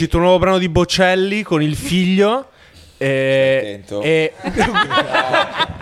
uscito 0.00 0.16
un 0.16 0.22
nuovo 0.22 0.38
brano 0.38 0.56
di 0.56 0.70
Bocelli 0.70 1.42
con 1.42 1.62
il 1.62 1.76
figlio. 1.76 2.48
E, 2.96 3.58
Attento. 3.58 4.00
e 4.02 4.32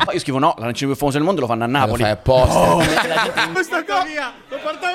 Poi 0.04 0.14
io 0.14 0.20
scrivo 0.20 0.38
no, 0.38 0.54
la 0.58 0.64
canzone 0.66 0.90
più 0.90 0.96
famosa 0.96 1.18
del 1.18 1.26
mondo 1.26 1.40
lo 1.42 1.46
fanno 1.46 1.62
a 1.64 1.66
Lo 1.66 1.72
Napoli. 1.72 2.02
fai 2.02 2.10
apposta. 2.10 3.50
questa 3.52 3.84
qua 3.84 4.04
lo 4.48 4.56
porta 4.60 4.88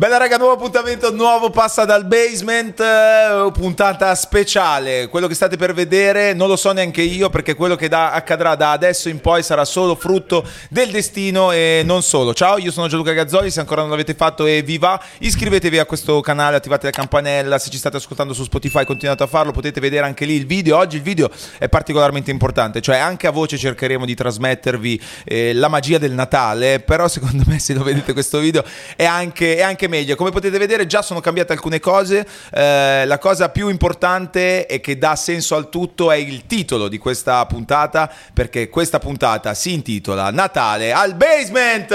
Bella 0.00 0.16
raga, 0.16 0.38
nuovo 0.38 0.54
appuntamento, 0.54 1.12
nuovo 1.12 1.50
passa 1.50 1.84
dal 1.84 2.06
basement, 2.06 2.80
eh, 2.80 3.50
puntata 3.52 4.14
speciale. 4.14 5.08
Quello 5.08 5.26
che 5.26 5.34
state 5.34 5.58
per 5.58 5.74
vedere 5.74 6.32
non 6.32 6.48
lo 6.48 6.56
so 6.56 6.72
neanche 6.72 7.02
io 7.02 7.28
perché 7.28 7.54
quello 7.54 7.76
che 7.76 7.86
da- 7.86 8.12
accadrà 8.12 8.54
da 8.54 8.70
adesso 8.70 9.10
in 9.10 9.20
poi 9.20 9.42
sarà 9.42 9.66
solo 9.66 9.94
frutto 9.94 10.42
del 10.70 10.90
destino 10.90 11.52
e 11.52 11.82
non 11.84 12.02
solo. 12.02 12.32
Ciao, 12.32 12.56
io 12.56 12.70
sono 12.70 12.88
Gianluca 12.88 13.12
Gazzoli, 13.12 13.50
se 13.50 13.60
ancora 13.60 13.82
non 13.82 13.90
l'avete 13.90 14.14
fatto 14.14 14.46
e 14.46 14.62
vi 14.62 14.78
va, 14.78 14.98
iscrivetevi 15.18 15.78
a 15.78 15.84
questo 15.84 16.22
canale, 16.22 16.56
attivate 16.56 16.86
la 16.86 16.92
campanella, 16.92 17.58
se 17.58 17.68
ci 17.68 17.76
state 17.76 17.98
ascoltando 17.98 18.32
su 18.32 18.44
Spotify 18.44 18.86
continuate 18.86 19.24
a 19.24 19.26
farlo, 19.26 19.52
potete 19.52 19.80
vedere 19.80 20.06
anche 20.06 20.24
lì 20.24 20.32
il 20.32 20.46
video. 20.46 20.78
Oggi 20.78 20.96
il 20.96 21.02
video 21.02 21.28
è 21.58 21.68
particolarmente 21.68 22.30
importante, 22.30 22.80
cioè 22.80 22.96
anche 22.96 23.26
a 23.26 23.30
voce 23.32 23.58
cercheremo 23.58 24.06
di 24.06 24.14
trasmettervi 24.14 25.02
eh, 25.26 25.52
la 25.52 25.68
magia 25.68 25.98
del 25.98 26.12
Natale, 26.12 26.80
però 26.80 27.06
secondo 27.06 27.42
me 27.46 27.58
se 27.58 27.74
lo 27.74 27.82
vedete 27.82 28.14
questo 28.14 28.38
video 28.38 28.64
è 28.96 29.04
anche, 29.04 29.56
è 29.56 29.60
anche 29.60 29.88
meglio. 29.90 30.16
Come 30.16 30.30
potete 30.30 30.56
vedere 30.56 30.86
già 30.86 31.02
sono 31.02 31.20
cambiate 31.20 31.52
alcune 31.52 31.78
cose, 31.80 32.26
eh, 32.52 33.04
la 33.04 33.18
cosa 33.18 33.50
più 33.50 33.68
importante 33.68 34.66
e 34.66 34.80
che 34.80 34.96
dà 34.96 35.14
senso 35.16 35.56
al 35.56 35.68
tutto 35.68 36.10
è 36.10 36.16
il 36.16 36.46
titolo 36.46 36.88
di 36.88 36.96
questa 36.96 37.44
puntata, 37.44 38.10
perché 38.32 38.70
questa 38.70 38.98
puntata 38.98 39.52
si 39.52 39.74
intitola 39.74 40.30
Natale 40.30 40.92
al 40.94 41.14
basement! 41.14 41.88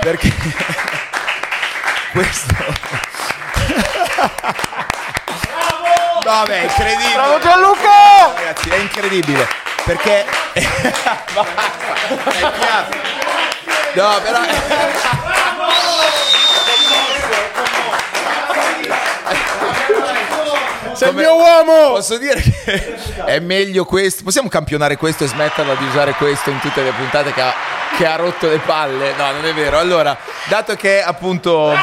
Perché 0.00 0.32
questo... 2.12 2.54
Vabbè, 6.24 6.60
è 6.60 6.62
incredibile. 6.62 7.14
Bravo 7.14 7.38
Gianluca! 7.40 8.34
Ragazzi, 8.34 8.68
è 8.68 8.76
incredibile. 8.76 9.48
Perché... 9.84 10.24
Basta, 11.34 11.62
è 12.08 12.52
chiaro. 12.58 13.41
No, 13.94 14.20
però... 14.22 14.40
Sei 20.94 21.08
il 21.08 21.14
mio 21.14 21.36
uomo! 21.36 21.92
Posso 21.92 22.16
dire 22.16 22.40
che 22.40 22.94
è 23.24 23.38
meglio 23.40 23.84
questo. 23.84 24.22
Possiamo 24.22 24.48
campionare 24.48 24.96
questo 24.96 25.24
e 25.24 25.26
smetterla 25.26 25.74
di 25.74 25.84
usare 25.84 26.12
questo 26.14 26.48
in 26.48 26.58
tutte 26.60 26.82
le 26.82 26.92
puntate 26.92 27.34
che 27.34 27.40
ha, 27.42 27.54
che 27.96 28.06
ha 28.06 28.16
rotto 28.16 28.48
le 28.48 28.58
palle? 28.58 29.12
No, 29.16 29.30
non 29.32 29.44
è 29.44 29.52
vero. 29.52 29.78
Allora, 29.78 30.16
dato 30.48 30.74
che 30.74 31.02
appunto. 31.02 31.74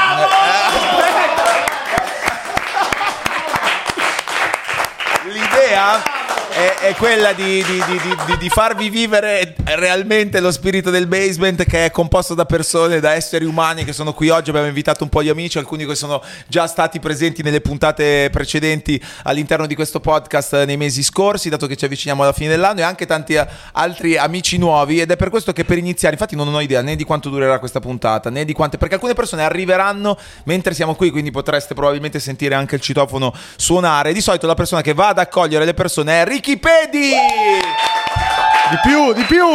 L'idea 5.25 6.18
è, 6.59 6.75
è 6.89 6.95
quella 6.95 7.31
di, 7.31 7.63
di- 7.63 7.83
di- 7.85 8.37
di- 8.37 8.49
farvi 8.49 8.89
vivere 8.89 9.55
realmente 9.63 10.41
lo 10.41 10.51
spirito 10.51 10.89
del 10.89 11.07
basement 11.07 11.63
che 11.63 11.85
è 11.85 11.91
composto 11.91 12.33
da 12.33 12.43
persone, 12.45 12.99
da 12.99 13.13
esseri 13.13 13.45
umani 13.45 13.85
che 13.85 13.93
sono 13.93 14.13
qui 14.13 14.27
oggi. 14.29 14.49
Abbiamo 14.49 14.67
invitato 14.67 15.03
un 15.03 15.09
po' 15.09 15.21
di 15.21 15.29
amici, 15.29 15.57
alcuni 15.57 15.85
che 15.85 15.95
sono 15.95 16.21
già 16.47 16.67
stati 16.67 16.99
presenti 16.99 17.43
nelle 17.43 17.61
puntate 17.61 18.29
precedenti 18.29 19.01
all'interno 19.23 19.67
di 19.67 19.75
questo 19.75 20.01
podcast 20.01 20.65
nei 20.65 20.75
mesi 20.75 21.01
scorsi, 21.01 21.47
dato 21.47 21.65
che 21.65 21.77
ci 21.77 21.85
avviciniamo 21.85 22.23
alla 22.23 22.33
fine 22.33 22.49
dell'anno, 22.49 22.81
e 22.81 22.83
anche 22.83 23.05
tanti 23.05 23.35
eh, 23.35 23.47
altri 23.73 24.17
amici 24.17 24.57
nuovi. 24.57 24.99
Ed 24.99 25.11
è 25.11 25.15
per 25.15 25.29
questo 25.29 25.53
che 25.53 25.63
per 25.63 25.77
iniziare, 25.77 26.15
infatti, 26.15 26.35
non 26.35 26.53
ho 26.53 26.59
idea 26.59 26.81
né 26.81 26.97
di 26.97 27.05
quanto 27.05 27.29
durerà 27.29 27.59
questa 27.59 27.79
puntata, 27.79 28.29
né 28.29 28.43
di 28.43 28.51
quante, 28.51 28.77
perché 28.77 28.95
alcune 28.95 29.13
persone 29.13 29.43
arriveranno 29.43 30.17
mentre 30.43 30.73
siamo 30.73 30.95
qui, 30.95 31.09
quindi 31.09 31.31
potreste 31.31 31.73
probabilmente 31.73 32.19
sentire 32.19 32.55
anche 32.55 32.75
il 32.75 32.81
citofono 32.81 33.33
suonare. 33.55 34.11
Di 34.11 34.21
solito 34.21 34.45
la 34.45 34.55
persona 34.55 34.81
che 34.81 34.93
va 34.93 35.09
ad 35.09 35.19
accogliere 35.19 35.63
le 35.63 35.73
persone 35.73 36.21
è 36.21 36.25
Ricky 36.25 36.47
Pedi! 36.57 37.11
Di 38.69 38.77
più, 38.83 39.13
di 39.13 39.23
più! 39.23 39.45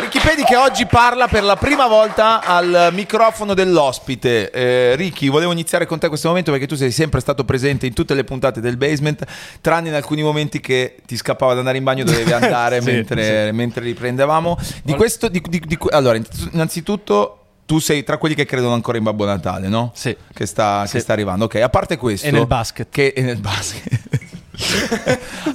Ricky 0.00 0.20
Pedi 0.20 0.42
che 0.44 0.56
oggi 0.56 0.84
parla 0.86 1.26
per 1.28 1.42
la 1.42 1.56
prima 1.56 1.86
volta 1.86 2.42
al 2.44 2.88
microfono 2.92 3.54
dell'ospite. 3.54 4.50
Eh, 4.50 4.94
Ricky, 4.96 5.28
volevo 5.30 5.52
iniziare 5.52 5.86
con 5.86 5.98
te 5.98 6.08
questo 6.08 6.28
momento 6.28 6.50
perché 6.50 6.66
tu 6.66 6.74
sei 6.74 6.90
sempre 6.90 7.20
stato 7.20 7.44
presente 7.44 7.86
in 7.86 7.94
tutte 7.94 8.12
le 8.14 8.24
puntate 8.24 8.60
del 8.60 8.76
basement, 8.76 9.24
tranne 9.60 9.88
in 9.88 9.94
alcuni 9.94 10.22
momenti 10.22 10.60
che 10.60 10.96
ti 11.06 11.16
scappava 11.16 11.52
da 11.52 11.60
andare 11.60 11.78
in 11.78 11.84
bagno 11.84 12.04
dovevi 12.04 12.30
andare 12.34 12.80
Sì, 12.82 12.90
mentre, 12.90 13.52
mentre 13.52 13.84
riprendevamo. 13.84 14.58
Di 14.82 14.94
questo, 14.94 15.28
di- 15.28 15.42
di- 15.48 15.62
di- 15.64 15.78
allora, 15.90 16.18
innanzitutto... 16.52 17.40
Tu 17.66 17.80
sei 17.80 18.04
tra 18.04 18.16
quelli 18.16 18.36
che 18.36 18.44
credono 18.44 18.74
ancora 18.74 18.96
in 18.96 19.02
Babbo 19.02 19.24
Natale, 19.24 19.66
no? 19.66 19.90
Sì. 19.92 20.16
Che 20.32 20.46
sta, 20.46 20.82
che 20.82 20.88
Sì. 20.88 21.00
sta 21.00 21.12
arrivando. 21.14 21.46
Ok, 21.46 21.56
a 21.56 21.68
parte 21.68 21.96
questo. 21.96 22.24
E 22.28 22.30
nel 22.30 22.46
basket. 22.46 22.86
Che, 22.92 23.08
e 23.08 23.22
nel 23.22 23.38
basket. 23.40 24.20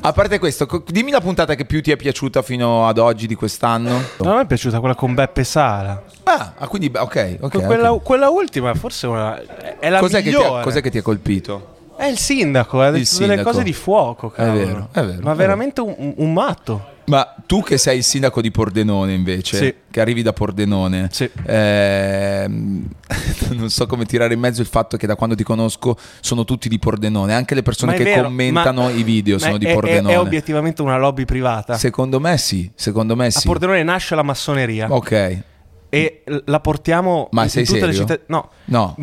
A 0.02 0.12
parte 0.14 0.40
questo, 0.40 0.66
co- 0.66 0.84
dimmi 0.88 1.12
la 1.12 1.22
puntata 1.22 1.56
che 1.56 1.66
più 1.66 1.82
ti 1.82 1.92
è 1.92 1.96
piaciuta 1.96 2.42
fino 2.42 2.88
ad 2.88 2.98
oggi 2.98 3.28
di 3.28 3.36
quest'anno. 3.36 4.02
No, 4.18 4.32
a 4.32 4.36
me 4.36 4.42
è 4.42 4.46
piaciuta 4.46 4.80
quella 4.80 4.96
con 4.96 5.14
Beppe 5.14 5.44
Sala. 5.44 6.04
Ah, 6.24 6.54
ah, 6.58 6.68
quindi 6.68 6.92
ok, 6.96 7.38
ok. 7.42 7.66
quella, 7.66 7.94
ok. 7.94 8.04
quella 8.04 8.30
ultima 8.30 8.74
forse 8.76 9.08
è 9.08 9.10
una- 9.10 9.42
è 9.80 9.90
la 9.90 10.00
Cos'è, 10.00 10.18
che 10.22 10.30
ti 10.30 10.36
migliore. 10.36 10.60
ha, 10.62 10.64
cos'è 10.64 10.82
che 10.82 10.90
ti 10.92 10.98
ha 11.00 11.02
colpito? 11.02 11.76
È 11.98 12.06
il 12.06 12.18
sindaco, 12.18 12.80
ha 12.82 12.86
detto 12.86 12.94
delle 12.94 13.06
sindaco. 13.36 13.44
cose 13.44 13.64
di 13.64 13.74
fuoco, 13.74 14.30
cavolo. 14.30 14.54
vero, 14.66 14.88
è 14.92 15.02
vero, 15.04 15.20
Ma 15.22 15.32
è 15.34 15.36
veramente 15.36 15.82
un- 15.82 16.14
un 16.18 16.34
matto. 16.34 16.86
Ma 17.06 17.36
tu 17.46 17.62
che 17.64 17.78
sei 17.78 17.98
il 17.98 18.04
sindaco 18.04 18.42
di 18.42 18.52
Pordenone 18.52 19.14
invece, 19.14 19.58
Sì. 19.58 19.76
che 19.90 20.00
arrivi 20.02 20.22
da 20.22 20.34
Pordenone, 20.34 21.10
Sì. 21.12 21.30
ehm, 21.46 22.88
non 23.52 23.70
so 23.70 23.86
come 23.88 24.06
tirare 24.06 24.34
in 24.34 24.40
mezzo 24.40 24.62
il 24.62 24.68
fatto 24.68 24.98
che 24.98 25.08
da 25.08 25.16
quando 25.16 25.36
ti 25.36 25.44
conosco 25.44 25.98
sono 26.22 26.46
tutti 26.46 26.70
di 26.70 26.80
Pordenone, 26.80 27.34
anche 27.34 27.56
le 27.56 27.64
persone 27.64 27.96
che 27.96 28.04
vero, 28.04 28.24
commentano 28.24 28.84
ma- 28.84 28.90
i 28.92 29.04
video 29.04 29.38
sono 29.40 29.58
di 29.58 29.66
è- 29.66 29.70
è- 29.72 29.74
Pordenone. 29.74 30.14
È, 30.14 30.20
obiettivamente 30.20 30.82
una 30.82 30.98
lobby 30.98 31.26
privata. 31.26 31.76
Secondo 31.78 32.20
me 32.20 32.38
sì, 32.38 32.72
secondo 32.76 33.16
me 33.16 33.28
A 33.28 33.32
sì. 33.32 33.48
Pordenone 33.48 33.84
nasce 33.84 34.16
la 34.16 34.24
massoneria. 34.24 34.88
Ok. 34.90 35.44
E 35.94 36.24
la 36.46 36.62
portiamo 36.62 37.28
Ma 37.32 37.44
in 37.44 37.50
sei 37.50 37.66
tutte 37.66 37.86
le 37.86 37.92
serio? 37.92 38.08
città. 38.08 38.24
No, 38.28 38.50
No. 38.66 38.96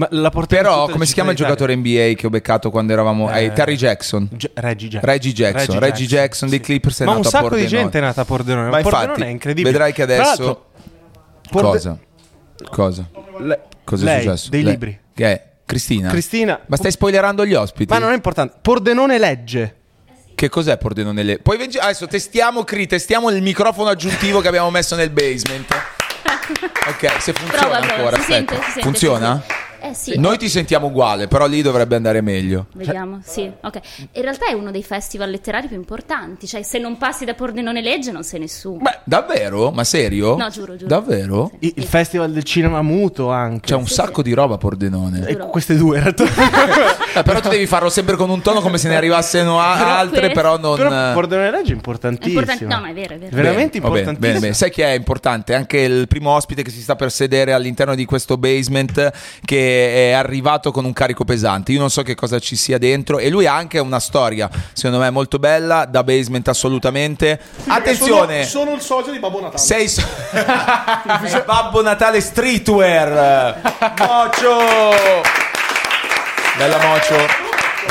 Però 0.48 0.86
le 0.86 0.92
come 0.92 1.04
si 1.04 1.12
chiama 1.12 1.32
il 1.32 1.36
giocatore 1.36 1.76
NBA 1.76 2.14
che 2.16 2.26
ho 2.26 2.30
beccato 2.30 2.70
quando 2.70 2.94
eravamo... 2.94 3.30
Eh, 3.30 3.44
eh, 3.44 3.52
Terry 3.52 3.76
Jackson. 3.76 4.26
G- 4.32 4.50
Reggie 4.54 4.88
Jackson. 4.88 5.10
Reggie 5.10 5.32
Jackson, 5.34 5.78
Reggie 5.78 6.06
Jackson 6.06 6.48
dei 6.48 6.60
Clippers 6.60 7.00
è 7.00 7.04
Ma 7.04 7.14
un 7.14 7.24
sacco 7.24 7.54
di 7.56 7.66
gente 7.66 7.98
è 7.98 8.00
nata 8.00 8.22
a 8.22 8.24
Pordenone. 8.24 8.70
Ma 8.70 8.80
Pordenone 8.80 9.04
infatti, 9.04 9.22
è 9.22 9.26
incredibile. 9.28 9.70
vedrai 9.70 9.92
che 9.92 10.02
adesso... 10.02 10.64
Porde- 11.50 11.68
Cosa? 11.68 11.98
Cosa? 12.70 13.10
le- 13.38 13.62
Cosa 13.84 14.04
lei, 14.04 14.18
è 14.18 14.22
successo? 14.22 14.48
Dei 14.50 14.62
Lei- 14.62 14.72
libri. 14.72 15.00
Che 15.14 15.24
è? 15.26 15.46
Cristina? 15.66 16.08
Cristina. 16.08 16.58
Ma 16.66 16.76
stai 16.76 16.90
spoilerando 16.90 17.44
gli 17.44 17.52
ospiti? 17.54 17.92
Ma 17.92 17.98
non 17.98 18.12
è 18.12 18.14
importante. 18.14 18.54
Pordenone 18.62 19.18
legge. 19.18 19.76
Che 20.34 20.48
cos'è 20.48 20.78
Pordenone? 20.78 21.22
Le... 21.22 21.38
Poi 21.38 21.58
adesso 21.78 22.06
testiamo, 22.06 22.64
Cri, 22.64 22.86
testiamo 22.86 23.28
il 23.28 23.42
microfono 23.42 23.90
aggiuntivo 23.90 24.40
che 24.40 24.48
abbiamo 24.48 24.70
messo 24.70 24.96
nel 24.96 25.10
basement. 25.10 25.66
Ok, 26.88 27.18
se 27.20 27.32
funziona 27.32 27.58
Prova, 27.60 27.76
ancora, 27.76 28.16
si 28.16 28.32
aspetta. 28.32 28.32
sente, 28.32 28.54
si 28.56 28.62
sente, 28.70 28.80
funziona? 28.82 29.42
sì. 29.46 29.54
Eh 29.80 29.94
sì, 29.94 30.18
Noi 30.18 30.38
ti 30.38 30.48
sentiamo 30.48 30.86
uguale, 30.88 31.28
però 31.28 31.46
lì 31.46 31.62
dovrebbe 31.62 31.96
andare 31.96 32.20
meglio. 32.20 32.66
Vediamo, 32.74 33.20
sì, 33.24 33.50
ok. 33.60 33.80
In 34.12 34.22
realtà 34.22 34.46
è 34.46 34.52
uno 34.52 34.70
dei 34.70 34.82
festival 34.82 35.30
letterari 35.30 35.68
più 35.68 35.76
importanti, 35.76 36.46
cioè 36.46 36.62
se 36.62 36.78
non 36.78 36.96
passi 36.98 37.24
da 37.24 37.34
Pordenone 37.34 37.80
Legge 37.80 38.10
non 38.10 38.24
sei 38.24 38.40
nessuno. 38.40 38.78
Beh, 38.82 38.98
davvero? 39.04 39.70
Ma 39.70 39.84
serio? 39.84 40.36
No, 40.36 40.48
giuro, 40.50 40.74
giuro. 40.74 40.88
Davvero? 40.88 41.50
Il, 41.60 41.72
il 41.76 41.84
festival 41.84 42.32
del 42.32 42.42
cinema 42.44 42.82
muto 42.82 43.30
anche. 43.30 43.66
C'è 43.68 43.74
un 43.74 43.86
Sì, 43.86 43.94
sacco 43.94 44.22
sì. 44.22 44.28
di 44.28 44.32
roba 44.34 44.54
a 44.54 44.58
Pordenone. 44.58 45.26
E 45.26 45.36
queste 45.36 45.76
due 45.76 45.96
in 45.98 46.02
realtà. 46.02 46.24
Eh, 47.18 47.22
però 47.22 47.40
tu 47.40 47.48
devi 47.48 47.66
farlo 47.66 47.88
sempre 47.88 48.14
con 48.16 48.28
un 48.30 48.42
tono 48.42 48.60
come 48.60 48.76
se 48.78 48.86
ne 48.86 48.94
arrivassero 48.94 49.58
a- 49.58 49.76
Però 49.76 49.88
altre, 49.90 50.20
questo- 50.20 50.34
però 50.40 50.58
non... 50.58 50.76
Però 50.76 51.12
Pordenone 51.14 51.50
legge 51.50 51.68
è 51.68 51.72
È 51.72 51.74
importantissimo. 51.74 52.40
importante, 52.40 52.74
no, 52.74 52.80
ma 52.80 52.90
è 52.90 52.92
vero, 52.94 53.14
è 53.14 53.18
vero. 53.18 53.34
Veramente 53.34 53.80
Bene, 53.80 53.86
importantissimo. 53.86 54.18
bene, 54.20 54.38
bene. 54.40 54.52
Sai 54.52 54.70
chi 54.70 54.82
è 54.82 54.90
importante? 54.90 55.54
Anche 55.54 55.78
il 55.78 56.06
primo 56.06 56.30
ospite 56.30 56.62
che 56.62 56.70
si 56.70 56.80
sta 56.82 56.94
per 56.96 57.10
sedere 57.10 57.54
all'interno 57.54 57.94
di 57.96 58.04
questo 58.04 58.36
basement 58.36 59.10
che 59.44 59.67
è 59.68 60.12
arrivato 60.12 60.70
con 60.70 60.84
un 60.84 60.92
carico 60.92 61.24
pesante. 61.24 61.72
Io 61.72 61.78
non 61.78 61.90
so 61.90 62.02
che 62.02 62.14
cosa 62.14 62.38
ci 62.38 62.56
sia 62.56 62.78
dentro 62.78 63.18
e 63.18 63.28
lui 63.30 63.46
ha 63.46 63.54
anche 63.54 63.78
una 63.78 64.00
storia, 64.00 64.48
secondo 64.72 64.98
me 64.98 65.10
molto 65.10 65.38
bella, 65.38 65.84
da 65.84 66.02
basement 66.02 66.48
assolutamente. 66.48 67.38
Attenzione! 67.66 68.44
Sono, 68.44 68.64
sono 68.64 68.76
il 68.76 68.82
socio 68.82 69.10
di 69.10 69.18
Babbo 69.18 69.40
Natale. 69.40 69.58
Sei 69.58 69.88
so- 69.88 70.02
Babbo 71.44 71.82
Natale 71.82 72.20
Streetwear 72.20 73.60
Mocio 73.98 74.58
Bella 76.56 76.78
Mocio 76.78 77.16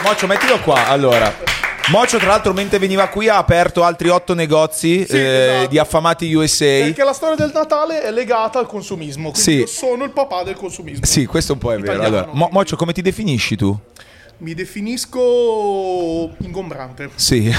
Mocio 0.03 0.27
mettilo 0.27 0.59
qua 0.59 0.88
allora 0.88 1.56
Mocio 1.89 2.18
tra 2.18 2.28
l'altro 2.28 2.51
mentre 2.51 2.80
veniva 2.80 3.07
qui 3.07 3.30
ha 3.30 3.38
aperto 3.38 3.84
altri 3.84 4.10
otto 4.10 4.34
negozi 4.34 5.06
Sì, 5.06 5.16
eh, 5.16 5.19
esatto. 5.54 5.68
di 5.68 5.78
affamati 5.80 6.34
USA 6.34 6.66
Perché 6.66 7.04
la 7.04 7.13
storia 7.13 7.36
del 7.36 7.51
Natale 7.54 8.01
è 8.01 8.12
legata 8.12 8.60
al 8.60 8.68
consumismo. 8.68 9.31
Quindi 9.31 9.39
Sì. 9.51 9.57
io 9.60 9.68
sono 9.68 10.04
il 10.04 10.12
papà 10.12 10.44
del 10.44 10.56
consumismo. 10.56 11.06
Sì 11.06 11.25
questo 11.25 11.54
un 11.54 11.60
po' 11.60 11.72
è 11.72 11.78
vero 11.78 11.94
Italiano, 11.94 12.18
allora, 12.18 12.31
Mo- 12.34 12.50
Mocio 12.51 12.75
come 12.75 12.92
ti 12.92 13.01
definisci 13.01 13.56
tu? 13.56 13.78
Mi 14.39 14.54
definisco 14.54 16.36
ingombrante. 16.44 17.10
Sì, 17.16 17.51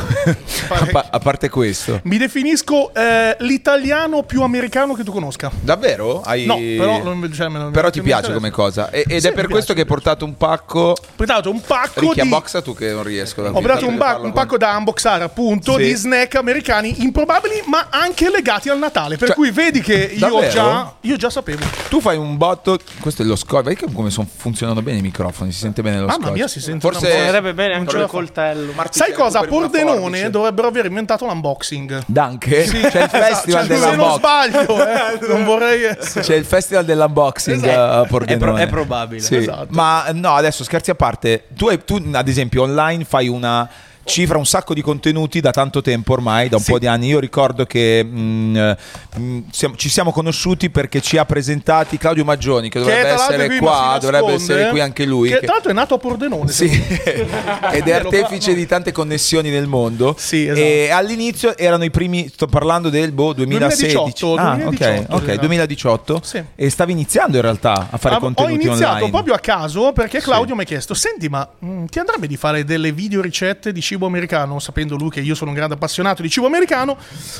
a, 0.68 0.86
pa- 0.92 1.08
a 1.10 1.18
parte 1.18 1.48
questo. 1.48 2.00
Mi 2.04 2.18
definisco 2.18 2.94
eh, 2.94 3.36
l'italiano 3.40 4.22
più 4.22 4.42
americano 4.42 4.94
che 4.94 5.02
tu 5.02 5.10
conosca. 5.10 5.50
Davvero? 5.60 6.20
Hai... 6.20 6.46
No, 6.46 6.54
però, 6.56 7.02
non- 7.02 7.32
cioè, 7.32 7.48
lo- 7.48 7.70
Però 7.70 7.90
ti 7.90 8.00
piace 8.00 8.32
come 8.32 8.50
cosa. 8.50 8.90
E- 8.90 9.04
ed 9.08 9.20
Sì, 9.22 9.26
è 9.26 9.32
per 9.32 9.46
questo 9.48 9.72
piace, 9.72 9.74
che 9.74 9.80
hai 9.80 9.86
portato 9.86 10.24
un 10.24 10.36
pacco. 10.36 10.78
Ho 10.90 10.94
portato 11.16 11.50
un 11.50 11.60
pacco 11.60 11.98
Ricchi, 12.00 12.14
di... 12.14 12.20
abboxa 12.20 12.62
tu 12.62 12.74
che 12.76 12.92
non 12.92 13.02
riesco 13.02 13.42
da 13.42 13.48
Ho 13.48 13.52
portato 13.60 13.86
un, 13.88 13.96
ba- 13.96 14.18
un 14.18 14.32
pacco 14.32 14.56
da 14.56 14.76
unboxare 14.76 15.24
appunto 15.24 15.72
Sì. 15.78 15.82
di 15.84 15.94
snack 15.94 16.36
americani 16.36 17.02
improbabili 17.02 17.62
ma 17.66 17.88
anche 17.90 18.30
legati 18.30 18.68
al 18.68 18.78
Natale. 18.78 19.16
Per 19.16 19.26
Cioè, 19.28 19.36
cui 19.36 19.50
vedi 19.50 19.80
che 19.80 20.14
io 20.16 20.48
già, 20.48 20.94
io 21.00 21.16
già 21.16 21.28
sapevo. 21.28 21.64
Tu 21.88 22.00
fai 22.00 22.16
un 22.16 22.36
botto. 22.36 22.78
Questo 23.00 23.22
è 23.22 23.24
lo 23.24 23.34
scoglio. 23.34 23.62
Vedi 23.64 23.84
come 23.92 24.10
funzionano 24.10 24.80
bene 24.80 24.98
i 24.98 25.02
microfoni. 25.02 25.50
Si 25.50 25.58
sente 25.58 25.82
bene 25.82 25.98
lo 25.98 26.06
Mamma 26.06 26.18
scotch. 26.26 26.32
mia, 26.36 26.46
si 26.46 26.60
sente 26.60 26.66
Forse. 26.78 27.06
una 27.06 27.14
voce. 27.14 27.24
Sarebbe 27.26 27.54
bene 27.54 27.74
anche 27.74 27.98
fa. 27.98 28.06
coltello. 28.06 28.72
Sai 28.90 29.12
cosa? 29.12 29.40
Pordenone 29.42 30.30
dovrebbero 30.30 30.68
aver 30.68 30.86
inventato 30.86 31.24
l'unboxing. 31.26 32.02
Danke? 32.06 32.64
C'è 32.64 32.76
il 32.78 32.86
Esatto, 32.86 33.18
festival 33.18 33.66
cioè, 33.66 33.76
se 33.76 33.84
non 33.84 33.96
dell'unboxing. 33.96 34.18
sbaglio, 34.18 34.88
eh, 34.88 35.26
non 35.32 35.44
vorrei 35.44 35.82
essere. 35.84 36.24
C'è 36.24 36.34
il 36.34 36.44
festival 36.44 36.84
dell'unboxing 36.84 37.64
a 37.66 38.04
Pordenone. 38.08 38.34
È 38.34 38.38
pro- 38.38 38.56
è 38.56 38.66
probabile. 38.68 39.20
Sì. 39.22 39.36
Esatto. 39.36 39.68
Ma 39.70 40.06
no, 40.12 40.34
adesso 40.34 40.64
scherzi 40.64 40.90
a 40.90 40.94
parte. 40.94 41.44
Tu, 41.56 41.68
hai- 41.68 41.84
tu, 41.84 42.02
ad 42.12 42.28
esempio, 42.28 42.62
online 42.62 43.04
fai 43.04 43.28
una 43.28 43.68
cifra 44.08 44.38
un 44.38 44.46
sacco 44.46 44.74
di 44.74 44.80
contenuti 44.80 45.40
da 45.40 45.50
tanto 45.52 45.82
tempo 45.82 46.14
ormai, 46.14 46.48
da 46.48 46.56
un 46.56 46.62
Sì. 46.62 46.72
po' 46.72 46.78
di 46.78 46.86
anni. 46.86 47.06
Io 47.08 47.20
ricordo 47.20 47.64
che 47.66 48.02
mh, 48.02 48.56
eh, 48.56 48.76
mh, 49.20 49.38
siamo- 49.52 49.76
ci 49.76 49.88
siamo 49.88 50.10
conosciuti 50.12 50.70
perché 50.70 51.00
ci 51.00 51.16
ha 51.18 51.24
presentati 51.24 51.98
Claudio 51.98 52.24
Maggioni, 52.24 52.68
che 52.70 52.78
Che 52.78 52.84
dovrebbe 52.84 53.08
l'altro 53.08 53.24
essere 53.34 53.46
qui 53.48 53.58
qua, 53.58 53.98
dovrebbe 54.00 54.32
essere 54.32 54.68
qui 54.70 54.80
anche 54.80 55.04
lui. 55.04 55.28
Che 55.28 55.38
che- 55.40 55.44
tra 55.44 55.52
l'altro 55.54 55.70
è 55.70 55.74
nato 55.74 55.94
a 55.94 55.98
Pordenone. 55.98 56.50
Sì, 56.50 56.64
ed 57.72 57.86
è 57.86 57.92
artefice 57.92 58.54
di 58.54 58.66
tante 58.66 58.92
connessioni 58.92 59.50
nel 59.50 59.66
mondo. 59.66 60.14
Sì, 60.18 60.44
esatto. 60.46 60.58
E 60.60 60.90
all'inizio 60.90 61.56
erano 61.56 61.84
i 61.84 61.90
primi, 61.90 62.28
sto 62.28 62.46
parlando 62.46 62.88
del 62.88 63.12
boh, 63.12 63.32
2016. 63.34 63.94
2018, 63.94 64.40
ah, 64.40 64.54
2018, 64.56 65.00
ok, 65.12 65.14
ok, 65.22 65.22
esatto. 65.28 65.38
2018. 65.46 66.20
Sì. 66.22 66.42
E 66.56 66.70
stavi 66.70 66.92
iniziando 66.92 67.36
in 67.36 67.42
realtà 67.42 67.88
a 67.90 67.96
fare 67.98 68.14
Ah, 68.16 68.18
contenuti 68.18 68.52
Ho 68.66 68.70
iniziato 68.70 68.92
online. 68.94 69.10
proprio 69.10 69.34
a 69.34 69.38
caso 69.38 69.92
perché 69.92 70.20
Claudio 70.20 70.54
mi 70.54 70.62
ha 70.62 70.64
chiesto: 70.64 70.94
Senti, 70.94 71.28
ma 71.28 71.46
mm, 71.64 71.84
ti 71.86 71.98
andrebbe 71.98 72.26
di 72.26 72.36
fare 72.36 72.64
delle 72.64 72.92
video 72.92 73.20
ricette 73.20 73.72
di 73.72 73.80
cibo 73.80 73.97
americano? 74.06 74.58
Sapendo 74.58 74.96
lui 74.96 75.10
che 75.10 75.20
io 75.20 75.34
sono 75.34 75.50
un 75.50 75.56
grande 75.56 75.74
appassionato 75.74 76.22
di 76.22 76.30
cibo 76.30 76.46
americano, 76.46 76.96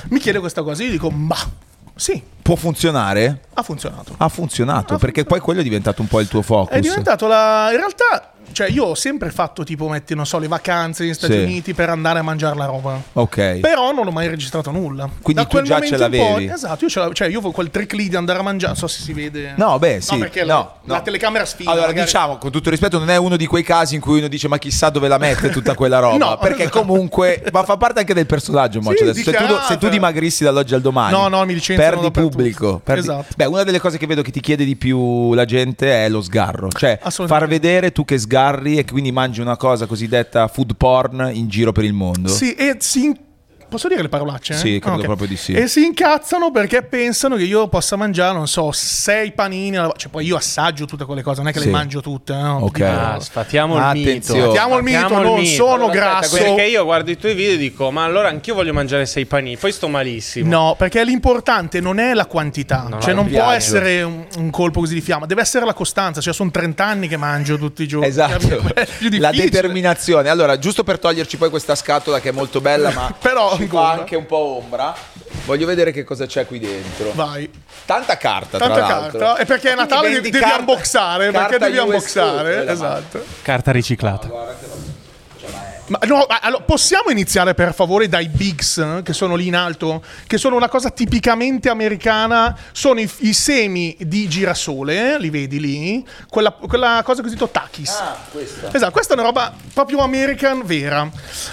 mi 0.08 0.18
chiede 0.18 0.38
questa 0.40 0.62
cosa. 0.62 0.82
Io 0.82 0.90
dico: 0.90 1.10
Ma 1.10 1.36
sì, 1.94 2.22
Può 2.48 2.56
funzionare? 2.56 3.40
ha 3.52 3.62
funzionato. 3.62 4.14
Ha 4.16 4.28
funzionato, 4.30 4.94
Ha 4.94 4.98
perché 4.98 5.24
poi 5.24 5.38
quello 5.38 5.60
è 5.60 5.62
diventato 5.62 6.00
un 6.00 6.08
po' 6.08 6.20
il 6.20 6.28
tuo 6.28 6.40
focus. 6.40 6.74
È 6.74 6.80
diventato 6.80 7.26
la. 7.26 7.68
In 7.72 7.76
realtà, 7.76 8.32
cioè, 8.58 8.70
io 8.70 8.86
ho 8.86 8.94
sempre 8.96 9.30
fatto 9.30 9.62
tipo, 9.62 9.88
metti, 9.88 10.14
non 10.16 10.26
so, 10.26 10.38
le 10.38 10.48
vacanze 10.48 11.04
negli 11.04 11.14
Stati 11.14 11.32
Sì. 11.34 11.38
Uniti 11.38 11.74
per 11.74 11.90
andare 11.90 12.18
a 12.18 12.22
mangiare 12.22 12.56
la 12.56 12.64
roba. 12.64 13.00
Ok. 13.12 13.58
Però 13.60 13.92
non 13.92 14.06
ho 14.08 14.10
mai 14.10 14.26
registrato 14.26 14.72
nulla. 14.72 15.08
Quindi 15.22 15.34
da 15.42 15.44
tu 15.44 15.50
quel 15.56 15.64
già 15.64 15.74
momento 15.74 15.96
ce 15.96 16.04
in 16.04 16.10
poi- 16.10 16.18
l'avevi? 16.20 16.52
esatto, 16.52 16.84
io 16.84 16.90
ce 16.90 16.98
l'avevo. 16.98 17.14
Cioè, 17.14 17.28
io 17.28 17.38
avevo 17.38 17.52
quel 17.52 17.70
trick 17.70 17.92
lì 17.92 18.08
di 18.08 18.16
andare 18.16 18.40
a 18.40 18.42
mangiare. 18.42 18.72
Non 18.72 18.80
so 18.80 18.88
se 18.88 19.00
si 19.02 19.12
vede. 19.12 19.54
No, 19.56 19.78
beh, 19.78 20.00
sì. 20.00 20.16
perché 20.16 20.40
no, 20.40 20.46
la, 20.46 20.54
no. 20.82 20.94
la 20.94 21.00
telecamera 21.02 21.44
sfida. 21.44 21.70
Allora, 21.70 21.86
magari- 21.86 22.04
diciamo, 22.06 22.38
con 22.38 22.50
tutto 22.50 22.64
il 22.66 22.72
rispetto, 22.72 22.98
non 22.98 23.10
è 23.10 23.16
uno 23.16 23.36
di 23.36 23.46
quei 23.46 23.62
casi 23.62 23.94
in 23.94 24.00
cui 24.00 24.18
uno 24.18 24.26
dice 24.28 24.48
ma 24.48 24.58
chissà 24.58 24.90
dove 24.90 25.06
la 25.06 25.18
mette 25.18 25.50
tutta 25.50 25.74
quella 25.74 25.98
roba. 26.00 26.16
No, 26.16 26.36
perché 26.38 26.62
esatto. 26.64 26.80
comunque, 26.80 27.44
ma 27.52 27.62
fa 27.62 27.76
parte 27.76 28.00
anche 28.00 28.14
del 28.14 28.26
personaggio, 28.26 28.80
Moccio, 28.80 29.04
adesso. 29.04 29.22
Se, 29.22 29.30
dice, 29.30 29.46
tu, 29.46 29.54
se 29.68 29.78
tu 29.78 29.88
dimagrissi 29.88 30.42
dall'oggi 30.42 30.74
al 30.74 30.80
domani, 30.80 31.12
No, 31.12 31.28
no, 31.28 31.44
mi 31.44 31.54
licenziano 31.54 31.90
perdi 31.90 32.04
dappertutto. 32.06 32.36
pubblico. 32.36 32.80
perdi- 32.82 33.00
Esatto. 33.02 33.26
Beh, 33.36 33.44
una 33.44 33.62
delle 33.62 33.78
cose 33.78 33.98
che 33.98 34.06
vedo 34.08 34.22
che 34.22 34.32
ti 34.32 34.40
chiede 34.40 34.64
di 34.64 34.74
più 34.74 35.32
la 35.34 35.44
gente 35.44 36.04
è 36.04 36.08
lo 36.08 36.20
sgarro. 36.22 36.68
Cioè, 36.70 36.98
Assolutamente. 37.02 37.26
far 37.28 37.60
vedere 37.60 37.92
tu 37.92 38.04
che 38.04 38.16
sgarri 38.48 38.78
e 38.78 38.84
quindi 38.84 39.12
mangi 39.12 39.40
una 39.40 39.56
cosa 39.56 39.86
cosiddetta 39.86 40.48
food 40.48 40.74
porn 40.76 41.30
in 41.32 41.48
giro 41.48 41.72
per 41.72 41.84
il 41.84 41.92
mondo. 41.92 42.28
Sì, 42.28 42.54
e 42.54 42.76
si. 42.78 43.26
Posso 43.68 43.88
dire 43.88 44.00
le 44.02 44.08
parolacce? 44.08 44.54
eh? 44.54 44.56
Sì, 44.56 44.78
credo 44.78 44.96
Ah, 44.96 44.98
ok. 45.00 45.04
proprio 45.04 45.26
di 45.28 45.36
sì. 45.36 45.52
E 45.52 45.68
si 45.68 45.84
incazzano 45.84 46.50
perché 46.50 46.82
pensano 46.82 47.36
che 47.36 47.42
io 47.44 47.68
possa 47.68 47.96
mangiare, 47.96 48.34
non 48.34 48.48
so, 48.48 48.70
sei 48.72 49.32
panini. 49.32 49.76
alla- 49.76 49.92
Cioè, 49.96 50.10
poi 50.10 50.24
io 50.24 50.36
assaggio 50.36 50.86
tutte 50.86 51.04
quelle 51.04 51.22
cose, 51.22 51.40
non 51.40 51.48
è 51.48 51.52
che 51.52 51.58
Sì. 51.60 51.66
le 51.66 51.70
mangio 51.72 52.00
tutte. 52.00 52.32
No? 52.34 52.58
Ok. 52.62 52.80
Ah, 52.80 53.18
sfatiamo 53.20 53.76
il 53.76 53.82
mito. 53.92 54.08
Attenzione. 54.08 54.40
Sfatiamo 54.42 54.76
il 54.78 54.82
mito, 54.82 54.98
Sfatiamo 54.98 55.22
il 55.22 55.28
non 55.28 55.44
sono 55.46 55.72
Allora, 55.74 56.16
aspetta, 56.18 56.42
grasso. 56.42 56.54
Perché 56.54 56.70
io 56.70 56.84
guardo 56.84 57.10
i 57.10 57.16
tuoi 57.18 57.34
video 57.34 57.52
e 57.54 57.56
dico, 57.58 57.90
ma 57.90 58.04
allora 58.04 58.28
anch'io 58.28 58.54
voglio 58.54 58.72
mangiare 58.72 59.04
sei 59.06 59.26
panini, 59.26 59.56
poi 59.58 59.72
sto 59.72 59.88
malissimo. 59.88 60.48
No, 60.48 60.74
perché 60.78 61.04
l'importante 61.04 61.80
non 61.80 61.98
è 61.98 62.14
la 62.14 62.24
quantità, 62.26 62.86
No, 62.88 63.00
cioè 63.00 63.12
no, 63.12 63.22
non 63.22 63.30
il 63.30 63.36
può 63.38 63.50
essere 63.50 64.02
un, 64.02 64.24
un 64.38 64.50
colpo 64.50 64.80
così 64.80 64.94
di 64.94 65.00
fiamma, 65.02 65.26
deve 65.26 65.42
essere 65.42 65.66
la 65.66 65.74
costanza, 65.74 66.20
cioè 66.22 66.32
sono 66.32 66.50
30 66.50 66.84
anni 66.86 67.06
che 67.08 67.16
mangio 67.18 67.58
tutti 67.58 67.82
i 67.82 67.86
giorni. 67.88 68.06
Esatto, 68.06 68.46
È 68.74 68.86
più 68.98 69.10
la 69.18 69.30
determinazione. 69.30 70.28
Allora, 70.30 70.58
giusto 70.58 70.84
per 70.84 70.98
toglierci 70.98 71.36
poi 71.36 71.50
questa 71.50 71.74
scatola 71.74 72.20
che 72.20 72.30
è 72.30 72.32
molto 72.32 72.60
bella, 72.60 72.90
ma 72.92 73.14
Però 73.20 73.56
ci 73.58 73.66
fa 73.66 73.90
anche 73.90 74.16
un 74.16 74.26
po' 74.26 74.36
ombra. 74.62 74.94
Voglio 75.44 75.66
vedere 75.66 75.92
che 75.92 76.04
cosa 76.04 76.26
c'è 76.26 76.46
qui 76.46 76.58
dentro. 76.58 77.12
Vai. 77.12 77.50
Tanta 77.84 78.16
carta, 78.16 78.58
Tanta 78.58 78.74
tra 78.74 78.86
l'altro. 78.86 79.18
carta. 79.18 79.36
E 79.42 79.44
perché 79.46 79.72
è 79.72 79.74
Natale 79.74 80.10
devi 80.10 80.30
carta- 80.30 80.58
unboxare, 80.58 81.30
carta 81.30 81.48
perché 81.48 81.64
devi 81.64 81.78
USB, 81.78 81.86
unboxare, 81.88 82.64
ma- 82.64 82.72
esatto. 82.72 83.24
Carta 83.42 83.70
riciclata. 83.72 84.28
Ma 85.88 85.98
no, 86.06 86.26
allora, 86.28 86.62
possiamo 86.62 87.10
iniziare 87.10 87.54
per 87.54 87.74
favore 87.74 88.08
dai 88.08 88.28
bigs 88.28 88.78
eh, 88.78 89.00
che 89.02 89.12
sono 89.12 89.34
lì 89.34 89.46
in 89.46 89.56
alto, 89.56 90.02
che 90.26 90.38
sono 90.38 90.56
una 90.56 90.68
cosa 90.68 90.90
tipicamente 90.90 91.68
americana, 91.68 92.56
sono 92.72 93.00
i, 93.00 93.10
i 93.20 93.32
semi 93.32 93.96
di 94.00 94.28
girasole, 94.28 95.14
eh, 95.14 95.18
li 95.18 95.30
vedi 95.30 95.60
lì, 95.60 96.06
quella, 96.28 96.52
quella 96.52 97.02
cosa 97.04 97.22
così 97.22 97.36
takis. 97.50 97.90
Ah, 97.90 98.18
questa. 98.30 98.70
Esatto, 98.72 98.92
questa 98.92 99.14
è 99.14 99.16
una 99.16 99.26
roba 99.26 99.54
proprio 99.72 100.00
american 100.00 100.62
vera. 100.64 101.08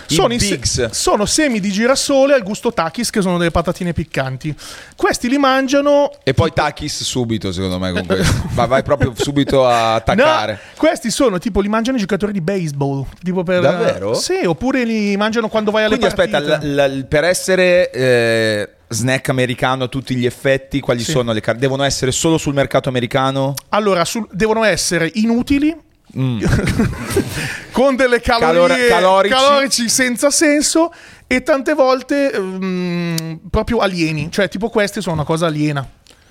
Sono, 0.06 0.34
i 0.34 0.38
bigs. 0.38 0.90
sono 0.90 1.26
semi 1.26 1.60
di 1.60 1.72
girasole 1.72 2.34
al 2.34 2.44
gusto 2.44 2.74
takis, 2.74 3.10
che 3.10 3.22
sono 3.22 3.38
delle 3.38 3.52
patatine 3.52 3.94
piccanti. 3.94 4.56
Questi 4.96 5.30
li 5.30 5.38
mangiano 5.38 6.12
E 6.24 6.34
poi 6.34 6.52
Takis 6.54 7.04
subito, 7.04 7.52
secondo 7.52 7.80
me, 7.80 7.92
con 7.92 8.06
questo. 8.06 8.34
Ma 8.54 8.66
vai 8.66 8.84
proprio 8.84 9.14
subito 9.16 9.66
a 9.66 9.96
attaccare. 9.96 10.54
No, 10.54 10.60
questi 10.78 11.12
sono 11.12 11.38
tipo 11.38 11.62
li 11.62 11.68
mangiano 11.68 11.98
i 11.98 12.00
giocatori 12.00 12.32
di 12.32 12.42
baseball. 12.42 13.06
Tipo 13.24 13.44
per, 13.44 13.62
Davvero? 13.62 14.14
Sì, 14.34 14.46
oppure 14.46 14.84
li 14.86 15.16
mangiano 15.18 15.48
quando 15.50 15.70
vai 15.72 15.84
alle 15.84 15.98
Quindi 15.98 16.08
aspetta, 16.08 16.42
partite. 16.42 16.66
l- 16.68 16.98
l- 17.00 17.06
per 17.06 17.24
essere 17.24 17.92
eh, 17.92 18.70
snack 18.88 19.30
americano 19.30 19.84
a 19.84 19.88
tutti 19.88 20.16
gli 20.16 20.26
effetti, 20.26 20.80
quali 20.80 21.04
Sì. 21.04 21.12
sono 21.12 21.32
le 21.32 21.42
carte? 21.42 21.60
Devono 21.60 21.84
essere 21.84 22.12
solo 22.12 22.38
sul 22.40 22.54
mercato 22.56 22.90
americano? 22.90 23.54
Allora, 23.70 24.04
sul- 24.04 24.28
devono 24.32 24.64
essere 24.64 25.12
inutili. 25.16 25.76
Mm. 26.18 26.40
con 27.72 27.96
delle 27.96 28.22
calorie 28.22 28.88
Calor- 28.88 28.88
calorici. 28.88 29.34
calorici 29.36 29.90
senza 29.90 30.30
senso 30.30 30.94
e 31.28 31.42
tante 31.44 31.74
volte 31.74 32.32
mm, 32.40 33.16
proprio 33.50 33.80
alieni, 33.80 34.32
cioè 34.32 34.48
tipo 34.48 34.70
queste 34.70 35.02
sono 35.02 35.16
una 35.16 35.24
cosa 35.26 35.48
aliena. 35.48 35.86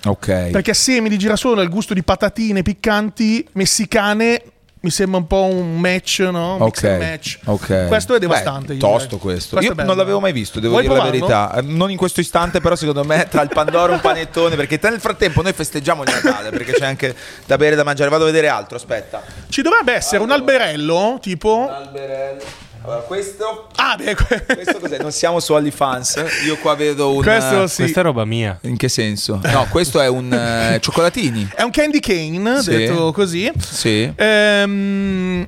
Ok. 0.05 0.49
Perché 0.51 0.73
semi 0.73 1.09
di 1.09 1.17
girasole 1.17 1.61
al 1.61 1.69
gusto 1.69 1.93
di 1.93 2.03
patatine 2.03 2.61
piccanti 2.61 3.45
messicane 3.53 4.41
mi 4.85 4.91
sembra 4.91 5.17
un 5.19 5.27
po' 5.27 5.43
un 5.45 5.79
match, 5.79 6.19
no? 6.19 6.57
Mix 6.59 6.77
Ok, 6.77 6.83
and 6.83 7.01
match. 7.01 7.37
ok. 7.43 7.87
Questo 7.87 8.15
è 8.15 8.19
devastante. 8.19 8.73
Beh, 8.73 8.79
tosto 8.79 9.17
questo. 9.17 9.55
Questo 9.55 9.71
Io 9.71 9.75
bello. 9.75 9.87
non 9.89 9.97
l'avevo 9.97 10.19
mai 10.19 10.31
visto, 10.31 10.59
devo 10.59 10.73
Vuoi 10.79 10.83
dire 10.83 10.93
la 10.95 11.01
provarlo? 11.01 11.25
verità. 11.27 11.57
Eh, 11.57 11.61
Non 11.75 11.89
in 11.91 11.97
questo 11.97 12.19
istante, 12.19 12.61
però 12.61 12.75
secondo 12.75 13.03
me 13.03 13.27
tra 13.29 13.41
il 13.41 13.49
Pandoro 13.49 13.91
e 13.91 13.95
un 13.95 14.01
panettone, 14.01 14.55
perché 14.55 14.79
nel 14.83 14.99
frattempo 14.99 15.41
noi 15.41 15.53
festeggiamo 15.53 16.03
il 16.03 16.09
Natale, 16.13 16.51
perché 16.51 16.73
c'è 16.73 16.85
anche 16.85 17.15
da 17.45 17.57
bere 17.57 17.73
e 17.73 17.75
da 17.75 17.83
mangiare. 17.83 18.09
Vado 18.09 18.23
a 18.23 18.27
vedere 18.27 18.47
altro, 18.47 18.77
aspetta. 18.77 19.21
Ci 19.49 19.61
dovrebbe 19.61 19.93
essere 19.93 20.21
un 20.21 20.31
alberello, 20.31 21.17
tipo... 21.21 21.67
Alberello. 21.69 22.43
Allora, 22.85 22.99
questo 23.01 23.67
Ah, 23.77 23.95
beh, 23.97 24.13
que- 24.15 24.45
questo 24.45 24.77
cos'è? 24.79 24.99
Non 24.99 25.11
siamo 25.11 25.39
su 25.39 25.53
OnlyFans. 25.53 26.23
Io 26.45 26.55
qua 26.57 26.75
vedo 26.75 27.13
un 27.13 27.23
questo 27.23 27.65
sì. 27.67 27.81
Questa 27.81 27.99
è 28.01 28.03
roba 28.03 28.25
mia. 28.25 28.57
In 28.61 28.77
che 28.77 28.89
senso? 28.89 29.39
No, 29.43 29.65
questo 29.69 29.99
è 29.99 30.07
un 30.07 30.31
eh, 30.31 30.77
cioccolatini. 30.79 31.49
È 31.55 31.63
un 31.63 31.71
candy 31.71 31.99
cane, 31.99 32.61
Sì. 32.61 32.69
detto 32.69 33.11
così. 33.11 33.51
Sì. 33.59 34.11
Ehm, 34.15 35.47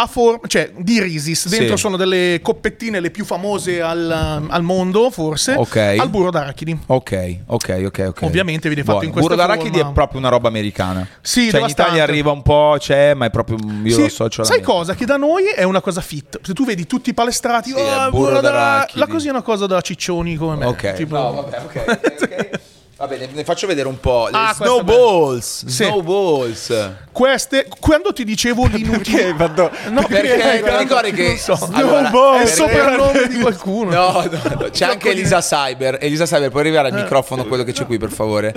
a 0.00 0.06
forma, 0.06 0.46
cioè 0.46 0.70
di 0.76 1.00
Risis. 1.02 1.48
Dentro 1.48 1.74
Sì. 1.74 1.82
sono 1.82 1.96
delle 1.96 2.38
coppettine 2.40 3.00
le 3.00 3.10
più 3.10 3.24
famose 3.24 3.82
al, 3.82 4.46
al 4.48 4.62
mondo, 4.62 5.10
forse. 5.10 5.54
Ok. 5.56 5.76
Al 5.98 6.08
burro 6.08 6.30
d'arachidi. 6.30 6.78
Ok, 6.86 7.36
ok, 7.46 7.82
ok, 7.86 8.04
ok. 8.08 8.22
Ovviamente 8.22 8.68
viene 8.68 8.82
fatto 8.84 8.98
Buono. 8.98 9.04
in 9.06 9.12
questa 9.12 9.34
Burro 9.34 9.46
d'arachidi 9.46 9.76
forma. 9.78 9.90
è 9.90 9.94
proprio 9.94 10.20
una 10.20 10.28
roba 10.28 10.46
americana. 10.46 11.06
Sì, 11.20 11.50
cioè 11.50 11.60
in. 11.62 11.68
Italia 11.68 12.02
arriva 12.04 12.30
un 12.30 12.42
po', 12.42 12.76
c'è, 12.78 13.14
ma 13.14 13.26
è 13.26 13.30
proprio 13.30 13.58
io 13.82 13.92
Sì, 13.92 14.00
lo 14.00 14.06
associo 14.06 14.42
alla 14.42 14.50
sai 14.50 14.60
cosa? 14.62 14.94
Che 14.94 15.04
da 15.04 15.16
noi 15.16 15.46
è 15.46 15.64
una 15.64 15.80
cosa 15.80 16.00
fit. 16.00 16.38
Se 16.42 16.52
tu 16.54 16.64
vedi 16.64 16.86
tutti 16.86 17.10
i 17.10 17.14
palestrati, 17.14 17.70
Sì, 17.70 17.76
oh, 17.76 18.10
burro 18.10 18.10
burro 18.10 18.40
d'ara- 18.40 18.50
d'arachidi. 18.58 18.98
La 19.00 19.06
così 19.08 19.26
è 19.26 19.30
una 19.30 19.42
cosa 19.42 19.66
da 19.66 19.80
ciccioni 19.80 20.36
come 20.36 20.56
me. 20.56 20.64
Ok. 20.66 20.92
Tipo- 20.94 21.16
No, 21.16 21.32
vabbè, 21.32 21.58
ok, 21.64 21.84
ok, 21.88 22.22
ok. 22.22 22.60
Va 22.98 23.06
bene, 23.06 23.28
ne 23.32 23.44
faccio 23.44 23.68
vedere 23.68 23.86
un 23.86 24.00
po'. 24.00 24.26
Le 24.28 24.36
Ah, 24.36 24.46
questo 24.56 24.64
è 24.64 24.66
snowballs. 24.82 25.66
Sì. 25.66 25.84
Snowballs. 25.84 26.90
Queste, 27.12 27.68
quando 27.78 28.12
ti 28.12 28.24
dicevo 28.24 28.66
l'inutile... 28.66 29.32
No, 29.88 30.04
Perché 30.08 30.62
ti 30.64 30.76
ricordi 30.78 31.12
che 31.12 31.26
non 31.28 31.36
so. 31.36 31.68
Allora, 31.72 32.38
è 32.38 32.42
il 32.42 32.48
soprannome 32.48 33.28
di 33.28 33.38
qualcuno. 33.38 33.90
No, 33.90 34.24
no, 34.28 34.40
no, 34.58 34.68
c'è 34.70 34.86
anche 34.86 35.10
Elisa 35.10 35.40
Cyber. 35.40 35.98
Elisa 36.00 36.24
Cyber, 36.24 36.50
puoi 36.50 36.62
arrivare 36.62 36.88
al 36.88 36.94
microfono 36.94 37.44
quello 37.44 37.62
che 37.62 37.70
c'è 37.72 37.86
qui, 37.86 37.98
per 37.98 38.10
favore. 38.10 38.52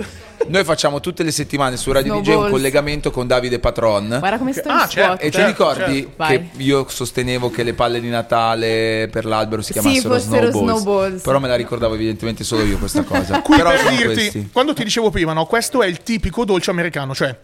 Noi 0.48 0.64
facciamo 0.64 0.98
tutte 0.98 1.22
le 1.22 1.30
settimane 1.30 1.76
su 1.76 1.92
Radio 1.92 2.14
DJ 2.14 2.18
un 2.18 2.24
Snowballs. 2.24 2.50
collegamento 2.50 3.10
con 3.12 3.26
Davide 3.28 3.60
Patron. 3.60 4.16
Guarda 4.18 4.38
come 4.38 4.52
sto 4.52 4.68
Ah, 4.68 4.82
in 4.82 4.88
certo. 4.88 5.00
squat. 5.02 5.22
E 5.22 5.24
ti 5.26 5.36
certo, 5.36 5.46
ricordi 5.48 5.94
certo. 6.00 6.10
Vai. 6.16 6.50
che 6.50 6.62
io 6.62 6.86
sostenevo 6.88 7.50
che 7.50 7.62
le 7.62 7.74
palle 7.74 8.00
di 8.00 8.08
Natale 8.08 9.08
per 9.10 9.24
l'albero 9.24 9.62
si 9.62 9.72
Sì, 9.72 9.78
chiamassero 9.80 10.14
fossero 10.14 10.50
snowballs, 10.50 10.80
snowballs. 10.82 11.22
Però 11.22 11.38
me 11.38 11.48
la 11.48 11.54
ricordavo 11.56 11.94
evidentemente 11.94 12.42
solo 12.44 12.64
io 12.64 12.76
questa 12.78 13.02
cosa. 13.04 13.40
Qui 13.40 13.56
Però 13.56 13.70
per 13.70 13.78
sono 13.78 13.90
dirti, 13.96 14.31
questi. 14.32 14.50
quando 14.52 14.72
ti 14.74 14.84
dicevo 14.84 15.10
prima, 15.10 15.32
no, 15.32 15.46
questo 15.46 15.82
è 15.82 15.86
il 15.86 16.02
tipico 16.02 16.44
dolce 16.44 16.70
americano, 16.70 17.14
cioè 17.14 17.36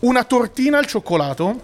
una 0.00 0.24
tortina 0.24 0.78
al 0.78 0.86
cioccolato. 0.86 1.60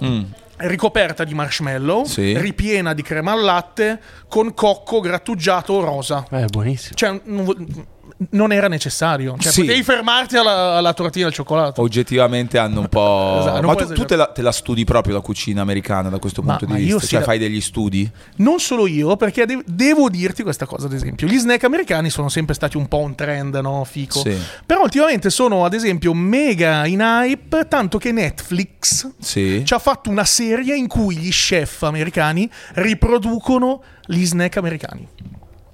Ricoperta 0.62 1.25
di 1.25 1.32
marshmallow, 1.32 2.02
Mm. 2.02 2.04
Sì. 2.04 2.38
ripiena 2.38 2.92
di 2.92 3.00
crema 3.00 3.32
al 3.32 3.40
latte, 3.42 3.99
con 4.28 4.52
cocco 4.52 5.00
grattugiato 5.00 5.80
rosa. 5.80 6.26
Eh, 6.30 6.44
buonissimo. 6.46 6.94
Cioè, 6.94 7.18
non, 7.25 7.87
non 8.30 8.52
era 8.52 8.68
necessario. 8.68 9.36
Cioè, 9.38 9.50
Sì. 9.52 9.60
potevi 9.62 9.82
fermarti 9.82 10.36
alla, 10.36 10.76
alla 10.76 10.92
tortina 10.92 11.26
al 11.26 11.32
cioccolato. 11.32 11.80
Oggettivamente 11.80 12.58
hanno 12.58 12.80
un 12.80 12.88
po'. 12.90 13.38
Esatto, 13.40 13.66
ma 13.66 13.74
tu, 13.74 13.92
tu 13.92 14.04
te, 14.04 14.16
la, 14.16 14.26
te 14.26 14.42
la 14.42 14.52
studi 14.52 14.84
proprio 14.84 15.14
la 15.14 15.20
cucina 15.20 15.62
americana 15.62 16.08
da 16.10 16.18
questo 16.18 16.42
Ma- 16.42 16.56
punto 16.56 16.72
ma 16.72 16.78
di 16.78 16.84
vista? 16.84 17.06
Cioè, 17.06 17.18
la- 17.20 17.24
fai 17.24 17.38
degli 17.38 17.60
studi? 17.60 18.10
Non 18.36 18.58
solo 18.60 18.86
io, 18.86 19.16
perché 19.16 19.46
de- 19.46 19.62
devo 19.66 20.08
dirti 20.10 20.42
questa 20.42 20.66
cosa, 20.66 20.86
ad 20.86 20.92
esempio. 20.92 21.26
Gli 21.26 21.38
snack 21.38 21.64
americani 21.64 22.10
sono 22.10 22.28
sempre 22.28 22.54
stati 22.54 22.76
un 22.76 22.86
po' 22.88 22.98
un 22.98 23.14
trend, 23.14 23.54
no? 23.56 23.84
Fico. 23.84 24.20
Sì. 24.20 24.36
Però 24.66 24.82
ultimamente 24.82 25.30
sono, 25.30 25.64
ad 25.64 25.72
esempio, 25.74 26.12
mega 26.14 26.86
in 26.86 27.00
hype, 27.00 27.66
tanto 27.68 27.98
che 27.98 28.12
Netflix 28.12 29.10
Sì. 29.18 29.62
ci 29.64 29.74
ha 29.74 29.78
fatto 29.78 30.10
una 30.10 30.24
serie 30.24 30.76
in 30.76 30.88
cui 30.88 31.16
gli 31.16 31.30
chef 31.30 31.82
americani 31.84 32.50
riproducono 32.74 33.82
gli 34.06 34.24
snack 34.24 34.56
americani. 34.58 35.08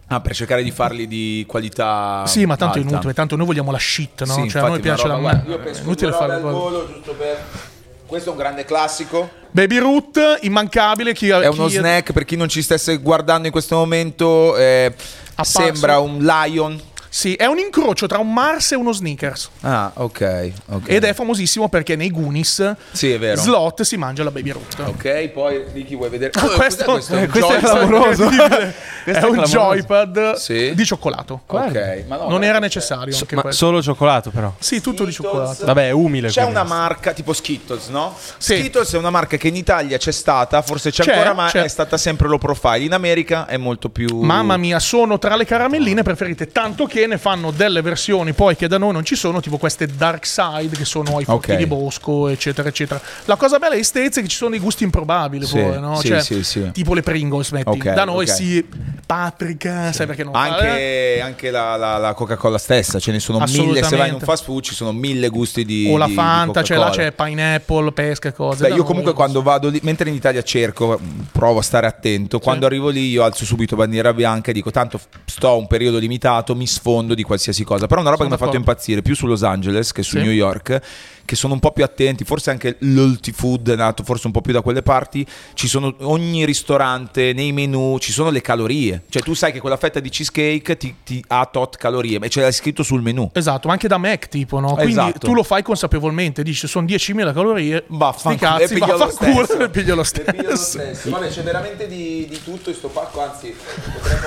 Ah, 0.08 0.20
per 0.20 0.34
cercare 0.36 0.62
di 0.62 0.70
farli 0.70 1.08
di 1.08 1.44
qualità. 1.48 2.22
sì, 2.26 2.46
ma 2.46 2.56
tanto 2.56 2.76
è 2.76 2.80
alta. 2.80 2.90
inutile, 2.92 3.12
tanto 3.12 3.34
noi 3.34 3.46
vogliamo 3.46 3.72
la 3.72 3.78
shit, 3.78 4.24
no? 4.24 4.34
Sì, 4.34 4.48
cioè, 4.48 4.62
a 4.62 4.66
noi 4.66 4.76
infatti, 4.76 4.80
piace 4.82 5.04
una 5.06 5.14
la 5.14 5.18
roba- 5.20 5.30
guarda, 5.32 5.50
Io 5.50 5.56
è 5.56 5.60
penso 5.64 5.82
inutile 5.82 6.12
fare 6.12 6.32
al 6.34 6.40
volo, 6.42 6.86
giusto 6.92 7.12
per. 7.14 7.44
Questo 8.06 8.28
è 8.28 8.32
un 8.32 8.38
grande 8.38 8.64
classico. 8.64 9.28
Baby 9.50 9.78
Root, 9.78 10.38
immancabile. 10.42 11.12
Chi, 11.12 11.28
È 11.28 11.48
uno 11.48 11.66
chi- 11.66 11.74
snack 11.74 12.12
per 12.12 12.24
chi 12.24 12.36
non 12.36 12.48
ci 12.48 12.62
stesse 12.62 12.98
guardando 12.98 13.46
in 13.46 13.52
questo 13.52 13.74
momento. 13.74 14.56
eh, 14.56 14.94
sembra 15.42 15.98
un 15.98 16.18
lion. 16.18 16.80
Sì, 17.16 17.32
è 17.32 17.46
un 17.46 17.56
incrocio 17.56 18.06
tra 18.06 18.18
un 18.18 18.30
Mars 18.30 18.72
e 18.72 18.74
uno 18.76 18.92
Snickers. 18.92 19.48
Ah, 19.62 19.90
ok. 19.94 20.50
ok. 20.66 20.82
Ed 20.90 21.02
è 21.04 21.14
famosissimo 21.14 21.70
perché 21.70 21.96
nei 21.96 22.10
Goonies 22.10 22.74
Sì, 22.92 23.10
è 23.10 23.18
vero. 23.18 23.40
Slot 23.40 23.80
si 23.84 23.96
mangia 23.96 24.22
la 24.22 24.30
Baby 24.30 24.50
Root. 24.50 24.80
Ok, 24.84 25.28
poi 25.28 25.64
Ricky 25.72 25.96
vuoi 25.96 26.10
vedere. 26.10 26.32
Ah, 26.38 26.44
Oh, 26.44 26.48
questo- 26.50 26.84
cos'è 26.84 27.22
eh, 27.22 27.26
questo? 27.26 27.46
questo 27.48 27.54
è 27.56 27.58
clamoroso. 27.60 28.28
è 28.28 28.28
un 28.28 29.12
clamoroso. 29.14 29.42
joypad 29.46 30.34
Sì. 30.34 30.74
di 30.74 30.84
cioccolato. 30.84 31.40
Ok, 31.46 32.04
ma 32.06 32.16
no, 32.16 32.28
Non 32.28 32.44
era 32.44 32.58
necessario. 32.58 33.14
So- 33.14 33.22
anche 33.22 33.34
ma 33.36 33.40
questo. 33.40 33.64
solo 33.64 33.80
cioccolato, 33.80 34.28
però. 34.28 34.52
Sì, 34.58 34.82
tutto 34.82 35.06
di 35.06 35.10
Skittles. 35.12 35.32
cioccolato. 35.32 35.64
Vabbè, 35.64 35.86
è 35.86 35.90
umile. 35.92 36.28
C'è 36.28 36.42
quindi. 36.42 36.60
una 36.60 36.68
marca 36.68 37.12
tipo 37.14 37.32
Skittles, 37.32 37.88
no? 37.88 38.14
Sì. 38.36 38.56
Skittles 38.58 38.92
è 38.92 38.98
una 38.98 39.08
marca 39.08 39.38
che 39.38 39.48
in 39.48 39.56
Italia 39.56 39.96
c'è 39.96 40.12
stata, 40.12 40.60
forse 40.60 40.90
c'è, 40.90 41.02
C'è, 41.04 41.12
ancora, 41.12 41.32
ma 41.32 41.48
c'è. 41.48 41.62
è 41.62 41.68
stata 41.68 41.96
sempre 41.96 42.28
low 42.28 42.36
profile. 42.36 42.80
In 42.84 42.92
America 42.92 43.46
è 43.46 43.56
molto 43.56 43.88
più. 43.88 44.20
Mamma 44.20 44.58
mia, 44.58 44.78
sono 44.80 45.18
tra 45.18 45.34
le 45.34 45.46
caramelline 45.46 46.02
preferite, 46.02 46.48
tanto 46.52 46.84
che 46.84 47.04
ne 47.06 47.18
fanno 47.18 47.50
delle 47.50 47.80
versioni 47.82 48.32
poi 48.32 48.56
che 48.56 48.68
da 48.68 48.78
noi 48.78 48.92
non 48.92 49.04
ci 49.04 49.14
sono, 49.16 49.40
tipo 49.40 49.56
queste 49.58 49.86
Dark 49.86 50.26
Side 50.26 50.76
che 50.76 50.84
sono 50.84 51.16
ai 51.18 51.24
frutti 51.24 51.50
Ok. 51.52 51.56
di 51.56 51.66
bosco, 51.66 52.28
eccetera, 52.28 52.68
eccetera. 52.68 53.00
La 53.26 53.36
cosa 53.36 53.58
bella 53.58 53.74
di 53.74 53.84
States 53.84 54.18
è 54.18 54.22
che 54.22 54.28
ci 54.28 54.36
sono 54.36 54.50
dei 54.50 54.58
gusti 54.60 54.84
improbabili, 54.84 55.44
Sì, 55.46 55.58
poi, 55.60 55.80
no? 55.80 55.96
sì, 56.00 56.08
Cioè, 56.08 56.42
sì, 56.42 56.70
tipo 56.72 56.94
le 56.94 57.02
Pringles, 57.02 57.50
metti. 57.52 57.68
Ok, 57.68 57.92
da 57.92 58.04
noi 58.04 58.24
ok. 58.24 58.30
sì, 58.34 58.64
paprika, 59.06 59.92
sai 59.92 60.06
perché 60.06 60.24
non? 60.24 60.34
Anche, 60.34 61.20
anche 61.22 61.50
la, 61.50 61.76
la- 61.76 61.96
la 61.98 62.12
Coca-Cola 62.14 62.58
stessa, 62.58 62.98
ce 62.98 63.12
ne 63.12 63.20
sono 63.20 63.38
mille. 63.46 63.82
Se 63.82 63.96
vai 63.96 64.08
in 64.08 64.14
un 64.14 64.20
fast 64.20 64.44
food 64.44 64.62
ci 64.62 64.74
sono 64.74 64.92
mille 64.92 65.28
gusti 65.28 65.64
di. 65.64 65.88
O 65.90 65.96
la 65.96 66.04
di- 66.06 66.10
di 66.10 66.16
Fanta, 66.16 66.62
cioè 66.62 66.76
là 66.76 66.90
c'è 66.90 67.12
pineapple, 67.12 67.92
pesca 67.92 68.28
e 68.28 68.32
cose. 68.32 68.68
Beh, 68.68 68.74
io 68.74 68.82
comunque 68.84 69.12
quando 69.12 69.42
vado 69.42 69.68
lì, 69.68 69.78
mentre 69.82 70.08
in 70.08 70.14
Italia 70.16 70.42
cerco, 70.42 70.98
provo 71.32 71.60
a 71.60 71.62
stare 71.62 71.86
attento. 71.86 72.38
Quando 72.38 72.66
arrivo 72.66 72.88
lì, 72.88 73.08
io 73.10 73.22
alzo 73.22 73.44
subito 73.44 73.76
bandiera 73.76 74.12
bianca 74.12 74.50
e 74.50 74.52
dico: 74.54 74.70
Tanto 74.70 75.00
sto 75.24 75.56
un 75.56 75.66
periodo 75.66 75.98
limitato, 75.98 76.54
mi 76.54 76.66
sfondo 76.66 76.94
di 77.14 77.22
qualsiasi 77.22 77.64
cosa. 77.64 77.86
Però 77.86 78.00
una 78.00 78.10
roba 78.10 78.22
Sono 78.24 78.34
che 78.34 78.36
mi 78.36 78.42
ha 78.42 78.52
fatto 78.52 78.58
impazzire 78.58 79.02
più 79.02 79.14
su 79.14 79.26
Los 79.26 79.42
Angeles 79.42 79.92
che 79.92 80.02
su 80.02 80.16
Sì. 80.16 80.22
New 80.22 80.32
York. 80.32 80.80
Che 81.26 81.36
sono 81.36 81.52
un 81.54 81.60
po' 81.60 81.72
più 81.72 81.84
attenti, 81.84 82.24
forse 82.24 82.50
anche 82.50 82.76
l'ulti 82.80 83.32
food 83.32 83.70
è 83.72 83.76
nato 83.76 84.02
forse 84.04 84.26
un 84.26 84.32
po' 84.32 84.40
più 84.40 84.52
da 84.54 84.62
quelle 84.62 84.80
parti. 84.82 85.26
Ci 85.54 85.68
sono 85.68 85.94
ogni 86.02 86.44
ristorante, 86.46 87.32
nei 87.34 87.52
menu, 87.52 87.98
ci 87.98 88.12
sono 88.12 88.30
le 88.30 88.40
calorie. 88.40 89.02
Cioè, 89.10 89.20
tu 89.22 89.34
sai 89.34 89.52
che 89.52 89.60
quella 89.60 89.76
fetta 89.76 90.00
di 90.00 90.08
cheesecake 90.08 90.76
ti, 90.76 90.94
ti 91.04 91.22
ha 91.28 91.44
tot 91.46 91.76
calorie, 91.76 92.18
e 92.22 92.28
ce 92.30 92.40
l'hai 92.40 92.52
scritto 92.52 92.82
sul 92.82 93.02
menu. 93.02 93.28
Esatto, 93.34 93.66
ma 93.66 93.74
anche 93.74 93.88
da 93.88 93.98
Mac 93.98 94.28
tipo, 94.28 94.60
no? 94.60 94.74
Quindi 94.74 94.92
Esatto. 94.92 95.26
tu 95.26 95.34
lo 95.34 95.42
fai 95.42 95.62
consapevolmente, 95.62 96.42
dici 96.44 96.66
sono 96.68 96.86
10.000 96.86 97.32
calorie, 97.34 97.84
Vaffanculo, 97.88 98.50
cazzi, 98.58 98.74
e 98.74 98.78
vaffanculo, 98.78 99.44
stesso. 99.44 99.58
e 99.60 99.68
piglio 99.70 99.94
lo 99.96 100.02
E 100.02 100.22
piglio 100.32 100.50
lo 100.50 100.56
stesso. 100.56 100.56
stesso. 100.56 101.10
Vabbè, 101.10 101.28
c'è 101.28 101.42
veramente 101.42 101.88
di, 101.88 102.26
di 102.28 102.40
tutto 102.44 102.70
in 102.70 102.76
sto 102.76 102.88
pacco, 102.88 103.20
anzi, 103.22 103.52
potremmo 103.92 104.26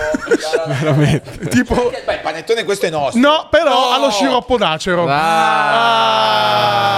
veramente. 0.79 1.48
Tipo... 1.50 1.91
Beh, 2.06 2.13
il 2.15 2.20
panettone 2.22 2.63
questo 2.65 2.86
è 2.88 2.89
nostro. 2.89 3.20
No, 3.22 3.48
però 3.50 3.70
No! 3.70 3.89
ha 3.94 4.00
lo 4.00 4.10
sciroppo 4.12 4.58
d'acero. 4.58 5.06
Ah, 5.08 6.88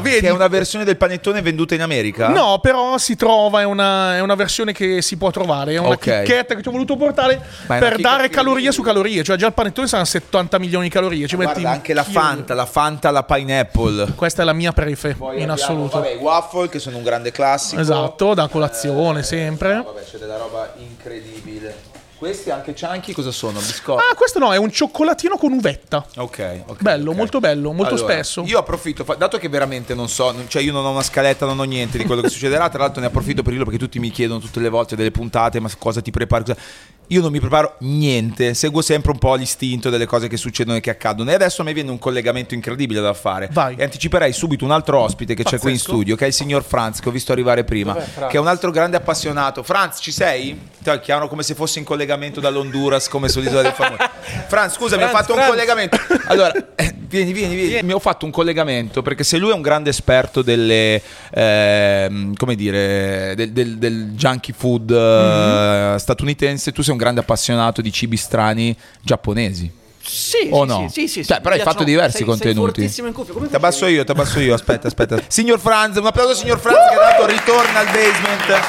vedi? 0.00 0.20
Che 0.20 0.26
è 0.28 0.30
una 0.30 0.48
versione 0.48 0.84
del 0.84 0.96
panettone 0.96 1.42
venduta 1.42 1.74
in 1.74 1.82
America? 1.82 2.28
No, 2.28 2.58
però 2.60 2.98
si 2.98 3.16
trova, 3.16 3.60
è 3.60 3.64
una, 3.64 4.16
è 4.16 4.20
una 4.20 4.34
versione 4.34 4.72
che 4.72 5.02
si 5.02 5.16
può 5.16 5.30
trovare, 5.30 5.74
è 5.74 5.78
una 5.78 5.90
Ok. 5.90 5.98
chicchetta 5.98 6.54
che 6.54 6.62
ti 6.62 6.68
ho 6.68 6.72
voluto 6.72 6.96
portare 6.96 7.40
per 7.66 7.96
dare 7.98 8.28
che- 8.28 8.34
calorie 8.34 8.72
su 8.72 8.82
calorie, 8.82 9.22
cioè 9.22 9.36
già 9.36 9.46
il 9.46 9.52
panettone 9.52 9.86
saranno 9.86 10.06
70 10.06 10.58
milioni 10.58 10.84
di 10.84 10.90
calorie, 10.90 11.26
ci 11.26 11.36
metti 11.36 11.52
Guarda, 11.60 11.70
anche 11.70 11.94
la. 11.94 12.04
Fanta, 12.04 12.54
la 12.54 12.66
Fanta 12.66 13.08
alla 13.08 13.22
pineapple. 13.24 14.12
Questa 14.14 14.42
è 14.42 14.44
la 14.44 14.52
mia 14.52 14.72
prefe, 14.72 15.14
Poi 15.14 15.36
in 15.36 15.50
abbiamo, 15.50 15.52
assoluto. 15.54 15.98
Vabbè, 16.00 16.12
i 16.12 16.16
waffle 16.16 16.68
che 16.68 16.78
sono 16.78 16.96
un 16.96 17.02
grande 17.02 17.30
classico. 17.30 17.80
Esatto, 17.80 18.34
da 18.34 18.48
colazione 18.48 19.22
sempre. 19.22 19.82
Vabbè, 19.84 20.02
c'è 20.04 20.18
della 20.18 20.36
roba 20.36 20.72
incredibile. 20.78 21.89
Questi 22.20 22.50
anche 22.50 22.74
chunky 22.78 23.12
cosa 23.12 23.30
sono? 23.30 23.58
Biscotti. 23.60 24.02
Ah, 24.10 24.14
questo 24.14 24.38
no, 24.38 24.52
è 24.52 24.58
un 24.58 24.70
cioccolatino 24.70 25.38
con 25.38 25.52
uvetta. 25.52 26.04
Ok, 26.16 26.64
ok, 26.66 26.82
Bello, 26.82 27.12
ok. 27.12 27.16
molto 27.16 27.40
bello, 27.40 27.72
molto 27.72 27.94
Allora, 27.94 28.12
spesso. 28.12 28.42
Io 28.44 28.58
approfitto, 28.58 29.06
dato 29.16 29.38
che 29.38 29.48
veramente 29.48 29.94
non 29.94 30.06
so, 30.06 30.34
cioè 30.48 30.60
io 30.60 30.70
non 30.72 30.84
ho 30.84 30.90
una 30.90 31.02
scaletta, 31.02 31.46
non 31.46 31.58
ho 31.58 31.62
niente 31.64 31.96
di 31.96 32.04
quello 32.04 32.20
che 32.20 32.28
succederà. 32.28 32.68
Tra 32.68 32.80
l'altro, 32.80 33.00
ne 33.00 33.06
approfitto 33.06 33.40
per 33.40 33.52
dirlo 33.52 33.64
perché 33.64 33.80
tutti 33.80 33.98
mi 33.98 34.10
chiedono 34.10 34.38
tutte 34.38 34.60
le 34.60 34.68
volte 34.68 34.96
delle 34.96 35.10
puntate, 35.10 35.60
ma 35.60 35.70
cosa 35.78 36.02
ti 36.02 36.10
prepari? 36.10 36.44
cosa- 36.44 36.58
Io 37.06 37.22
non 37.22 37.32
mi 37.32 37.40
preparo 37.40 37.76
niente, 37.80 38.52
seguo 38.54 38.82
sempre 38.82 39.10
un 39.12 39.18
po' 39.18 39.34
l'istinto 39.34 39.88
delle 39.90 40.04
cose 40.06 40.28
che 40.28 40.36
succedono 40.36 40.76
e 40.76 40.80
che 40.80 40.90
accadono. 40.90 41.30
E 41.30 41.34
adesso 41.34 41.64
mi 41.64 41.72
viene 41.72 41.90
un 41.90 41.98
collegamento 41.98 42.52
incredibile 42.54 43.00
da 43.00 43.14
fare. 43.14 43.48
Vai. 43.50 43.74
E 43.78 43.82
anticiperei 43.82 44.32
subito 44.34 44.64
un 44.66 44.70
altro 44.72 44.98
ospite 45.00 45.32
che 45.34 45.42
c'è 45.42 45.58
qui 45.58 45.70
in 45.70 45.76
Pazzesco. 45.78 45.92
studio, 45.94 46.16
che 46.16 46.24
è 46.24 46.28
il 46.28 46.34
signor 46.34 46.62
Franz, 46.62 47.00
che 47.00 47.08
ho 47.08 47.12
visto 47.12 47.32
arrivare 47.32 47.64
prima, 47.64 47.94
che 47.94 48.36
è 48.36 48.38
un 48.38 48.46
altro 48.46 48.70
grande 48.70 48.98
appassionato. 48.98 49.62
Franz, 49.62 49.98
ci 50.02 50.12
sei? 50.12 50.68
Ti 50.82 51.00
chiamano 51.00 51.26
come 51.28 51.42
se 51.42 51.54
fossi 51.54 51.78
in 51.78 51.84
collegamento 51.84 52.08
dall'Honduras, 52.40 53.08
come 53.08 53.28
sull'isola 53.28 53.62
del 53.62 53.72
famoso. 53.72 54.02
Franz, 54.48 54.74
scusami, 54.74 55.02
ho 55.02 55.08
Franz, 55.08 55.20
fatto 55.20 55.32
un 55.32 55.38
Franz. 55.38 55.50
collegamento. 55.52 55.98
Allora, 56.26 56.52
eh, 56.74 56.94
vieni, 56.98 57.32
vieni, 57.32 57.54
vieni. 57.54 57.86
Mi 57.86 57.92
ho 57.92 57.98
fatto 57.98 58.24
un 58.24 58.30
collegamento 58.30 59.02
perché 59.02 59.24
se 59.24 59.36
lui 59.38 59.50
è 59.50 59.54
un 59.54 59.62
grande 59.62 59.90
esperto 59.90 60.42
delle, 60.42 61.00
ehm, 61.32 62.34
come 62.36 62.54
dire, 62.54 63.34
del, 63.36 63.52
del- 63.52 63.78
del 63.78 64.10
junkie 64.14 64.54
food 64.56 64.90
eh, 64.90 65.94
statunitense, 65.98 66.72
tu 66.72 66.82
sei 66.82 66.92
un 66.92 66.98
grande 66.98 67.20
appassionato 67.20 67.80
di 67.80 67.92
cibi 67.92 68.16
strani 68.16 68.76
giapponesi. 69.00 69.78
Sì, 70.02 70.48
O 70.50 70.62
sì, 70.62 70.66
no? 70.68 70.88
sì, 70.90 71.08
sì, 71.08 71.24
Cioè, 71.24 71.40
però 71.40 71.54
hai 71.54 71.60
fatto 71.60 71.84
diversi 71.84 72.18
sei- 72.18 72.26
contenuti. 72.26 72.88
Sei 72.88 73.12
Ti 73.12 73.54
abbasso 73.54 73.86
io, 73.86 74.02
ti 74.02 74.10
abbasso 74.10 74.40
io, 74.40 74.54
aspetta, 74.54 74.88
aspetta. 74.88 75.20
Signor 75.28 75.60
Franz, 75.60 75.96
un 75.98 76.06
applauso 76.06 76.34
signor 76.34 76.58
Franz 76.58 76.88
che 76.88 76.94
tra 76.96 77.04
l'altro 77.04 77.26
ritorna 77.26 77.78
al 77.80 77.86
basement. 77.86 78.60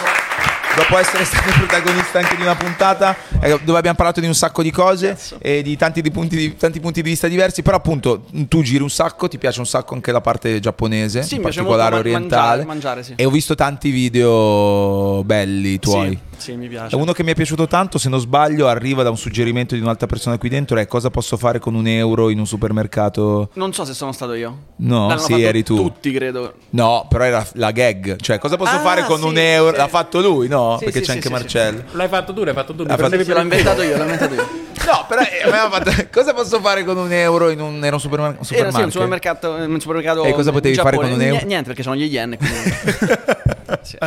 Dopo 0.76 0.98
essere 0.98 1.26
stato 1.26 1.52
protagonista 1.58 2.20
anche 2.20 2.36
di 2.36 2.42
una 2.42 2.56
puntata 2.56 3.16
eh, 3.42 3.60
dove 3.64 3.78
abbiamo 3.78 3.96
parlato 3.98 4.20
di 4.20 4.28
un 4.28 4.34
sacco 4.34 4.64
di 4.64 4.72
cose 4.72 5.18
e 5.40 5.62
di 5.62 5.76
tanti, 5.76 6.02
di 6.02 6.12
punti 6.12 6.36
di, 6.38 6.56
tanti 6.56 6.80
punti 6.80 7.02
di 7.02 7.10
vista 7.10 7.28
diversi, 7.28 7.62
però 7.62 7.78
appunto 7.78 8.24
tu 8.48 8.62
giri 8.62 8.82
un 8.82 8.90
sacco, 8.90 9.28
ti 9.28 9.38
piace 9.38 9.60
un 9.60 9.66
sacco 9.66 9.94
anche 9.94 10.12
la 10.12 10.22
parte 10.22 10.60
giapponese, 10.60 11.24
Sì, 11.24 11.36
in 11.36 11.42
particolare 11.42 11.92
man- 11.92 12.00
orientale. 12.00 12.64
mangiare- 12.64 12.66
mangiare, 12.66 13.04
sì. 13.04 13.14
E 13.18 13.26
ho 13.26 13.30
visto 13.30 13.54
tanti 13.56 13.90
video 13.92 15.24
belli 15.26 15.78
tuoi. 15.80 16.10
Sì, 16.38 16.52
sì, 16.52 16.56
mi 16.56 16.68
piace. 16.68 16.96
uno 16.96 17.12
che 17.12 17.24
mi 17.24 17.32
è 17.32 17.36
piaciuto 17.36 17.68
tanto, 17.68 17.98
se 17.98 18.10
non 18.10 18.20
sbaglio, 18.20 18.68
arriva 18.68 19.04
da 19.04 19.10
un 19.10 19.18
suggerimento 19.18 19.76
di 19.76 19.82
un'altra 19.82 20.08
persona 20.08 20.38
qui 20.38 20.50
dentro, 20.50 20.78
è 20.78 20.88
cosa 20.88 21.10
posso 21.10 21.38
fare 21.38 21.60
con 21.60 21.76
un 21.76 21.86
euro 21.88 22.30
in 22.30 22.40
un 22.40 22.48
supermercato? 22.48 23.50
Non 23.54 23.74
so 23.74 23.86
se 23.86 23.94
sono 23.94 24.12
stato 24.12 24.34
io. 24.34 24.58
No, 24.78 25.08
L'hanno 25.08 25.20
sì, 25.20 25.42
eri 25.42 25.64
tu. 25.64 25.76
Tutti, 25.76 26.12
credo. 26.12 26.54
No, 26.72 27.06
però 27.10 27.26
era 27.26 27.46
la 27.54 27.72
gag. 27.72 28.16
Cioè, 28.20 28.40
cosa 28.40 28.58
posso 28.58 28.76
Ah, 28.76 28.80
fare 28.80 29.04
con 29.04 29.22
un 29.22 29.38
euro? 29.38 29.76
L'ha 29.78 29.88
fatto 29.88 30.20
lui, 30.22 30.48
no? 30.48 30.61
Sì, 30.78 30.86
Perché 30.86 31.00
sì, 31.00 31.06
c'è 31.06 31.06
sì, 31.06 31.12
anche 31.18 31.28
sì, 31.28 31.34
Marcello. 31.34 31.84
L'hai 31.92 32.08
fatto 32.08 32.34
tu, 32.34 32.44
l'hai 32.44 32.54
fatto 32.54 32.74
tu. 32.74 32.84
l'ho 32.84 33.40
inventato 33.40 33.82
io, 33.82 33.98
l'ho 33.98 34.04
inventato 34.04 34.34
io. 34.34 34.50
No, 34.84 35.06
però 35.08 35.22
eh, 35.22 35.70
fatto- 35.70 35.92
cosa 36.12 36.34
posso 36.34 36.60
fare 36.60 36.84
con 36.84 36.98
un 36.98 37.12
euro 37.14 37.50
in 37.52 37.62
un, 37.62 37.86
era 37.86 37.94
un 37.96 38.02
supermer- 38.02 38.38
un 38.40 38.46
Era 38.50 38.72
sì, 38.72 38.82
un 38.82 38.92
supermercato, 38.92 39.52
un 39.52 39.80
supermercato 39.80 40.24
E 40.24 40.32
cosa 40.34 40.52
potevi 40.52 40.76
fare 40.76 40.96
con 40.98 41.12
un 41.12 41.22
euro? 41.22 41.38
Ni- 41.42 41.46
Niente, 41.46 41.68
perché 41.68 41.84
sono 41.84 41.96
gli 41.96 42.04
yen. 42.06 42.36
quindi- 42.38 43.20
Sì. 43.84 43.98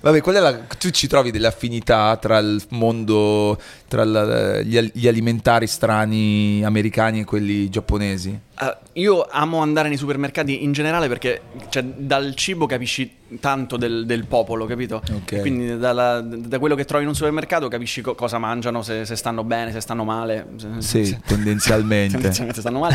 Vabbè, 0.00 0.20
qual 0.20 0.34
è 0.36 0.40
la- 0.40 0.58
tu 0.78 0.90
ci 0.90 1.06
trovi 1.06 1.30
delle 1.30 1.46
affinità 1.46 2.16
tra 2.20 2.38
il 2.38 2.62
mondo, 2.70 3.58
tra 3.88 4.04
la- 4.04 4.60
gli, 4.60 4.78
gli 4.92 5.08
alimentari 5.08 5.66
strani 5.66 6.62
americani 6.64 7.20
e 7.20 7.24
quelli 7.24 7.68
giapponesi? 7.70 8.38
Ah, 8.64 8.78
io 8.92 9.26
amo 9.28 9.58
andare 9.58 9.88
nei 9.88 9.96
supermercati 9.96 10.62
in 10.62 10.70
generale 10.70 11.08
perché 11.08 11.40
cioè, 11.68 11.82
dal 11.82 12.32
cibo 12.36 12.66
capisci 12.66 13.16
tanto 13.40 13.76
del, 13.76 14.06
del 14.06 14.26
popolo, 14.26 14.66
capito? 14.66 15.02
Ok. 15.12 15.32
E 15.32 15.40
Quindi 15.40 15.76
dalla- 15.78 16.20
da 16.20 16.60
quello 16.60 16.76
che 16.76 16.84
trovi 16.84 17.02
in 17.02 17.08
un 17.08 17.14
supermercato 17.16 17.66
capisci 17.66 18.02
co- 18.02 18.14
cosa 18.14 18.38
mangiano, 18.38 18.82
se, 18.82 19.04
se 19.04 19.16
stanno 19.16 19.42
bene, 19.42 19.72
se 19.72 19.80
stanno 19.80 20.04
male. 20.04 20.46
se- 20.58 20.68
Sì, 20.78 21.04
se- 21.06 21.20
tendenzialmente. 21.26 22.12
tendenzialmente 22.12 22.60
stanno 22.60 22.78
male. 22.78 22.94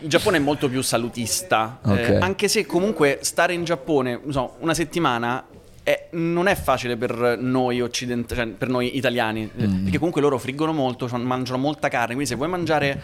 Il 0.00 0.08
Giappone 0.08 0.38
è 0.38 0.40
molto 0.40 0.68
più 0.68 0.82
salutista, 0.82 1.78
Ok. 1.84 1.96
eh, 1.96 2.16
anche 2.16 2.48
se 2.48 2.66
comunque 2.66 3.18
stare 3.22 3.52
in 3.52 3.62
Giappone, 3.64 4.18
non 4.24 4.32
so, 4.32 4.56
una 4.58 4.74
settimana 4.74 5.44
è- 5.88 6.06
non 6.10 6.48
è 6.48 6.54
facile 6.54 6.98
per 6.98 7.38
noi 7.40 7.80
occidentali, 7.80 8.40
cioè 8.40 8.48
per 8.50 8.68
noi 8.68 8.96
italiani, 8.98 9.50
eh, 9.56 9.66
Mm. 9.66 9.82
perché 9.84 9.96
comunque 9.96 10.20
loro 10.20 10.36
friggono 10.38 10.72
molto, 10.74 11.08
mangiano 11.16 11.56
molta 11.56 11.88
carne, 11.88 12.08
quindi 12.08 12.26
se 12.26 12.34
vuoi 12.34 12.48
mangiare, 12.48 13.00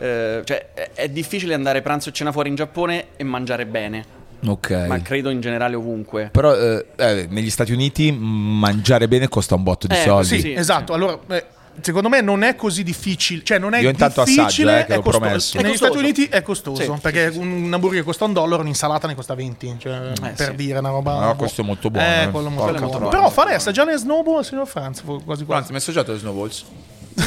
eh, 0.00 0.42
cioè 0.44 0.70
è, 0.74 0.90
è 0.94 1.08
difficile 1.08 1.54
andare 1.54 1.80
pranzo 1.80 2.08
e 2.08 2.12
cena 2.12 2.32
fuori 2.32 2.48
in 2.48 2.56
Giappone 2.56 3.06
e 3.16 3.22
mangiare 3.22 3.66
bene, 3.66 4.04
Ok. 4.46 4.70
ma 4.88 5.00
credo 5.00 5.30
in 5.30 5.40
generale 5.40 5.76
ovunque. 5.76 6.30
Però 6.32 6.52
eh, 6.56 6.86
eh, 6.96 7.26
negli 7.30 7.50
Stati 7.50 7.72
Uniti 7.72 8.10
mangiare 8.10 9.06
bene 9.06 9.28
costa 9.28 9.54
un 9.54 9.62
botto 9.62 9.86
di 9.86 9.94
Eh, 9.94 9.98
soldi. 9.98 10.26
Sì, 10.26 10.40
Sì, 10.40 10.52
esatto. 10.54 10.92
Allora, 10.92 11.16
eh, 11.28 11.44
secondo 11.80 12.08
me 12.08 12.20
non 12.20 12.42
è 12.42 12.54
così 12.56 12.82
difficile. 12.82 13.42
Cioè, 13.44 13.58
non 13.58 13.74
è 13.74 13.80
Io 13.80 13.88
intanto 13.90 14.24
difficile. 14.24 14.44
assaggio, 14.44 14.68
eh, 14.70 14.86
che 14.86 14.92
è 14.92 14.96
l'ho 14.96 15.02
costoso. 15.02 15.18
promesso. 15.18 15.60
Negli. 15.60 15.76
Stati 15.76 15.98
Uniti 15.98 16.24
è 16.26 16.42
costoso 16.42 16.82
Sì, 16.82 17.00
perché 17.00 17.32
un 17.34 17.70
hamburger 17.72 18.04
costa 18.04 18.24
un 18.24 18.32
dollaro, 18.32 18.62
un'insalata 18.62 19.06
ne 19.06 19.14
costa 19.14 19.34
20. 19.34 19.76
Cioè, 19.78 20.12
per 20.20 20.50
sì. 20.50 20.54
dire 20.54 20.78
una 20.78 20.90
roba. 20.90 21.28
Ah, 21.28 21.34
questo 21.34 21.60
è 21.60 21.64
molto 21.64 21.90
buono, 21.90 22.06
Eh, 22.06 22.22
eh. 22.22 22.26
molto 22.28 22.50
buono. 22.50 23.08
Però 23.08 23.28
farei 23.30 23.54
assaggiare 23.54 23.96
snowball, 23.96 24.42
signor 24.42 24.66
Franz. 24.66 25.02
Quasi 25.02 25.44
quasi. 25.44 25.52
Anzi, 25.52 25.68
mi 25.70 25.76
hai 25.76 25.82
assaggiato 25.82 26.12
le 26.12 26.18
snowballs? 26.18 26.64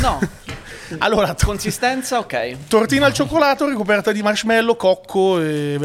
No, 0.02 0.20
Allora, 1.00 1.34
to- 1.34 1.46
consistenza 1.46 2.18
ok. 2.20 2.68
tortina 2.70 3.06
al 3.08 3.14
cioccolato 3.14 3.68
ricoperta 3.68 4.12
di 4.14 4.22
marshmallow, 4.22 4.76
cocco 4.78 5.42
e 5.42 5.78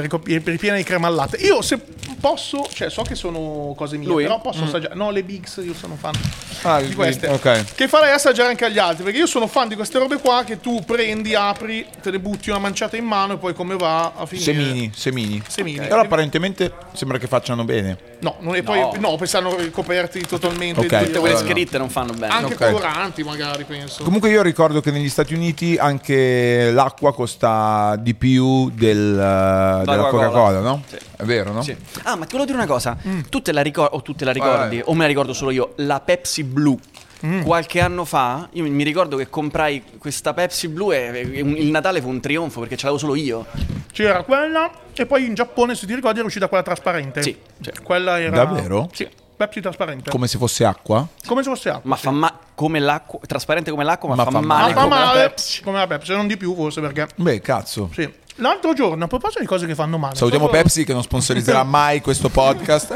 ripiena 0.45 0.77
di 0.77 0.85
crema 0.85 1.09
al 1.09 1.15
latte. 1.15 1.39
Io 1.39 1.61
se 1.63 1.81
posso, 2.21 2.69
cioè 2.73 2.89
so 2.89 3.03
che 3.03 3.17
sono 3.17 3.75
cose 3.77 3.97
mie, 3.97 4.07
Lui? 4.07 4.23
però 4.23 4.41
posso 4.41 4.63
assaggiare. 4.63 4.95
No, 4.95 5.11
le 5.11 5.25
Bigs, 5.25 5.61
io 5.65 5.75
sono 5.75 5.97
fan 5.99 6.15
Ah, 6.63 6.81
di 6.81 6.95
queste. 6.95 7.27
Ok. 7.27 7.75
Che 7.75 7.89
farei 7.89 8.13
assaggiare 8.13 8.51
anche 8.51 8.65
agli 8.65 8.79
altri, 8.79 9.03
perché 9.03 9.19
io 9.19 9.27
sono 9.27 9.49
fan 9.49 9.67
di 9.67 9.75
queste 9.75 9.99
robe 9.99 10.19
qua 10.19 10.45
che 10.45 10.61
tu 10.61 10.85
prendi, 10.85 11.35
apri, 11.35 11.85
te 12.01 12.13
ne 12.13 12.21
butti 12.21 12.51
una 12.51 12.61
manciata 12.61 12.97
in 12.97 13.05
mano 13.05 13.33
e 13.33 13.37
poi 13.39 13.55
come 13.55 13.75
va 13.77 14.13
a 14.17 14.25
finire. 14.27 14.53
Semini, 14.53 14.93
semini. 14.95 15.43
Semini. 15.49 15.79
Però 15.89 16.01
apparentemente 16.01 16.73
sembra 16.93 17.19
che 17.19 17.27
facciano 17.27 17.65
bene. 17.65 17.99
No, 18.21 18.37
non 18.39 18.55
è 18.55 18.63
poi 18.63 18.79
No. 18.79 18.93
no, 19.01 19.17
poi 19.17 19.27
stanno 19.27 19.57
coperti 19.73 20.25
totalmente 20.25 20.79
Ok. 20.79 20.97
di- 20.99 21.05
Tutte 21.07 21.19
quelle 21.19 21.37
scritte 21.37 21.77
non 21.79 21.91
fanno 21.91 22.13
bene. 22.13 22.33
anche 22.33 22.55
Ok. 22.55 22.67
coloranti 22.71 23.25
magari, 23.25 23.65
penso. 23.65 23.92
Comunque 24.03 24.31
io 24.31 24.43
ricordo 24.43 24.81
che 24.81 24.91
negli 24.91 25.09
Stati 25.09 25.35
Uniti 25.35 25.77
anche 25.77 26.71
l'acqua 26.73 27.13
costa 27.15 27.97
di 27.99 28.15
più 28.15 28.71
del, 28.71 28.99
eh, 28.99 29.85
della 29.85 29.85
Coca-Cola. 29.85 30.27
Coca-Cola, 30.29 30.61
no? 30.61 30.83
Sì. 30.87 30.97
È 31.17 31.23
vero, 31.25 31.53
no? 31.53 31.63
Sì. 31.63 31.77
Ah, 32.05 32.17
ma 32.17 32.25
ti 32.25 32.33
volevo 32.33 32.45
dire 32.45 32.57
una 32.57 32.67
cosa. 32.67 32.97
Tu 33.29 33.43
te 33.43 33.53
la 33.53 33.61
ricordi, 33.63 33.97
o 33.97 34.03
tu 34.03 34.15
te 34.15 34.25
la 34.25 34.33
ricordi, 34.33 34.77
Vai. 34.77 34.85
o 34.87 34.93
me 34.95 35.01
la 35.03 35.07
ricordo 35.09 35.33
solo 35.33 35.51
io, 35.51 35.73
la 35.77 36.01
Pepsi 36.01 36.45
blu. 36.45 36.79
Mm. 37.25 37.43
Qualche 37.43 37.81
anno 37.81 38.05
fa, 38.05 38.49
io 38.55 38.65
mi- 38.69 38.83
ricordo 38.83 39.17
che 39.17 39.31
comprai 39.31 39.85
questa 39.99 40.35
Pepsi 40.35 40.67
blu 40.67 40.91
e, 40.93 41.31
e 41.35 41.41
un- 41.41 41.57
il 41.57 41.71
Natale 41.71 42.01
fu 42.01 42.09
un 42.09 42.21
trionfo 42.21 42.59
perché 42.59 42.75
ce 42.77 42.87
l'avevo 42.87 42.99
solo 43.01 43.15
io. 43.15 43.47
C'era 43.93 44.25
quella 44.25 44.69
e 44.93 45.07
poi 45.07 45.27
in 45.27 45.35
Giappone, 45.35 45.77
se 45.77 45.87
ti 45.87 45.95
ricordi, 45.95 46.19
era 46.19 46.27
uscita 46.27 46.49
quella 46.49 46.65
trasparente. 46.65 47.23
Sì, 47.23 47.37
sì. 47.61 47.71
Quella 47.85 48.19
era 48.21 48.35
Davvero? 48.45 48.89
Sì, 48.93 49.07
Pepsi 49.37 49.61
trasparente. 49.61 50.11
Come 50.11 50.29
se 50.29 50.39
fosse 50.39 50.65
acqua? 50.65 51.07
Come 51.27 51.43
se 51.43 51.49
fosse 51.51 51.69
acqua. 51.71 51.91
Ma 51.91 51.97
fa 51.97 52.11
male 52.11 52.35
come 52.55 52.79
l'acqua, 52.79 53.19
trasparente 53.27 53.71
come 53.71 53.83
l'acqua, 53.83 54.11
ma, 54.11 54.15
Ma 54.15 54.25
fa, 54.25 54.31
fa 54.31 54.41
Ma 54.41 54.47
male 54.47 54.73
fa 54.73 54.81
come 54.83 54.95
la 54.99 55.05
male 55.05 55.21
Pepsi. 55.29 55.63
come 55.63 55.79
la 55.79 55.87
Pepsi, 55.87 56.13
non 56.13 56.27
di 56.29 56.37
più 56.37 56.55
forse 56.55 56.81
perché 56.81 57.09
Beh, 57.17 57.41
cazzo. 57.41 57.91
sì. 57.93 58.21
L'altro 58.37 58.73
giorno, 58.73 59.05
a 59.05 59.09
proposito 59.09 59.41
di 59.41 59.47
cose 59.47 59.67
che 59.67 59.75
fanno 59.75 59.99
male. 59.99 60.15
Salutiamo 60.15 60.45
proprio- 60.47 60.63
Pepsi 60.63 60.85
che 60.85 60.93
non 60.95 61.03
sponsorizzerà 61.03 61.65
mai 61.65 62.01
questo 62.01 62.29
podcast. 62.31 62.93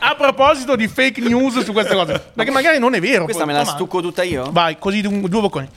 A 0.00 0.14
proposito 0.16 0.76
di 0.76 0.88
fake 0.88 1.20
news 1.20 1.62
su 1.64 1.72
queste 1.72 1.94
cose, 1.94 2.30
perché 2.34 2.50
magari 2.50 2.78
non 2.78 2.94
è 2.94 3.00
vero. 3.00 3.24
Questa 3.24 3.44
me 3.46 3.52
la 3.52 3.60
fa 3.60 3.64
male. 3.66 3.76
stucco 3.76 4.00
tutta 4.02 4.22
io? 4.22 4.50
Vai, 4.52 4.78
così 4.78 5.00
due 5.00 5.40
bocconi. 5.40 5.68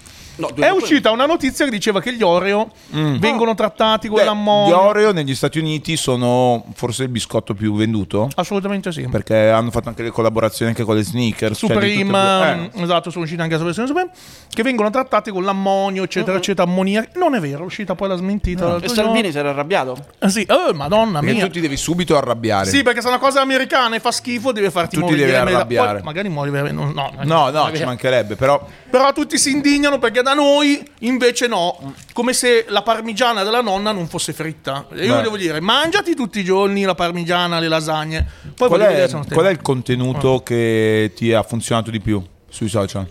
No, 0.41 0.63
È 0.63 0.69
uscita 0.69 1.12
una 1.12 1.25
notizia 1.25 1.65
che 1.65 1.71
diceva 1.71 2.01
che 2.01 2.13
gli 2.13 2.24
Oreo 2.24 2.70
vengono 2.89 3.53
trattati 3.55 4.07
con 4.07 4.18
Mm. 4.18 4.20
Beh, 4.20 4.25
l'ammonio. 4.25 4.70
gli 4.75 4.77
Oreo 4.77 5.11
negli 5.13 5.35
Stati 5.35 5.59
Uniti 5.59 5.96
sono 5.98 6.66
forse 6.74 7.03
il 7.03 7.09
biscotto 7.09 7.53
più 7.53 7.74
venduto. 7.75 8.29
Assolutamente 8.35 8.92
sì. 8.92 9.07
Perché 9.09 9.50
hanno 9.50 9.72
fatto 9.72 9.89
anche 9.89 10.03
le 10.03 10.09
collaborazioni 10.09 10.72
anche 10.72 10.83
con 10.83 10.96
le 10.96 11.03
sneakers. 11.03 11.57
cioè 11.59 11.70
tutte 11.70 11.85
e 11.85 11.89
Supreme, 11.98 12.11
due. 12.11 12.70
Eh. 12.74 12.79
mm, 12.79 12.83
esatto, 12.83 13.09
sono 13.09 13.24
uscite 13.24 13.42
anche 13.42 13.57
la 13.57 13.63
versione 13.63 13.87
Supreme, 13.87 14.09
che 14.50 14.63
vengono 14.63 14.89
trattati 14.89 15.31
con 15.31 15.44
l'ammonio, 15.44 16.03
eccetera, 16.03 16.37
eccetera, 16.37 16.68
ammoniaca. 16.70 17.20
Non 17.20 17.35
è 17.35 17.39
vero, 17.39 17.61
è 17.63 17.66
uscita 17.66 17.96
poi 17.96 18.07
la 18.09 18.16
smentita. 18.16 18.66
E 18.66 18.68
l'altro 18.70 18.89
Salvini 18.94 19.31
si 19.31 19.37
era 19.37 19.50
arrabbiato? 19.50 19.96
Eh 20.20 20.29
sì, 20.29 20.46
oh, 20.50 20.74
madonna 20.74 21.20
Perché 21.20 21.35
mia. 21.35 21.46
tu 21.46 21.51
ti 21.51 21.59
devi 21.61 21.77
subito 21.77 22.18
arrabbiare. 22.18 22.70
Sì, 22.70 22.83
perché 22.83 23.01
se 23.01 23.07
una 23.07 23.20
cosa 23.20 23.42
americana 23.42 23.96
e 23.96 24.00
fa 24.00 24.11
schifo, 24.11 24.51
deve 24.51 24.72
farti 24.72 24.96
Tu 24.98 25.01
ti 25.01 25.07
morire. 25.09 25.25
devi 25.27 25.37
in 25.37 25.44
merda. 25.44 25.57
arrabbiare. 25.59 25.94
Poi 25.98 26.03
magari 26.03 26.29
muori 26.29 26.50
veramente. 26.50 26.81
No, 26.83 26.92
no, 26.94 27.11
No, 27.24 27.50
no, 27.50 27.72
ci 27.75 27.83
mancherebbe, 27.83 28.35
però 28.35 28.66
Però 28.89 29.11
tutti 29.13 29.37
si 29.37 29.51
indignano 29.51 30.00
perché 30.00 30.22
da 30.22 30.30
noi 30.33 30.83
invece 31.00 31.48
no. 31.48 31.94
Come 32.13 32.33
se 32.33 32.65
la 32.70 32.81
parmigiana 32.81 33.44
della 33.44 33.61
nonna 33.61 33.91
non 33.91 34.07
fosse 34.07 34.33
fritta. 34.33 34.85
E 34.94 35.05
io 35.05 35.15
Beh. 35.15 35.22
devo 35.22 35.37
dire, 35.37 35.59
mangiati 35.59 36.15
tutti 36.15 36.39
i 36.39 36.44
giorni 36.44 36.83
la 36.83 36.96
parmigiana, 36.96 37.59
le 37.59 37.67
lasagne. 37.67 38.27
Poi 38.55 38.67
qual 38.67 38.81
è, 38.81 39.09
qual 39.31 39.46
è 39.46 39.50
il 39.50 39.61
contenuto 39.61 40.41
che 40.44 41.11
ti 41.15 41.33
ha 41.33 41.44
funzionato 41.44 41.91
di 41.91 42.00
più 42.00 42.24
sui 42.50 42.67
social? 42.70 43.07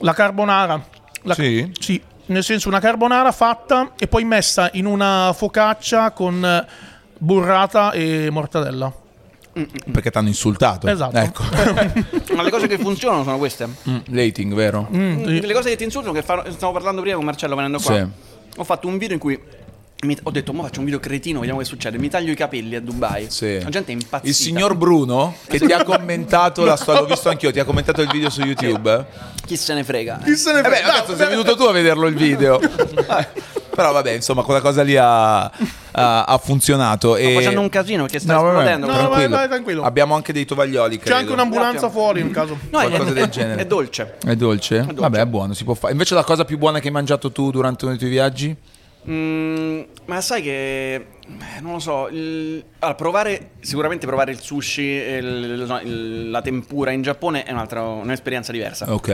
La 0.00 0.12
carbonara. 0.14 0.82
La- 1.22 1.34
Sì? 1.34 1.70
Sì, 1.78 2.00
nel 2.26 2.42
senso 2.44 2.68
una 2.68 2.80
carbonara 2.80 3.32
fatta 3.32 3.92
e 3.98 4.06
poi 4.06 4.24
messa 4.24 4.70
in 4.74 4.86
una 4.86 5.32
focaccia 5.36 6.10
con 6.12 6.66
burrata 7.18 7.92
e 7.92 8.28
mortadella. 8.30 8.92
Perché 9.92 10.10
ti 10.10 10.18
hanno 10.18 10.28
insultato. 10.28 10.86
Esatto. 10.88 11.16
Ecco. 11.16 11.42
Ma 12.34 12.42
le 12.42 12.50
cose 12.50 12.66
che 12.66 12.78
funzionano 12.78 13.22
sono 13.24 13.38
queste. 13.38 13.68
Mm, 13.88 13.98
Rating, 14.10 14.54
vero? 14.54 14.88
Mm, 14.94 15.24
sì. 15.24 15.40
Le 15.40 15.52
cose 15.52 15.70
che 15.70 15.76
ti 15.76 15.84
insultano, 15.84 16.12
che 16.14 16.22
fa- 16.22 16.44
stavo 16.50 16.72
parlando 16.72 17.00
prima 17.00 17.16
con 17.16 17.24
Marcello 17.24 17.54
venendo 17.54 17.78
qua. 17.78 17.94
Sì. 17.94 18.06
Ho 18.56 18.64
fatto 18.64 18.88
un 18.88 18.98
video 18.98 19.14
in 19.14 19.20
cui 19.20 19.38
mi- 20.06 20.16
ho 20.22 20.30
detto, 20.30 20.52
mo 20.52 20.62
faccio 20.62 20.78
un 20.78 20.86
video 20.86 21.00
cretino, 21.00 21.38
vediamo 21.40 21.60
che 21.60 21.66
succede. 21.66 21.98
Mi 21.98 22.08
taglio 22.08 22.32
i 22.32 22.34
capelli 22.36 22.74
a 22.74 22.80
Dubai. 22.80 23.26
Sì. 23.30 23.60
La 23.62 23.68
gente 23.68 23.90
è 23.92 23.94
impazzita. 23.94 24.28
Il 24.28 24.34
signor 24.34 24.74
Bruno, 24.74 25.34
che 25.46 25.58
ti 25.58 25.72
ha 25.72 25.82
commentato 25.84 26.64
la 26.64 26.76
storia, 26.76 27.02
l'ho 27.02 27.06
visto 27.06 27.28
anch'io, 27.28 27.52
ti 27.52 27.60
ha 27.60 27.64
commentato 27.64 28.00
il 28.00 28.08
video 28.08 28.30
su 28.30 28.40
YouTube. 28.40 29.06
Chi 29.44 29.56
se 29.56 29.74
ne 29.74 29.84
frega. 29.84 30.20
Chi 30.24 30.36
se 30.36 30.52
ne 30.52 30.60
Eh 30.60 30.62
beh, 30.62 30.68
frega? 30.68 30.92
cazzo, 30.92 31.16
sei 31.16 31.28
venuto 31.28 31.54
tu 31.54 31.62
a 31.64 31.72
vederlo 31.72 32.06
il 32.06 32.14
video. 32.14 32.58
Però 33.70 33.92
vabbè, 33.92 34.10
insomma, 34.12 34.42
quella 34.42 34.60
cosa 34.60 34.82
lì 34.82 34.96
ha, 34.96 35.42
ha- 35.44 36.24
ha 36.24 36.38
funzionato. 36.38 37.14
Sto 37.14 37.16
e... 37.28 37.34
facendo 37.34 37.60
un 37.60 37.68
casino 37.68 38.02
perché 38.02 38.18
sta 38.18 38.34
No, 38.34 38.42
vabbè, 38.42 38.56
esplodendo. 38.56 38.86
No, 38.86 38.92
tranquillo. 38.92 39.18
vai, 39.28 39.38
vai, 39.38 39.48
tranquillo. 39.48 39.82
Abbiamo 39.82 40.14
anche 40.14 40.32
dei 40.32 40.44
tovaglioli, 40.44 40.96
C'è 40.96 41.02
credo. 41.04 41.18
anche 41.18 41.32
un'ambulanza 41.32 41.72
Grazie. 41.78 41.90
fuori 41.90 42.20
in 42.20 42.30
caso. 42.30 42.58
No, 42.70 42.80
è, 42.80 42.88
qualcosa 42.88 43.10
è- 43.10 43.14
del 43.14 43.28
genere. 43.28 43.62
È 43.62 43.66
dolce. 43.66 44.16
È 44.24 44.34
dolce? 44.36 44.78
dolce. 44.80 44.92
Vabbè, 45.00 45.18
è 45.20 45.26
buono, 45.26 45.54
si 45.54 45.64
può 45.64 45.74
fare. 45.74 45.92
Invece 45.92 46.14
la 46.14 46.24
cosa 46.24 46.44
più 46.44 46.58
buona 46.58 46.78
che 46.80 46.88
hai 46.88 46.92
mangiato 46.92 47.30
tu 47.32 47.50
durante 47.50 47.84
uno 47.84 47.92
dei 47.94 48.00
tuoi 48.00 48.10
viaggi? 48.12 48.56
Mm, 49.08 49.80
ma 50.06 50.20
sai 50.20 50.42
che 50.42 51.06
non 51.60 51.72
lo 51.72 51.78
so. 51.78 52.08
il- 52.10 52.62
allora, 52.80 52.96
provare 52.96 53.50
sicuramente 53.60 54.06
provare 54.06 54.30
il 54.32 54.38
sushi, 54.40 54.82
il- 54.82 56.30
la 56.30 56.42
tempura 56.42 56.90
in 56.90 57.00
Giappone 57.02 57.44
è 57.44 57.52
un'altra 57.52 57.82
un'esperienza 57.82 58.52
diversa. 58.52 58.92
Ok. 58.92 59.08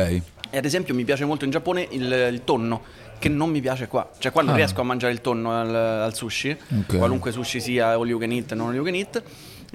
E 0.50 0.58
ad 0.58 0.64
esempio 0.64 0.94
mi 0.94 1.04
piace 1.04 1.24
molto 1.24 1.44
in 1.44 1.50
Giappone 1.50 1.86
il, 1.90 2.30
il 2.32 2.42
tonno, 2.44 2.82
che 3.18 3.28
non 3.28 3.50
mi 3.50 3.60
piace 3.60 3.86
qua. 3.86 4.10
Cioè 4.18 4.32
qua 4.32 4.42
non 4.42 4.54
Ah. 4.54 4.56
riesco 4.56 4.80
a 4.80 4.84
mangiare 4.84 5.12
il 5.12 5.20
tonno 5.20 5.52
al, 5.52 5.72
al 5.74 6.14
sushi, 6.14 6.56
Ok. 6.80 6.96
qualunque 6.98 7.30
sushi 7.30 7.60
sia 7.60 7.90
all 7.90 8.08
you 8.08 8.18
can 8.18 8.32
eat, 8.32 8.54
non 8.54 8.68
all 8.68 8.74
you 8.74 8.84
can 8.84 8.94
eat. 8.94 9.22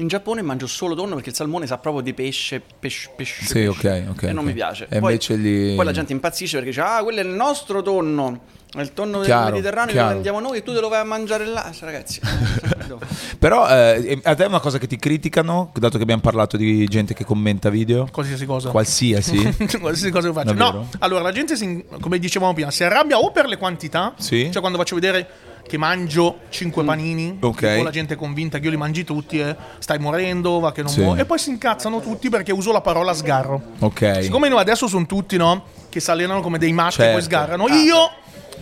In 0.02 0.08
Giappone 0.08 0.42
mangio 0.42 0.66
solo 0.66 0.96
tonno 0.96 1.14
perché 1.14 1.30
il 1.30 1.36
salmone 1.36 1.68
sa 1.68 1.78
proprio 1.78 2.02
di 2.02 2.14
pesce, 2.16 2.60
pesce, 2.80 3.10
pesce. 3.16 3.46
Sì, 3.46 3.54
pesce. 3.66 3.68
ok, 3.68 4.04
ok, 4.10 4.24
E 4.24 4.28
non 4.34 4.40
ok. 4.40 4.44
mi 4.46 4.54
piace. 4.54 4.88
E 4.90 4.98
invece 4.98 5.36
lì- 5.36 5.76
poi 5.76 5.86
la 5.86 5.92
gente 5.92 6.12
impazzisce 6.12 6.56
perché 6.58 6.72
dice, 6.72 6.82
ah, 6.82 7.04
quello 7.04 7.20
è 7.20 7.24
il 7.24 7.30
nostro 7.30 7.84
tonno. 7.84 8.42
È 8.74 8.80
il 8.80 8.94
tonno 8.94 9.20
Chiaro, 9.20 9.44
del 9.44 9.52
Mediterraneo 9.56 9.92
chiaro. 9.92 10.08
che 10.10 10.16
andiamo 10.16 10.40
noi 10.40 10.58
e 10.60 10.64
tu 10.64 10.74
te 10.74 10.80
lo 10.80 10.88
vai 10.88 11.02
a 11.02 11.04
mangiare 11.04 11.46
là. 11.46 11.72
Ragazzi, 11.82 12.20
Però 13.38 13.68
eh, 13.70 14.20
a 14.24 14.34
te 14.34 14.44
è 14.44 14.48
una 14.48 14.60
cosa 14.60 14.78
che 14.78 14.88
ti 14.88 14.98
criticano, 14.98 15.72
dato 15.78 15.98
che 15.98 16.04
abbiamo 16.04 16.22
parlato 16.22 16.58
di 16.58 16.86
gente 16.88 17.14
che 17.14 17.24
commenta 17.26 17.70
video? 17.70 18.08
Qualsiasi 18.12 18.46
cosa. 18.46 18.70
Qualsiasi. 18.70 19.36
Qualsiasi 19.80 20.10
cosa 20.10 20.28
che 20.30 20.34
faccio. 20.34 20.54
Davvero? 20.54 20.72
No, 20.80 20.90
allora 21.00 21.22
la 21.22 21.32
gente, 21.32 21.56
si- 21.56 21.84
come 22.00 22.18
dicevamo 22.18 22.54
prima, 22.54 22.72
si 22.72 22.84
arrabbia 22.84 23.20
o 23.20 23.32
per 23.32 23.46
le 23.48 23.58
quantità, 23.58 24.14
Sì. 24.18 24.50
cioè 24.52 24.62
quando 24.62 24.78
faccio 24.78 24.96
vedere 24.96 25.28
che 25.72 25.78
mangio 25.78 26.40
5 26.50 26.84
panini, 26.84 27.38
Ok. 27.40 27.56
tipo 27.72 27.84
la 27.84 27.92
gente 27.92 28.16
è 28.16 28.18
convinta 28.18 28.60
che 28.60 28.66
io 28.66 28.72
li 28.72 28.76
mangi 28.76 29.06
tutti 29.06 29.40
e 29.40 29.56
stai 29.80 30.00
morendo, 30.00 30.60
va 30.60 30.74
che 30.74 30.82
non 30.82 30.92
Sì. 30.92 31.00
muo- 31.00 31.16
E 31.16 31.24
poi 31.24 31.40
si 31.40 31.50
incazzano 31.50 32.02
tutti 32.02 32.28
perché 32.30 32.52
uso 32.52 32.74
la 32.74 32.82
parola 32.82 33.14
sgarro. 33.14 33.62
Ok. 33.80 34.18
Siccome 34.24 34.50
noi 34.50 34.60
adesso 34.60 34.88
sono 34.88 35.06
tutti, 35.06 35.38
no? 35.38 35.64
Che 35.88 36.02
si 36.02 36.12
allenano 36.12 36.42
come 36.42 36.58
dei 36.58 36.74
matti 36.74 36.96
e 36.96 36.98
Certo. 36.98 37.12
poi 37.14 37.22
sgarrano. 37.22 37.68
Io 37.70 38.10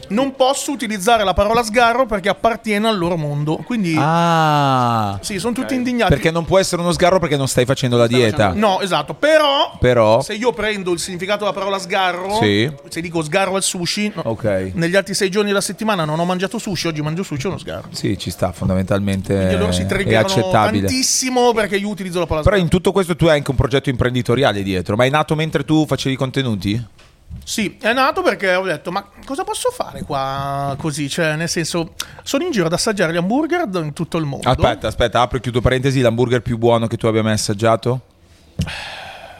non 0.09 0.35
posso 0.35 0.71
utilizzare 0.71 1.23
la 1.23 1.33
parola 1.33 1.63
sgarro 1.63 2.05
perché 2.05 2.29
appartiene 2.29 2.87
al 2.87 2.97
loro 2.97 3.17
mondo. 3.17 3.57
Quindi, 3.57 3.95
Ah. 3.97 5.17
sì, 5.21 5.39
sono 5.39 5.53
tutti 5.53 5.73
indignati. 5.75 6.13
Perché 6.13 6.31
non 6.31 6.45
può 6.45 6.59
essere 6.59 6.81
uno 6.81 6.91
sgarro 6.91 7.19
perché 7.19 7.37
non 7.37 7.47
stai 7.47 7.65
facendo 7.65 7.97
la 7.97 8.07
dieta. 8.07 8.53
No, 8.53 8.79
esatto. 8.81 9.13
Però, 9.13 9.77
Però. 9.79 10.21
se 10.21 10.33
io 10.33 10.51
prendo 10.53 10.91
il 10.91 10.99
significato 10.99 11.39
della 11.39 11.53
parola 11.53 11.79
sgarro, 11.79 12.37
Sì. 12.41 12.69
se 12.89 13.01
dico 13.01 13.21
sgarro 13.23 13.55
al 13.55 13.63
sushi, 13.63 14.11
no, 14.15 14.21
Ok. 14.25 14.71
negli 14.73 14.95
altri 14.95 15.13
sei 15.13 15.29
giorni 15.29 15.49
della 15.49 15.61
settimana 15.61 16.05
non 16.05 16.19
ho 16.19 16.25
mangiato 16.25 16.57
sushi, 16.57 16.87
oggi 16.87 17.01
mangio 17.01 17.23
sushi 17.23 17.45
è 17.45 17.49
uno 17.49 17.57
sgarro. 17.57 17.87
Sì, 17.91 18.17
ci 18.17 18.29
sta, 18.31 18.51
fondamentalmente 18.51 19.33
Quindi 19.35 19.57
loro 19.57 19.71
si 19.71 19.81
è 19.81 19.85
triggerano 19.85 20.25
accettabile. 20.27 20.85
tantissimo 20.87 21.53
perché 21.53 21.77
io 21.77 21.87
utilizzo 21.89 22.19
la 22.19 22.25
parola 22.25 22.43
Però 22.43 22.55
sgarro. 22.55 22.63
in 22.63 22.69
tutto 22.69 22.91
questo 22.91 23.15
tu 23.15 23.25
hai 23.25 23.37
anche 23.37 23.51
un 23.51 23.57
progetto 23.57 23.89
imprenditoriale 23.89 24.63
dietro, 24.63 24.95
ma 24.95 25.05
è 25.05 25.09
nato 25.09 25.35
mentre 25.35 25.63
tu 25.65 25.85
facevi 25.85 26.15
contenuti? 26.15 26.83
Sì, 27.43 27.77
è 27.81 27.93
nato 27.93 28.21
perché 28.21 28.53
ho 28.53 28.63
detto, 28.63 28.91
ma 28.91 29.07
cosa 29.25 29.43
posso 29.43 29.71
fare 29.71 30.03
qua 30.03 30.75
così? 30.77 31.09
Cioè, 31.09 31.35
nel 31.35 31.49
senso, 31.49 31.93
sono 32.23 32.43
in 32.43 32.51
giro 32.51 32.67
ad 32.67 32.73
assaggiare 32.73 33.11
gli 33.11 33.17
hamburger 33.17 33.67
in 33.73 33.93
tutto 33.93 34.17
il 34.17 34.25
mondo. 34.25 34.47
Aspetta, 34.47 34.87
aspetta, 34.87 35.21
apro 35.21 35.37
e 35.37 35.41
chiudo 35.41 35.59
parentesi, 35.59 36.01
l'hamburger 36.01 36.41
più 36.41 36.57
buono 36.57 36.85
che 36.87 36.97
tu 36.97 37.07
abbia 37.07 37.23
mai 37.23 37.33
assaggiato? 37.33 38.01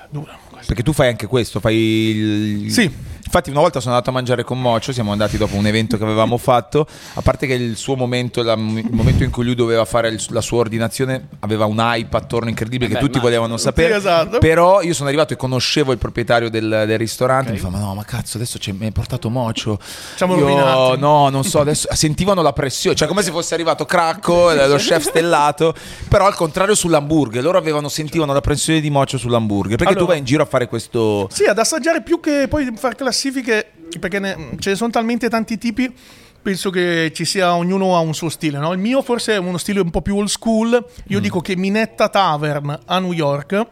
Dura. 0.10 0.38
Perché 0.65 0.84
tu 0.84 0.91
fai 0.91 1.10
anche 1.10 1.28
questo, 1.28 1.60
fai 1.60 1.75
il... 1.75 2.71
Sì. 2.71 2.91
Infatti 3.29 3.51
una 3.51 3.59
volta 3.59 3.79
sono 3.79 3.93
andato 3.93 4.09
a 4.09 4.13
mangiare 4.13 4.43
con 4.43 4.59
Mocio, 4.59 4.91
siamo 4.91 5.11
andati 5.11 5.37
dopo 5.37 5.55
un 5.55 5.67
evento 5.67 5.97
che 5.97 6.03
avevamo 6.03 6.37
fatto, 6.41 6.87
a 7.13 7.21
parte 7.21 7.45
che 7.45 7.53
il 7.53 7.75
suo 7.75 7.95
momento, 7.95 8.41
la- 8.41 8.53
il 8.53 8.87
momento 8.89 9.23
in 9.23 9.29
cui 9.29 9.45
lui 9.45 9.53
doveva 9.53 9.85
fare 9.85 10.07
il- 10.09 10.19
la 10.29 10.41
sua 10.41 10.57
ordinazione, 10.57 11.27
aveva 11.41 11.65
un 11.65 11.77
hype 11.77 12.17
attorno 12.17 12.49
incredibile 12.49 12.87
che 12.89 12.95
beh, 12.95 12.99
tutti 13.05 13.19
volevano 13.19 13.57
sapere, 13.57 13.97
esatto. 13.97 14.39
però 14.39 14.81
io 14.81 14.95
sono 14.95 15.09
arrivato 15.09 15.33
e 15.33 15.35
conoscevo 15.35 15.91
il 15.91 15.99
proprietario 15.99 16.49
del, 16.49 16.85
del 16.87 16.97
ristorante, 16.97 17.51
mi 17.51 17.59
fa 17.59 17.69
ma 17.69 17.77
no 17.77 17.93
ma 17.93 18.03
cazzo 18.03 18.37
adesso 18.37 18.57
mi 18.71 18.85
hai 18.85 18.91
portato 18.91 19.29
Mocio, 19.29 19.77
Siamo 20.15 20.35
io 20.35 20.47
rovinati. 20.47 20.99
no 20.99 21.29
non 21.29 21.43
so, 21.43 21.59
adesso 21.59 21.87
sentivano 21.93 22.41
la 22.41 22.51
pressione, 22.53 22.95
cioè 22.95 23.07
come 23.07 23.21
se 23.21 23.29
fosse 23.29 23.53
arrivato 23.53 23.85
Cracco, 23.85 24.51
lo 24.65 24.77
chef 24.77 25.03
stellato, 25.03 25.75
però 26.07 26.25
al 26.25 26.33
contrario 26.33 26.73
sull'hamburger, 26.73 27.43
loro 27.43 27.59
avevano, 27.59 27.89
sentivano 27.89 28.33
la 28.33 28.41
pressione 28.41 28.79
di 28.81 28.89
Mocio 28.89 29.19
sull'hamburger, 29.19 29.77
perché 29.77 29.93
tu 29.93 29.99
Allora- 29.99 30.13
vai 30.13 30.17
in 30.17 30.25
giro 30.25 30.41
a 30.41 30.47
fare 30.47 30.67
questo... 30.67 31.27
Sì, 31.31 31.43
ad 31.45 31.59
assaggiare 31.59 32.01
più 32.01 32.19
che 32.19 32.47
poi 32.49 32.71
fare 32.75 32.95
classifiche, 33.19 33.71
perché 33.99 34.19
ne- 34.19 34.55
ce 34.60 34.69
ne 34.71 34.75
sono 34.75 34.89
talmente 34.89 35.29
tanti 35.29 35.58
tipi. 35.58 35.93
Penso 36.41 36.69
che 36.69 37.12
ci 37.13 37.25
sia 37.25 37.53
ognuno 37.55 37.97
ha 37.97 37.99
un 37.99 38.13
suo 38.13 38.29
stile, 38.29 38.60
no? 38.60 38.71
Il 38.71 38.79
mio 38.79 39.01
forse 39.01 39.34
è 39.34 39.38
uno 39.38 39.58
stile 39.58 39.82
un 39.82 39.89
po' 39.89 40.01
più 40.01 40.15
old 40.15 40.29
school. 40.29 40.84
Io 41.08 41.19
dico 41.19 41.41
che 41.41 41.58
Minetta 41.58 42.08
Tavern 42.08 42.79
a 42.86 42.99
New 42.99 43.12
York 43.12 43.67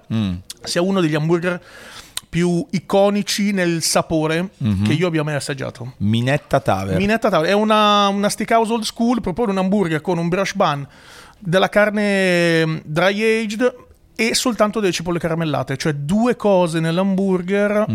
sia 0.63 0.81
uno 0.81 0.99
degli 0.99 1.15
hamburger 1.15 1.61
più 2.27 2.67
iconici 2.71 3.53
nel 3.53 3.81
sapore 3.81 4.49
che 4.83 4.91
io 4.91 5.07
abbia 5.07 5.23
mai 5.23 5.35
assaggiato. 5.35 5.93
Minetta 5.99 6.59
Tavern. 6.59 6.97
Minetta 6.97 7.29
Tavern 7.29 7.49
è 7.49 7.53
una, 7.53 8.09
una 8.09 8.27
steakhouse 8.27 8.73
old 8.73 8.83
school, 8.83 9.21
propone 9.21 9.51
un 9.51 9.59
hamburger 9.59 10.01
con 10.01 10.17
un 10.17 10.27
brush 10.27 10.53
bun, 10.53 10.85
della 11.39 11.69
carne 11.69 12.65
mm, 12.65 12.77
dry 12.83 13.43
aged 13.43 13.75
e 14.13 14.35
soltanto 14.35 14.81
delle 14.81 14.91
cipolle 14.91 15.19
caramellate, 15.19 15.77
cioè 15.77 15.93
due 15.93 16.35
cose 16.35 16.81
nell'hamburger 16.81 17.85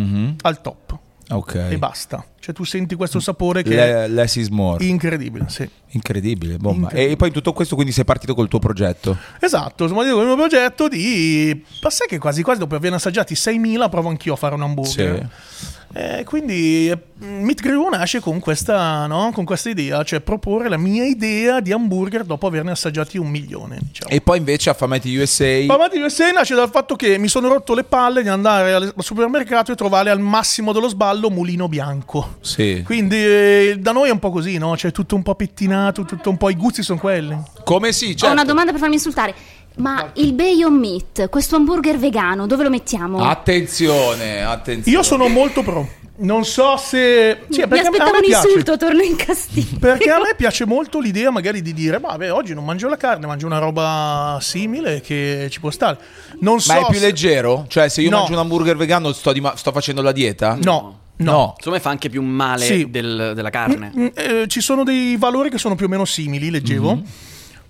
al 0.41 0.61
top 0.63 0.99
ok. 1.31 1.55
e 1.71 1.77
basta. 1.77 2.25
Cioè 2.43 2.53
tu 2.53 2.65
senti 2.65 2.97
questo 2.97 3.21
sapore 3.21 3.63
che 3.63 3.69
Le- 3.69 4.09
less 4.09 4.35
is 4.35 4.49
more. 4.49 4.85
incredibile, 4.85 5.45
sì. 5.49 5.69
Incredibile, 5.91 6.57
bomba. 6.57 6.87
Incredibile. 6.87 7.13
E 7.13 7.17
poi 7.17 7.29
in 7.29 7.35
tutto 7.35 7.53
questo 7.53 7.77
quindi 7.77 7.93
sei 7.93 8.05
partito 8.05 8.35
col 8.35 8.49
tuo 8.49 8.59
progetto. 8.59 9.17
Esatto, 9.39 9.85
sono 9.87 9.95
partito 10.01 10.17
con 10.17 10.25
il 10.29 10.35
mio 10.35 10.49
progetto 10.49 10.89
di... 10.89 11.65
Ma 11.81 11.89
sai 11.91 12.09
che 12.09 12.19
quasi 12.19 12.43
quasi 12.43 12.59
dopo 12.59 12.75
aver 12.75 12.95
assaggiati 12.95 13.35
6.000 13.35 13.89
provo 13.89 14.09
anch'io 14.09 14.33
a 14.33 14.37
fare 14.37 14.57
un 14.57 14.63
hamburger. 14.63 15.31
Eh, 15.95 16.25
quindi 16.25 16.89
eh, 16.91 16.99
Meat 17.19 17.61
Grill 17.61 17.89
nasce 17.91 18.19
con 18.21 18.41
questa, 18.41 19.07
no? 19.07 19.31
con 19.33 19.45
questa 19.45 19.69
idea, 19.69 20.03
cioè 20.03 20.21
proporre 20.21 20.71
la 20.71 20.79
mia 20.79 21.05
idea 21.05 21.61
di 21.61 21.71
hamburger 21.71 22.25
dopo 22.25 22.47
averne 22.47 22.71
assaggiati 22.71 23.19
un 23.19 23.29
milione. 23.29 23.79
Diciamo. 23.81 24.11
E 24.11 24.21
poi 24.21 24.39
invece 24.39 24.71
Affamati 24.71 25.15
USA... 25.15 25.65
Pamati 25.67 25.99
USA 25.99 26.31
nasce 26.33 26.55
dal 26.55 26.71
fatto 26.71 26.97
che 26.97 27.19
mi 27.19 27.29
sono 27.29 27.49
rotto 27.49 27.75
le 27.75 27.85
palle 27.85 28.23
di 28.23 28.29
andare 28.29 28.73
al 28.73 28.95
supermercato 28.99 29.71
e 29.71 29.75
trovare 29.75 30.09
al 30.11 30.19
massimo 30.19 30.73
dello 30.73 30.89
sballo 30.89 31.29
mulino 31.31 31.69
bianco. 31.69 32.32
Sì. 32.41 32.83
Quindi 32.85 33.17
eh, 33.17 33.77
da 33.79 33.93
noi 33.93 34.09
è 34.09 34.13
un 34.13 34.19
po' 34.19 34.31
così, 34.31 34.59
no? 34.59 34.77
Cioè 34.77 34.91
tutto 34.93 35.15
un 35.15 35.23
po' 35.23 35.35
pettinato, 35.35 36.05
tutto 36.05 36.31
un 36.31 36.37
po' 36.37 36.51
i 36.51 36.57
gusti 36.57 36.83
sono 36.83 36.99
quelli. 36.99 37.37
Come 37.65 37.93
sì, 37.93 38.07
Ho 38.07 38.15
certo. 38.15 38.33
una 38.33 38.45
domanda 38.45 38.71
per 38.71 38.81
farmi 38.81 38.95
insultare. 38.97 39.35
Ma 39.77 40.11
il 40.17 40.35
Beyond 40.35 40.79
Meat, 40.79 41.29
questo 41.31 41.57
hamburger 41.57 41.99
vegano, 41.99 42.47
dove 42.47 42.63
lo 42.63 42.69
mettiamo? 42.71 43.25
Attenzione, 43.73 44.43
attenzione. 44.43 44.97
Io 44.99 45.03
sono 45.03 45.29
molto 45.29 45.63
pro. 45.63 45.89
Non 46.15 46.45
so 46.45 46.77
se... 46.77 47.39
Sì, 47.49 47.65
Mi 47.67 47.79
aspettavo 47.79 48.17
un 48.17 48.21
piace. 48.21 48.47
insulto, 48.49 48.77
torno 48.77 49.01
in 49.03 49.17
castigo. 49.17 49.79
Perché 49.81 50.11
a 50.11 50.19
me 50.19 50.35
piace 50.37 50.67
molto 50.67 51.01
l'idea 51.01 51.31
magari 51.31 51.63
di 51.63 51.73
dire, 51.73 51.99
vabbè, 51.99 52.31
oggi 52.33 52.53
non 52.55 52.65
mangio 52.65 52.89
la 52.89 52.97
carne, 52.99 53.27
mangio 53.27 53.47
una 53.47 53.59
roba 53.59 54.39
simile 54.41 55.01
che 55.01 55.49
ci 55.51 55.59
può 55.59 55.71
stare. 55.71 55.99
Non 56.41 56.61
so 56.61 56.75
Ma 56.75 56.81
è 56.81 56.85
più 56.87 56.99
se- 56.99 57.07
leggero? 57.07 57.65
Cioè 57.67 57.89
se 57.89 58.03
io 58.03 58.11
No. 58.11 58.19
mangio 58.19 58.33
un 58.35 58.39
hamburger 58.41 58.77
vegano 58.77 59.11
sto, 59.13 59.33
di 59.33 59.41
ma- 59.41 59.57
sto 59.57 59.73
facendo 59.73 60.03
la 60.03 60.13
dieta? 60.13 60.57
No, 60.63 60.99
no. 61.17 61.31
No. 61.31 61.55
Secondo 61.57 61.79
me 61.79 61.81
fa 61.83 61.91
anche 61.91 62.09
più 62.09 62.23
male 62.23 62.65
Sì. 62.65 62.91
del- 62.91 63.33
della 63.35 63.51
carne. 63.51 63.93
Mm, 63.97 64.07
eh, 64.15 64.45
ci 64.49 64.61
sono 64.61 64.83
dei 64.85 65.17
valori 65.17 65.51
che 65.51 65.59
sono 65.59 65.75
più 65.75 65.87
o 65.87 65.89
meno 65.89 66.05
simili, 66.05 66.51
leggevo. 66.51 66.95
Mhm. 66.97 67.05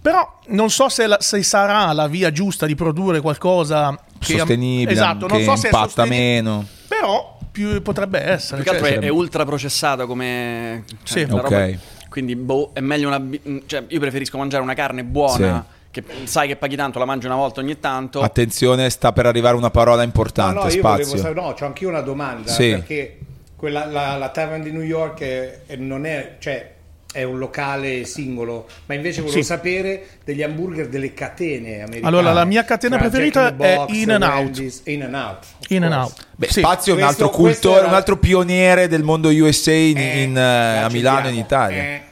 Però 0.00 0.38
non 0.48 0.68
so 0.70 0.88
se, 0.88 1.06
la- 1.06 1.20
se 1.20 1.42
sarà 1.42 1.92
la 1.92 2.08
via 2.08 2.32
giusta 2.32 2.66
di 2.66 2.74
produrre 2.74 3.20
qualcosa 3.20 3.96
che 4.18 4.36
Sostenibile, 4.38 4.90
esatto, 4.90 5.26
non 5.28 5.42
so 5.42 5.54
se 5.56 5.68
è 5.68 5.70
impatta 5.72 6.04
meno. 6.06 6.66
Però 6.88 7.38
più 7.52 7.80
potrebbe 7.82 8.20
essere. 8.20 8.62
Più 8.62 8.70
che 8.70 8.76
altro 8.76 8.90
cioè, 8.90 8.98
è, 8.98 9.04
è 9.04 9.08
ultra 9.08 9.44
processato 9.44 10.06
come 10.06 10.84
cioè, 11.04 11.18
Sì. 11.20 11.26
la 11.28 11.34
Ok. 11.36 11.42
roba- 11.50 11.68
quindi 12.08 12.34
boh, 12.36 12.70
è 12.74 12.80
meglio 12.80 13.06
una 13.08 13.18
mm, 13.20 13.58
cioè 13.66 13.84
io 13.88 14.00
preferisco 14.00 14.36
mangiare 14.38 14.62
una 14.62 14.74
carne 14.74 15.04
buona 15.04 15.64
che 15.90 16.02
sai 16.24 16.48
che 16.48 16.56
paghi 16.56 16.74
tanto, 16.74 16.98
la 16.98 17.04
mangi 17.04 17.26
una 17.26 17.36
volta 17.36 17.60
ogni 17.60 17.78
tanto. 17.78 18.22
Attenzione, 18.22 18.88
sta 18.90 19.12
per 19.12 19.26
arrivare 19.26 19.56
una 19.56 19.70
parola 19.70 19.98
No, 19.98 20.02
importante, 20.04 20.54
no, 20.54 20.64
io 20.64 20.70
spazio. 20.70 21.04
volevo 21.04 21.16
sapere, 21.16 21.34
no, 21.40 21.54
c'ho 21.54 21.64
anch'io 21.66 21.88
una 21.90 22.00
domanda, 22.00 22.50
Sì. 22.50 22.70
perché 22.70 23.18
quella, 23.62 23.86
la, 23.86 24.16
la 24.16 24.28
Tavern 24.30 24.60
di 24.60 24.72
New 24.72 24.82
York 24.82 25.20
è- 25.20 25.58
è- 25.68 25.76
non 25.76 26.04
è, 26.04 26.32
cioè, 26.40 26.68
è 27.12 27.22
un 27.22 27.38
locale 27.38 28.04
singolo, 28.04 28.66
ma 28.86 28.94
invece 28.94 29.20
volevo 29.20 29.38
Sì. 29.40 29.44
sapere 29.46 30.04
degli 30.24 30.42
hamburger 30.42 30.88
delle 30.88 31.14
catene 31.14 31.76
americane. 31.82 32.00
Allora, 32.08 32.32
la 32.32 32.44
mia 32.44 32.64
catena 32.64 32.96
Tra 32.98 33.08
preferita 33.08 33.52
the 33.52 33.64
è 33.72 33.76
Box, 33.76 33.92
In 33.94 34.10
and 34.10 34.22
Out. 34.24 34.80
In 34.86 35.02
and 35.04 35.14
Out. 35.14 35.46
In 35.68 35.84
and 35.84 35.92
out. 35.92 36.26
Beh, 36.34 36.48
Sì. 36.48 36.58
Spazio 36.58 36.94
è 36.94 36.96
un 36.96 37.02
altro 37.04 37.30
cultore, 37.30 37.78
era- 37.78 37.86
un 37.86 37.94
altro 37.94 38.16
pioniere 38.16 38.88
del 38.88 39.04
mondo 39.04 39.28
USA 39.28 39.70
in, 39.70 39.96
Eh, 39.96 40.22
in, 40.24 40.36
eh, 40.36 40.78
a 40.78 40.88
Milano 40.90 41.28
e 41.28 41.30
in. 41.30 41.36
Italia. 41.38 41.82
Eh, 41.82 42.02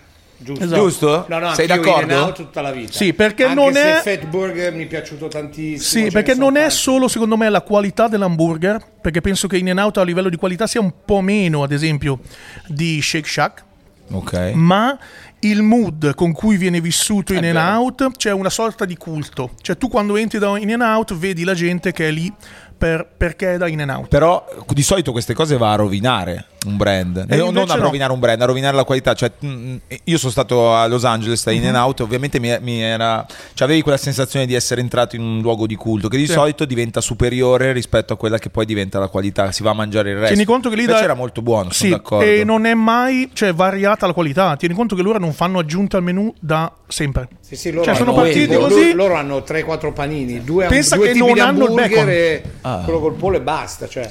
giusto. 0.42 0.64
Esatto. 0.64 0.80
Giusto? 0.82 1.26
No, 1.28 1.38
no, 1.38 1.54
Sei 1.54 1.66
d'accordo? 1.66 2.12
In 2.12 2.18
and 2.18 2.22
Out 2.26 2.34
tutta 2.34 2.60
la 2.60 2.70
vita. 2.72 2.92
Sì, 2.92 3.12
perché 3.14 3.44
Anche 3.44 3.54
non 3.54 3.72
se 3.72 3.82
è- 3.82 4.00
Fat 4.02 4.26
Burger 4.26 4.72
mi 4.74 4.84
è 4.84 4.86
piaciuto 4.86 5.28
tantissimo. 5.28 6.04
Sì, 6.06 6.10
perché 6.10 6.34
non 6.34 6.56
è 6.56 6.60
tanti. 6.62 6.74
solo 6.74 7.08
secondo 7.08 7.36
me 7.36 7.48
la 7.48 7.60
qualità 7.62 8.08
dell'hamburger, 8.08 8.84
perché 9.00 9.20
penso 9.20 9.46
che 9.48 9.56
In 9.58 9.70
and 9.70 9.78
Out 9.78 9.98
a 9.98 10.02
livello 10.02 10.28
di 10.28 10.36
qualità 10.36 10.66
sia 10.66 10.80
un 10.80 10.92
po' 11.04 11.20
meno, 11.20 11.62
ad 11.62 11.72
esempio, 11.72 12.20
di 12.66 13.00
Shake 13.02 13.28
Shack, 13.28 13.64
Ok. 14.12 14.52
ma 14.54 14.98
il 15.42 15.62
mood 15.62 16.14
con 16.14 16.32
cui 16.32 16.56
viene 16.56 16.80
vissuto 16.80 17.32
In 17.32 17.44
and. 17.44 17.56
Out 17.56 18.16
c'è 18.16 18.32
una 18.32 18.50
sorta 18.50 18.84
di 18.84 18.96
culto. 18.96 19.52
Cioè 19.60 19.76
tu 19.78 19.88
quando 19.88 20.16
entri 20.16 20.38
da 20.38 20.58
In 20.58 20.72
and 20.72 20.82
Out 20.82 21.14
vedi 21.16 21.44
la 21.44 21.54
gente 21.54 21.92
che 21.92 22.08
è 22.08 22.10
lì 22.10 22.30
per- 22.76 23.06
perché 23.16 23.54
è 23.54 23.56
da 23.56 23.68
In 23.68 23.80
and 23.80 23.90
Out. 23.90 24.08
Però 24.08 24.44
di 24.68 24.82
solito 24.82 25.12
queste 25.12 25.32
cose 25.34 25.56
va 25.56 25.72
a 25.72 25.76
rovinare 25.76 26.46
un 26.66 26.76
brand. 26.76 27.24
E 27.28 27.36
non 27.36 27.52
non 27.54 27.70
a 27.70 27.74
no. 27.74 27.82
rovinare 27.82 28.12
un 28.12 28.18
brand, 28.18 28.40
a 28.42 28.44
rovinare 28.44 28.76
la 28.76 28.84
qualità. 28.84 29.14
Cioè, 29.14 29.30
mm, 29.44 29.76
io 30.04 30.18
sono 30.18 30.30
stato 30.30 30.74
a 30.74 30.86
Los 30.86 31.04
Angeles 31.04 31.44
da 31.44 31.50
In 31.52 31.66
and 31.66 31.76
Out, 31.76 32.00
ovviamente 32.00 32.38
mi, 32.38 32.54
mi 32.60 32.80
era. 32.82 33.24
Cioè, 33.54 33.66
avevi 33.66 33.82
quella 33.82 33.96
sensazione 33.98 34.46
di 34.46 34.54
essere 34.54 34.80
entrato 34.80 35.16
in 35.16 35.22
un 35.22 35.40
luogo 35.40 35.66
di 35.66 35.74
culto 35.76 36.08
che 36.08 36.16
di 36.16 36.26
Sì. 36.26 36.32
solito 36.32 36.64
diventa 36.64 37.00
superiore 37.00 37.72
rispetto 37.72 38.12
a 38.12 38.16
quella 38.16 38.38
che 38.38 38.50
poi 38.50 38.66
diventa 38.66 38.98
la 38.98 39.08
qualità. 39.08 39.52
Si 39.52 39.62
va 39.62 39.70
a 39.70 39.74
mangiare 39.74 40.10
il 40.10 40.16
resto. 40.16 40.28
Tieni 40.34 40.44
conto 40.44 40.68
che 40.68 40.76
lì 40.76 40.86
da- 40.86 41.02
era 41.02 41.14
molto 41.14 41.42
buono, 41.42 41.70
Sì, 41.70 41.84
sono 41.84 41.96
d'accordo. 41.96 42.24
e 42.24 42.44
non 42.44 42.66
è 42.66 42.74
mai 42.74 43.30
cioè, 43.32 43.52
variata 43.54 44.06
la 44.06 44.12
qualità. 44.12 44.56
Tieni 44.56 44.74
conto 44.74 44.94
che 44.94 45.02
loro 45.02 45.18
non 45.18 45.32
fanno 45.32 45.58
aggiunte 45.58 45.96
al 45.96 46.02
menù 46.02 46.32
da 46.40 46.72
sempre. 46.88 47.28
Sì, 47.40 47.56
sì, 47.56 47.70
loro 47.70 47.84
Cioè, 47.84 47.94
sono 47.94 48.12
hanno- 48.12 48.20
partiti 48.22 48.52
loro- 48.52 48.66
così. 48.68 48.92
Loro 48.92 49.14
hanno 49.14 49.42
3-4 49.42 49.92
panini, 49.92 50.44
due, 50.44 50.66
Pensa 50.66 50.96
due 50.96 51.06
che 51.06 51.12
tipi 51.12 51.24
non 51.24 51.34
di 51.34 51.40
hanno 51.40 51.58
il 51.64 51.70
hamburger 51.70 51.88
bacon. 51.90 52.08
e 52.10 52.42
Ah. 52.62 52.80
quello 52.84 53.00
col 53.00 53.14
pollo 53.14 53.36
e 53.36 53.40
basta. 53.40 53.88
Cioè. 53.88 54.08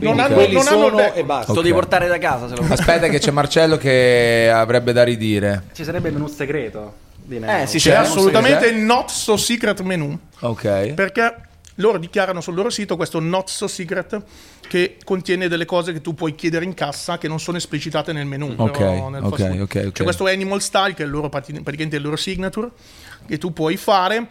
Quindi 0.00 0.16
non 0.16 0.18
hanno- 0.26 0.34
quelli 0.34 0.54
non 0.54 0.66
hanno 0.66 0.78
sono 0.84 0.96
bacon. 0.96 1.18
e 1.18 1.24
basta. 1.24 1.46
Te 1.46 1.52
lo 1.56 1.62
devi 1.62 1.74
portare 1.74 2.08
da 2.08 2.18
casa 2.18 2.48
se 2.48 2.56
lo. 2.56 2.66
Aspetta, 2.68 3.08
che 3.08 3.18
c'è 3.18 3.30
Marcello 3.30 3.76
che 3.76 4.50
avrebbe 4.52 4.92
da 4.92 5.04
ridire. 5.04 5.64
Ci 5.72 5.84
sarebbe 5.84 6.08
il 6.08 6.14
menù 6.14 6.26
segreto 6.26 6.94
di 7.22 7.36
Eh 7.36 7.66
sì, 7.66 7.78
C'è 7.78 7.90
c'è 7.90 7.96
assolutamente 7.96 8.66
il 8.66 8.78
not 8.78 9.10
so 9.10 9.36
secret 9.36 9.80
menu. 9.82 10.18
Ok. 10.40 10.94
Perché 10.94 11.34
loro 11.76 11.98
dichiarano 11.98 12.40
sul 12.40 12.54
loro 12.54 12.68
sito 12.70 12.96
questo 12.96 13.20
not 13.20 13.48
so 13.48 13.66
secret 13.66 14.20
che 14.68 14.96
contiene 15.04 15.48
delle 15.48 15.64
cose 15.64 15.92
che 15.92 16.00
tu 16.00 16.14
puoi 16.14 16.34
chiedere 16.34 16.64
in 16.64 16.74
cassa 16.74 17.16
che 17.18 17.26
non 17.28 17.40
sono 17.40 17.56
esplicitate 17.56 18.12
nel 18.12 18.26
menu. 18.26 18.52
Ok, 18.56 18.70
però 18.78 19.08
nel 19.08 19.22
ok, 19.24 19.30
fast 19.36 19.48
food. 19.50 19.60
ok, 19.60 19.82
ok. 19.86 19.92
C'è 19.92 20.02
questo 20.02 20.26
animal 20.26 20.60
style 20.62 20.94
che 20.94 21.02
è 21.02 21.06
il 21.06 21.10
loro, 21.12 21.28
prati- 21.28 21.52
praticamente 21.52 21.96
il 21.96 22.02
loro 22.02 22.16
signature 22.16 22.68
che 23.26 23.38
tu 23.38 23.52
puoi 23.52 23.76
fare 23.76 24.26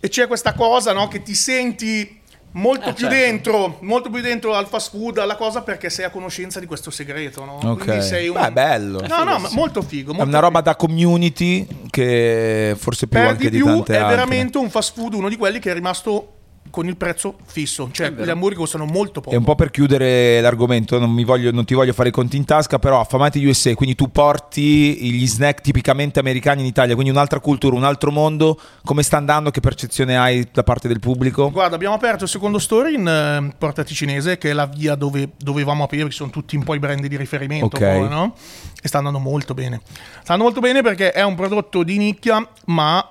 e 0.00 0.08
c'è 0.08 0.26
questa 0.26 0.52
cosa 0.54 0.92
no, 0.92 1.08
che 1.08 1.22
ti 1.22 1.34
senti 1.34 2.20
molto 2.54 2.88
Eh, 2.88 2.92
più 2.92 3.06
certo. 3.08 3.14
dentro, 3.24 3.76
molto 3.82 4.10
più 4.10 4.20
dentro 4.20 4.54
al 4.54 4.66
fast 4.66 4.90
food, 4.90 5.18
alla 5.18 5.36
cosa 5.36 5.62
perché 5.62 5.90
sei 5.90 6.04
a 6.04 6.10
conoscenza 6.10 6.58
di 6.60 6.66
questo 6.66 6.90
segreto, 6.90 7.44
no? 7.44 7.58
Ok. 7.62 7.84
Quindi 7.84 8.02
sei 8.02 8.28
un... 8.28 8.40
Beh, 8.40 8.50
bello. 8.52 9.00
No, 9.06 9.24
no, 9.24 9.38
ma 9.38 9.48
molto 9.52 9.82
figo. 9.82 10.12
È 10.12 10.14
molto 10.14 10.28
una 10.30 10.40
roba 10.40 10.58
figo. 10.58 10.70
da 10.70 10.76
community 10.76 11.66
che 11.90 12.74
forse 12.78 13.06
più 13.06 13.18
per 13.18 13.28
anche 13.28 13.50
di 13.50 13.56
di 13.56 13.62
più 13.62 13.66
tante 13.66 13.94
è 13.94 13.96
altre. 13.98 14.14
veramente 14.16 14.58
un 14.58 14.70
fast 14.70 14.94
food, 14.94 15.14
uno 15.14 15.28
di 15.28 15.36
quelli 15.36 15.58
che 15.58 15.70
è 15.70 15.74
rimasto 15.74 16.28
con 16.74 16.88
il 16.88 16.96
prezzo 16.96 17.36
fisso, 17.46 17.88
cioè 17.92 18.10
gli 18.10 18.28
hamburger 18.28 18.58
costano 18.58 18.84
molto 18.84 19.20
poco. 19.20 19.32
E 19.32 19.38
un 19.38 19.44
po' 19.44 19.54
per 19.54 19.70
chiudere 19.70 20.40
l'argomento, 20.40 20.98
non, 20.98 21.12
mi 21.12 21.22
voglio- 21.22 21.52
non 21.52 21.64
ti 21.64 21.72
voglio 21.72 21.92
fare 21.92 22.08
i 22.08 22.12
conti 22.12 22.36
in 22.36 22.44
tasca, 22.44 22.80
però 22.80 22.98
affamati 22.98 23.44
USA, 23.46 23.72
quindi 23.74 23.94
tu 23.94 24.10
porti 24.10 24.96
gli 25.12 25.24
snack 25.24 25.60
tipicamente 25.60 26.18
americani 26.18 26.62
in 26.62 26.66
Italia, 26.66 26.94
quindi 26.94 27.12
un'altra 27.12 27.38
cultura, 27.38 27.76
un 27.76 27.84
altro 27.84 28.10
mondo, 28.10 28.58
come 28.82 29.04
sta 29.04 29.18
andando, 29.18 29.52
che 29.52 29.60
percezione 29.60 30.16
hai 30.18 30.48
da 30.52 30.64
parte 30.64 30.88
del 30.88 30.98
pubblico? 30.98 31.48
Guarda, 31.52 31.76
abbiamo 31.76 31.94
aperto 31.94 32.24
il 32.24 32.30
secondo 32.30 32.58
store 32.58 32.90
in 32.90 33.06
eh, 33.06 33.54
Porta 33.56 33.84
Ticinese, 33.84 34.36
che 34.36 34.50
è 34.50 34.52
la 34.52 34.66
via 34.66 34.96
dove 34.96 35.28
dovevamo 35.36 35.84
aprire, 35.84 36.06
che 36.06 36.10
sono 36.12 36.30
tutti 36.30 36.56
un 36.56 36.64
po' 36.64 36.74
i 36.74 36.80
brand 36.80 37.06
di 37.06 37.16
riferimento, 37.16 37.66
Ok. 37.66 37.78
poi, 37.78 38.08
no? 38.08 38.34
E 38.82 38.88
sta 38.88 38.98
andando 38.98 39.20
molto 39.20 39.54
bene. 39.54 39.80
Sta 39.84 40.32
andando 40.32 40.42
molto 40.42 40.58
bene 40.60 40.82
perché 40.82 41.12
è 41.12 41.22
un 41.22 41.36
prodotto 41.36 41.84
di 41.84 41.98
nicchia, 41.98 42.44
ma 42.66 43.10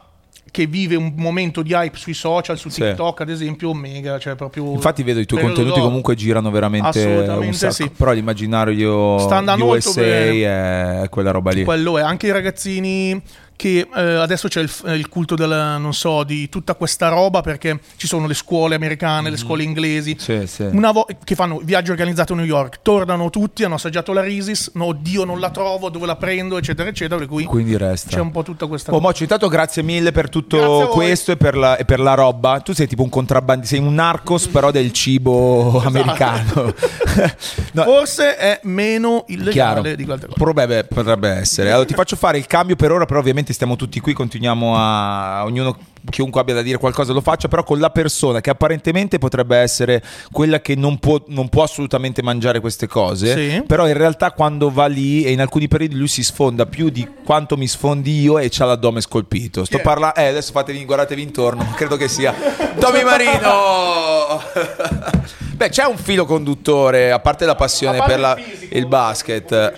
che 0.54 0.68
vive 0.68 0.96
un 0.96 1.13
momento 1.16 1.63
di 1.63 1.74
hype 1.74 1.98
sui 1.98 2.13
social, 2.13 2.60
su 2.60 2.70
Sì. 2.70 2.82
TikTok 2.82 3.22
ad 3.22 3.30
esempio, 3.30 3.74
mega, 3.74 4.20
cioè 4.20 4.36
proprio... 4.36 4.72
Infatti 4.74 5.02
vedo 5.02 5.20
i 5.20 5.26
tuoi 5.26 5.42
contenuti 5.42 5.74
d'oro. 5.74 5.86
comunque 5.86 6.13
girano 6.13 6.52
veramente 6.52 7.26
un 7.39 7.54
sacco, 7.54 7.74
sì. 7.74 7.89
però 7.89 8.12
l'immaginario 8.12 9.18
Sta 9.18 9.44
USA 9.58 10.02
è 10.04 11.08
quella 11.10 11.32
roba 11.32 11.50
lì. 11.54 11.63
Quello 11.63 11.98
è, 11.98 12.04
anche 12.04 12.28
i 12.28 12.32
ragazzini 12.32 13.20
che 13.56 13.88
eh, 13.96 14.02
adesso 14.02 14.48
c'è 14.48 14.62
il, 14.62 14.72
il 14.96 15.08
culto 15.10 15.36
del, 15.36 15.50
non 15.80 15.94
so, 15.94 16.24
di 16.24 16.50
tutta 16.50 16.74
questa 16.76 17.08
roba 17.10 17.42
perché 17.42 17.80
ci 17.98 18.08
sono 18.08 18.28
le 18.28 18.34
scuole 18.34 18.76
americane, 18.76 19.30
le 19.30 19.38
scuole 19.38 19.63
inglesi, 19.63 20.16
Sì, 20.20 20.46
sì. 20.48 20.63
una 20.63 20.92
vo- 20.92 21.06
che 21.24 21.36
fanno 21.36 21.60
viaggio 21.63 21.92
organizzato 21.92 22.34
a 22.34 22.36
New 22.36 22.46
York, 22.46 22.80
tornano 22.82 23.30
tutti, 23.30 23.63
hanno 23.63 23.76
assaggiato 23.76 24.12
la 24.13 24.22
Risis, 24.22 24.72
no, 24.74 24.86
oddio 24.86 25.24
non 25.24 25.39
la 25.39 25.50
trovo, 25.50 25.89
dove 25.89 26.06
la 26.06 26.16
prendo, 26.16 26.58
eccetera, 26.58 26.89
eccetera, 26.89 27.18
per 27.18 27.28
cui 27.28 27.46
Quindi 27.46 27.78
resta. 27.78 28.10
c'è 28.10 28.20
un 28.20 28.32
po' 28.32 28.44
tutta 28.44 28.66
questa 28.68 28.92
Oh, 28.94 29.00
Mocio, 29.00 29.24
intanto 29.24 29.48
grazie 29.48 29.82
mille 29.84 30.12
per 30.12 30.30
tutto 30.30 30.89
questo 30.92 31.32
e 31.32 31.38
per, 31.38 31.56
la, 31.56 31.78
e 31.78 31.86
per 31.86 32.00
la 32.00 32.13
roba. 32.13 32.60
Tu 32.60 32.74
sei 32.74 32.88
tipo 32.88 33.04
un 33.04 33.10
contrabbandista, 33.10 33.76
sei 33.76 33.86
un 33.86 33.94
narcos 33.94 34.48
però 34.48 34.72
del 34.72 34.92
cibo 34.92 35.78
Esatto. 35.84 35.88
americano. 35.88 36.74
No, 37.74 37.84
Forse 37.84 38.36
è 38.38 38.60
meno 38.63 39.26
illegale 39.28 39.52
chiaro. 39.52 39.96
di 39.96 40.06
quante 40.06 40.26
cose. 40.28 40.38
Potrebbe, 40.38 40.84
potrebbe 40.86 41.30
essere. 41.30 41.72
Allora 41.72 41.86
ti 41.86 41.94
faccio 41.94 42.16
fare 42.16 42.38
il 42.38 42.46
cambio 42.48 42.76
per 42.76 42.92
ora, 42.92 43.06
però 43.06 43.20
ovviamente 43.20 43.42
stiamo 43.51 43.75
tutti 43.75 43.99
qui, 43.99 44.13
continuiamo 44.13 44.73
a... 44.77 45.43
ognuno, 45.43 45.75
chiunque 46.10 46.39
abbia 46.39 46.53
da 46.53 46.62
dire 46.62 46.77
qualcosa 46.77 47.12
lo 47.12 47.19
faccia, 47.21 47.47
però 47.49 47.63
con 47.63 47.79
la 47.79 47.89
persona 47.89 48.39
che 48.39 48.49
apparentemente 48.49 49.17
potrebbe 49.17 49.58
essere 49.58 50.01
quella 50.32 50.62
che 50.62 50.75
non 50.75 50.99
può, 50.99 51.21
non 51.27 51.49
può 51.49 51.63
assolutamente 51.63 52.21
mangiare 52.21 52.60
queste 52.62 52.88
cose, 52.88 53.34
Sì. 53.34 53.63
però 53.65 53.88
in 53.88 53.97
realtà 53.97 54.32
quando 54.32 54.69
va 54.71 54.86
lì 54.86 55.23
e 55.23 55.32
in 55.32 55.41
alcuni 55.41 55.67
periodi 55.67 55.95
lui 55.95 56.08
si 56.08 56.23
sfonda 56.23 56.65
più 56.65 56.89
di 56.89 57.08
quanto 57.25 57.58
mi 57.58 57.67
sfondi 57.67 58.21
io 58.21 58.38
e 58.38 58.47
c'ha 58.49 58.65
l'addome 58.65 59.01
scolpito. 59.01 59.65
Sto 59.65 59.77
è? 59.77 59.82
parlando... 59.82 60.15
Eh, 60.19 60.27
adesso 60.27 60.51
fatevi, 60.51 60.86
guardatevi 60.86 61.21
intorno, 61.21 61.65
credo 61.75 61.97
che 61.97 62.08
sia 62.08 62.34
Tommy 62.79 63.03
Marino! 63.03 64.41
Beh, 65.56 65.69
c'è 65.69 65.86
un 65.86 65.97
filo 65.97 66.25
conduttore, 66.25 67.12
a 67.12 67.19
parte 67.19 67.45
la 67.45 67.56
passione 67.56 67.97
parte 67.97 68.12
per 68.12 68.19
la- 68.21 68.36
il 68.38 68.43
fisico, 68.43 68.77
il 68.77 68.88
basket, 68.88 69.73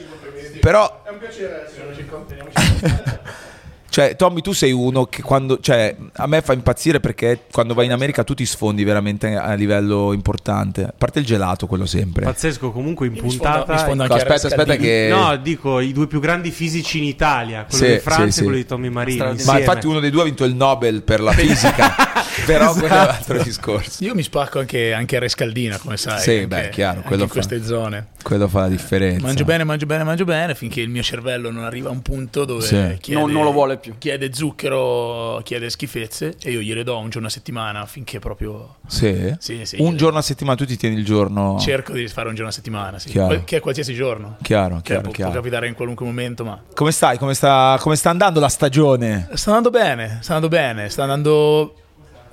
però 0.59 1.01
È 1.03 1.09
un 1.11 1.17
piacere 1.19 1.65
esserci 1.67 2.05
con 2.05 2.25
te. 2.25 3.13
Cioè, 3.95 4.17
Tommy, 4.17 4.41
tu 4.41 4.51
sei 4.51 4.73
uno 4.73 5.05
che 5.05 5.21
quando. 5.21 5.57
Cioè, 5.61 5.95
a 6.15 6.27
me 6.27 6.41
fa 6.41 6.51
impazzire 6.51 6.99
perché 6.99 7.43
quando 7.49 7.73
vai 7.73 7.85
in 7.85 7.93
America 7.93 8.25
tu 8.25 8.33
ti 8.33 8.45
sfondi 8.45 8.83
veramente 8.83 9.37
a 9.37 9.53
livello 9.53 10.11
importante. 10.11 10.83
A 10.83 10.93
parte 10.97 11.19
il 11.19 11.25
gelato, 11.25 11.65
quello 11.65 11.85
sempre. 11.85 12.25
Pazzesco, 12.25 12.71
comunque 12.73 13.05
in 13.07 13.13
Mi 13.13 13.19
puntata. 13.21 13.71
mi 13.71 13.79
sfonda 13.79 14.03
Ecco, 14.03 14.13
anche 14.15 14.25
aspetta, 14.33 14.47
aspetta, 14.47 14.75
che. 14.75 15.07
No, 15.09 15.37
dico 15.37 15.79
i 15.79 15.93
due 15.93 16.07
più 16.07 16.19
grandi 16.19 16.51
fisici 16.51 16.97
in 16.97 17.05
Italia, 17.05 17.63
quello 17.69 17.85
Sì, 17.85 17.91
di 17.93 17.99
Francia 17.99 18.25
sì, 18.25 18.31
sì. 18.31 18.39
e 18.39 18.43
quello 18.43 18.57
di 18.57 18.65
Tommy 18.65 18.89
Marino. 18.89 19.15
Straordinario. 19.15 19.45
Ma 19.53 19.57
insieme. 19.59 19.59
infatti 19.59 19.87
uno 19.87 19.99
dei 20.01 20.09
due 20.09 20.21
ha 20.21 20.25
vinto 20.25 20.43
il 20.43 20.55
Nobel 20.55 21.01
per 21.03 21.21
la 21.21 21.31
fisica. 21.31 21.95
Però 22.45 22.73
quello 22.73 22.87
è 22.87 22.91
un 23.01 23.07
altro 23.07 23.41
discorso. 23.41 24.03
Io 24.03 24.13
mi 24.13 24.23
spacco 24.23 24.59
anche, 24.59 24.91
anche 24.91 25.15
a 25.15 25.19
Rescaldina, 25.19 25.77
come 25.77 25.95
sai. 25.95 26.19
Sì, 26.19 26.31
anche- 26.31 26.47
beh, 26.47 26.69
chiaro, 26.69 26.97
anche 26.97 27.07
quello 27.07 27.21
in 27.23 27.27
fa. 27.29 27.33
queste 27.35 27.63
zone. 27.63 28.07
Quello 28.21 28.47
fa 28.49 28.61
la 28.61 28.67
differenza. 28.67 29.25
Mangio 29.25 29.45
bene, 29.45 29.63
mangio 29.63 29.85
bene, 29.85 30.03
mangio 30.03 30.25
bene, 30.25 30.53
finché 30.53 30.81
il 30.81 30.89
mio 30.89 31.01
cervello 31.01 31.49
non 31.49 31.63
arriva 31.63 31.87
a 31.89 31.91
un 31.93 32.01
punto 32.01 32.43
dove 32.43 32.61
Sì. 32.61 32.97
chiede, 32.99 33.21
Non- 33.21 33.31
non 33.31 33.43
lo 33.45 33.51
vuole 33.53 33.77
più. 33.77 33.84
Chiede 33.97 34.33
zucchero, 34.33 35.39
chiede 35.43 35.69
schifezze 35.69 36.35
e 36.41 36.51
io 36.51 36.59
gliele 36.61 36.83
do 36.83 36.97
un 36.97 37.09
giorno 37.09 37.27
a 37.27 37.31
settimana 37.31 37.85
finché 37.85 38.19
proprio 38.19 38.75
Sì. 38.87 39.33
Sì, 39.39 39.65
sì. 39.65 39.77
Un 39.79 39.95
giorno 39.97 40.17
a 40.19 40.21
settimana 40.21 40.57
tu 40.57 40.65
ti 40.65 40.77
tieni 40.77 40.95
il 40.97 41.05
giorno. 41.05 41.57
cerco 41.59 41.93
di 41.93 42.07
fare 42.07 42.27
un 42.29 42.35
giorno 42.35 42.49
a 42.49 42.53
settimana, 42.53 42.99
sì. 42.99 43.09
Chiaro. 43.09 43.41
Che 43.43 43.57
è 43.57 43.59
qualsiasi 43.59 43.93
giorno. 43.93 44.37
Chiaro, 44.41 44.77
Che 44.77 44.81
chiaro, 44.83 45.01
può, 45.01 45.11
può 45.11 45.23
chiaro. 45.23 45.31
capitare 45.33 45.67
in 45.67 45.73
qualunque 45.75 46.05
momento, 46.05 46.43
ma 46.43 46.61
Come 46.73 46.91
stai? 46.91 47.17
Come 47.17 47.33
sta, 47.33 47.77
come 47.79 47.95
sta 47.95 48.09
andando 48.09 48.39
la 48.39 48.49
stagione? 48.49 49.27
sta 49.33 49.49
andando 49.55 49.69
bene, 49.77 50.19
sta 50.21 50.35
andando 50.35 50.55
bene, 50.55 50.89
sta 50.89 51.01
andando 51.03 51.75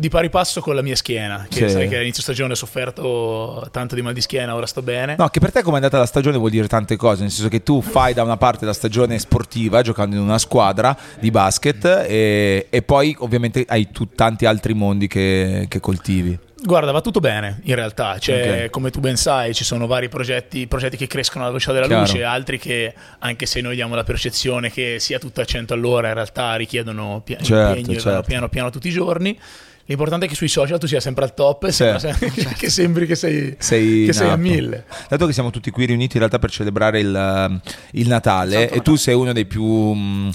di 0.03 0.09
pari 0.09 0.31
passo 0.31 0.61
con 0.61 0.75
la 0.75 0.83
mia 0.83 0.97
schiena, 0.97 1.47
che 1.49 1.69
Sì. 1.69 1.75
sai 1.75 1.87
che 1.89 1.95
all'inizio 1.95 2.23
stagione 2.23 2.55
ho 2.55 2.57
sofferto 2.57 3.69
tanto 3.71 3.95
di 3.95 4.03
mal 4.03 4.13
di 4.13 4.21
schiena, 4.21 4.53
ora 4.55 4.67
sto 4.67 4.83
bene. 4.83 5.15
No, 5.17 5.29
che 5.29 5.39
per 5.39 5.53
te 5.53 5.63
come 5.63 5.75
è 5.75 5.77
andata 5.77 5.99
la 5.99 6.07
stagione 6.07 6.39
vuol 6.39 6.51
dire 6.51 6.67
tante 6.67 6.97
cose, 6.97 7.23
nel 7.23 7.31
senso 7.31 7.49
che 7.49 7.63
tu 7.63 7.81
fai 7.81 8.13
da 8.13 8.25
una 8.25 8.37
parte 8.37 8.65
la 8.65 8.73
stagione 8.73 9.17
sportiva 9.21 9.81
giocando 9.83 10.17
in 10.17 10.23
una 10.23 10.39
squadra 10.39 10.97
di 11.21 11.31
basket 11.31 11.85
e, 12.09 12.67
e 12.69 12.83
poi 12.83 13.15
ovviamente 13.21 13.65
hai 13.69 13.91
tu 13.93 14.09
tanti 14.09 14.45
altri 14.45 14.75
mondi 14.75 15.07
che, 15.07 15.67
che 15.69 15.79
coltivi. 15.79 16.37
Guarda, 16.65 16.93
va 16.93 17.01
tutto 17.01 17.19
bene 17.19 17.61
in 17.65 17.75
realtà, 17.75 18.19
cioè, 18.21 18.63
Ok. 18.65 18.71
come 18.71 18.91
tu 18.91 19.01
ben 19.01 19.17
sai 19.17 19.53
ci 19.53 19.65
sono 19.65 19.89
vari 19.89 20.09
progetti, 20.09 20.69
progetti 20.69 20.97
che 20.97 21.09
crescono 21.09 21.41
alla 21.43 21.49
velocità 21.51 21.73
della 21.73 21.87
Chiaro. 21.87 22.03
luce, 22.03 22.23
altri 22.23 22.57
che 22.59 22.95
anche 23.19 23.47
se 23.47 23.61
noi 23.61 23.75
diamo 23.75 23.97
la 23.97 24.05
percezione 24.05 24.71
che 24.71 24.99
sia 25.01 25.19
tutto 25.19 25.41
a 25.41 25.45
100 25.45 25.75
all'ora, 25.75 26.07
in 26.09 26.15
realtà 26.15 26.55
richiedono 26.55 27.21
pia- 27.25 27.39
Certo, 27.41 27.79
impegno 27.81 27.99
certo. 27.99 28.23
piano 28.23 28.49
piano 28.49 28.71
tutti 28.71 28.87
i 28.89 28.93
giorni. 28.93 29.37
L'importante 29.87 30.27
è 30.27 30.29
che 30.29 30.35
sui 30.35 30.49
social 30.49 30.79
tu 30.79 30.87
sia 30.87 31.01
sempre 31.01 31.25
al 31.25 31.35
top 31.35 31.65
e 31.65 31.73
Sì. 31.73 31.85
che 32.57 32.71
sembri 32.71 33.07
che 33.07 33.15
sei, 33.17 33.55
Sei, 33.59 34.07
che 34.07 34.13
sei 34.13 34.29
a 34.31 34.37
mille. 34.37 34.85
Dato 35.09 35.27
che 35.27 35.33
siamo 35.33 35.51
tutti 35.51 35.71
qui 35.71 35.87
riuniti 35.87 36.13
in 36.15 36.19
realtà 36.21 36.39
per 36.39 36.51
celebrare 36.51 37.01
il, 37.01 37.61
il 37.93 38.09
Natale 38.09 38.71
e 38.71 38.81
tu 38.81 38.95
sei 38.97 39.15
uno 39.15 39.33
dei 39.33 39.45
più 39.47 39.65
mh, 39.65 40.31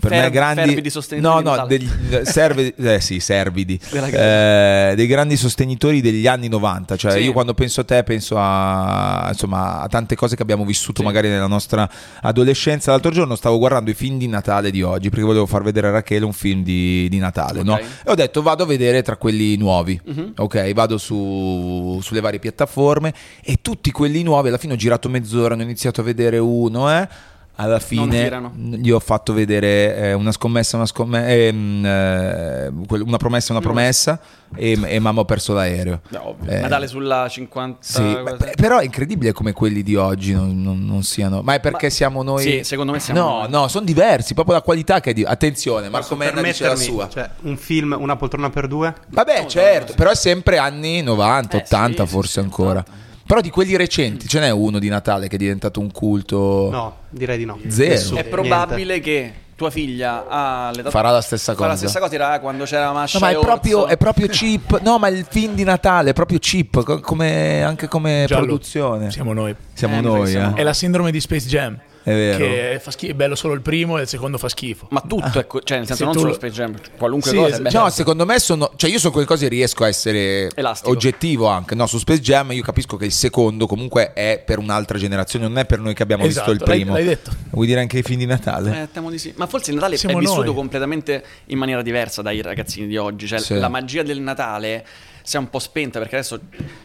per 0.00 0.10
me 0.10 0.16
Fervi- 0.18 0.30
grandi 0.34 0.62
fervidi 0.66 0.90
sostenitori 0.90 1.44
no 1.44 1.54
no 1.56 1.66
degli, 1.66 1.88
servi- 2.24 2.74
eh, 2.76 3.00
sì 3.00 3.20
servidi. 3.20 3.78
Eh, 3.92 4.92
dei 4.96 5.06
grandi 5.06 5.36
sostenitori 5.36 6.00
degli 6.00 6.26
anni 6.26 6.48
90 6.48 6.96
cioè 6.96 7.12
Sì. 7.12 7.18
io 7.18 7.32
quando 7.32 7.54
penso 7.54 7.80
a 7.80 7.84
te 7.84 8.02
penso 8.02 8.36
a 8.38 9.28
insomma 9.32 9.80
a 9.80 9.88
tante 9.88 10.14
cose 10.16 10.36
che 10.36 10.42
abbiamo 10.42 10.64
vissuto 10.64 11.02
magari 11.02 11.28
nella 11.28 11.46
nostra 11.46 11.88
adolescenza. 12.20 12.90
L'altro 12.90 13.10
giorno 13.10 13.34
stavo 13.34 13.58
guardando 13.58 13.90
i 13.90 13.94
film 13.94 14.18
di 14.18 14.26
Natale 14.28 14.70
di 14.70 14.82
oggi 14.82 15.08
perché 15.10 15.24
volevo 15.24 15.46
far 15.46 15.62
vedere 15.62 15.88
a 15.88 15.90
Rachele 15.90 16.24
un 16.24 16.32
film 16.32 16.62
di, 16.62 17.08
di 17.08 17.18
Natale 17.18 17.62
no? 17.62 17.74
Ok. 17.74 17.80
e 17.80 18.10
ho 18.10 18.14
detto 18.14 18.42
vado 18.42 18.62
a 18.62 18.66
vedere 18.66 19.02
tra 19.02 19.16
quelli 19.16 19.56
nuovi. 19.56 20.00
Ok 20.36 20.72
vado 20.72 20.98
su- 20.98 21.98
sulle 22.02 22.20
varie 22.20 22.38
piattaforme 22.38 23.12
e 23.42 23.58
tutti 23.60 23.90
quelli 23.90 24.22
nuovi 24.22 24.48
alla 24.48 24.58
fine 24.58 24.72
ho 24.74 24.76
girato 24.76 25.08
mezz'ora 25.08 25.54
ne 25.54 25.62
ho 25.62 25.64
iniziato 25.64 26.00
a 26.00 26.04
vedere 26.04 26.38
uno 26.38 26.90
eh 26.90 27.08
alla 27.56 27.78
fine 27.78 28.50
gli 28.54 28.90
ho 28.90 28.98
fatto 28.98 29.32
vedere 29.34 29.94
eh, 29.96 30.12
una 30.14 30.32
scommessa, 30.32 30.76
una, 30.76 30.86
scomme- 30.86 31.26
ehm, 31.28 31.84
eh, 31.84 32.72
una 32.88 33.16
promessa, 33.18 33.52
una 33.52 33.60
promessa 33.60 34.18
e, 34.56 34.78
e 34.84 34.98
mamma 34.98 35.20
ho 35.20 35.24
perso 35.24 35.52
l'aereo. 35.52 36.00
No. 36.08 36.36
Eh, 36.46 36.60
Natale 36.60 36.86
sulla 36.88 37.28
50. 37.28 37.76
Sì, 37.80 38.02
beh, 38.02 38.54
però 38.56 38.78
è 38.78 38.84
incredibile 38.84 39.32
come 39.32 39.52
quelli 39.52 39.82
di 39.82 39.94
oggi 39.96 40.32
non, 40.32 40.60
non- 40.62 40.84
non 40.84 41.02
siano. 41.02 41.42
Ma 41.42 41.54
è 41.54 41.60
perché 41.60 41.86
Ma- 41.86 41.92
siamo 41.92 42.22
noi. 42.22 42.42
Sì, 42.42 42.64
secondo 42.64 42.90
me 42.92 43.00
siamo 43.00 43.20
No, 43.20 43.38
noi. 43.40 43.50
no, 43.50 43.68
sono 43.68 43.84
diversi. 43.84 44.32
Proprio 44.34 44.54
la 44.56 44.62
qualità 44.62 45.00
che 45.00 45.10
è 45.10 45.12
di. 45.12 45.22
Attenzione, 45.22 45.88
Marco 45.88 46.16
Menna 46.16 46.40
dice 46.42 46.66
la 46.66 46.76
sua. 46.76 47.08
Cioè, 47.08 47.28
un 47.42 47.56
film, 47.56 47.96
una 47.98 48.16
poltrona 48.16 48.50
per 48.50 48.66
due? 48.66 48.94
Vabbè, 49.08 49.44
certo, 49.46 49.92
però 49.94 50.10
è 50.10 50.16
sempre 50.16 50.56
anni 50.58 51.02
90, 51.02 51.58
Eh, 51.58 51.60
80 51.60 52.02
sì, 52.02 52.08
sì, 52.08 52.14
forse 52.14 52.32
sì, 52.32 52.38
ancora. 52.40 52.80
80. 52.80 53.01
Però 53.32 53.40
di 53.42 53.48
quelli 53.48 53.76
recenti, 53.76 54.28
ce 54.28 54.40
n'è 54.40 54.50
uno 54.50 54.78
di 54.78 54.90
Natale 54.90 55.26
che 55.26 55.36
è 55.36 55.38
diventato 55.38 55.80
un 55.80 55.90
culto. 55.90 56.68
No, 56.70 56.96
direi 57.08 57.38
di 57.38 57.46
no. 57.46 57.58
Zero. 57.66 57.88
Nessuno. 57.88 58.20
È 58.20 58.24
probabile 58.24 59.00
che 59.00 59.32
tua 59.56 59.70
figlia 59.70 60.26
ha 60.28 60.70
l'età 60.74 60.90
Farà 60.90 61.10
la 61.10 61.22
stessa 61.22 61.54
farà 61.54 61.68
la 61.68 61.72
cosa. 61.72 61.86
stessa 61.88 61.98
cosa 61.98 62.14
era 62.14 62.40
quando 62.40 62.64
c'era 62.64 62.92
Masha 62.92 63.18
No, 63.18 63.24
ma 63.24 63.30
è 63.32 63.38
proprio, 63.38 63.86
è 63.86 63.96
proprio 63.96 64.26
cheap. 64.26 64.82
No, 64.82 64.98
ma 64.98 65.08
il 65.08 65.24
film 65.26 65.54
di 65.54 65.64
Natale 65.64 66.10
è 66.10 66.12
proprio 66.12 66.38
cheap, 66.38 66.82
co- 66.82 67.00
come, 67.00 67.62
anche 67.62 67.88
come 67.88 68.26
Giallo. 68.28 68.42
produzione. 68.44 69.10
Siamo 69.10 69.32
noi. 69.32 69.56
Siamo 69.72 69.96
Eh, 69.96 70.00
noi, 70.02 70.34
eh. 70.34 70.38
noi. 70.38 70.52
È 70.52 70.62
la 70.62 70.74
sindrome 70.74 71.10
di 71.10 71.18
Space 71.18 71.46
Jam. 71.48 71.78
È 72.04 72.10
vero. 72.10 72.38
che 72.38 72.80
fa 72.82 72.90
schifo, 72.90 73.12
è 73.12 73.14
bello 73.14 73.34
solo 73.34 73.54
il 73.54 73.60
primo 73.60 73.98
e 73.98 74.02
il 74.02 74.08
secondo 74.08 74.38
fa 74.38 74.48
schifo. 74.48 74.86
Ma 74.90 75.02
tutto 75.06 75.38
è 75.38 75.46
co- 75.46 75.60
cioè 75.62 75.78
nel 75.78 75.86
senso 75.86 75.94
Se 76.02 76.04
non 76.04 76.12
tu 76.12 76.18
solo 76.20 76.30
lo- 76.32 76.36
Space 76.36 76.52
Jam, 76.54 76.74
qualunque 76.96 77.30
Sì, 77.30 77.36
cosa 77.36 77.48
es- 77.48 77.58
è 77.58 77.62
bello. 77.62 77.78
No, 77.80 77.90
secondo 77.90 78.26
me 78.26 78.38
sono. 78.38 78.72
Cioè, 78.76 78.90
io 78.90 78.98
su 78.98 79.10
quelle 79.10 79.26
cose 79.26 79.48
riesco 79.48 79.84
a 79.84 79.88
essere 79.88 80.50
Elastico. 80.54 80.90
oggettivo 80.90 81.46
anche. 81.46 81.74
No, 81.74 81.86
su 81.86 81.98
Space 81.98 82.20
Jam 82.20 82.52
io 82.52 82.62
capisco 82.62 82.96
che 82.96 83.04
il 83.04 83.12
secondo 83.12 83.66
comunque 83.66 84.12
è 84.12 84.42
per 84.44 84.58
un'altra 84.58 84.98
generazione, 84.98 85.46
non 85.46 85.58
è 85.58 85.64
per 85.64 85.78
noi 85.78 85.94
che 85.94 86.02
abbiamo 86.02 86.24
Esatto, 86.24 86.50
visto 86.50 86.64
il 86.64 86.68
l'hai- 86.70 86.80
primo. 86.80 86.94
l'hai 86.96 87.04
detto. 87.04 87.30
Vuoi 87.50 87.66
dire 87.66 87.80
anche 87.80 87.98
i 87.98 88.02
film 88.02 88.18
di 88.18 88.26
Natale? 88.26 88.82
Eh, 88.82 88.88
temo 88.92 89.10
di 89.10 89.18
sì. 89.18 89.32
Ma 89.36 89.46
forse 89.46 89.70
il 89.70 89.76
Natale 89.76 89.96
Siamo 89.96 90.16
è 90.16 90.20
vissuto 90.20 90.44
noi. 90.44 90.54
completamente 90.54 91.24
in 91.46 91.58
maniera 91.58 91.82
diversa 91.82 92.20
dai 92.22 92.42
ragazzini 92.42 92.86
di 92.86 92.96
oggi. 92.96 93.26
Cioè, 93.26 93.38
Sì. 93.38 93.54
la 93.58 93.68
magia 93.68 94.02
del 94.02 94.20
Natale 94.20 94.84
si 95.22 95.36
è 95.36 95.38
un 95.38 95.48
po' 95.50 95.58
spenta 95.58 95.98
perché 95.98 96.16
adesso, 96.16 96.38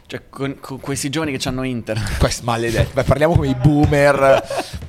cioè, 0.06 0.22
con, 0.30 0.58
con 0.60 0.80
questi 0.80 1.10
giovani 1.10 1.36
che 1.38 1.48
hanno 1.48 1.64
internet. 1.64 2.18
Questo 2.20 2.44
maledetto. 2.46 2.90
Beh, 2.94 3.04
parliamo 3.04 3.36
come 3.36 3.48
i 3.48 3.56
boomer. 3.56 4.44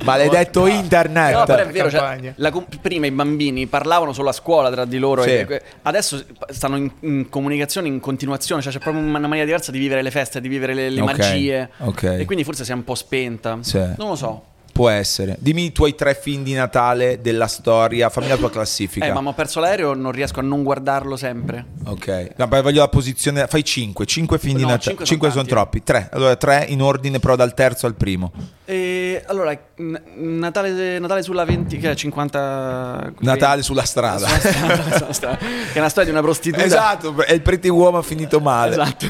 Maledetto 0.05 0.67
internet. 0.67 1.35
No, 1.35 1.45
però 1.45 1.63
è 1.63 1.67
vero, 1.69 1.91
cioè, 1.91 2.33
la 2.37 2.53
prima 2.81 3.07
i 3.07 3.11
bambini 3.11 3.67
parlavano 3.67 4.13
solo 4.13 4.29
a 4.29 4.33
scuola 4.33 4.71
tra 4.71 4.85
di 4.85 4.99
loro 4.99 5.23
Sì. 5.23 5.31
e 5.31 5.63
adesso 5.83 6.23
stanno 6.51 6.77
in, 6.77 6.91
in 7.01 7.29
comunicazione 7.29 7.89
in 7.89 8.01
continuazione, 8.01 8.63
cioè 8.63 8.73
c'è 8.73 8.79
proprio 8.79 9.03
una 9.03 9.19
maniera 9.19 9.45
diversa 9.45 9.71
di 9.71 9.79
vivere 9.79 10.03
le 10.03 10.11
feste, 10.11 10.41
di 10.41 10.49
vivere 10.49 10.75
le, 10.75 10.91
le 10.91 11.01
Ok, 11.01 11.07
magie 11.19 11.71
ok. 11.79 12.03
e 12.03 12.25
quindi 12.25 12.45
forse 12.45 12.65
si 12.65 12.71
è 12.71 12.75
un 12.75 12.85
po' 12.85 12.95
spenta. 12.95 13.59
Sì. 13.61 13.79
Non 13.79 14.09
lo 14.09 14.15
so. 14.15 14.45
Può 14.79 14.91
essere. 14.91 15.35
Dimmi 15.41 15.65
i 15.65 15.73
tuoi 15.73 15.97
tre 15.97 16.15
film 16.15 16.45
di 16.45 16.53
Natale 16.53 17.21
della 17.21 17.49
storia. 17.49 18.09
Fammi 18.11 18.29
la 18.29 18.37
tua 18.37 18.49
classifica. 18.49 19.05
Eh, 19.07 19.13
ma 19.13 19.29
ho 19.29 19.33
perso 19.33 19.59
l'aereo, 19.59 19.93
non 19.93 20.13
riesco 20.13 20.39
a 20.39 20.43
non 20.45 20.63
guardarlo 20.63 21.17
sempre. 21.17 21.65
Ok, 21.87 22.35
no, 22.37 22.47
beh, 22.47 22.63
voglio 22.63 22.83
la 22.83 22.89
posizione. 22.89 23.49
Fai 23.49 23.65
5, 23.65 24.07
5 24.07 24.39
film 24.39 24.55
di 24.55 24.63
No, 24.63 24.69
Natale. 24.69 24.83
cinque 24.85 25.05
5 25.05 25.31
sono 25.31 25.43
sono 25.43 25.61
tanti. 25.63 25.83
troppi. 25.83 25.83
3, 25.83 26.11
allora 26.13 26.37
3 26.37 26.67
in 26.69 26.81
ordine, 26.81 27.19
però 27.19 27.35
dal 27.35 27.55
terzo 27.55 27.87
al 27.87 27.95
primo. 27.97 28.31
E 28.67 29.21
allora, 29.27 29.59
Natale, 30.15 31.01
Natale 31.01 31.23
sulla 31.25 31.45
20, 31.45 31.77
che 31.79 31.91
è 31.91 31.95
50... 31.97 33.15
Natale 33.19 33.63
sulla 33.63 33.83
strada. 33.83 34.29
Sulla 34.29 34.39
strada, 34.39 34.97
sulla 34.97 35.13
strada. 35.13 35.37
che 35.39 35.73
è 35.73 35.79
una 35.81 35.89
storia 35.89 36.11
di 36.11 36.17
una 36.17 36.25
prostituta. 36.25 36.63
esatto, 36.63 37.21
è 37.25 37.33
il 37.33 37.43
pretty 37.43 37.69
uomo 37.69 38.01
finito 38.03 38.39
male. 38.39 38.71
Esatto. 38.75 39.07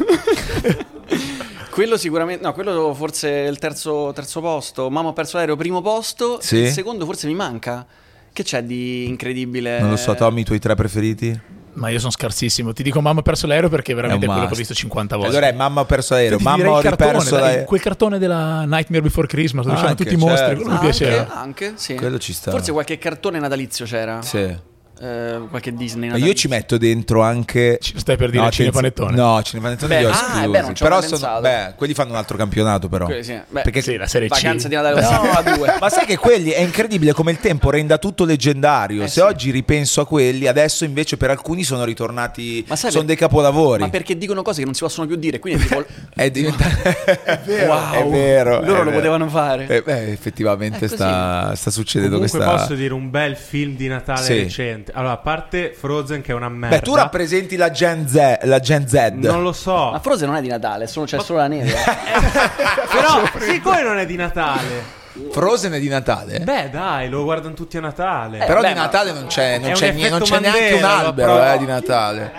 quello 1.79 1.97
sicuramente, 1.97 2.45
no, 2.45 2.53
quello 2.55 2.93
forse 2.93 3.45
è 3.45 3.49
il 3.49 3.59
terzo, 3.59 4.11
terzo 4.13 4.41
posto. 4.41 4.91
Mamma 4.91 5.11
ho 5.11 5.13
perso 5.13 5.37
l'aereo, 5.37 5.55
primo 5.55 5.81
posto. 5.81 6.39
Sì. 6.41 6.57
Il 6.57 6.71
secondo 6.73 7.05
forse 7.05 7.29
mi 7.29 7.35
manca. 7.37 7.87
Che 8.33 8.43
c'è 8.43 8.65
di 8.65 9.07
incredibile? 9.07 9.79
Non 9.79 9.91
lo 9.91 9.97
so, 9.97 10.13
Tommy, 10.17 10.41
i 10.41 10.45
tuoi 10.45 10.59
tre 10.59 10.75
preferiti? 10.75 11.41
Ma 11.75 11.89
io 11.89 12.01
sono 12.01 12.11
scarsissimo. 12.11 12.73
Ti 12.73 12.83
dico 12.83 13.01
mamma 13.01 13.21
ho 13.21 13.23
perso 13.23 13.47
l'aereo 13.47 13.69
perché 13.69 13.93
è 13.93 13.95
veramente 13.95 14.25
È 14.25 14.29
un 14.29 14.35
quello 14.35 14.49
che 14.49 14.55
ho 14.55 14.59
visto 14.59 14.75
50 14.75 15.15
volte. 15.15 15.31
Allora 15.31 15.47
è 15.47 15.53
mamma 15.53 15.83
ho 15.83 15.85
perso 15.85 16.15
l'aereo, 16.15 16.39
Ti 16.39 16.43
mamma 16.43 16.69
ho 16.69 16.81
riperso 16.81 17.39
l'aereo. 17.39 17.65
quel 17.65 17.81
cartone 17.81 18.19
della 18.19 18.65
Nightmare 18.65 19.01
Before 19.03 19.29
Christmas 19.29 19.63
dove 19.65 19.77
c'erano 19.77 19.93
Anche, 19.93 20.03
tutti 20.03 20.17
i 20.17 20.19
mostri, 20.19 20.37
certo. 20.39 20.55
quello 20.63 20.71
mi 20.71 20.75
Anche, 20.85 20.99
piaceva. 20.99 21.35
anche, 21.41 21.73
sì. 21.77 21.95
Quello 21.95 22.19
ci 22.19 22.33
sta. 22.33 22.51
Forse 22.51 22.73
qualche 22.73 22.99
cartone 22.99 23.39
natalizio 23.39 23.85
c'era. 23.85 24.21
Sì. 24.23 24.57
Eh, 25.01 25.41
qualche 25.49 25.73
Disney 25.75 26.09
Ma 26.09 26.15
natalizio. 26.15 26.27
io 26.29 26.35
ci 26.35 26.49
metto 26.49 26.77
dentro 26.77 27.23
anche. 27.23 27.79
Ci 27.81 27.99
stai 27.99 28.17
per 28.17 28.31
dire 28.31 28.43
no, 28.43 28.51
Cinepanettone? 28.51 29.17
No, 29.17 29.41
Cinepanettone 29.43 29.95
Beh, 29.95 30.01
li 30.01 30.05
ho 30.07 30.11
ah, 30.11 30.41
esclusi. 30.43 30.75
ci 30.75 30.83
però 30.83 31.01
sono, 31.01 31.41
beh, 31.41 31.73
quelli 31.77 31.95
fanno 31.95 32.11
un 32.11 32.17
altro 32.17 32.37
campionato 32.37 32.89
però. 32.89 33.05
Quelli 33.07 33.23
sì. 33.23 33.39
Beh, 33.49 33.63
Perché 33.63 33.81
Sì, 33.81 33.97
la 33.97 34.07
serie 34.09 34.29
C. 34.29 34.33
Vacanza 34.33 34.67
di 34.69 34.75
Natale 34.75 35.01
No, 35.01 35.09
a 35.31 35.43
due. 35.43 35.77
ma 35.81 35.89
sai 35.89 36.05
che 36.05 36.17
quelli 36.17 36.51
è 36.51 36.61
incredibile 36.61 37.13
come 37.13 37.31
il 37.31 37.39
tempo 37.39 37.71
renda 37.71 37.99
tutto 37.99 38.25
leggendario. 38.25 39.03
Eh, 39.05 39.07
Se 39.09 39.13
sì. 39.15 39.21
oggi 39.21 39.51
ripenso 39.53 40.01
a 40.01 40.07
quelli, 40.07 40.47
adesso 40.49 40.85
invece 40.85 41.17
per 41.17 41.31
alcuni 41.31 41.63
sono 41.63 41.85
ritornati. 41.85 42.65
Ma 42.67 42.75
sai 42.77 42.91
sono 42.91 43.05
per- 43.05 43.15
dei 43.15 43.17
capolavori. 43.17 43.83
Ma 43.83 43.91
perché 43.91 44.19
dicono 44.19 44.43
cose 44.43 44.59
che 44.61 44.65
non 44.65 44.75
si 44.75 44.81
possono 44.81 45.07
più 45.07 45.17
dire, 45.17 45.39
quindi 45.39 45.63
tipo 45.63 45.85
È 46.15 46.31
diventato. 46.31 46.89
è 47.25 47.39
vero, 47.45 47.73
Wow, 47.73 47.93
è 47.93 48.07
vero. 48.11 48.51
loro 48.61 48.63
è 48.63 48.67
lo 48.79 48.85
vero. 48.85 48.91
potevano 48.97 49.29
fare. 49.29 49.67
Eh, 49.69 49.83
beh, 49.83 50.11
effettivamente 50.11 50.89
sta, 50.89 51.55
sta 51.55 51.71
succedendo 51.71 52.17
Comunque 52.17 52.39
questa. 52.41 52.57
posso 52.57 52.75
dire 52.75 52.95
un 52.95 53.11
bel 53.11 53.37
film 53.37 53.77
di 53.77 53.87
Natale 53.87 54.23
Sì. 54.49 54.49
Recente. 54.89 54.93
Allora, 54.99 55.13
a 55.13 55.17
parte 55.19 55.73
Frozen 55.79 56.21
che 56.23 56.33
è 56.33 56.35
una 56.35 56.49
merda. 56.49 56.77
Beh, 56.77 56.83
tu 56.83 56.95
rappresenti 56.95 57.57
la 57.57 57.71
Gen 57.71 58.09
Z. 58.09 58.39
La 58.43 58.59
Gen 58.61 58.87
Z. 58.89 59.11
Non 59.15 59.43
lo 59.43 59.53
so. 59.53 59.91
Ma 59.93 60.01
Frozen 60.01 60.29
non 60.29 60.37
è 60.37 60.41
di 60.41 60.49
Natale, 60.49 60.87
solo, 60.87 61.07
c'è 61.07 61.21
solo 61.21 61.39
la 61.39 61.49
neve. 61.49 61.73
Però, 62.91 63.23
siccome 63.41 63.83
non 63.83 63.99
è 63.99 64.07
di 64.07 64.17
Natale. 64.17 64.97
Frozen 65.33 65.73
è 65.73 65.81
di 65.81 65.89
Natale? 65.89 66.39
Beh, 66.41 66.71
dai, 66.71 67.09
lo 67.09 67.25
guardano 67.25 67.55
tutti 67.55 67.77
a 67.77 67.81
Natale. 67.81 68.39
Però 68.39 68.61
beh, 68.61 68.69
di 68.69 68.75
ma- 68.75 68.81
Natale 68.83 69.11
non 69.13 69.27
c'è, 69.27 69.59
non 69.59 69.73
c'è, 69.73 69.91
nie- 69.91 70.11
non 70.11 70.21
c'è 70.21 70.39
neanche 70.39 70.75
un 70.75 70.81
Mandela, 70.81 70.97
albero 71.07 71.45
eh, 71.55 71.59
di 71.59 71.67
Natale. 71.67 72.33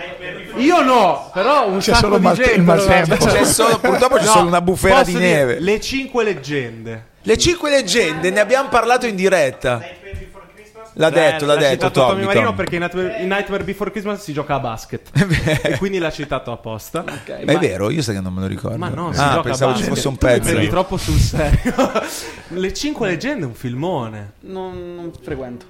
Io 0.56 0.82
no, 0.82 1.30
però 1.34 1.68
un 1.68 1.78
C'è 1.78 1.92
sacco 1.92 1.98
solo 1.98 2.16
di 2.18 2.24
mal- 2.24 2.36
gente 2.36 2.52
il 2.54 2.62
maltempo. 2.62 3.16
C'è 3.16 3.44
solo- 3.44 3.78
purtroppo 3.78 4.16
c'è 4.16 4.24
No, 4.24 4.30
solo 4.30 4.46
una 4.46 4.60
bufera 4.62 5.02
di 5.02 5.14
neve. 5.14 5.60
Le 5.60 5.78
cinque 5.78 6.24
leggende. 6.24 7.08
Le 7.22 7.36
cinque 7.36 7.68
leggende, 7.68 8.30
ne 8.30 8.40
abbiamo 8.40 8.70
parlato 8.70 9.04
in 9.06 9.14
diretta. 9.14 9.82
L'ha 10.94 11.10
detto, 11.10 11.46
l'ha 11.46 11.54
l'ha 11.54 11.60
detto 11.60 11.72
citato 11.72 12.00
Tommy. 12.00 12.10
Tommy 12.12 12.24
Marino 12.24 12.44
Tommy. 12.44 12.56
perché 12.56 12.74
in 12.76 12.82
Nightmare, 12.82 13.22
in 13.22 13.28
Nightmare 13.28 13.64
Before 13.64 13.90
Christmas 13.90 14.22
si 14.22 14.32
gioca 14.32 14.54
a 14.56 14.60
basket. 14.60 15.10
e 15.62 15.78
quindi 15.78 15.98
l'ha 15.98 16.10
citato 16.10 16.52
apposta. 16.52 17.00
Ok, 17.00 17.28
Ma 17.28 17.36
è 17.36 17.54
ma- 17.54 17.58
vero, 17.58 17.90
io 17.90 18.02
sai 18.02 18.16
che 18.16 18.20
non 18.20 18.32
me 18.32 18.40
lo 18.40 18.46
ricordo. 18.46 18.76
Ma 18.76 18.88
no, 18.88 19.12
si 19.12 19.20
ah, 19.20 19.28
gioca 19.30 19.42
pensavo 19.42 19.72
a 19.72 19.76
ci 19.76 19.82
fosse 19.84 20.08
un 20.08 20.16
pezzo. 20.16 20.50
prendi 20.50 20.68
troppo 20.68 20.96
sul 20.96 21.18
serio. 21.18 21.74
Le 22.48 22.72
cinque 22.74 23.08
leggende 23.08 23.44
è 23.44 23.46
un 23.46 23.54
filmone. 23.54 24.32
Non, 24.40 24.94
non 24.96 25.12
frequento. 25.22 25.66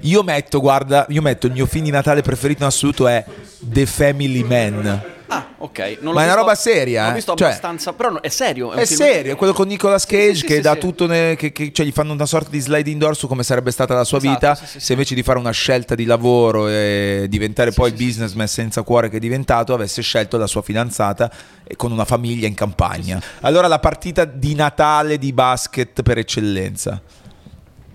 Io 0.00 0.22
metto, 0.22 0.60
guarda, 0.60 1.06
io 1.08 1.20
metto 1.20 1.46
il 1.46 1.52
mio 1.52 1.66
film 1.66 1.84
di 1.84 1.90
Natale 1.90 2.22
preferito 2.22 2.62
in 2.62 2.68
assoluto 2.68 3.06
è 3.06 3.24
The 3.58 3.86
Family 3.86 4.42
Man. 4.42 5.18
Ah, 5.32 5.46
ok. 5.58 5.98
Non 6.00 6.14
Ma 6.14 6.22
è 6.22 6.24
una 6.24 6.34
roba 6.34 6.56
seria, 6.56 7.04
L'ho 7.04 7.10
eh? 7.10 7.14
visto 7.14 7.34
Cioè- 7.36 7.46
abbastanza. 7.48 7.92
Però 7.92 8.10
no- 8.10 8.20
è 8.20 8.28
serio. 8.28 8.72
È, 8.72 8.80
È 8.80 8.84
serio, 8.84 9.32
è 9.32 9.36
quello 9.36 9.52
con 9.52 9.68
Nicolas 9.68 10.04
Cage 10.04 10.34
sì, 10.34 10.44
che 10.44 10.56
sì, 10.56 10.60
dà 10.60 10.72
sì. 10.72 10.78
tutto, 10.80 11.06
ne- 11.06 11.36
che, 11.36 11.52
che- 11.52 11.70
cioè 11.72 11.86
gli 11.86 11.92
fanno 11.92 12.12
una 12.12 12.26
sorta 12.26 12.50
di 12.50 12.58
sliding 12.58 13.00
door 13.00 13.16
su 13.16 13.28
come 13.28 13.44
sarebbe 13.44 13.70
stata 13.70 13.94
la 13.94 14.02
sua 14.02 14.18
Esatto, 14.18 14.32
vita 14.34 14.54
sì, 14.56 14.66
sì, 14.66 14.70
sì. 14.80 14.80
se 14.86 14.92
invece 14.92 15.14
di 15.14 15.22
fare 15.22 15.38
una 15.38 15.52
scelta 15.52 15.94
di 15.94 16.04
lavoro 16.04 16.66
e 16.66 17.26
diventare 17.28 17.70
poi 17.70 17.90
il 17.90 17.94
businessman 17.96 18.48
senza 18.48 18.82
cuore 18.82 19.08
che 19.08 19.18
è 19.18 19.20
diventato 19.20 19.72
avesse 19.72 20.02
scelto 20.02 20.36
la 20.36 20.48
sua 20.48 20.62
fidanzata 20.62 21.30
e 21.64 21.76
con 21.76 21.92
una 21.92 22.04
famiglia 22.04 22.48
in 22.48 22.54
campagna. 22.54 23.22
Allora 23.42 23.68
la 23.68 23.78
partita 23.78 24.24
di 24.24 24.54
Natale 24.56 25.16
di 25.16 25.32
basket 25.32 26.02
per 26.02 26.18
eccellenza. 26.18 27.00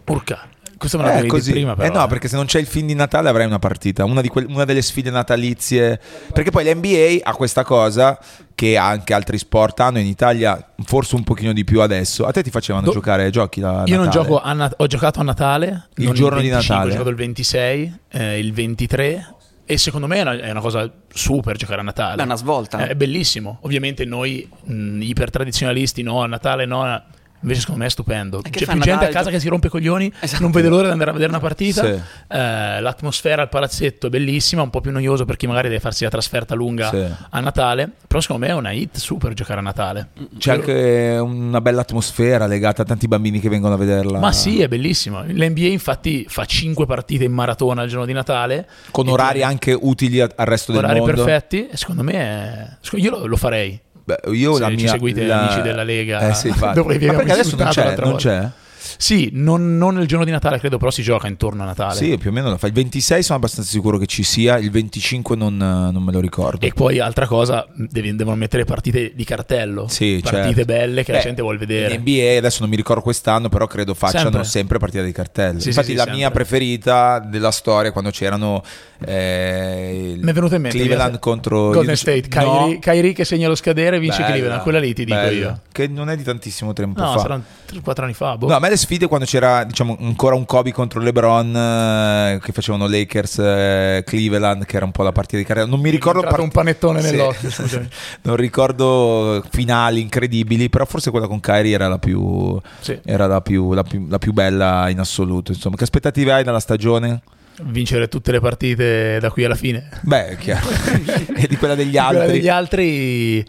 Urca. 0.05 0.47
Questo 0.77 0.97
me 0.97 1.03
lo 1.05 1.09
Eh, 1.11 1.25
così. 1.27 1.51
prima 1.51 1.75
però. 1.75 1.87
Eh 1.87 1.97
no, 1.97 2.05
perché 2.07 2.27
se 2.27 2.35
non 2.35 2.45
c'è 2.45 2.59
il 2.59 2.65
film 2.65 2.87
di 2.87 2.93
Natale 2.95 3.29
avrai 3.29 3.45
una 3.45 3.59
partita, 3.59 4.03
una, 4.05 4.21
di 4.21 4.27
quel- 4.27 4.47
una 4.49 4.65
delle 4.65 4.81
sfide 4.81 5.09
natalizie. 5.09 5.99
Perché 6.33 6.51
poi 6.51 6.65
l'NBA 6.65 7.19
ha 7.23 7.33
questa 7.33 7.63
cosa 7.63 8.19
che 8.53 8.77
anche 8.77 9.13
altri 9.13 9.37
sport 9.37 9.79
hanno 9.79 9.99
in 9.99 10.05
Italia, 10.05 10.73
forse 10.83 11.15
un 11.15 11.23
pochino 11.23 11.53
di 11.53 11.63
più 11.63 11.81
adesso. 11.81 12.25
A 12.25 12.31
te 12.31 12.43
ti 12.43 12.49
facevano 12.49 12.85
Do- 12.85 12.91
giocare 12.91 13.29
giochi 13.29 13.59
la 13.61 13.83
Io 13.85 13.95
non 13.97 14.05
Natale? 14.05 14.25
gioco 14.25 14.41
a 14.41 14.53
Nat- 14.53 14.73
ho 14.77 14.87
giocato 14.87 15.19
a 15.19 15.23
Natale 15.23 15.87
Il 15.95 16.11
giorno 16.11 16.39
di 16.41 16.49
25, 16.49 16.61
Natale. 16.75 16.87
Ho 16.89 16.91
giocato 16.91 17.09
il 17.09 17.15
26, 17.15 17.93
eh, 18.11 18.39
il 18.39 18.53
23 18.53 19.29
e 19.67 19.77
secondo 19.79 20.05
me 20.07 20.17
è 20.17 20.21
una, 20.21 20.39
è 20.39 20.51
una 20.51 20.61
cosa 20.61 20.89
super 21.11 21.55
giocare 21.57 21.81
a 21.81 21.83
Natale. 21.83 22.21
È 22.21 22.25
una 22.25 22.35
svolta. 22.35 22.85
Eh, 22.85 22.89
È 22.89 22.95
bellissimo. 22.95 23.57
Ovviamente 23.61 24.05
noi 24.05 24.47
mh, 24.65 25.01
ipertradizionalisti 25.01 26.03
no, 26.03 26.21
a 26.21 26.27
Natale 26.27 26.65
no. 26.65 27.01
Invece 27.45 27.59
secondo 27.61 27.81
me 27.81 27.85
è 27.87 27.91
stupendo. 27.91 28.41
C'è 28.41 28.49
più 28.49 28.65
gente 28.65 28.89
Natale, 28.89 29.05
a 29.05 29.09
casa 29.11 29.29
che 29.29 29.39
si 29.39 29.47
rompe 29.49 29.67
i 29.67 29.69
coglioni, 29.69 30.11
Esatto. 30.19 30.41
non 30.41 30.49
vede 30.51 30.67
l'ora 30.67 30.85
di 30.87 30.91
andare 30.93 31.11
a 31.11 31.13
vedere 31.13 31.29
una 31.29 31.39
partita. 31.39 31.83
Sì. 31.83 31.89
Eh, 32.27 32.81
l'atmosfera 32.81 33.43
al 33.43 33.49
palazzetto 33.49 34.07
è 34.07 34.09
bellissima, 34.09 34.63
un 34.63 34.71
po' 34.71 34.81
più 34.81 34.91
noioso 34.91 35.25
per 35.25 35.35
chi 35.37 35.45
magari 35.45 35.67
deve 35.67 35.79
farsi 35.79 36.03
la 36.05 36.09
trasferta 36.09 36.55
lunga 36.55 36.89
Sì. 36.89 37.05
a 37.29 37.39
Natale. 37.41 37.89
Però 38.07 38.19
secondo 38.19 38.45
me 38.47 38.51
è 38.51 38.55
una 38.55 38.71
hit 38.71 38.97
super 38.97 39.33
giocare 39.33 39.59
a 39.59 39.63
Natale. 39.63 40.07
C'è 40.39 40.53
anche 40.53 41.17
una 41.21 41.61
bella 41.61 41.81
atmosfera 41.81 42.47
legata 42.47 42.81
a 42.81 42.85
tanti 42.85 43.07
bambini 43.07 43.39
che 43.39 43.49
vengono 43.49 43.75
a 43.75 43.77
vederla. 43.77 44.17
Ma 44.17 44.31
sì, 44.31 44.61
è 44.61 44.67
bellissimo. 44.67 45.21
L'NBA 45.23 45.67
infatti 45.67 46.25
fa 46.27 46.45
5 46.45 46.87
partite 46.87 47.25
in 47.25 47.31
maratona 47.31 47.83
il 47.83 47.89
giorno 47.89 48.05
di 48.05 48.13
Natale. 48.13 48.67
Con 48.89 49.07
orari 49.07 49.41
tu- 49.41 49.45
anche 49.45 49.77
utili 49.79 50.19
al 50.19 50.31
resto 50.37 50.71
del 50.71 50.83
orari 50.83 50.99
mondo. 50.99 51.13
perfetti. 51.23 51.67
E 51.67 51.77
secondo 51.77 52.01
me 52.01 52.13
è... 52.13 52.77
io 52.97 53.11
lo, 53.11 53.25
lo 53.27 53.35
farei. 53.37 53.79
Beh, 54.05 54.19
io 54.33 54.53
Se 54.53 54.61
la 54.61 54.69
ci 54.69 54.75
mia, 54.75 54.89
seguite 54.91 55.25
la- 55.25 55.41
amici 55.41 55.61
della 55.61 55.83
Lega, 55.83 56.29
eh, 56.29 56.33
sì, 56.35 56.49
Ma 56.59 56.73
perché 56.73 57.31
adesso 57.31 57.55
non 57.55 57.67
c'è, 57.69 57.95
non 57.97 58.15
c'è? 58.15 58.49
Sì, 58.97 59.29
non, 59.33 59.77
non 59.77 59.99
il 59.99 60.07
giorno 60.07 60.25
di 60.25 60.31
Natale, 60.31 60.59
credo, 60.59 60.77
però 60.77 60.89
si 60.91 61.01
gioca 61.03 61.27
intorno 61.27 61.63
a 61.63 61.65
Natale. 61.65 61.95
Sì, 61.95 62.17
più 62.17 62.29
o 62.29 62.33
meno 62.33 62.49
lo 62.49 62.57
fa. 62.57 62.67
Il 62.67 62.73
26 62.73 63.23
sono 63.23 63.37
abbastanza 63.37 63.69
sicuro 63.69 63.97
che 63.97 64.05
ci 64.05 64.23
sia, 64.23 64.57
il 64.57 64.71
25 64.71 65.35
non, 65.35 65.57
non 65.57 66.01
me 66.03 66.11
lo 66.11 66.19
ricordo. 66.19 66.65
E 66.65 66.71
poi 66.73 66.99
altra 66.99 67.27
cosa, 67.27 67.65
devi- 67.73 68.15
devono 68.15 68.35
mettere 68.35 68.63
partite 68.65 69.11
di 69.15 69.23
cartello. 69.23 69.87
Sì, 69.87 70.19
partite 70.23 70.55
certo. 70.55 70.65
belle 70.65 71.03
che 71.03 71.11
Beh, 71.11 71.17
la 71.17 71.23
gente 71.23 71.41
vuole 71.41 71.57
vedere. 71.57 71.97
NBA 71.97 72.37
adesso 72.37 72.57
non 72.61 72.69
mi 72.69 72.75
ricordo 72.75 73.01
quest'anno, 73.01 73.49
però 73.49 73.67
credo 73.67 73.93
facciano 73.93 74.23
sempre, 74.31 74.43
Sempre. 74.45 74.79
partita 74.79 75.03
di 75.03 75.11
cartello. 75.11 75.59
Sì, 75.59 75.67
Infatti 75.69 75.85
sì, 75.87 75.91
sì, 75.91 75.97
la 75.97 76.03
sempre. 76.03 76.19
mia 76.21 76.31
preferita 76.31 77.19
della 77.19 77.51
storia 77.51 77.91
quando 77.91 78.09
c'erano 78.11 78.63
eh, 79.05 80.15
Mi 80.21 80.29
è 80.29 80.33
venuto 80.33 80.55
in 80.55 80.61
mente 80.61 80.77
Cleveland 80.77 81.13
io- 81.13 81.19
contro 81.19 81.69
Golden 81.71 81.95
State, 81.95 82.27
No. 82.29 82.59
Kyrie, 82.63 82.79
Kyrie 82.79 83.13
che 83.13 83.25
segna 83.25 83.47
lo 83.47 83.55
scadere 83.55 83.97
e 83.97 83.99
vince 83.99 84.23
Cleveland. 84.23 84.61
Quella 84.61 84.79
lì 84.79 84.93
ti 84.93 85.05
dico 85.05 85.17
bella. 85.17 85.31
io. 85.31 85.59
Che 85.71 85.87
non 85.87 86.09
è 86.09 86.15
di 86.15 86.23
tantissimo 86.23 86.73
tempo 86.73 87.01
No, 87.01 87.11
fa. 87.13 87.19
saranno 87.19 87.43
3-4 87.71 88.03
anni 88.03 88.13
fa. 88.13 88.37
boh. 88.37 88.47
No, 88.47 88.55
a 88.55 88.59
me 88.59 88.67
alle 88.67 88.77
sfide 88.77 89.07
quando 89.07 89.25
c'era 89.25 89.63
diciamo 89.63 89.97
ancora 90.01 90.35
un 90.35 90.45
Kobe 90.45 90.71
contro 90.71 90.99
LeBron 91.01 91.55
eh, 91.55 92.39
che 92.41 92.51
facevano 92.51 92.87
Lakers 92.87 93.39
eh, 93.39 94.03
Cleveland 94.05 94.65
che 94.65 94.75
era 94.75 94.85
un 94.85 94.91
po' 94.91 95.03
la 95.03 95.11
partita 95.11 95.37
di 95.37 95.43
carriera 95.43 95.67
non 95.69 95.79
mi 95.79 95.89
ricordo 95.89 96.21
entrato 96.21 96.43
un 96.43 96.49
panettone 96.51 97.01
Sì. 97.01 97.11
nell'occhio, 97.11 97.49
scusami. 97.51 97.87
non 98.23 98.35
ricordo 98.35 99.43
finali 99.49 100.01
incredibili 100.01 100.69
però 100.69 100.85
forse 100.85 101.11
quella 101.11 101.27
con 101.27 101.39
Kyrie 101.39 101.73
era 101.73 101.87
la 101.87 101.97
più 101.99 102.59
Sì. 102.79 102.99
era 103.03 103.27
la 103.27 103.41
più, 103.41 103.73
la 103.73 103.83
più- 103.83 104.05
la 104.07 104.17
più 104.19 104.31
bella 104.33 104.89
in 104.89 104.99
assoluto 104.99 105.51
insomma 105.51 105.75
che 105.75 105.83
aspettative 105.83 106.31
hai 106.31 106.43
dalla 106.43 106.59
stagione? 106.59 107.21
Vincere 107.61 108.09
tutte 108.09 108.33
le 108.33 108.41
partite 108.41 109.17
da 109.19 109.31
qui 109.31 109.45
alla 109.45 109.55
fine. 109.55 109.87
beh 110.01 110.27
è 110.27 110.37
chiaro 110.37 110.67
e 111.35 111.47
di 111.47 111.55
quella 111.55 111.73
degli 111.75 111.91
Quella 111.95 112.07
altri 112.23 112.31
degli 112.33 112.49
altri. 112.49 113.45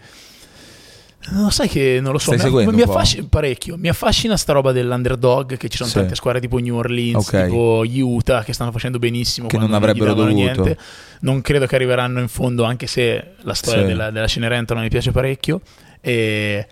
No, 1.30 1.50
sai 1.50 1.68
che 1.68 1.98
non 2.00 2.12
lo 2.12 2.18
so. 2.18 2.36
Stai 2.36 2.50
mi, 2.50 2.66
mi 2.72 2.82
affascina 2.82 3.26
parecchio. 3.28 3.76
Mi 3.76 3.88
affascina 3.88 4.36
sta 4.36 4.52
roba 4.52 4.72
dell'underdog. 4.72 5.56
Che 5.56 5.68
ci 5.68 5.76
sono 5.76 5.88
Sì. 5.88 5.96
tante 5.96 6.14
squadre 6.14 6.40
tipo 6.40 6.58
New 6.58 6.76
Orleans, 6.76 7.26
Ok. 7.26 7.44
tipo 7.46 7.84
Utah 7.88 8.44
che 8.44 8.52
stanno 8.52 8.70
facendo 8.72 8.98
benissimo. 8.98 9.48
Che 9.48 9.58
non 9.58 9.72
avrebbero 9.74 10.14
davano 10.14 10.30
dovuto. 10.32 10.62
Niente. 10.62 10.78
Non 11.20 11.40
credo 11.40 11.66
che 11.66 11.74
arriveranno 11.74 12.20
in 12.20 12.28
fondo, 12.28 12.62
anche 12.64 12.86
se 12.86 13.32
la 13.40 13.54
storia 13.54 13.80
Sì. 13.82 13.86
della, 13.88 14.10
della 14.10 14.26
Cenerentola 14.26 14.80
mi 14.80 14.88
piace 14.88 15.10
parecchio. 15.10 15.60
E 16.00 16.66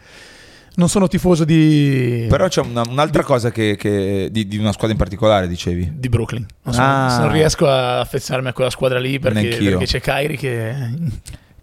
non 0.77 0.89
sono 0.89 1.07
tifoso 1.09 1.45
di, 1.45 2.27
però 2.29 2.47
c'è 2.49 2.61
una- 2.61 2.83
un'altra 2.89 3.23
cosa 3.23 3.51
che, 3.51 3.77
che- 3.77 4.29
di, 4.31 4.47
di 4.47 4.57
una 4.59 4.71
squadra 4.73 4.93
in 4.93 4.99
particolare 4.99 5.47
dicevi 5.49 5.93
di 5.95 6.09
Brooklyn. 6.09 6.45
Non, 6.63 6.75
sono- 6.75 6.87
Ah. 6.87 7.19
non 7.21 7.33
riesco 7.33 7.67
a 7.69 8.01
affezionarmi 8.01 8.49
a 8.49 8.53
quella 8.53 8.71
squadra 8.71 8.99
lì 8.99 9.19
perché, 9.19 9.57
perché 9.57 9.85
c'è 9.87 10.01
Kyrie 10.01 10.37
che. 10.37 10.75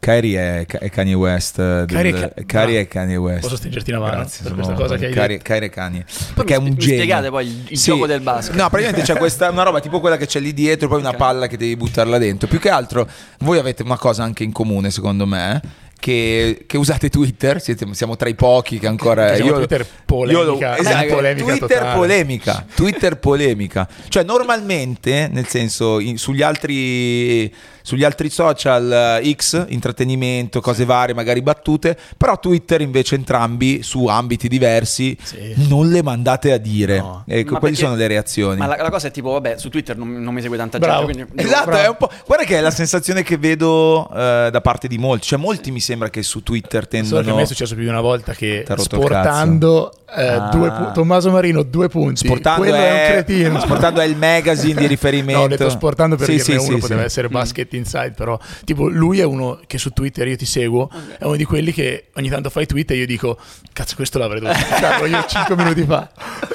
Kyrie 0.02 0.66
è, 0.68 0.90
Kanye 0.90 1.14
West 1.14 1.58
del- 1.58 1.86
Kyrie 1.86 2.34
è 2.34 2.44
Kyrie 2.46 2.80
è 2.82 2.88
Kanye 2.88 3.18
West 3.18 3.42
Posso 3.42 3.56
stringerti 3.58 3.92
una 3.92 4.00
mano 4.00 4.16
Grazie, 4.16 4.44
per 4.44 4.54
questa 4.56 4.74
cosa 4.74 4.98
che 4.98 5.06
hai 5.06 5.12
Kyrie, 5.12 5.38
detto? 5.38 5.54
Kyrie 5.54 5.70
Kanye 5.70 6.06
perché 6.34 6.54
è 6.56 6.58
un 6.58 6.64
mi 6.64 6.76
genio 6.76 6.96
spiegate 6.96 7.30
poi 7.30 7.46
il, 7.46 7.64
il 7.68 7.78
Sì. 7.78 7.92
gioco 7.92 8.08
del 8.08 8.22
basket. 8.22 8.56
No, 8.56 8.68
praticamente 8.70 9.04
c'è 9.06 9.16
questa 9.20 9.52
una 9.52 9.62
roba 9.62 9.80
tipo 9.80 10.00
quella 10.00 10.18
che 10.18 10.26
c'è 10.26 10.40
lì 10.40 10.54
dietro, 10.56 10.88
poi 10.88 11.00
una 11.02 11.14
palla 11.14 11.46
che 11.46 11.56
devi 11.56 11.76
buttarla 11.76 12.18
dentro. 12.18 12.48
Più 12.48 12.58
che 12.60 12.70
altro, 12.70 13.08
voi 13.42 13.60
avete 13.60 13.84
una 13.84 13.98
cosa 14.00 14.24
anche 14.24 14.44
in 14.44 14.52
comune, 14.52 14.90
secondo 14.90 15.28
me. 15.28 15.62
Che, 16.02 16.64
che 16.66 16.78
usate 16.78 17.10
Twitter, 17.10 17.62
siete- 17.62 17.86
siamo 17.92 18.16
tra 18.16 18.28
i 18.28 18.34
pochi 18.34 18.80
che 18.80 18.88
ancora. 18.88 19.30
Che 19.30 19.36
siamo 19.36 19.52
Twitter 19.54 19.86
polemica, 20.04 20.76
esatto, 20.80 21.14
polemica 21.14 21.46
Twitter 21.46 21.78
totale. 21.78 21.96
polemica, 21.96 22.66
Twitter 22.74 23.18
polemica. 23.20 23.88
Cioè, 24.08 24.24
normalmente, 24.24 25.30
nel 25.32 25.46
senso, 25.46 26.00
in- 26.00 26.18
sugli 26.18 26.42
altri. 26.42 27.54
Sugli 27.84 28.04
altri 28.04 28.30
social 28.30 29.20
eh, 29.24 29.34
X, 29.36 29.66
intrattenimento, 29.70 30.62
cose 30.62 30.86
varie, 30.86 31.14
magari 31.14 31.42
battute, 31.42 31.98
però 32.18 32.40
Twitter 32.40 32.82
invece 32.82 33.16
entrambi 33.16 33.84
su 33.84 34.06
ambiti 34.08 34.48
diversi 34.48 35.18
Sì. 35.22 35.54
non 35.68 35.90
le 35.90 36.02
mandate 36.04 36.52
a 36.52 36.58
dire. 36.58 37.00
No. 37.00 37.24
Ecco, 37.28 37.54
Ma 37.54 37.60
quali 37.60 37.74
perché- 37.76 37.88
sono 37.88 37.98
le 37.98 38.08
reazioni? 38.08 38.58
Ma 38.58 38.66
la, 38.68 38.76
la 38.78 38.90
cosa 38.90 39.08
è 39.08 39.12
tipo, 39.12 39.32
vabbè, 39.32 39.58
su 39.58 39.70
Twitter 39.70 39.98
non, 39.98 40.12
non 40.22 40.34
mi 40.34 40.42
segue 40.42 40.58
tanta 40.58 40.78
Bravo. 40.78 41.08
gente. 41.08 41.26
Quindi 41.26 41.44
Esatto, 41.44 41.66
Bravo. 41.70 41.84
è 41.84 41.88
un 41.90 41.96
po'. 41.98 42.10
Guarda 42.26 42.46
che 42.46 42.58
è 42.58 42.62
la 42.62 42.72
sensazione 42.72 43.24
che 43.24 43.38
vedo 43.38 44.10
eh, 44.14 44.50
da 44.52 44.62
parte 44.62 44.88
di 44.88 44.98
molti. 44.98 45.28
Cioè, 45.28 45.40
molti 45.40 45.72
mi 45.72 45.80
sembra 45.80 46.10
che 46.10 46.24
su 46.24 46.44
Twitter 46.44 46.88
Solo 47.04 47.22
che 47.24 47.30
a 47.30 47.36
me 47.36 47.42
è 47.44 47.46
successo 47.46 47.74
più 47.76 47.84
di 47.84 47.90
una 47.90 48.02
volta 48.02 48.34
che 48.34 48.66
sportando 48.78 49.94
eh, 50.16 50.28
Ah. 50.28 50.50
due 50.50 50.72
pu- 50.72 50.92
Tommaso 50.94 51.32
Marino 51.32 51.64
due 51.64 51.88
punti. 51.88 52.26
Sportando 52.26 52.62
Quello 52.62 52.76
è, 52.76 52.80
un 52.92 52.96
è, 52.98 53.06
cretino. 53.24 53.60
sportando 53.60 54.00
è 54.02 54.06
il 54.06 54.16
magazine 54.18 54.80
di 54.82 54.88
riferimento. 54.88 55.40
No, 55.40 55.46
ho 55.46 55.48
detto 55.48 55.70
sportando 55.70 56.16
per 56.16 56.28
Sì, 56.30 56.40
sì, 56.40 56.52
uno, 56.52 56.62
sì, 56.62 56.78
poteva 56.78 57.00
sì. 57.02 57.06
essere 57.06 57.30
Basket 57.30 57.72
Inside, 57.74 58.12
però 58.12 58.38
tipo 58.66 58.88
lui 58.88 59.20
è 59.20 59.24
uno 59.24 59.60
che 59.68 59.78
su 59.78 59.92
Twitter 59.92 60.28
io 60.28 60.36
ti 60.36 60.46
seguo, 60.46 60.90
è 61.18 61.24
uno 61.24 61.36
di 61.36 61.46
quelli 61.46 61.72
che 61.72 62.08
ogni 62.16 62.30
tanto 62.30 62.50
fai 62.50 62.66
tweet 62.66 62.92
e 62.92 62.96
io 62.96 63.06
dico 63.06 63.38
cazzo 63.74 63.96
questo 63.96 64.18
l'avrei 64.20 64.42
dovuto 64.42 64.60
farlo 64.60 65.06
io 65.08 65.24
5 65.26 65.56
minuti 65.56 65.84
fa. 65.84 66.10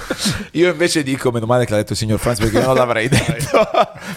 Io 0.53 0.71
invece 0.71 1.03
dico, 1.03 1.31
meno 1.31 1.45
male 1.45 1.67
che 1.67 1.73
l'ha 1.73 1.77
detto 1.79 1.93
il 1.93 1.99
signor 1.99 2.19
Franz 2.19 2.39
perché 2.39 2.59
non 2.61 2.75
l'avrei 2.75 3.07
detto, 3.09 3.69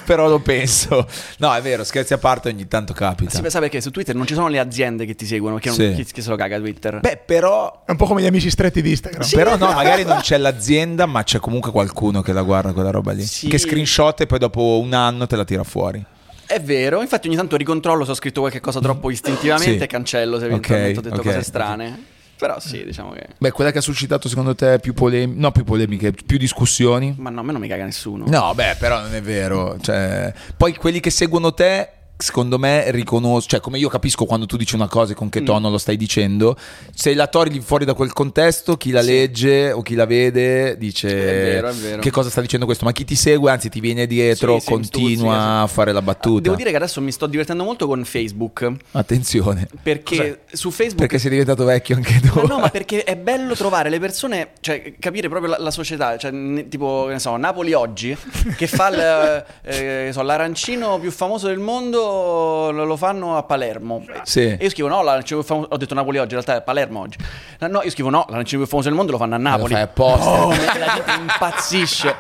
però 0.06 0.30
lo 0.30 0.40
penso. 0.40 1.06
No, 1.40 1.54
è 1.54 1.62
vero, 1.62 1.84
scherzi 1.84 2.14
a 2.14 2.18
parte, 2.18 2.48
ogni 2.50 2.68
tanto 2.70 2.94
capita. 2.94 3.32
Si 3.32 3.44
sa 3.50 3.60
perché 3.60 3.82
su 3.82 3.92
Twitter 3.92 4.16
non 4.16 4.26
ci 4.26 4.34
sono 4.34 4.48
le 4.48 4.60
aziende 4.60 5.06
che 5.06 5.16
ti 5.16 5.26
seguono, 5.26 5.58
che 5.58 5.68
non- 5.68 5.76
Sì. 5.76 5.94
chi, 5.96 6.06
chi 6.06 6.22
se 6.22 6.30
lo 6.30 6.38
caga 6.38 6.58
Twitter. 6.58 7.00
Beh, 7.02 7.20
però 7.26 7.84
È 7.86 7.92
un 7.92 7.98
po' 7.98 8.06
come 8.06 8.22
gli 8.22 8.26
amici 8.28 8.50
stretti 8.50 8.82
di 8.82 8.92
Instagram. 8.92 9.22
Però 9.36 9.58
no, 9.58 9.72
magari 9.74 10.04
non 10.04 10.20
c'è 10.22 10.38
l'azienda, 10.38 11.06
ma 11.06 11.24
c'è 11.24 11.40
comunque 11.40 11.72
qualcuno 11.72 12.22
che 12.22 12.34
la 12.34 12.42
guarda 12.42 12.72
quella 12.74 12.92
roba 12.92 13.12
lì. 13.12 13.24
Sì. 13.24 13.48
Che 13.48 13.58
screenshot 13.58 14.22
e 14.22 14.26
poi 14.26 14.40
dopo 14.40 14.80
un 14.80 14.94
anno 14.94 15.28
te 15.28 15.36
la 15.36 15.46
tira 15.46 15.64
fuori. 15.64 16.04
È 16.46 16.60
vero, 16.62 17.02
infatti 17.02 17.28
ogni 17.28 17.36
tanto 17.36 17.56
ricontrollo 17.56 18.04
se 18.06 18.12
ho 18.12 18.16
scritto 18.16 18.40
qualche 18.40 18.60
cosa 18.60 18.80
troppo 18.80 19.12
istintivamente 19.12 19.78
Sì. 19.78 19.84
e 19.84 19.88
cancello 19.88 20.40
se 20.40 20.46
eventualmente 20.46 20.98
Ok, 21.00 21.06
ho 21.06 21.10
detto 21.10 21.22
ok. 21.22 21.26
cose 21.28 21.44
strane. 21.44 22.04
Però 22.40 22.58
sì, 22.60 22.86
diciamo 22.86 23.12
che... 23.12 23.28
Beh, 23.38 23.52
quella 23.52 23.70
che 23.72 23.80
ha 23.80 23.82
suscitato 23.82 24.30
secondo 24.30 24.56
te 24.56 24.80
più 24.80 24.94
polemiche, 24.94 25.40
no 25.40 25.52
più 25.52 25.66
polemiche, 25.66 26.14
più 26.14 26.38
discussioni? 26.38 27.14
Ma 27.18 27.30
no, 27.30 27.42
a 27.42 27.44
me 27.44 27.52
non 27.52 27.60
mi 27.60 27.68
caga 27.68 27.84
nessuno. 27.84 28.24
No, 28.28 28.54
beh, 28.56 28.78
però 28.80 29.02
non 29.02 29.14
è 29.14 29.22
vero. 29.22 29.76
Cioè, 29.82 30.34
poi 30.56 30.74
quelli 30.76 31.02
che 31.02 31.10
seguono 31.10 31.54
te, 31.54 31.90
secondo 32.22 32.60
me, 32.60 32.92
riconoscono. 32.92 33.42
Cioè, 33.42 33.60
come 33.62 33.78
io 33.80 33.88
capisco 33.90 34.26
quando 34.26 34.46
tu 34.46 34.58
dici 34.58 34.76
una 34.76 34.88
cosa 34.90 35.14
e 35.14 35.16
con 35.16 35.30
che 35.30 35.42
tono 35.42 35.70
lo 35.70 35.78
stai 35.78 35.96
dicendo, 35.98 36.56
se 36.94 37.14
la 37.14 37.28
togli 37.28 37.60
fuori 37.62 37.86
da 37.86 37.94
quel 37.94 38.12
contesto, 38.14 38.76
chi 38.78 38.92
la 38.92 39.02
Sì. 39.02 39.08
legge 39.08 39.72
o 39.72 39.82
chi 39.82 39.96
la 39.96 40.06
vede 40.06 40.78
dice 40.78 41.08
È 41.10 41.14
vero, 41.44 41.70
è 41.70 41.74
vero. 41.74 42.02
che 42.02 42.12
cosa 42.12 42.30
sta 42.30 42.42
dicendo 42.42 42.66
questo. 42.66 42.84
Ma 42.86 42.92
chi 42.92 43.06
ti 43.06 43.16
segue, 43.16 43.50
anzi, 43.50 43.70
ti 43.70 43.80
viene 43.80 44.06
dietro, 44.06 44.56
Sì, 44.56 44.66
sì, 44.66 44.72
continua 44.72 45.16
stuzzica, 45.34 45.62
a 45.62 45.68
fare 45.68 45.92
la 45.94 46.02
battuta. 46.02 46.42
Devo 46.42 46.56
dire 46.56 46.70
che 46.72 46.76
adesso 46.76 47.00
mi 47.02 47.12
sto 47.12 47.26
divertendo 47.26 47.64
molto 47.64 47.88
con 47.88 48.04
Facebook. 48.04 48.70
Attenzione. 48.92 49.68
Perché 49.82 50.42
su 50.52 50.72
Facebook... 50.72 51.00
Perché 51.00 51.20
sei 51.20 51.30
diventato 51.32 51.64
vecchio 51.64 51.96
anche 51.96 52.20
tu. 52.20 52.40
Ma 52.40 52.42
no, 52.44 52.60
ma 52.60 52.68
perché 52.70 53.04
è 53.04 53.16
bello 53.16 53.56
trovare 53.56 53.90
le 53.90 54.00
persone, 54.00 54.50
cioè 54.60 54.94
capire 55.00 55.30
proprio 55.30 55.52
la, 55.52 55.58
la 55.60 55.72
società, 55.72 56.18
cioè 56.18 56.32
ne- 56.32 56.68
tipo, 56.68 57.08
ne 57.08 57.20
so, 57.20 57.36
Napoli 57.38 57.74
oggi, 57.74 58.16
che 58.58 58.68
fa 58.68 58.90
il, 58.90 59.46
eh, 59.64 59.74
che 60.06 60.10
so, 60.12 60.22
l'arancino 60.22 61.00
più 61.00 61.12
famoso 61.12 61.48
del 61.48 61.60
mondo, 61.60 62.09
lo, 62.10 62.86
lo 62.86 62.96
fanno 62.96 63.38
a 63.38 63.44
Palermo. 63.44 64.04
Sì. 64.24 64.42
E 64.42 64.58
io 64.60 64.70
scrivo 64.70 64.90
no, 64.90 65.02
l'arancino 65.02 65.40
più 65.40 65.48
famoso, 65.48 65.68
ho 65.72 65.78
detto 65.78 65.94
Napoli 65.94 66.18
oggi, 66.18 66.36
in 66.36 66.42
realtà 66.42 66.56
è 66.58 66.62
Palermo 66.62 67.02
oggi. 67.02 67.18
No, 67.60 67.82
io 67.82 67.90
scrivo 67.90 68.10
no, 68.10 68.26
l'arancino 68.30 68.62
più 68.62 68.70
famoso 68.70 68.88
del 68.88 68.98
mondo 68.98 69.12
lo 69.12 69.18
fanno 69.18 69.36
a 69.36 69.38
Napoli. 69.38 69.74
fai 69.74 69.82
apposta. 69.84 70.48
La 70.78 70.94
gente 70.96 71.12
impazzisce. 71.20 72.16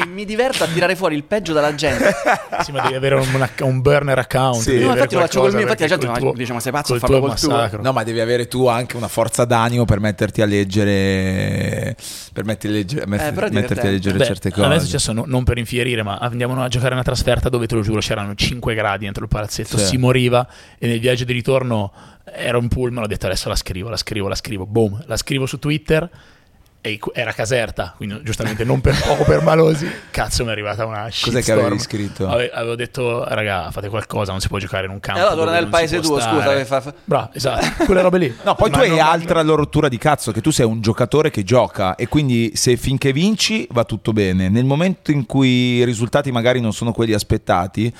E 0.00 0.06
mi 0.06 0.24
diverto 0.24 0.62
a 0.62 0.68
tirare 0.68 0.94
fuori 0.94 1.16
il 1.16 1.24
peggio 1.24 1.52
dalla 1.52 1.74
gente. 1.74 2.14
Sì, 2.62 2.70
ma 2.70 2.82
devi 2.82 2.94
avere 2.94 3.16
un, 3.16 3.42
acc- 3.42 3.64
un 3.64 3.80
burner 3.80 4.16
account. 4.18 4.60
Sì. 4.62 4.78
No, 4.78 4.92
infatti 4.92 5.14
lo 5.16 5.20
faccio 5.22 5.40
col 5.40 5.50
mio, 5.52 5.62
infatti 5.62 5.82
la 5.82 5.88
gente 5.88 6.06
col 6.06 6.22
ma- 6.22 6.32
dice, 6.34 6.52
ma 6.52 6.60
sei 6.60 6.70
pazzo 6.70 6.92
col 6.92 7.02
a 7.02 7.06
tuo 7.06 7.20
col 7.20 7.38
tuo? 7.38 7.48
massacro. 7.50 7.82
No, 7.82 7.92
ma 7.92 8.04
devi 8.04 8.20
avere 8.20 8.46
tu 8.46 8.68
anche 8.68 8.96
una 8.96 9.08
forza 9.08 9.44
d'animo 9.44 9.84
per 9.84 9.98
metterti 9.98 10.40
a 10.40 10.46
leggere. 10.46 11.96
Per 12.32 12.44
metterti 12.44 12.66
a 12.68 12.70
leggere, 12.70 13.06
però 13.34 13.46
è 13.46 13.50
metterti 13.50 13.86
a 13.86 13.90
leggere 13.90 14.18
Beh, 14.18 14.24
certe 14.24 14.48
A 14.48 14.52
cose. 14.52 14.68
me 14.68 14.76
è 14.76 14.80
successo 14.80 15.12
no- 15.12 15.24
non 15.26 15.42
per 15.42 15.58
infierire, 15.58 16.02
ma 16.04 16.16
andiamo 16.18 16.62
a 16.62 16.68
giocare 16.68 16.94
una 16.94 17.02
trasferta 17.02 17.48
dove 17.48 17.66
te 17.66 17.74
lo 17.74 17.80
giuro 17.82 17.98
c'erano 18.00 18.34
5 18.36 18.74
gradi 18.74 19.04
dentro 19.04 19.24
il 19.24 19.28
palazzetto, 19.28 19.78
Sì. 19.78 19.84
si 19.84 19.96
moriva 19.96 20.46
e 20.78 20.86
nel 20.86 21.00
viaggio 21.00 21.24
di 21.24 21.32
ritorno 21.32 21.92
ero 22.32 22.60
in 22.60 22.68
pullman, 22.68 23.02
ho 23.02 23.06
detto 23.06 23.26
adesso 23.26 23.48
la 23.48 23.56
scrivo, 23.56 23.88
la 23.88 23.96
scrivo, 23.96 24.28
la 24.28 24.34
scrivo, 24.36 24.64
boom, 24.66 25.02
la 25.06 25.16
scrivo 25.16 25.46
su 25.46 25.58
Twitter 25.58 26.08
e 26.80 26.98
era 27.12 27.32
Caserta, 27.32 27.92
quindi 27.96 28.20
giustamente 28.22 28.62
non 28.64 28.80
per 28.80 28.94
poco 29.02 29.24
per 29.24 29.42
malosi, 29.42 29.90
cazzo 30.10 30.42
mi 30.44 30.50
è 30.50 30.52
arrivata 30.52 30.84
una 30.86 31.02
Cos'è 31.02 31.10
shitstorm. 31.12 31.42
che 31.42 31.52
avevi 31.66 31.78
scritto? 31.80 32.28
Ave- 32.28 32.50
avevo 32.52 32.76
detto 32.76 33.24
raga 33.24 33.70
fate 33.70 33.88
qualcosa, 33.88 34.30
non 34.30 34.40
si 34.40 34.48
può 34.48 34.58
giocare 34.58 34.84
in 34.84 34.90
un 34.90 34.96
E 34.98 35.00
campo. 35.00 35.20
allora 35.20 35.34
torna 35.34 35.50
dove 35.50 35.60
nel 35.62 35.68
paese 35.70 36.00
tuo, 36.00 36.20
scusa. 36.20 36.64
fa- 36.64 36.94
Bravo, 37.04 37.30
esatto, 37.32 37.84
quelle 37.84 38.00
robe 38.02 38.18
lì. 38.18 38.36
No, 38.44 38.54
poi 38.54 38.70
Ma 38.70 38.76
tu 38.76 38.82
hai 38.84 38.90
non- 38.90 39.00
altra 39.00 39.42
rottura 39.42 39.88
di 39.88 39.98
cazzo, 39.98 40.30
che 40.32 40.40
tu 40.40 40.50
sei 40.50 40.66
un 40.66 40.80
giocatore 40.80 41.30
che 41.30 41.42
gioca 41.42 41.96
e 41.96 42.06
quindi 42.08 42.52
se 42.54 42.76
finché 42.76 43.12
vinci 43.12 43.66
va 43.72 43.84
tutto 43.84 44.12
bene. 44.12 44.48
Nel 44.48 44.64
momento 44.64 45.10
in 45.10 45.26
cui 45.26 45.48
i 45.78 45.84
risultati 45.84 46.30
magari 46.30 46.60
non 46.60 46.72
sono 46.72 46.92
quelli 46.92 47.12
aspettati, 47.12 47.92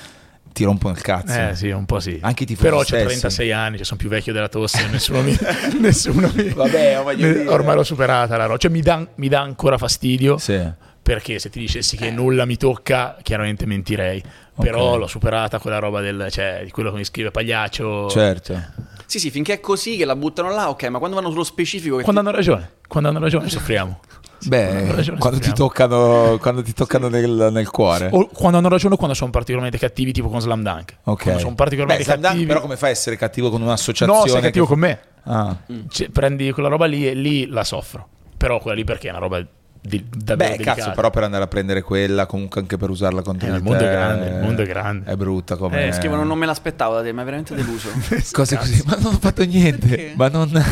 ti 0.53 0.63
rompono 0.63 0.93
il 0.93 1.01
cazzo. 1.01 1.33
Eh 1.39 1.55
sì, 1.55 1.69
un 1.69 1.85
po' 1.85 1.99
sì. 1.99 2.17
Anche 2.21 2.43
i 2.43 2.45
tifosi 2.45 2.65
Però 2.67 2.79
ho 2.79 2.83
stessi. 2.83 3.05
36 3.05 3.51
anni, 3.51 3.77
cioè, 3.77 3.85
sono 3.85 3.99
più 3.99 4.09
vecchio 4.09 4.33
della 4.33 4.49
tosse, 4.49 4.87
nessuno 4.91 5.21
mi... 5.21 5.37
nessuno 5.79 6.29
mi 6.33 6.49
Vabbè, 6.49 7.03
ne- 7.15 7.47
ormai 7.47 7.75
l'ho 7.75 7.83
superata 7.83 8.37
la 8.37 8.45
roba. 8.45 8.57
Cioè 8.57 8.71
mi 8.71 8.81
dà, 8.81 9.05
mi 9.15 9.27
dà 9.27 9.41
ancora 9.41 9.77
fastidio 9.77 10.37
Sì. 10.37 10.59
perché 11.01 11.39
se 11.39 11.49
ti 11.49 11.59
dicessi 11.59 11.95
che 11.97 12.11
nulla 12.11 12.45
mi 12.45 12.57
tocca, 12.57 13.17
chiaramente 13.21 13.65
mentirei. 13.65 14.21
Però 14.59 14.91
Ok. 14.93 14.99
l'ho 14.99 15.07
superata 15.07 15.57
quella 15.59 15.79
roba 15.79 16.01
del, 16.01 16.27
cioè, 16.29 16.61
di 16.65 16.71
quello 16.71 16.91
che 16.91 16.97
mi 16.97 17.05
scrive 17.05 17.31
Pagliaccio. 17.31 18.09
Certo. 18.09 18.61
Sì, 19.05 19.17
sì, 19.17 19.31
finché 19.31 19.53
è 19.53 19.59
così 19.59 19.95
che 19.97 20.05
la 20.05 20.15
buttano 20.15 20.51
là, 20.51 20.69
ok, 20.69 20.83
ma 20.89 20.99
quando 20.99 21.15
vanno 21.15 21.29
sullo 21.31 21.43
specifico... 21.43 21.95
Che 21.97 22.03
Quando 22.03 22.19
hanno 22.21 22.29
ragione, 22.31 22.73
quando 22.87 23.09
hanno 23.09 23.19
ragione 23.19 23.49
soffriamo. 23.49 24.01
Beh, 24.45 25.15
quando 25.17 25.39
ti 25.39 25.51
toccano, 25.53 26.37
quando 26.39 26.61
ti 26.61 26.73
toccano 26.73 27.07
nel, 27.09 27.49
nel 27.51 27.69
cuore. 27.69 28.09
O 28.11 28.27
quando 28.27 28.57
hanno 28.57 28.69
ragione 28.69 28.93
o 28.93 28.97
quando 28.97 29.15
sono 29.15 29.31
particolarmente 29.31 29.77
cattivi, 29.77 30.11
tipo 30.11 30.29
con 30.29 30.39
Slam 30.41 30.63
Dunk. 30.63 30.95
Ok. 31.03 31.21
Quando 31.23 31.39
sono 31.39 31.51
Beh, 31.51 31.55
particolarmente 31.57 32.11
Dunk, 32.11 32.21
cattivi. 32.23 32.45
però 32.45 32.61
come 32.61 32.77
fai 32.77 32.89
a 32.89 32.91
essere 32.93 33.15
cattivo 33.17 33.49
con 33.49 33.61
un'associazione? 33.61 34.19
No, 34.21 34.27
sei 34.27 34.41
cattivo 34.41 34.65
che- 34.65 34.71
con 34.71 34.79
me. 34.79 34.99
Ah. 35.23 35.55
Cioè, 35.89 36.09
prendi 36.09 36.51
quella 36.51 36.69
roba 36.69 36.85
lì 36.85 37.07
e 37.07 37.13
lì 37.13 37.47
la 37.47 37.63
soffro. 37.63 38.07
Però 38.37 38.59
quella 38.59 38.77
lì 38.77 38.83
perché 38.85 39.07
è 39.07 39.09
una 39.11 39.19
roba 39.19 39.45
di, 39.81 40.05
davvero 40.09 40.49
Beh, 40.51 40.57
delicata. 40.57 40.81
cazzo, 40.81 40.91
però 40.95 41.09
per 41.09 41.23
andare 41.23 41.43
a 41.43 41.47
prendere 41.47 41.81
quella, 41.81 42.25
comunque 42.25 42.61
anche 42.61 42.77
per 42.77 42.89
usarla 42.89 43.21
contro 43.21 43.47
Eh, 43.47 43.55
il 43.55 43.61
mondo 43.63 43.79
te, 43.79 43.87
è 43.87 43.91
grande, 43.91 44.27
il 44.27 44.41
mondo 44.41 44.61
è 44.61 44.65
grande. 44.65 45.11
È 45.11 45.15
brutta 45.15 45.55
come... 45.57 45.87
Eh, 45.87 45.91
scrivono 45.93 46.23
non 46.23 46.37
me 46.37 46.45
l'aspettavo 46.45 46.95
da 46.95 47.01
te, 47.03 47.11
mi 47.13 47.19
hai 47.19 47.25
veramente 47.25 47.55
deluso. 47.55 47.89
Cose 48.31 48.57
così, 48.57 48.81
ma 48.85 48.97
non 48.99 49.13
ho 49.13 49.17
fatto 49.19 49.43
niente. 49.43 49.87
Perché? 49.87 50.13
Ma 50.15 50.27
non... 50.29 50.49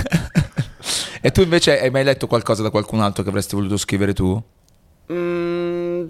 e 1.28 1.32
tu 1.32 1.42
invece 1.42 1.80
hai 1.82 1.90
mai 1.90 2.04
letto 2.04 2.26
qualcosa 2.28 2.64
da 2.64 2.70
qualcun 2.70 3.02
altro 3.02 3.22
che 3.24 3.30
avresti 3.30 3.56
voluto 3.56 3.76
scrivere 3.78 4.14
tu? 4.14 4.42
Mm, 5.12 6.06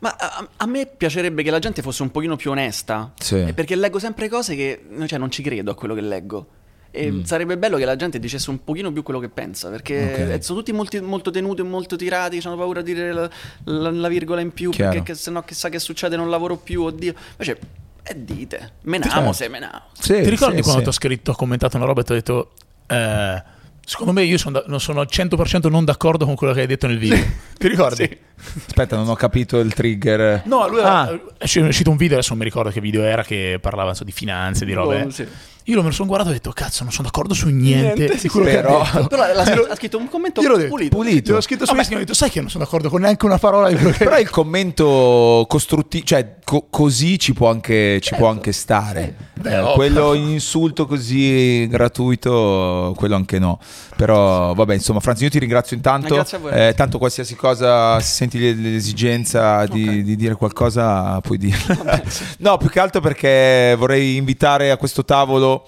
ma 0.00 0.14
a, 0.18 0.48
a 0.56 0.66
me 0.66 0.86
piacerebbe 0.86 1.42
che 1.42 1.50
la 1.50 1.58
gente 1.58 1.80
fosse 1.82 2.02
un 2.02 2.10
pochino 2.10 2.36
più 2.36 2.50
onesta. 2.50 3.12
Sì. 3.18 3.52
Perché 3.54 3.74
leggo 3.76 3.98
sempre 3.98 4.28
cose 4.28 4.54
che 4.56 4.84
cioè, 5.06 5.18
non 5.18 5.30
ci 5.30 5.42
credo 5.42 5.70
a 5.70 5.74
quello 5.74 5.94
che 5.94 6.00
leggo. 6.02 6.46
E 6.90 7.20
sarebbe 7.24 7.58
bello 7.58 7.76
che 7.76 7.84
la 7.84 7.96
gente 7.96 8.18
dicesse 8.18 8.48
un 8.48 8.64
pochino 8.64 8.90
più 8.90 9.02
quello 9.02 9.20
che 9.20 9.28
pensa. 9.28 9.68
Perché 9.70 10.00
Mm. 10.00 10.22
Ok. 10.28 10.34
eh, 10.36 10.42
sono 10.42 10.58
tutti 10.58 10.72
molti- 10.72 11.00
molto 11.00 11.30
tenuti 11.30 11.60
e 11.60 11.64
molto 11.64 11.96
tirati. 11.96 12.40
Hanno 12.44 12.56
paura 12.56 12.80
di 12.82 12.94
dire 12.94 13.12
la, 13.12 13.30
la- 13.64 13.90
la 13.90 14.08
virgola 14.08 14.40
in 14.40 14.52
più. 14.52 14.70
Chiaro. 14.70 14.92
Perché 14.92 15.12
che, 15.12 15.18
se 15.18 15.30
no, 15.30 15.42
chissà 15.42 15.68
che 15.68 15.78
succede, 15.78 16.16
non 16.16 16.30
lavoro 16.30 16.56
più. 16.56 16.82
Oddio. 16.84 17.14
Invece, 17.32 17.58
e 18.02 18.24
dite, 18.24 18.72
menamo 18.82 19.10
Certo. 19.12 19.32
se 19.32 19.48
menamo. 19.48 19.82
Sì, 19.92 20.22
Ti 20.22 20.28
ricordi 20.30 20.56
sì, 20.56 20.62
quando 20.62 20.78
sì. 20.78 20.82
ti 20.84 20.88
ho 20.88 20.92
scritto, 20.92 21.30
ho 21.32 21.34
commentato 21.36 21.76
una 21.76 21.86
roba 21.86 22.00
e 22.02 22.04
ti 22.04 22.12
ho 22.12 22.14
detto... 22.14 22.52
eh, 22.86 23.42
secondo 23.86 24.12
me 24.12 24.24
io 24.24 24.36
sono, 24.36 24.58
da- 24.58 24.64
non 24.66 24.80
sono 24.80 24.98
al 25.00 25.06
100% 25.10 25.70
non 25.70 25.84
d'accordo 25.84 26.24
con 26.26 26.34
quello 26.34 26.52
che 26.52 26.60
hai 26.62 26.66
detto 26.66 26.86
nel 26.88 26.98
video. 26.98 27.16
Ti 27.56 27.68
ricordi? 27.68 28.18
Aspetta, 28.66 28.96
non 28.96 29.08
ho 29.08 29.14
capito 29.14 29.58
il 29.60 29.72
trigger. 29.72 30.42
No, 30.44 30.68
lui 30.68 30.80
Ah. 30.80 31.08
era, 31.08 31.20
è 31.38 31.60
uscito 31.60 31.90
un 31.90 31.96
video, 31.96 32.14
adesso 32.16 32.30
non 32.30 32.38
mi 32.38 32.44
ricordo 32.44 32.70
che 32.70 32.80
video 32.80 33.02
era, 33.02 33.22
che 33.22 33.58
parlava 33.60 33.90
insomma, 33.90 34.10
di 34.10 34.16
finanze, 34.16 34.64
di 34.64 34.72
robe. 34.72 35.02
Oh, 35.02 35.10
sì. 35.10 35.26
Io 35.68 35.76
me 35.78 35.88
lo 35.88 35.90
sono 35.90 36.06
guardato 36.06 36.30
e 36.30 36.34
ho 36.34 36.36
detto, 36.36 36.52
cazzo, 36.52 36.84
non 36.84 36.92
sono 36.92 37.04
d'accordo 37.08 37.34
su 37.34 37.48
niente, 37.48 37.94
Niente, 38.04 38.18
sì, 38.18 38.28
quello 38.28 38.46
però-. 38.46 39.06
Però 39.08 39.22
l'ha, 39.26 39.32
l'ha- 39.34 39.66
ha 39.70 39.74
scritto 39.74 39.98
un 39.98 40.08
commento 40.08 40.40
Gliel'ho 40.40 40.56
detto, 40.56 40.68
pulito. 40.68 40.96
pulito. 40.96 41.28
Gliel'ho 41.30 41.40
scritto 41.40 41.64
su 41.64 41.72
Vabbè. 41.72 41.78
Instagram 41.78 41.98
e 42.00 42.02
ho 42.02 42.06
detto, 42.06 42.16
sai 42.16 42.30
che 42.30 42.40
non 42.40 42.50
sono 42.50 42.62
d'accordo 42.64 42.88
con 42.88 43.00
neanche 43.00 43.26
una 43.26 43.38
parola 43.38 43.68
di 43.68 43.74
quello 43.74 43.90
che 43.90 43.98
Però 44.04 44.18
il 44.18 44.30
commento 44.30 45.44
costruttivo, 45.48 46.04
cioè 46.04 46.36
co- 46.44 46.66
così 46.70 47.18
ci 47.18 47.32
può 47.32 47.50
anche, 47.50 47.98
ci 48.00 48.14
può 48.14 48.28
anche 48.28 48.52
stare. 48.52 49.14
Beh, 49.40 49.50
Eh, 49.50 49.58
ovvio. 49.58 49.72
quello 49.74 50.14
in 50.14 50.28
insulto 50.28 50.86
così 50.86 51.66
gratuito, 51.68 52.94
quello 52.96 53.16
anche 53.16 53.38
no. 53.38 53.58
Però 53.96 54.52
vabbè, 54.52 54.74
insomma, 54.74 55.00
Franz, 55.00 55.20
io 55.22 55.30
ti 55.30 55.38
ringrazio 55.38 55.74
intanto. 55.74 56.08
Eh, 56.12 56.16
grazie 56.16 56.36
a 56.36 56.40
voi, 56.40 56.52
Eh, 56.52 56.74
tanto 56.76 56.98
qualsiasi 56.98 57.34
cosa, 57.34 57.98
se 58.00 58.12
senti 58.12 58.38
l'esigenza 58.38 59.64
di, 59.66 59.88
Ok. 59.88 59.94
di 59.96 60.16
dire 60.16 60.34
qualcosa, 60.34 61.18
puoi 61.22 61.38
dirlo. 61.38 61.76
no, 62.40 62.58
più 62.58 62.68
che 62.68 62.78
altro 62.80 63.00
perché 63.00 63.74
vorrei 63.78 64.16
invitare 64.16 64.70
a 64.70 64.76
questo 64.76 65.04
tavolo 65.04 65.66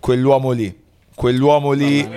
quell'uomo 0.00 0.50
lì. 0.50 0.78
Quell'uomo 1.14 1.72
lì 1.72 2.08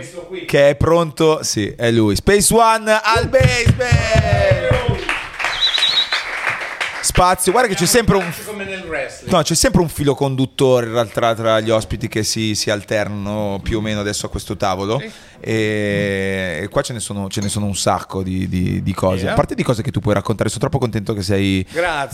che 0.47 0.69
è 0.69 0.75
pronto, 0.75 1.43
sì, 1.43 1.67
è 1.77 1.91
lui. 1.91 2.15
Space 2.15 2.53
One 2.53 2.89
al 2.91 3.27
basement. 3.27 4.52
Spazio, 7.03 7.51
guarda 7.51 7.69
che 7.69 7.75
c'è 7.75 7.85
sempre 7.85 8.15
un. 8.15 8.23
No, 9.25 9.41
c'è 9.41 9.55
sempre 9.55 9.81
un 9.81 9.89
filo 9.89 10.15
conduttore 10.15 10.85
in 10.85 10.93
realtà 10.93 11.35
tra 11.35 11.59
gli 11.59 11.69
ospiti 11.69 12.07
che 12.07 12.23
si, 12.23 12.55
si 12.55 12.69
alternano 12.69 13.59
più 13.61 13.79
o 13.79 13.81
meno 13.81 13.99
adesso 13.99 14.25
a 14.25 14.29
questo 14.29 14.55
tavolo. 14.55 15.01
E, 15.41 16.61
e 16.63 16.67
qua 16.69 16.81
ce 16.81 16.93
ne, 16.93 16.99
sono, 17.01 17.27
ce 17.27 17.41
ne 17.41 17.49
sono 17.49 17.65
un 17.65 17.75
sacco 17.75 18.23
di, 18.23 18.47
di- 18.47 18.81
di 18.81 18.93
cose. 18.93 19.23
Yeah. 19.23 19.33
A 19.33 19.35
parte 19.35 19.55
di 19.55 19.63
cose 19.63 19.81
che 19.81 19.91
tu 19.91 19.99
puoi 19.99 20.13
raccontare, 20.13 20.47
sono 20.47 20.61
troppo 20.61 20.77
contento 20.79 21.13
che 21.13 21.21
sei, 21.21 21.65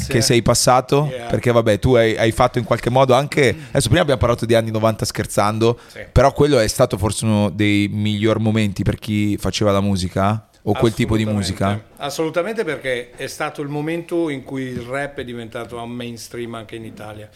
che 0.07 0.21
sei 0.21 0.41
passato. 0.41 1.07
Yeah. 1.11 1.27
Perché, 1.27 1.51
vabbè, 1.51 1.77
tu 1.77 1.93
hai, 1.93 2.17
hai 2.17 2.31
fatto 2.31 2.57
in 2.57 2.65
qualche 2.65 2.89
modo 2.89 3.13
anche. 3.13 3.49
Adesso, 3.69 3.87
prima 3.89 4.01
abbiamo 4.01 4.19
parlato 4.19 4.45
di 4.47 4.55
anni 4.55 4.71
90 4.71 5.05
scherzando, 5.05 5.79
Sì. 5.87 5.99
però 6.11 6.33
quello 6.33 6.57
è 6.57 6.67
stato 6.67 6.97
forse 6.97 7.25
uno 7.25 7.49
dei 7.51 7.87
miglior 7.91 8.39
momenti 8.39 8.81
per 8.83 8.97
chi 8.97 9.37
faceva 9.37 9.71
la 9.71 9.81
musica 9.81 10.49
o 10.64 10.74
quel 10.74 10.93
tipo 10.93 11.16
di 11.16 11.26
musica. 11.26 11.82
Assolutamente. 11.97 12.64
Perché 12.64 13.12
è 13.12 13.28
stato 13.28 13.62
il 13.62 13.70
momento 13.70 14.30
in 14.30 14.43
cui 14.43 14.64
il 14.64 14.82
rap 14.82 15.20
è 15.20 15.24
diventato 15.24 15.82
un 15.82 15.91
mainstream 15.91 16.55
anche 16.55 16.76
in 16.76 16.86
Italia. 16.86 17.30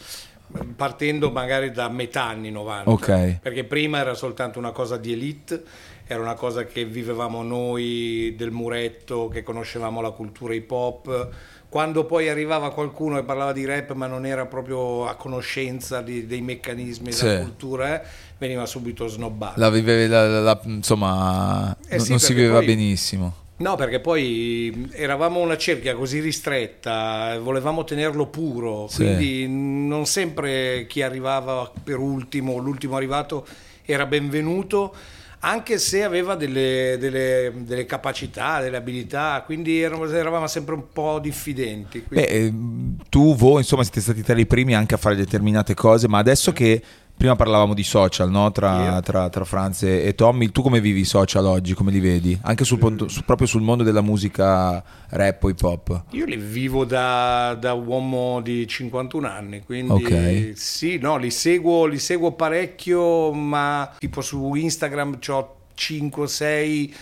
Partendo 0.76 1.30
magari 1.30 1.70
da 1.72 1.88
metà 1.88 2.24
anni 2.24 2.50
90. 2.50 2.90
Ok. 2.90 3.38
Perché 3.40 3.64
prima 3.64 3.98
era 3.98 4.14
soltanto 4.14 4.58
una 4.58 4.72
cosa 4.72 4.96
di 4.96 5.12
elite, 5.12 5.62
era 6.06 6.20
una 6.20 6.34
cosa 6.34 6.64
che 6.64 6.84
vivevamo 6.84 7.42
noi 7.42 8.34
del 8.36 8.50
muretto, 8.50 9.28
che 9.28 9.42
conoscevamo 9.42 10.00
la 10.00 10.10
cultura 10.10 10.54
hip 10.54 10.70
hop. 10.70 11.28
Quando 11.74 12.04
poi 12.04 12.28
arrivava 12.28 12.70
qualcuno 12.70 13.18
e 13.18 13.24
parlava 13.24 13.52
di 13.52 13.64
rap 13.64 13.94
ma 13.94 14.06
non 14.06 14.24
era 14.26 14.46
proprio 14.46 15.08
a 15.08 15.16
conoscenza 15.16 16.02
di- 16.02 16.24
dei 16.24 16.40
meccanismi 16.40 17.10
Sì. 17.10 17.24
della 17.24 17.40
cultura, 17.40 18.00
eh, 18.00 18.06
veniva 18.38 18.64
subito 18.64 19.08
snobbato. 19.08 19.58
La 19.58 19.70
vivevi, 19.70 20.06
la- 20.06 20.28
la- 20.28 20.40
la- 20.40 20.60
insomma, 20.66 21.76
Eh 21.88 21.96
non- 21.96 22.04
sì, 22.04 22.10
non 22.10 22.20
si 22.20 22.32
viveva 22.32 22.58
poi- 22.58 22.66
benissimo. 22.66 23.34
No, 23.56 23.74
perché 23.74 23.98
poi 23.98 24.88
eravamo 24.92 25.40
una 25.40 25.56
cerchia 25.56 25.96
così 25.96 26.20
ristretta, 26.20 27.40
volevamo 27.40 27.82
tenerlo 27.82 28.26
puro, 28.28 28.86
Sì. 28.88 28.98
quindi 29.02 29.48
non 29.48 30.06
sempre 30.06 30.86
chi 30.86 31.02
arrivava 31.02 31.68
per 31.82 31.98
ultimo, 31.98 32.56
l'ultimo 32.58 32.94
arrivato, 32.94 33.44
era 33.84 34.06
benvenuto, 34.06 34.94
anche 35.44 35.78
se 35.78 36.02
aveva 36.02 36.34
delle, 36.34 36.96
delle- 36.98 37.52
delle 37.54 37.84
capacità, 37.86 38.60
delle 38.60 38.76
abilità, 38.78 39.42
quindi 39.44 39.80
eravamo, 39.82 40.10
eravamo 40.10 40.46
sempre 40.46 40.74
un 40.74 40.84
po' 40.92 41.18
diffidenti. 41.20 42.02
quindi- 42.02 42.26
Beh, 42.26 42.32
ehm, 42.32 42.96
tu, 43.08 43.34
voi, 43.36 43.58
insomma, 43.58 43.82
siete 43.82 44.00
stati 44.00 44.22
tra 44.22 44.38
i 44.38 44.46
primi 44.46 44.74
anche 44.74 44.94
a 44.94 44.98
fare 44.98 45.14
determinate 45.16 45.74
cose, 45.74 46.08
ma 46.08 46.18
adesso 46.18 46.52
che 46.52 46.82
prima 47.16 47.36
parlavamo 47.36 47.72
di 47.74 47.82
social, 47.84 48.30
no? 48.30 48.50
Tra, 48.52 48.80
Yeah. 48.82 49.00
tra- 49.00 49.28
tra 49.30 49.44
Franz 49.44 49.82
e 49.84 50.14
Tommy, 50.14 50.50
tu 50.50 50.60
come 50.62 50.80
vivi 50.80 51.00
i 51.00 51.04
social 51.04 51.46
oggi? 51.46 51.72
Come 51.74 51.90
li 51.90 52.00
vedi? 52.00 52.38
Anche 52.42 52.64
sul, 52.64 52.78
ponto- 52.78 53.08
su- 53.08 53.24
proprio 53.24 53.46
sul 53.46 53.62
mondo 53.62 53.82
della 53.82 54.02
musica 54.02 54.82
rap 55.10 55.42
o 55.44 55.48
hip 55.48 55.62
hop? 55.62 56.02
Io 56.10 56.24
li 56.26 56.36
vivo 56.36 56.84
da, 56.84 57.56
da 57.58 57.72
uomo 57.72 58.40
di 58.42 58.66
51 58.66 59.26
anni, 59.28 59.62
quindi 59.64 59.92
Ok. 60.04 60.52
sì, 60.54 60.98
no, 60.98 61.16
li 61.16 61.30
seguo, 61.30 61.86
li 61.86 61.98
seguo 61.98 62.32
parecchio, 62.32 63.32
ma 63.32 63.90
tipo 63.98 64.20
su 64.20 64.54
Instagram 64.54 65.18
ho 65.28 65.56
5-6 65.74 66.94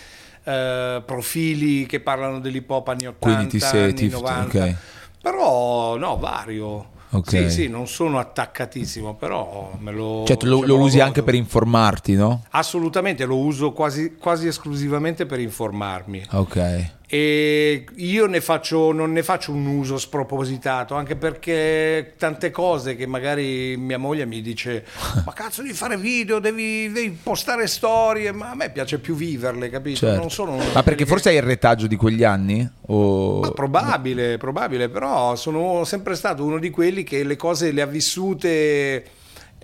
profili 1.05 1.85
che 1.85 1.99
parlano 1.99 2.39
dell'hip 2.39 2.69
hop 2.69 2.87
anni 2.89 3.07
80, 3.07 3.17
Quindi 3.19 3.47
ti 3.47 3.59
sei- 3.59 3.83
anni 3.83 3.93
ti- 3.93 4.09
90. 4.09 4.57
ok. 4.65 4.75
Però 5.21 5.95
no, 5.97 6.17
vario. 6.17 6.87
Ok. 7.13 7.29
Sì, 7.29 7.49
sì, 7.49 7.67
non 7.67 7.87
sono 7.87 8.17
attaccatissimo, 8.17 9.13
però 9.13 9.71
me 9.79 9.91
lo... 9.91 10.23
Cioè, 10.25 10.37
lo, 10.41 10.61
lo 10.65 10.79
usi 10.79 10.99
anche 10.99 11.21
per 11.21 11.35
informarti, 11.35 12.15
no? 12.15 12.43
Assolutamente, 12.49 13.25
lo 13.25 13.37
uso 13.37 13.71
quasi, 13.71 14.15
quasi 14.17 14.47
esclusivamente 14.47 15.25
per 15.27 15.39
informarmi. 15.39 16.23
Ok. 16.31 16.91
E 17.13 17.85
io 17.97 18.25
ne 18.25 18.41
faccio, 18.41 18.91
non 18.91 19.11
ne 19.11 19.21
faccio 19.21 19.51
un 19.51 19.67
uso 19.67 19.99
spropositato, 19.99 20.95
anche 20.95 21.15
perché 21.15 22.15
tante 22.17 22.49
cose 22.49 22.95
che 22.95 23.05
magari 23.05 23.77
mia 23.77 23.99
moglie 23.99 24.25
mi 24.25 24.41
dice: 24.41 24.83
Ma 25.23 25.31
cazzo 25.37 25.61
di 25.61 25.73
fare 25.73 25.95
video, 25.95 26.39
devi, 26.39 26.91
devi 26.91 27.11
postare 27.21 27.67
storie. 27.67 28.31
Ma 28.31 28.49
a 28.49 28.55
me 28.55 28.71
piace 28.71 28.97
più 28.97 29.13
viverle, 29.13 29.69
capito? 29.69 29.99
Certo. 29.99 30.19
Non 30.19 30.31
sono 30.31 30.57
Ma 30.73 30.81
perché 30.81 31.05
forse 31.05 31.29
hai 31.29 31.35
il 31.35 31.43
retaggio 31.43 31.85
di 31.85 31.97
quegli 31.97 32.23
anni? 32.23 32.67
O... 32.87 33.41
Ma 33.41 33.51
probabile, 33.51 34.39
probabile, 34.39 34.89
però 34.89 35.35
sono 35.35 35.83
sempre 35.83 36.15
stato 36.15 36.43
uno 36.43 36.57
di 36.57 36.71
quelli 36.71 37.03
che 37.03 37.23
le 37.23 37.35
cose 37.35 37.71
le 37.71 37.83
ha 37.83 37.85
vissute 37.85 39.03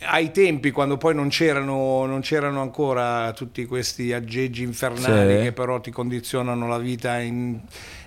ai 0.02 0.32
tempi 0.32 0.72
quando 0.72 0.98
poi 0.98 1.14
non 1.16 1.30
c'erano, 1.30 2.06
non 2.06 2.22
c'erano 2.22 2.62
ancora 2.62 3.32
tutti 3.34 3.66
questi 3.66 4.14
aggeggi 4.14 4.64
infernali 4.64 5.38
Sì. 5.38 5.44
che 5.44 5.52
però 5.52 5.80
ti 5.80 5.92
condizionano 5.92 6.68
la 6.68 6.78
vita 6.78 7.18
in- 7.20 7.60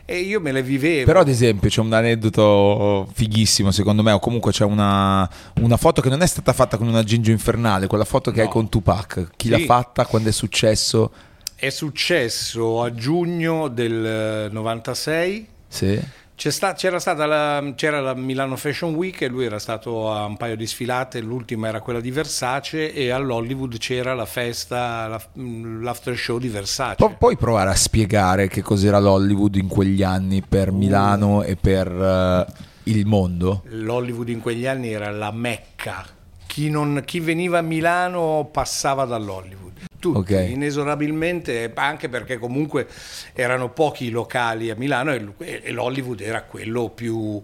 e 0.04 0.18
io 0.18 0.40
me 0.40 0.52
le 0.52 0.62
vivevo. 0.62 1.06
Però 1.06 1.20
ad 1.20 1.28
esempio 1.28 1.68
c'è 1.68 1.80
un 1.80 1.92
aneddoto 1.92 3.08
fighissimo 3.12 3.70
secondo 3.70 4.02
me 4.02 4.10
o 4.12 4.18
comunque 4.18 4.50
c'è 4.52 4.64
una, 4.64 5.28
una 5.60 5.76
foto 5.76 6.00
che 6.00 6.08
non 6.08 6.22
è 6.22 6.26
stata 6.26 6.52
fatta 6.52 6.76
con 6.76 6.88
un 6.88 6.96
aggeggio 6.96 7.30
infernale, 7.30 7.86
quella 7.86 8.04
foto 8.04 8.30
che 8.30 8.38
No. 8.38 8.44
hai 8.46 8.50
con 8.50 8.68
Tupac. 8.68 9.30
Chi 9.36 9.46
Sì. 9.46 9.52
l'ha 9.52 9.58
fatta, 9.60 10.04
quando 10.06 10.28
è 10.28 10.32
successo? 10.32 11.12
È 11.54 11.70
successo 11.70 12.82
a 12.82 12.92
giugno 12.92 13.68
del 13.68 14.48
96. 14.50 15.46
Sì. 15.68 16.00
Sta- 16.34 16.72
c'era 16.72 16.98
stata 16.98 17.24
la, 17.24 17.72
c'era 17.76 18.00
la 18.00 18.14
Milano 18.14 18.56
Fashion 18.56 18.94
Week 18.94 19.20
e 19.20 19.28
lui 19.28 19.44
era 19.44 19.60
stato 19.60 20.10
a 20.12 20.24
un 20.24 20.36
paio 20.36 20.56
di 20.56 20.66
sfilate, 20.66 21.20
l'ultima 21.20 21.68
era 21.68 21.80
quella 21.80 22.00
di 22.00 22.10
Versace 22.10 22.92
e 22.92 23.10
all'Hollywood 23.10 23.78
c'era 23.78 24.12
la 24.14 24.24
festa, 24.26 25.06
la- 25.06 25.22
l'after 25.34 26.16
show 26.16 26.38
di 26.38 26.48
Versace. 26.48 26.96
Pu- 26.96 27.16
puoi 27.16 27.36
provare 27.36 27.70
a 27.70 27.76
spiegare 27.76 28.48
che 28.48 28.60
cos'era 28.60 28.98
l'Hollywood 28.98 29.54
in 29.54 29.68
quegli 29.68 30.02
anni 30.02 30.42
per 30.42 30.72
Milano 30.72 31.42
e 31.44 31.54
per 31.54 31.86
eh, 31.86 32.46
il 32.84 33.06
mondo? 33.06 33.62
L'Hollywood 33.66 34.28
in 34.30 34.40
quegli 34.40 34.66
anni 34.66 34.90
era 34.90 35.10
la 35.12 35.30
mecca. 35.30 36.04
Chi, 36.44 36.70
non- 36.70 37.02
chi 37.06 37.20
veniva 37.20 37.58
a 37.58 37.62
Milano 37.62 38.48
passava 38.50 39.04
dall'Hollywood. 39.04 39.61
Tutti, 40.02 40.34
Ok. 40.34 40.46
inesorabilmente, 40.48 41.70
anche 41.74 42.08
perché 42.08 42.36
comunque 42.36 42.88
erano 43.34 43.70
pochi 43.70 44.06
i 44.06 44.10
locali 44.10 44.68
a 44.68 44.74
Milano 44.74 45.12
e, 45.12 45.60
e 45.62 45.70
l'Hollywood 45.70 46.20
era 46.22 46.42
quello 46.42 46.88
più, 46.88 47.40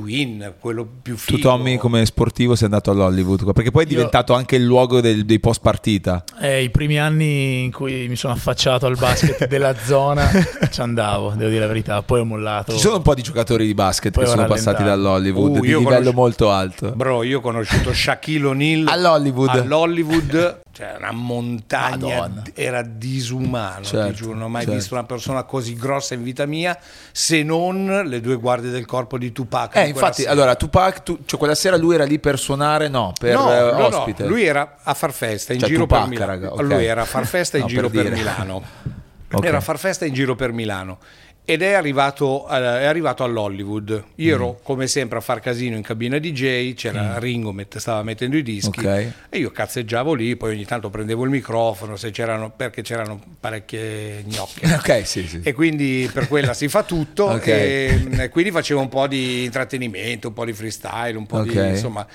più 0.00 0.06
in, 0.06 0.54
quello 0.58 0.88
più 1.02 1.14
Tu 1.16 1.20
figo. 1.20 1.38
Tommy 1.40 1.76
come 1.76 2.06
sportivo 2.06 2.54
sei 2.54 2.64
andato 2.66 2.90
all'Hollywood, 2.90 3.52
perché 3.52 3.70
poi 3.70 3.84
è 3.84 3.88
Io- 3.88 3.96
diventato 3.96 4.32
anche 4.32 4.56
il 4.56 4.64
luogo 4.64 5.02
del- 5.02 5.26
dei 5.26 5.38
post 5.38 5.60
partita. 5.60 6.24
Eh, 6.40 6.62
I 6.62 6.70
primi 6.70 6.98
anni 6.98 7.64
in 7.64 7.72
cui 7.72 8.08
mi 8.08 8.16
sono 8.16 8.32
affacciato 8.32 8.86
al 8.86 8.96
basket 8.96 9.46
della 9.48 9.74
zona 9.76 10.30
ci 10.70 10.80
andavo, 10.80 11.32
devo 11.36 11.50
dire 11.50 11.60
la 11.60 11.66
verità. 11.66 12.00
Poi 12.02 12.20
ho 12.20 12.24
mollato. 12.24 12.72
Ci 12.72 12.78
sono 12.78 12.96
un 12.96 13.02
po' 13.02 13.14
di 13.14 13.20
giocatori 13.22 13.66
di 13.66 13.74
basket 13.74 14.12
Poi 14.14 14.24
che 14.24 14.30
sono 14.30 14.46
passati 14.46 14.82
rallentato. 14.82 15.02
dall'Hollywood 15.02 15.56
Uh, 15.56 15.60
di 15.60 15.68
io 15.68 15.78
livello 15.80 16.12
molto 16.14 16.50
alto. 16.50 16.92
Bro, 16.92 17.22
io 17.24 17.38
ho 17.38 17.40
conosciuto 17.42 17.92
Shaquille 17.92 18.46
O'Neal 18.46 18.86
All'Hollywood. 18.88 19.48
all'Hollywood, 19.50 20.60
cioè 20.72 20.94
una 20.98 21.12
montagna, 21.12 22.20
Madonna. 22.20 22.42
era 22.54 22.82
disumano, 22.82 23.84
Certo, 23.84 24.08
ti 24.08 24.14
giuro, 24.14 24.32
non 24.34 24.42
ho 24.44 24.48
mai 24.48 24.62
certo. 24.62 24.76
visto 24.76 24.94
una 24.94 25.04
persona 25.04 25.42
così 25.44 25.74
grossa 25.74 26.14
in 26.14 26.22
vita 26.22 26.46
mia, 26.46 26.78
se 27.12 27.42
non 27.42 28.02
le 28.06 28.20
due 28.22 28.36
guardie 28.36 28.70
del 28.70 28.86
corpo 28.86 29.18
di 29.18 29.32
Tupac. 29.32 29.76
Eh, 29.76 29.81
quella 29.90 30.06
infatti, 30.06 30.22
sera. 30.22 30.32
allora 30.32 30.54
Tupac, 30.54 31.02
tu, 31.02 31.18
cioè 31.24 31.38
quella 31.38 31.54
sera 31.54 31.76
lui 31.76 31.94
era 31.94 32.04
lì 32.04 32.18
per 32.18 32.38
suonare, 32.38 32.88
no, 32.88 33.12
per 33.18 33.34
no, 33.34 33.52
eh, 33.52 33.60
no, 33.72 33.88
no, 33.88 33.98
ospite. 33.98 34.26
lui 34.26 34.44
era 34.44 34.76
a 34.82 34.94
far 34.94 35.12
festa 35.12 35.52
in 35.52 35.58
Cioè, 35.60 35.68
giro 35.68 35.82
Tupac, 35.82 36.00
per 36.00 36.08
Milano. 36.08 36.30
raga, 36.30 36.52
ok. 36.52 36.60
Lui 36.62 36.84
era 36.84 37.02
a 37.02 37.04
far 37.04 37.26
festa 37.26 37.56
in 37.56 37.62
No, 37.64 37.68
giro 37.68 37.88
per 37.90 38.02
per. 38.04 38.12
Milano. 38.12 38.62
Ok. 39.34 39.44
Era 39.46 39.56
a 39.56 39.60
far 39.62 39.78
festa 39.78 40.04
in 40.04 40.12
giro 40.12 40.34
per 40.34 40.52
Milano. 40.52 40.98
Ed 41.44 41.60
è 41.60 41.72
arrivato, 41.72 42.48
eh, 42.48 42.56
è 42.56 42.84
arrivato 42.84 43.24
all'Hollywood. 43.24 44.04
Io 44.16 44.34
ero 44.36 44.52
Mm. 44.60 44.62
come 44.64 44.86
sempre 44.86 45.18
a 45.18 45.20
far 45.20 45.40
casino 45.40 45.74
in 45.74 45.82
cabina 45.82 46.18
DJ, 46.18 46.74
c'era 46.74 47.18
Ringo, 47.18 47.50
mette- 47.50 47.80
stava 47.80 48.02
mettendo 48.04 48.36
i 48.36 48.44
dischi 48.44 48.78
Ok. 48.78 49.12
e 49.28 49.38
io 49.38 49.50
cazzeggiavo 49.50 50.14
lì, 50.14 50.36
poi 50.36 50.54
ogni 50.54 50.64
tanto 50.64 50.88
prendevo 50.88 51.24
il 51.24 51.30
microfono 51.30 51.96
se 51.96 52.12
c'erano, 52.12 52.50
perché 52.54 52.82
c'erano 52.82 53.20
parecchie 53.40 54.22
gnocche. 54.24 54.60
Ok, 54.72 55.04
sì, 55.06 55.26
sì. 55.26 55.40
E 55.42 55.52
quindi 55.52 56.08
per 56.12 56.28
quella 56.28 56.54
si 56.54 56.68
fa 56.68 56.84
tutto 56.84 57.24
Ok. 57.34 57.46
e, 57.48 58.06
e 58.10 58.28
quindi 58.28 58.52
facevo 58.52 58.80
un 58.80 58.88
po' 58.88 59.08
di 59.08 59.42
intrattenimento, 59.42 60.28
un 60.28 60.34
po' 60.34 60.44
di 60.44 60.52
freestyle, 60.52 61.18
un 61.18 61.26
po' 61.26 61.42
di 61.42 61.54
insomma. 61.56 62.06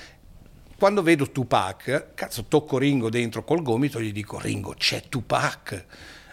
Quando 0.78 1.02
vedo 1.02 1.30
Tupac, 1.30 2.14
cazzo, 2.14 2.44
tocco 2.48 2.78
Ringo 2.78 3.10
dentro 3.10 3.42
col 3.44 3.62
gomito 3.62 4.00
gli 4.00 4.12
dico 4.12 4.38
Ringo, 4.40 4.74
c'è 4.78 5.02
Tupac. 5.08 5.84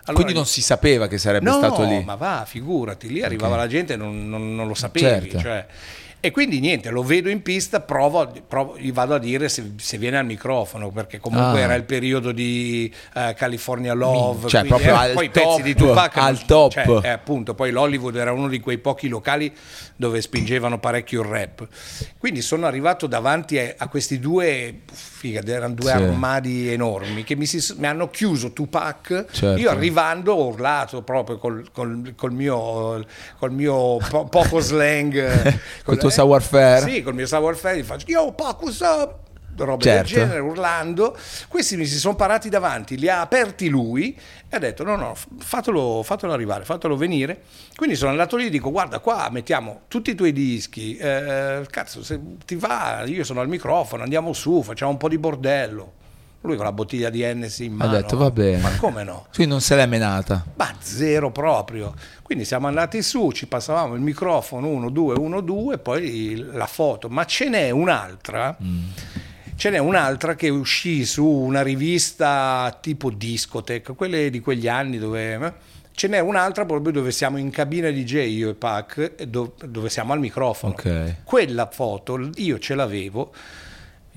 Allora 0.08 0.14
Quindi 0.24 0.34
non 0.34 0.46
si 0.46 0.62
sapeva 0.62 1.08
che 1.08 1.18
sarebbe 1.18 1.50
no, 1.50 1.58
stato 1.58 1.84
lì. 1.84 2.04
ma 2.04 2.16
va, 2.16 2.44
figurati, 2.48 3.08
lì 3.10 3.24
arrivava 3.24 3.56
la 3.56 3.68
gente 3.68 3.94
e 3.94 3.96
non, 3.98 4.30
non- 4.30 4.54
non 4.56 4.68
lo 4.68 4.76
sapevi. 4.76 5.06
Certo. 5.30 5.40
cioè. 5.40 5.66
E 6.20 6.32
quindi 6.32 6.60
niente, 6.60 6.90
lo 6.90 7.04
vedo 7.04 7.30
in 7.30 7.44
pista, 7.44 7.82
provo, 7.82 8.32
provo- 8.48 8.78
gli 8.80 8.92
vado 8.92 9.14
a 9.14 9.20
dire 9.20 9.48
se, 9.48 9.74
se 9.78 10.00
viene 10.00 10.18
al 10.18 10.26
microfono, 10.26 10.90
perché 10.90 11.20
comunque 11.20 11.60
Ah. 11.60 11.64
era 11.66 11.76
il 11.76 11.84
periodo 11.84 12.32
di 12.32 12.92
eh, 13.14 13.36
California 13.38 13.94
Love, 13.94 14.48
Cioè, 14.48 14.64
proprio 14.66 14.90
era- 14.90 15.00
al 15.02 15.12
poi 15.14 15.26
i 15.26 15.30
pezzi 15.30 15.46
top, 15.46 15.62
di 15.62 15.76
Tupac 15.76 16.18
al 16.18 16.46
top. 16.46 16.72
cioè, 16.72 17.00
eh, 17.04 17.10
appunto, 17.10 17.54
poi 17.54 17.70
l'Hollywood 17.70 18.16
era 18.16 18.32
uno 18.32 18.48
di 18.48 18.60
quei 18.60 18.80
pochi 18.80 19.08
locali 19.08 19.54
dove 19.96 20.20
spingevano 20.20 20.80
parecchio 20.80 21.22
il 21.22 21.28
rap. 21.28 21.68
Quindi 22.18 22.42
sono 22.42 22.66
arrivato 22.66 23.06
davanti 23.06 23.60
a, 23.60 23.76
a 23.78 23.88
questi 23.88 24.18
due, 24.20 24.80
figa, 25.26 25.42
erano 25.46 25.74
due 25.74 25.90
Sì. 25.92 25.96
armadi 25.98 26.70
enormi 26.72 27.24
che 27.24 27.36
mi, 27.36 27.46
si- 27.48 27.74
mi 27.78 27.88
hanno 27.88 28.10
chiuso 28.10 28.54
Tupac. 28.54 29.26
Certo. 29.32 29.60
Io 29.60 29.70
arrivando 29.70 30.34
ho 30.34 30.48
urlato 30.48 31.02
proprio 31.02 31.38
col, 31.38 31.66
col- 31.72 32.14
col 32.16 32.32
mio, 32.32 33.04
col 33.40 33.52
mio 33.52 33.98
po- 34.10 34.26
poco 34.26 34.60
slang. 34.60 35.14
eh, 35.46 35.60
Col 35.84 35.98
tuo 35.98 36.10
savoir-faire. 36.10 36.90
Sì, 36.90 37.02
col 37.02 37.16
mio 37.16 37.26
savoir-faire. 37.26 37.80
Gli 37.80 37.84
faccio, 37.84 38.06
yo, 38.08 38.32
Pac, 38.34 38.62
what's 38.62 38.80
up? 38.82 39.24
Robe 39.64 39.84
Certo. 39.84 40.14
del 40.14 40.22
genere, 40.24 40.40
urlando. 40.40 41.18
Questi 41.48 41.78
mi 41.78 41.86
si 41.86 41.98
sono 41.98 42.16
parati 42.16 42.50
davanti, 42.50 42.98
li 42.98 43.08
ha 43.10 43.22
aperti 43.22 43.70
lui 43.70 44.18
e 44.50 44.56
ha 44.56 44.60
detto 44.60 44.84
no, 44.84 44.96
no, 44.96 45.16
fatelo, 45.38 46.02
fatelo 46.04 46.34
arrivare, 46.34 46.66
fatelo 46.66 46.98
venire. 46.98 47.44
Quindi 47.76 47.96
sono 47.96 48.12
andato 48.12 48.36
lì 48.36 48.48
e 48.48 48.50
dico 48.50 48.72
guarda 48.72 49.00
qua 49.00 49.30
mettiamo 49.32 49.82
tutti 49.88 50.10
i 50.12 50.16
tuoi 50.16 50.34
dischi, 50.34 50.98
eh, 50.98 51.66
cazzo 51.70 52.04
se 52.04 52.20
ti 52.46 52.56
va, 52.56 53.04
io 53.06 53.24
sono 53.24 53.40
al 53.42 53.48
microfono, 53.48 54.04
andiamo 54.04 54.34
su, 54.34 54.62
facciamo 54.64 54.92
un 54.92 54.98
po' 54.98 55.10
di 55.10 55.18
bordello. 55.18 55.94
Lui 56.42 56.58
con 56.58 56.66
la 56.66 56.72
bottiglia 56.72 57.10
di 57.10 57.24
Hennessy 57.24 57.66
in 57.66 57.72
Ha 57.74 57.86
mano. 57.86 57.92
detto, 57.94 58.18
va 58.18 58.30
bene. 58.30 58.62
Ma 58.62 58.76
come 58.78 59.04
no? 59.04 59.26
Quindi 59.34 59.52
non 59.52 59.62
se 59.62 59.76
l'è 59.76 59.88
menata. 59.88 60.46
Ma 60.58 60.76
zero 60.78 61.32
proprio. 61.32 61.92
Quindi 62.22 62.46
siamo 62.46 62.68
andati 62.68 63.02
su, 63.02 63.32
ci 63.32 63.48
passavamo 63.48 63.96
il 63.96 64.02
microfono 64.02 64.68
1, 64.68 64.90
2, 64.92 65.16
1, 65.18 65.42
2, 65.42 65.78
poi 65.80 66.36
la 66.54 66.68
foto. 66.68 67.10
Ma 67.10 67.26
ce 67.26 67.50
n'è 67.50 67.72
un'altra. 67.72 68.56
Ce 69.58 69.70
n'è 69.70 69.78
un'altra 69.78 70.36
che 70.36 70.50
uscì 70.50 71.06
su 71.06 71.26
una 71.26 71.62
rivista 71.62 72.78
tipo 72.82 73.10
Discotech, 73.10 73.94
quelle 73.96 74.30
di 74.30 74.40
quegli 74.40 74.68
anni 74.68 74.98
dove. 74.98 75.34
eh, 75.34 75.54
Ce 75.94 76.08
n'è 76.10 76.20
un'altra 76.20 76.66
proprio 76.66 76.92
dove 76.92 77.12
siamo 77.12 77.38
in 77.38 77.50
cabina 77.52 77.90
DJ 77.90 78.28
io 78.30 78.50
e 78.50 78.54
Pac, 78.54 79.24
do- 79.24 79.56
dove 79.66 79.90
siamo 79.90 80.12
al 80.12 80.20
microfono. 80.20 80.74
Ok. 80.74 81.16
Quella 81.24 81.70
foto 81.72 82.30
io 82.36 82.60
ce 82.60 82.76
l'avevo 82.76 83.32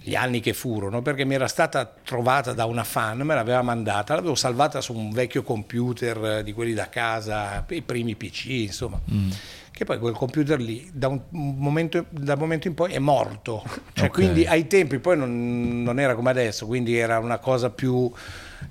gli 0.00 0.14
anni 0.16 0.40
che 0.40 0.54
furono 0.54 1.02
perché 1.02 1.24
mi 1.24 1.34
era 1.34 1.46
stata 1.48 1.92
trovata 2.02 2.52
da 2.52 2.64
una 2.64 2.82
fan, 2.82 3.18
me 3.18 3.34
l'aveva 3.34 3.62
mandata, 3.62 4.14
l'avevo 4.16 4.34
salvata 4.34 4.80
su 4.80 4.92
un 4.94 5.10
vecchio 5.10 5.42
computer 5.42 6.38
eh, 6.38 6.42
di 6.42 6.52
quelli 6.52 6.72
da 6.74 6.88
casa, 6.88 7.64
i 7.68 7.82
primi 7.82 8.16
PC, 8.16 8.46
insomma. 8.46 8.98
Che 9.78 9.84
poi 9.84 10.00
quel 10.00 10.14
computer 10.14 10.58
lì, 10.58 10.90
da 10.92 11.06
un 11.06 11.20
momento, 11.30 12.06
dal 12.10 12.36
momento 12.36 12.66
in 12.66 12.74
poi, 12.74 12.94
è 12.94 12.98
morto. 12.98 13.62
Cioè, 13.92 14.06
Ok. 14.06 14.12
Quindi 14.12 14.44
ai 14.44 14.66
tempi 14.66 14.98
poi 14.98 15.16
non, 15.16 15.84
non 15.84 16.00
era 16.00 16.16
come 16.16 16.30
adesso, 16.30 16.66
quindi 16.66 16.98
era 16.98 17.20
una 17.20 17.38
cosa 17.38 17.70
più 17.70 18.10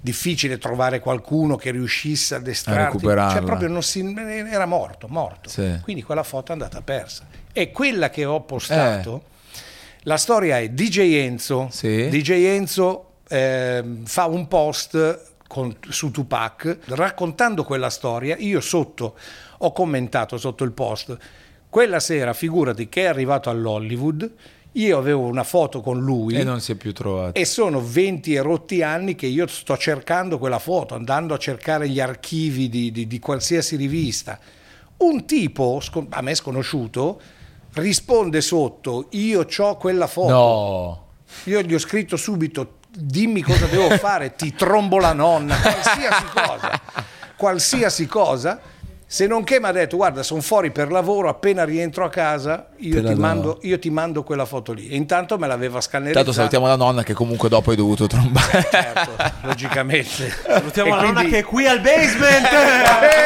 difficile 0.01 0.57
trovare 0.57 0.99
qualcuno 0.99 1.55
che 1.55 1.71
riuscisse 1.71 2.35
ad 2.35 2.45
estrarti. 2.45 2.99
Cioè, 2.99 3.41
proprio 3.41 3.69
non 3.69 3.83
si, 3.83 4.03
era 4.51 4.65
morto, 4.65 5.07
morto. 5.07 5.47
Sì. 5.47 5.79
Quindi 5.81 6.03
quella 6.03 6.23
foto 6.23 6.49
è 6.49 6.51
andata 6.51 6.81
persa. 6.81 7.25
E 7.53 7.71
quella 7.71 8.09
che 8.09 8.25
ho 8.25 8.41
postato, 8.41 9.23
la 10.01 10.17
storia 10.17 10.59
è 10.59 10.67
DJ 10.67 11.13
Enzo. 11.13 11.69
Sì. 11.71 12.09
DJ 12.09 12.31
Enzo 12.47 13.11
ehm, 13.29 14.03
fa 14.03 14.25
un 14.25 14.45
post 14.49 15.21
con- 15.47 15.73
su 15.87 16.11
Tupac 16.11 16.79
raccontando 16.87 17.63
quella 17.63 17.89
storia. 17.89 18.35
Io 18.39 18.59
sotto 18.59 19.15
ho 19.59 19.71
commentato 19.71 20.37
sotto 20.37 20.63
il 20.63 20.71
post. 20.71 21.17
Quella 21.69 21.99
sera, 21.99 22.33
figurati 22.33 22.87
che 22.89 23.03
è 23.03 23.05
arrivato 23.05 23.49
all'Hollywood. 23.49 24.31
Io 24.73 24.97
avevo 24.97 25.21
una 25.25 25.43
foto 25.43 25.81
con 25.81 25.99
lui 25.99 26.35
E 26.35 26.43
non 26.43 26.59
si 26.61 26.73
è 26.73 26.75
più 26.75 26.93
trovato. 26.93 27.33
e 27.39 27.45
sono 27.45 27.81
20 27.81 28.35
e 28.35 28.41
rotti 28.41 28.83
anni 28.83 29.15
che 29.15 29.25
io 29.25 29.47
sto 29.47 29.75
cercando 29.75 30.37
quella 30.37 30.59
foto, 30.59 30.93
andando 30.93 31.33
a 31.33 31.37
cercare 31.39 31.89
gli 31.89 31.99
archivi 31.99 32.69
di, 32.69 32.91
di- 32.91 33.07
di 33.07 33.19
qualsiasi 33.19 33.75
rivista. 33.75 34.37
Un 34.97 35.25
tipo, 35.25 35.81
a 36.09 36.21
me 36.21 36.35
sconosciuto, 36.35 37.19
risponde 37.73 38.39
sotto, 38.41 39.07
io 39.11 39.47
ho 39.57 39.77
quella 39.77 40.05
foto. 40.05 40.29
No. 40.31 41.05
Io 41.45 41.61
gli 41.61 41.73
ho 41.73 41.79
scritto 41.79 42.15
subito, 42.15 42.75
dimmi 42.89 43.41
cosa 43.41 43.65
devo 43.65 43.89
fare, 43.97 44.35
ti 44.35 44.53
trombo 44.53 44.99
la 44.99 45.13
nonna, 45.13 45.55
qualsiasi 45.59 46.23
cosa. 46.33 46.81
Qualsiasi 47.37 48.07
cosa. 48.07 48.59
Se 49.09 49.25
non 49.25 49.45
che 49.45 49.57
mi 49.61 49.67
ha 49.67 49.71
detto, 49.71 49.95
guarda, 49.95 50.21
sono 50.21 50.41
fuori 50.41 50.69
per 50.69 50.91
lavoro, 50.91 51.29
appena 51.29 51.63
rientro 51.63 52.03
a 52.03 52.09
casa, 52.09 52.67
io 52.79 53.01
ti, 53.01 53.13
do. 53.13 53.19
mando, 53.21 53.59
io 53.61 53.79
ti 53.79 53.89
mando 53.89 54.21
quella 54.23 54.43
foto 54.43 54.73
lì. 54.73 54.89
E 54.89 54.97
intanto 54.97 55.37
me 55.37 55.47
l'aveva 55.47 55.79
scannerizzata. 55.79 56.19
Intanto 56.27 56.33
salutiamo 56.33 56.67
la 56.67 56.75
nonna 56.75 57.03
che 57.03 57.13
comunque 57.13 57.47
dopo 57.47 57.69
hai 57.69 57.77
dovuto 57.77 58.05
trombare. 58.05 58.67
Certo, 58.69 59.11
logicamente. 59.43 60.29
Salutiamo 60.45 60.89
E 60.89 60.91
la 60.91 61.01
nonna 61.03 61.13
quindi- 61.13 61.31
che 61.31 61.37
è 61.39 61.43
qui 61.43 61.65
al 61.67 61.79
basement. 61.79 62.47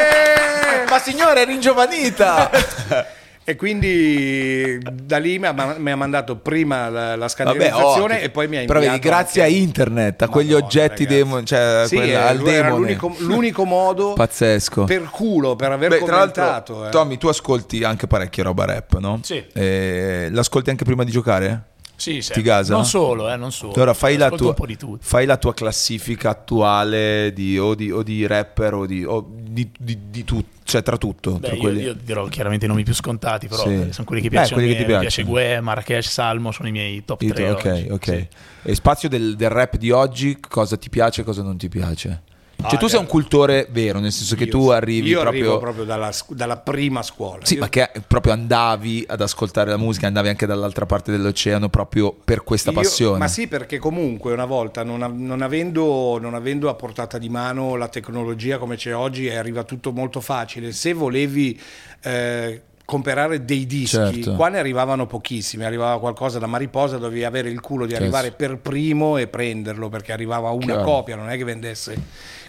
Eh, 0.84 0.88
Ma 0.88 0.98
signore, 1.00 1.42
è 1.42 1.46
ringiovanita! 1.46 2.48
E 3.44 3.56
quindi 3.56 4.78
da 5.02 5.18
lì 5.18 5.36
mi 5.40 5.46
ha, 5.46 5.74
mi 5.76 5.90
ha 5.90 5.96
mandato 5.96 6.36
prima 6.36 6.88
la, 6.88 7.00
la 7.10 7.16
Vabbè, 7.16 7.28
scannerizzazione 7.28 8.18
oh, 8.20 8.22
e 8.22 8.30
poi 8.30 8.46
mi 8.46 8.56
ha 8.58 8.60
Però 8.64 8.74
inviato 8.78 8.96
vedi, 8.98 9.08
grazie 9.08 9.42
anche- 9.42 9.54
a 9.54 9.58
internet, 9.58 10.22
a 10.22 10.28
quegli 10.28 10.46
Madonna, 10.52 10.64
oggetti 10.66 11.04
ragazzi. 11.04 11.06
demo, 11.06 11.42
cioè 11.42 11.84
Sì, 11.88 11.96
quella- 11.96 12.12
eh, 12.12 12.28
al 12.28 12.38
demone. 12.38 12.78
l'unico, 12.78 13.14
l'unico 13.18 13.64
modo 13.64 14.12
Pazzesco. 14.12 14.84
per 14.84 15.02
culo, 15.10 15.56
per 15.56 15.72
aver 15.72 15.88
Beh, 15.88 15.96
tra 15.98 16.06
commentato. 16.06 16.40
l'altro, 16.40 16.86
eh. 16.86 16.90
Tommy, 16.90 17.16
tu 17.18 17.26
ascolti 17.26 17.82
anche 17.82 18.06
parecchia 18.06 18.44
roba 18.44 18.64
rap, 18.64 18.98
no? 18.98 19.18
Sì. 19.22 19.44
Eh, 19.52 20.28
l'ascolti 20.30 20.70
anche 20.70 20.84
prima 20.84 21.02
di 21.02 21.10
giocare? 21.10 21.62
Sì, 22.02 22.20
sì. 22.20 22.32
Ti 22.32 22.42
gasa? 22.42 22.74
Non 22.74 22.84
solo, 22.84 23.30
eh, 23.30 23.36
non 23.36 23.52
solo. 23.52 23.74
Allora 23.74 23.94
fai 23.94 24.16
la, 24.16 24.28
tua, 24.28 24.56
fai 24.98 25.24
la 25.24 25.36
tua 25.36 25.54
classifica 25.54 26.30
attuale 26.30 27.30
di, 27.32 27.56
o, 27.56 27.76
di, 27.76 27.92
o 27.92 28.02
di 28.02 28.26
rapper 28.26 28.74
o 28.74 28.86
di, 28.86 29.04
o 29.04 29.24
di, 29.32 29.70
di, 29.78 30.24
tutto, 30.24 30.48
cioè 30.64 30.82
tra 30.82 30.96
tutto. 30.96 31.34
Beh, 31.34 31.46
tra 31.46 31.54
io, 31.54 31.60
quelli. 31.60 31.82
io 31.82 31.94
dirò 31.94 32.26
chiaramente 32.26 32.64
i 32.64 32.68
nomi 32.68 32.82
più 32.82 32.92
scontati, 32.92 33.46
però 33.46 33.62
Sì. 33.62 33.74
eh, 33.74 33.92
sono 33.92 34.04
quelli 34.04 34.20
che 34.20 34.30
piacciono. 34.30 34.56
quelli 34.56 34.70
a 34.70 34.72
che 34.72 34.78
ti 34.84 34.90
Mi 34.92 34.98
piace 34.98 35.22
piacciono. 35.22 35.28
Gue, 35.28 35.60
Marrakesh, 35.60 36.10
Salmo, 36.10 36.50
sono 36.50 36.66
i 36.66 36.72
miei 36.72 37.04
top 37.04 37.22
I 37.22 37.28
3 37.28 37.54
tuoi- 37.54 37.82
ok, 37.84 37.92
ok. 37.92 38.04
Sì. 38.04 38.28
E 38.64 38.74
spazio 38.74 39.08
del, 39.08 39.36
del 39.36 39.50
rap 39.50 39.76
di 39.76 39.92
oggi, 39.92 40.38
cosa 40.40 40.76
ti 40.76 40.90
piace 40.90 41.20
e 41.20 41.24
cosa 41.24 41.42
non 41.44 41.56
ti 41.56 41.68
piace? 41.68 42.22
Cioè, 42.62 42.74
Ah, 42.74 42.76
tu 42.78 42.86
sei 42.86 42.98
eh. 42.98 43.02
un 43.02 43.06
cultore 43.08 43.66
vero, 43.70 43.98
nel 43.98 44.12
senso 44.12 44.34
che 44.36 44.46
tu 44.46 44.68
arrivi 44.68 45.08
Io 45.08 45.20
proprio. 45.20 45.40
arrivo 45.42 45.58
proprio 45.58 45.84
dalla, 45.84 46.10
dalla 46.28 46.56
prima 46.56 47.02
scuola. 47.02 47.44
Sì, 47.44 47.54
Io- 47.54 47.60
ma 47.60 47.68
che 47.68 47.90
proprio 48.06 48.32
andavi 48.32 49.04
ad 49.08 49.20
ascoltare 49.20 49.70
la 49.70 49.76
musica, 49.76 50.06
andavi 50.06 50.28
anche 50.28 50.46
dall'altra 50.46 50.86
parte 50.86 51.10
dell'oceano 51.10 51.68
proprio 51.68 52.12
per 52.12 52.42
questa 52.44 52.70
Io- 52.70 52.76
passione. 52.76 53.18
Ma 53.18 53.28
sì, 53.28 53.46
perché 53.48 53.78
comunque 53.78 54.32
una 54.32 54.44
volta, 54.46 54.82
non, 54.84 55.00
non 55.16 55.42
avendo, 55.42 56.18
non 56.20 56.34
avendo 56.34 56.68
a 56.68 56.74
portata 56.74 57.18
di 57.18 57.28
mano 57.28 57.76
la 57.76 57.88
tecnologia 57.88 58.58
come 58.58 58.76
c'è 58.76 58.94
oggi, 58.94 59.28
arriva 59.28 59.64
tutto 59.64 59.92
molto 59.92 60.20
facile. 60.20 60.72
Se 60.72 60.92
volevi 60.92 61.58
eh, 62.04 62.62
comprare 62.92 63.44
dei 63.46 63.64
dischi. 63.66 63.96
Certo. 63.96 64.34
Qua 64.34 64.48
ne 64.50 64.58
arrivavano 64.58 65.06
pochissimi, 65.06 65.64
arrivava 65.64 65.98
qualcosa 65.98 66.38
da 66.38 66.46
Mariposa, 66.46 66.98
dovevi 66.98 67.24
avere 67.24 67.48
il 67.48 67.60
culo 67.60 67.84
di 67.84 67.92
Certo. 67.92 68.04
arrivare 68.04 68.32
per 68.32 68.58
primo 68.58 69.16
e 69.16 69.28
prenderlo 69.28 69.88
perché 69.88 70.12
arrivava 70.12 70.50
una 70.50 70.64
Chiaro. 70.66 70.82
copia, 70.82 71.16
non 71.16 71.30
è 71.30 71.36
che 71.38 71.44
vendesse. 71.44 71.96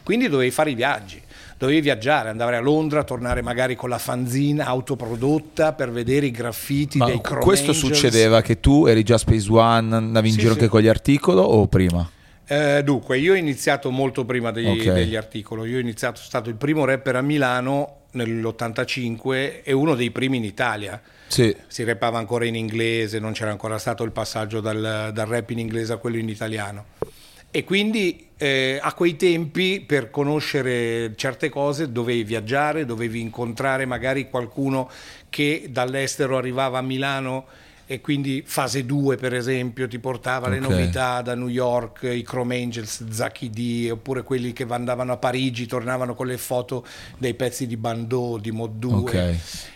Quindi 0.03 0.27
dovevi 0.27 0.51
fare 0.51 0.71
i 0.71 0.75
viaggi, 0.75 1.21
dovevi 1.57 1.79
viaggiare, 1.79 2.27
andare 2.27 2.57
a 2.57 2.59
Londra, 2.59 3.05
tornare 3.05 3.41
magari 3.41 3.75
con 3.75 3.87
la 3.87 3.97
fanzina 3.97 4.65
autoprodotta 4.65 5.71
per 5.71 5.91
vedere 5.91 6.25
i 6.25 6.31
graffiti 6.31 6.97
Ma 6.97 7.05
dei 7.05 7.21
Chrome 7.21 7.41
questo 7.41 7.71
Angels. 7.71 7.93
succedeva 7.95 8.41
che 8.41 8.59
tu 8.59 8.85
eri 8.85 9.03
già 9.03 9.17
Space 9.17 9.49
One, 9.49 9.95
andavi 9.95 10.27
in 10.27 10.33
Sì, 10.33 10.39
giro 10.41 10.53
sì. 10.53 10.59
anche 10.59 10.69
con 10.69 10.81
gli 10.81 10.87
articoli 10.89 11.39
o 11.39 11.67
prima? 11.67 12.09
Eh, 12.45 12.81
dunque, 12.83 13.17
io 13.17 13.31
ho 13.31 13.37
iniziato 13.37 13.89
molto 13.91 14.25
prima 14.25 14.51
degli, 14.51 14.67
Ok. 14.67 14.91
degli 14.91 15.15
articoli. 15.15 15.69
Io 15.71 15.77
ho 15.77 15.79
iniziato, 15.79 16.17
sono 16.17 16.27
stato 16.27 16.49
il 16.49 16.55
primo 16.55 16.83
rapper 16.83 17.15
a 17.15 17.21
Milano 17.21 17.95
nell'85 18.13 19.61
e 19.63 19.71
uno 19.71 19.95
dei 19.95 20.11
primi 20.11 20.37
in 20.37 20.43
Italia. 20.43 21.01
Sì. 21.27 21.55
Si 21.67 21.83
rappava 21.83 22.17
ancora 22.17 22.45
in 22.45 22.55
inglese, 22.55 23.19
non 23.19 23.33
c'era 23.33 23.51
ancora 23.51 23.77
stato 23.77 24.03
il 24.03 24.11
passaggio 24.11 24.59
dal, 24.59 25.11
dal 25.13 25.27
rap 25.27 25.49
in 25.51 25.59
inglese 25.59 25.93
a 25.93 25.97
quello 25.97 26.17
in 26.17 26.29
italiano. 26.29 26.85
E 27.55 27.63
quindi 27.63 28.29
eh, 28.37 28.79
a 28.81 28.93
quei 28.93 29.15
tempi 29.15 29.81
per 29.81 30.09
conoscere 30.09 31.13
certe 31.15 31.49
cose 31.49 31.91
dovevi 31.91 32.23
viaggiare, 32.23 32.83
dovevi 32.83 33.21
incontrare 33.21 33.85
magari 33.85 34.27
qualcuno 34.27 34.89
che 35.29 35.67
dall'estero 35.69 36.35
arrivava 36.35 36.79
a 36.79 36.81
Milano 36.81 37.45
e 37.85 37.99
quindi 38.01 38.43
fase 38.45 38.85
2 38.85 39.17
per 39.17 39.33
esempio 39.33 39.87
ti 39.87 39.99
portava 39.99 40.47
le 40.47 40.57
Ok. 40.59 40.69
novità 40.69 41.21
da 41.21 41.35
New 41.35 41.49
York, 41.49 42.03
i 42.03 42.23
Chrome 42.23 42.61
Angels, 42.61 43.05
Zacchi 43.09 43.49
D, 43.49 43.89
oppure 43.91 44.23
quelli 44.23 44.53
che 44.53 44.65
andavano 44.69 45.11
a 45.11 45.17
Parigi, 45.17 45.65
tornavano 45.65 46.13
con 46.15 46.27
le 46.27 46.37
foto 46.37 46.85
dei 47.17 47.33
pezzi 47.33 47.67
di 47.67 47.77
Bandò, 47.77 48.37
di 48.37 48.51
Mod 48.51 48.77
2. 48.77 48.97
Ok. 48.99 49.35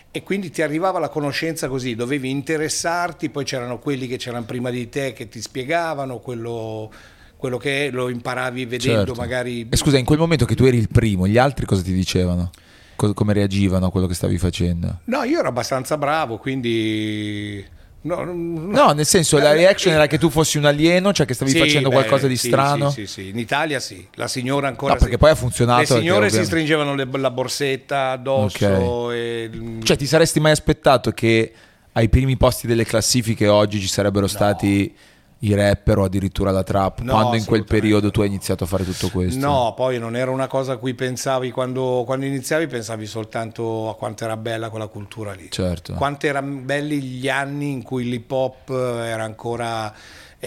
E 0.09 0.23
quindi 0.23 0.49
ti 0.49 0.61
arrivava 0.61 0.97
la 0.99 1.09
conoscenza 1.09 1.67
così, 1.67 1.93
dovevi 1.93 2.29
interessarti, 2.29 3.29
poi 3.29 3.43
c'erano 3.43 3.77
quelli 3.77 4.07
che 4.07 4.17
c'erano 4.17 4.45
prima 4.45 4.69
di 4.71 4.89
te 4.89 5.13
che 5.13 5.27
ti 5.27 5.39
spiegavano 5.41 6.17
quello, 6.19 6.91
quello 7.35 7.57
che 7.57 7.87
è, 7.87 7.91
lo 7.91 8.09
imparavi 8.09 8.65
vedendo 8.65 9.05
Certo. 9.05 9.13
magari... 9.13 9.67
E 9.69 9.75
scusa, 9.75 9.97
in 9.99 10.05
quel 10.05 10.17
momento 10.17 10.45
che 10.45 10.55
tu 10.55 10.63
eri 10.63 10.77
il 10.77 10.87
primo, 10.89 11.27
gli 11.27 11.37
altri 11.37 11.65
cosa 11.67 11.83
ti 11.83 11.93
dicevano? 11.93 12.49
Co- 12.95 13.13
come 13.13 13.33
reagivano 13.33 13.87
a 13.87 13.91
quello 13.91 14.07
che 14.07 14.15
stavi 14.15 14.39
facendo? 14.39 15.01
No, 15.03 15.21
io 15.23 15.37
ero 15.39 15.49
abbastanza 15.49 15.97
bravo, 15.99 16.37
quindi... 16.37 17.63
No, 18.01 18.23
No, 18.23 18.91
nel 18.91 19.05
senso, 19.05 19.37
la 19.37 19.51
reaction 19.51 19.93
era 19.93 20.07
che 20.07 20.17
tu 20.17 20.29
fossi 20.29 20.57
un 20.57 20.65
alieno, 20.65 21.11
cioè 21.11 21.25
che 21.25 21.33
stavi 21.33 21.51
Sì, 21.51 21.57
facendo 21.57 21.89
beh, 21.89 21.95
qualcosa 21.95 22.27
di 22.27 22.37
sì, 22.37 22.47
strano. 22.47 22.89
Sì, 22.89 23.05
sì, 23.05 23.21
sì. 23.23 23.29
In 23.29 23.37
Italia 23.39 23.79
sì, 23.79 24.07
la 24.13 24.27
signora 24.27 24.67
ancora 24.67 24.93
No, 24.93 24.99
perché 24.99 25.13
sì. 25.15 25.19
poi 25.19 25.29
ha 25.31 25.35
funzionato 25.35 25.81
Le 25.81 25.87
perché 25.87 26.01
signore 26.01 26.29
si 26.29 26.45
stringevano 26.45 26.95
le- 26.95 27.07
la 27.11 27.31
borsetta 27.31 28.11
addosso 28.11 28.65
Ok. 28.65 29.11
e... 29.13 29.49
Cioè, 29.83 29.97
ti 29.97 30.05
saresti 30.05 30.39
mai 30.39 30.51
aspettato 30.51 31.11
che 31.11 31.51
ai 31.93 32.07
primi 32.09 32.37
posti 32.37 32.67
delle 32.67 32.85
classifiche 32.85 33.47
oggi 33.47 33.79
ci 33.81 33.87
sarebbero 33.87 34.27
stati 34.27 34.93
i 35.39 35.53
rapper 35.53 35.99
o 35.99 36.03
addirittura 36.03 36.51
la 36.51 36.63
trap, 36.63 37.01
No, 37.01 37.13
quando 37.13 37.35
in 37.35 37.45
quel 37.45 37.63
periodo 37.63 38.09
tu 38.09 38.21
hai 38.21 38.27
iniziato 38.27 38.63
a 38.63 38.67
fare 38.67 38.83
tutto 38.83 39.09
questo? 39.09 39.39
No, 39.39 39.73
poi 39.75 39.99
non 39.99 40.15
era 40.15 40.31
una 40.31 40.47
cosa 40.47 40.73
a 40.73 40.77
cui 40.77 40.93
pensavi 40.93 41.51
quando, 41.51 42.03
quando 42.05 42.25
iniziavi, 42.25 42.67
pensavi 42.67 43.05
soltanto 43.05 43.89
a 43.89 43.95
quanto 43.95 44.23
era 44.23 44.37
bella 44.37 44.69
quella 44.69 44.87
cultura 44.87 45.33
lì. 45.33 45.49
Certo. 45.51 45.93
Quanto 45.93 46.25
erano 46.25 46.61
belli 46.61 47.01
gli 47.01 47.29
anni 47.29 47.71
in 47.71 47.83
cui 47.83 48.05
l'hip 48.05 48.31
hop 48.31 48.69
eh, 48.69 49.07
era 49.07 49.23
ancora 49.23 49.93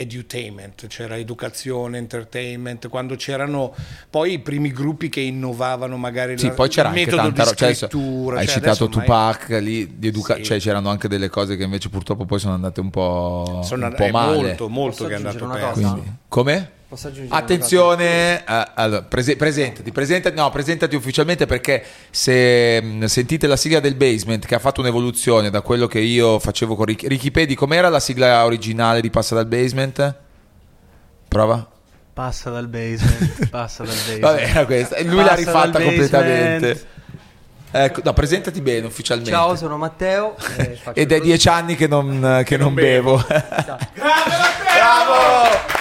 edutainment, 0.00 0.86
c'era 0.86 1.16
educazione, 1.16 1.98
entertainment, 1.98 2.88
quando 2.88 3.16
c'erano 3.16 3.74
poi 4.08 4.32
i 4.34 4.38
primi 4.38 4.72
gruppi 4.72 5.08
che 5.08 5.20
innovavano 5.20 5.96
magari 5.96 6.38
Sì, 6.38 6.46
la- 6.48 6.52
poi 6.54 6.68
c'era 6.68 6.88
il 6.90 6.94
anche 6.98 7.04
metodo 7.10 7.22
tanta 7.32 7.44
di. 7.50 7.56
Cioè, 7.56 7.74
scrittura. 7.74 8.38
hai 8.38 8.46
cioè, 8.46 8.54
citato 8.54 8.88
Tupac, 8.88 9.48
lì 9.60 9.98
di 9.98 10.08
educa- 10.08 10.36
Sì. 10.36 10.44
cioè 10.44 10.58
c'erano 10.58 10.88
anche 10.90 11.08
delle 11.08 11.28
cose 11.28 11.56
che 11.56 11.64
invece 11.64 11.88
purtroppo 11.88 12.24
poi 12.24 12.38
sono 12.38 12.54
andate 12.54 12.80
un 12.80 12.90
po', 12.90 13.60
Sono 13.62 13.86
un 13.86 13.94
po' 13.94 14.04
è 14.04 14.10
male. 14.10 14.34
molto, 14.36 14.68
molto 14.68 14.96
Posso 15.04 15.06
che 15.06 15.12
è 15.12 15.16
andato 15.16 15.46
perso. 15.46 15.66
cosa? 15.68 15.90
Quindi, 15.92 16.12
come? 16.28 16.70
Posso 16.90 17.06
aggiungere 17.06 17.40
Attenzione, 17.40 18.44
eh, 18.44 18.70
allora, 18.74 19.02
prese- 19.02 19.36
presentati, 19.36 19.92
presentati, 19.92 20.34
no, 20.34 20.50
presentati 20.50 20.96
ufficialmente 20.96 21.46
perché 21.46 21.84
se 22.10 22.82
mh, 22.82 23.04
sentite 23.04 23.46
la 23.46 23.54
sigla 23.54 23.78
del 23.78 23.94
Basement 23.94 24.44
che 24.44 24.56
ha 24.56 24.58
fatto 24.58 24.80
un'evoluzione 24.80 25.50
da 25.50 25.60
quello 25.60 25.86
che 25.86 26.00
io 26.00 26.40
facevo 26.40 26.74
con 26.74 26.86
Ricky, 26.86 27.06
Ricky 27.06 27.30
Pedi, 27.30 27.54
com'era 27.54 27.88
la 27.90 28.00
sigla 28.00 28.44
originale 28.44 29.00
di 29.00 29.08
Passa 29.08 29.36
dal 29.36 29.46
Basement? 29.46 30.16
Prova? 31.28 31.64
Passa 32.12 32.50
dal 32.50 32.66
basement, 32.66 33.46
passa 33.54 33.84
dal 33.84 33.94
basement. 33.94 34.20
Vabbè, 34.22 34.42
era 34.42 34.66
questa. 34.66 35.00
Lui 35.04 35.14
l'ha 35.14 35.22
Passa 35.22 35.34
rifatta 35.36 35.70
dal 35.70 35.84
completamente. 35.84 36.86
Ecco, 37.70 38.00
no, 38.02 38.12
presentati 38.14 38.60
bene 38.60 38.88
ufficialmente. 38.88 39.30
Ciao, 39.30 39.54
sono 39.54 39.76
Matteo. 39.76 40.34
e 40.56 40.74
faccio 40.74 40.98
Ed 40.98 41.12
è 41.12 41.20
dieci 41.20 41.48
anni 41.48 41.76
che 41.76 41.86
non, 41.86 42.42
che 42.44 42.56
non 42.56 42.74
bevo. 42.74 43.24
Bravo! 44.74 45.78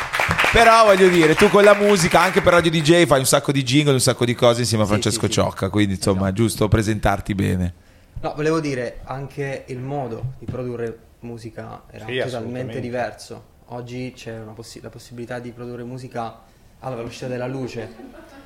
Però 0.52 0.84
voglio 0.86 1.08
dire, 1.10 1.36
tu 1.36 1.48
con 1.50 1.64
la 1.64 1.76
musica, 1.76 2.22
anche 2.22 2.42
per 2.42 2.54
Radio 2.54 2.72
DJ, 2.72 3.06
fai 3.06 3.20
un 3.20 3.26
sacco 3.26 3.52
di 3.52 3.62
jingle, 3.64 3.94
un 3.94 4.00
sacco 4.00 4.26
di 4.26 4.34
cose 4.34 4.62
insieme 4.62 4.84
a 4.84 4.86
Sì, 4.88 4.92
Francesco 4.94 5.22
sì, 5.28 5.28
sì. 5.28 5.32
Ciocca, 5.34 5.70
quindi 5.70 5.94
insomma 5.96 6.30
è 6.30 6.32
giusto 6.34 6.68
presentarti 6.68 7.36
bene. 7.36 7.74
No, 8.22 8.34
volevo 8.36 8.60
dire, 8.60 9.02
anche 9.04 9.66
il 9.68 9.78
modo 9.78 10.34
di 10.40 10.46
produrre 10.46 10.98
musica 11.20 11.84
era 11.92 12.06
Sì, 12.06 12.18
totalmente 12.20 12.80
diverso. 12.80 13.58
Oggi 13.68 14.12
c'è 14.16 14.40
una 14.40 14.52
possi- 14.54 14.82
la 14.82 14.90
possibilità 14.90 15.38
di 15.38 15.52
produrre 15.52 15.84
musica 15.84 16.40
alla 16.80 16.96
velocità 16.96 17.28
della 17.28 17.48
luce. 17.48 17.88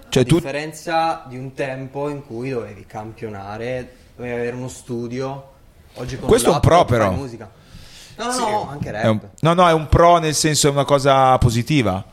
Cioè 0.10 0.24
a 0.24 0.26
tu 0.26 0.36
differenza 0.36 1.24
di 1.28 1.38
un 1.38 1.54
tempo 1.54 2.10
in 2.10 2.26
cui 2.26 2.50
dovevi 2.50 2.86
campionare, 2.86 3.94
dovevi 4.18 4.36
avere 4.36 4.56
uno 4.58 4.68
studio. 4.68 5.52
Oggi 5.96 6.18
con 6.20 6.28
Questo 6.28 6.52
è 6.52 6.54
un 6.54 6.60
pro, 6.60 6.84
però. 6.84 7.12
musica. 7.14 7.50
No, 8.18 8.26
no, 8.26 8.38
no, 8.40 8.70
anche 8.70 8.92
rap. 8.92 9.06
un, 9.06 9.20
no, 9.42 9.54
no, 9.54 9.68
è 9.68 9.74
un 9.74 9.88
pro 9.88 10.18
nel 10.18 10.36
senso 10.36 10.68
è 10.68 10.72
una 10.72 10.86
cosa 10.86 11.38
positiva 11.38 12.04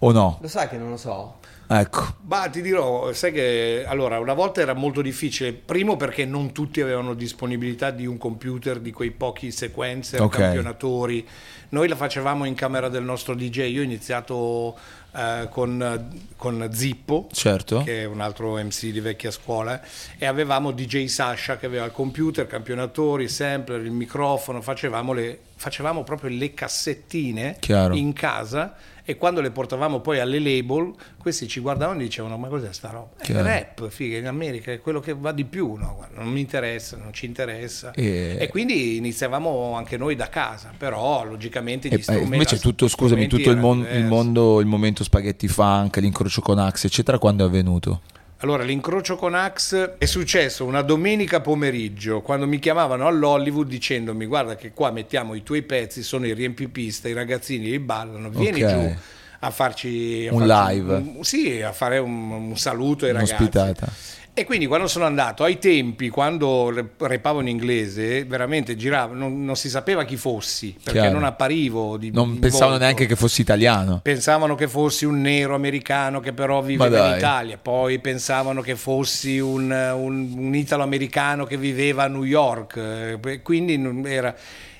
o 0.00 0.12
no? 0.12 0.38
Lo 0.40 0.48
sai 0.48 0.68
che 0.68 0.76
non 0.76 0.90
lo 0.90 0.96
so. 0.96 1.38
Ecco. 1.72 2.04
Ma 2.22 2.48
ti 2.48 2.62
dirò, 2.62 3.12
sai 3.12 3.30
che 3.30 3.84
allora 3.86 4.18
una 4.18 4.32
volta 4.34 4.60
era 4.60 4.74
molto 4.74 5.02
difficile, 5.02 5.52
primo 5.52 5.96
perché 5.96 6.24
non 6.24 6.50
tutti 6.50 6.80
avevano 6.80 7.14
disponibilità 7.14 7.92
di 7.92 8.06
un 8.06 8.18
computer 8.18 8.80
di 8.80 8.90
quei 8.90 9.12
pochi 9.12 9.52
sequencer, 9.52 10.20
Ok. 10.20 10.36
campionatori. 10.36 11.24
Noi 11.68 11.86
la 11.86 11.94
facevamo 11.94 12.44
in 12.44 12.54
camera 12.56 12.88
del 12.88 13.04
nostro 13.04 13.36
DJ. 13.36 13.70
Io 13.70 13.82
ho 13.82 13.84
iniziato 13.84 14.76
eh, 15.14 15.46
con, 15.48 16.10
con 16.36 16.68
Zippo, 16.72 17.28
Certo. 17.30 17.82
che 17.84 18.02
è 18.02 18.04
un 18.04 18.20
altro 18.20 18.56
MC 18.56 18.88
di 18.90 18.98
vecchia 18.98 19.30
scuola, 19.30 19.80
e 20.18 20.26
avevamo 20.26 20.72
DJ 20.72 21.04
Sasha 21.06 21.56
che 21.56 21.66
aveva 21.66 21.84
il 21.84 21.92
computer, 21.92 22.48
campionatori, 22.48 23.28
sampler, 23.28 23.80
il 23.80 23.92
microfono, 23.92 24.60
facevamo, 24.60 25.12
le, 25.12 25.38
facevamo 25.54 26.02
proprio 26.02 26.30
le 26.36 26.52
cassettine 26.52 27.58
Chiaro. 27.60 27.94
in 27.94 28.12
casa 28.12 28.74
e 29.10 29.16
quando 29.16 29.40
le 29.40 29.50
portavamo 29.50 30.00
poi 30.00 30.20
alle 30.20 30.38
label, 30.38 30.92
questi 31.18 31.48
ci 31.48 31.60
guardavano 31.60 32.00
e 32.00 32.04
dicevano 32.04 32.36
ma 32.38 32.48
cos'è 32.48 32.72
sta 32.72 32.90
roba? 32.90 33.10
È 33.18 33.24
Chiaro. 33.24 33.42
rap, 33.42 33.88
figa, 33.88 34.16
in 34.18 34.26
America 34.26 34.70
è 34.72 34.80
quello 34.80 35.00
che 35.00 35.14
va 35.14 35.32
di 35.32 35.44
più, 35.44 35.74
no? 35.74 35.94
Guarda, 35.96 36.22
non 36.22 36.32
mi 36.32 36.40
interessa, 36.40 36.96
non 36.96 37.12
ci 37.12 37.26
interessa. 37.26 37.90
E- 37.92 38.36
E, 38.40 38.48
quindi 38.48 38.96
iniziavamo 38.96 39.74
anche 39.74 39.96
noi 39.96 40.14
da 40.16 40.28
casa, 40.28 40.72
però 40.76 41.24
logicamente 41.24 41.88
gli 41.88 41.94
E, 41.94 41.96
eh, 41.96 42.02
strumenti... 42.02 42.32
invece 42.32 42.58
tutto, 42.58 42.86
scusami, 42.88 43.26
tutto 43.26 43.50
il, 43.50 43.56
mon- 43.58 43.86
il 43.90 44.04
mondo, 44.04 44.60
il 44.60 44.66
momento 44.66 45.02
spaghetti 45.04 45.48
funk, 45.48 45.96
l'incrocio 45.96 46.40
con 46.40 46.58
Axe, 46.58 46.86
eccetera, 46.86 47.18
quando 47.18 47.44
è 47.44 47.48
avvenuto? 47.48 48.00
Allora, 48.42 48.62
l'incrocio 48.62 49.16
con 49.16 49.34
Axe 49.34 49.96
è 49.98 50.06
successo 50.06 50.64
una 50.64 50.80
domenica 50.80 51.40
pomeriggio 51.40 52.22
quando 52.22 52.46
mi 52.46 52.58
chiamavano 52.58 53.06
all'Hollywood 53.06 53.68
dicendomi 53.68 54.24
guarda 54.24 54.56
che 54.56 54.72
qua 54.72 54.90
mettiamo 54.90 55.34
i 55.34 55.42
tuoi 55.42 55.60
pezzi, 55.60 56.02
sono 56.02 56.24
i 56.26 56.32
riempipista, 56.32 57.06
i 57.08 57.12
ragazzini 57.12 57.68
li 57.68 57.78
ballano, 57.78 58.30
vieni 58.30 58.62
Ok. 58.62 58.70
giù 58.70 58.94
a 59.42 59.50
farci... 59.50 60.26
a 60.30 60.34
Un 60.34 60.46
farci 60.46 60.74
live. 60.74 60.94
un- 60.94 61.24
sì, 61.24 61.60
a 61.60 61.72
fare 61.72 61.98
un, 61.98 62.30
un 62.30 62.56
saluto 62.56 63.04
ai 63.04 63.12
ragazzi. 63.12 63.32
Un'ospitata. 63.42 63.92
E 64.40 64.44
quindi 64.46 64.66
quando 64.66 64.86
sono 64.86 65.04
andato, 65.04 65.44
ai 65.44 65.58
tempi, 65.58 66.08
quando 66.08 66.70
re- 66.70 66.88
repavo 66.96 67.42
in 67.42 67.48
inglese, 67.48 68.24
veramente 68.24 68.74
giravo, 68.74 69.12
non, 69.12 69.44
non 69.44 69.54
si 69.54 69.68
sapeva 69.68 70.04
chi 70.04 70.16
fossi, 70.16 70.74
perché 70.82 70.98
Chiaro. 71.00 71.14
non 71.14 71.24
apparivo 71.24 71.98
di 71.98 72.10
Non 72.10 72.38
pensavano 72.38 72.70
volto. 72.70 72.84
neanche 72.84 73.04
che 73.06 73.16
fossi 73.16 73.42
italiano. 73.42 74.00
Pensavano 74.02 74.54
che 74.54 74.66
fossi 74.66 75.04
un 75.04 75.20
nero 75.20 75.54
americano 75.54 76.20
che 76.20 76.32
però 76.32 76.62
viveva 76.62 77.10
in 77.10 77.16
Italia, 77.18 77.58
poi 77.60 77.98
pensavano 77.98 78.62
che 78.62 78.76
fossi 78.76 79.38
un, 79.38 79.70
un- 79.70 80.32
un 80.38 80.54
italo-americano 80.54 81.44
che 81.44 81.58
viveva 81.58 82.04
a 82.04 82.08
New 82.08 82.24
York, 82.24 82.76
eh, 83.22 83.40
quindi 83.42 83.76
non 83.76 84.06
era- 84.06 84.34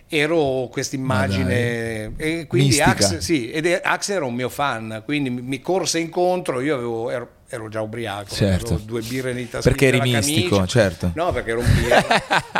ero 0.08 0.68
questa 0.72 0.96
immagine 0.96 2.12
e 2.16 2.46
quindi 2.48 2.68
Mistica. 2.78 3.20
Sì, 3.20 3.50
ed 3.50 3.66
Axe 3.82 4.14
era 4.14 4.24
un 4.24 4.34
mio 4.34 4.48
fan, 4.48 5.02
quindi 5.04 5.28
mi, 5.30 5.40
mi 5.42 5.60
corse 5.60 5.98
incontro, 6.00 6.60
io 6.60 6.74
avevo, 6.74 7.10
ero, 7.10 7.28
ero 7.50 7.68
già 7.68 7.80
ubriaco, 7.82 8.34
Certo. 8.34 8.80
due 8.84 9.00
birre 9.02 9.32
nei 9.32 9.48
tasselli 9.50 9.76
Perché 9.76 9.96
eri 9.96 10.00
mistico, 10.00 10.56
camicia. 10.56 10.66
certo. 10.66 11.12
No, 11.14 11.32
perché 11.32 11.50
ero 11.50 11.60
un 11.60 11.72
pirla, 11.74 12.04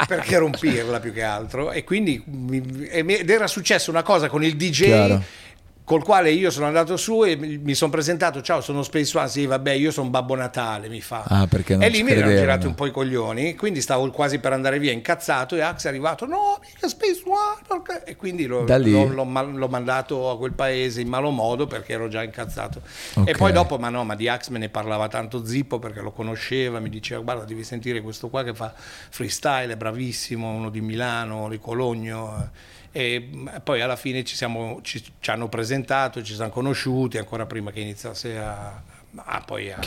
perché 0.06 0.34
ero 0.34 0.44
un 0.46 0.56
pirla 0.58 0.98
più 1.00 1.12
che 1.12 1.22
altro 1.22 1.70
e 1.70 1.84
quindi 1.84 2.20
mi- 2.26 2.60
ed 2.88 3.30
era 3.30 3.46
successa 3.46 3.90
una 3.90 4.02
cosa 4.02 4.28
con 4.28 4.42
il 4.42 4.56
DJ 4.56 4.84
Chiaro. 4.84 5.22
Col 5.90 6.04
quale 6.04 6.30
io 6.30 6.50
sono 6.52 6.66
andato 6.66 6.96
su 6.96 7.24
e 7.24 7.34
mi 7.34 7.74
sono 7.74 7.90
presentato, 7.90 8.42
ciao 8.42 8.60
sono 8.60 8.84
Space 8.84 9.18
One, 9.18 9.26
sì 9.26 9.44
vabbè 9.46 9.72
io 9.72 9.90
sono 9.90 10.08
Babbo 10.08 10.36
Natale, 10.36 10.88
mi 10.88 11.00
fa. 11.00 11.24
Ah, 11.26 11.48
perché 11.48 11.72
non 11.72 11.82
e 11.82 11.88
lì 11.88 12.04
mi 12.04 12.12
erano 12.12 12.32
girati 12.32 12.64
un 12.68 12.76
po' 12.76 12.86
i 12.86 12.92
coglioni, 12.92 13.56
quindi 13.56 13.80
stavo 13.80 14.08
quasi 14.12 14.38
per 14.38 14.52
andare 14.52 14.78
via 14.78 14.92
incazzato 14.92 15.56
e 15.56 15.62
Axe 15.62 15.88
è 15.88 15.90
arrivato, 15.90 16.26
no 16.26 16.60
mica 16.62 16.86
Space 16.86 17.22
One, 17.26 17.60
perché?" 17.66 18.04
e 18.04 18.14
quindi 18.14 18.46
lì? 18.46 18.92
l'ho- 18.92 19.08
l'ho 19.08 19.24
l'ho 19.50 19.66
mandato 19.68 20.30
a 20.30 20.38
quel 20.38 20.52
paese 20.52 21.00
in 21.00 21.08
malo 21.08 21.30
modo 21.30 21.66
perché 21.66 21.94
ero 21.94 22.06
già 22.06 22.22
incazzato. 22.22 22.82
Ok. 23.14 23.28
E 23.28 23.32
poi 23.32 23.50
dopo, 23.50 23.76
ma 23.76 23.88
no, 23.88 24.04
ma 24.04 24.14
di 24.14 24.28
Axe 24.28 24.52
me 24.52 24.58
ne 24.58 24.68
parlava 24.68 25.08
tanto 25.08 25.44
Zippo 25.44 25.80
perché 25.80 26.02
lo 26.02 26.12
conosceva, 26.12 26.78
mi 26.78 26.88
diceva 26.88 27.20
guarda 27.20 27.42
devi 27.42 27.64
sentire 27.64 28.00
questo 28.00 28.28
qua 28.28 28.44
che 28.44 28.54
fa 28.54 28.72
freestyle, 28.76 29.72
è 29.72 29.76
bravissimo, 29.76 30.50
uno 30.50 30.70
di 30.70 30.80
Milano, 30.80 31.48
di 31.48 31.58
Cologno. 31.58 32.78
E 32.92 33.28
poi 33.62 33.80
alla 33.80 33.96
fine 33.96 34.24
ci, 34.24 34.34
siamo, 34.34 34.80
ci, 34.82 35.02
ci 35.20 35.30
hanno 35.30 35.48
presentato, 35.48 36.22
ci 36.22 36.34
siamo 36.34 36.50
conosciuti 36.50 37.18
ancora 37.18 37.46
prima 37.46 37.70
che 37.70 37.80
iniziasse 37.80 38.36
a, 38.36 38.82
a 39.14 39.42
poi 39.46 39.70
a, 39.70 39.78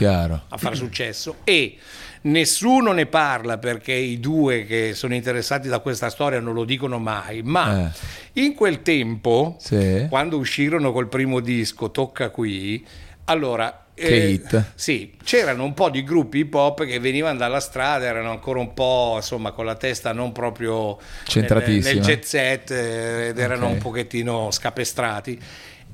a 0.48 0.58
fare 0.58 0.76
successo. 0.76 1.38
E 1.44 1.78
nessuno 2.22 2.94
ne 2.94 3.06
parla 3.06 3.58
perché 3.58 3.92
i 3.94 4.20
due 4.22 4.66
che 4.66 4.94
sono 4.94 5.14
interessati 5.16 5.68
da 5.68 5.80
questa 5.80 6.10
storia 6.10 6.40
non 6.40 6.54
lo 6.54 6.64
dicono 6.64 6.98
mai, 6.98 7.42
ma 7.44 7.92
in 8.34 8.56
quel 8.56 8.82
tempo, 8.82 9.58
Sì. 9.60 10.06
quando 10.10 10.38
uscirono 10.38 10.94
col 10.94 11.10
primo 11.10 11.42
disco, 11.42 11.92
Tocca 11.92 12.30
qui, 12.30 12.86
allora... 13.26 13.83
Che 13.96 14.06
eh, 14.08 14.30
hit. 14.30 14.72
Sì, 14.74 15.14
c'erano 15.24 15.64
un 15.64 15.74
po' 15.74 15.90
di 15.90 16.04
gruppi 16.04 16.40
hip 16.40 16.54
hop 16.56 16.84
che 16.84 17.00
venivano 17.00 17.38
dalla 17.38 17.60
strada, 17.60 18.06
erano 18.06 18.32
ancora 18.32 18.60
un 18.60 18.74
po' 18.74 19.14
insomma 19.18 19.52
con 19.52 19.66
la 19.66 19.76
testa 19.76 20.14
non 20.14 20.32
proprio 20.32 20.98
nel, 21.36 21.48
nel 21.84 22.00
jet 22.00 22.24
set 22.24 22.72
eh, 22.72 23.28
ed 23.28 23.38
erano 23.38 23.66
Ok. 23.68 23.72
un 23.74 23.78
pochettino 23.78 24.50
scapestrati. 24.52 25.40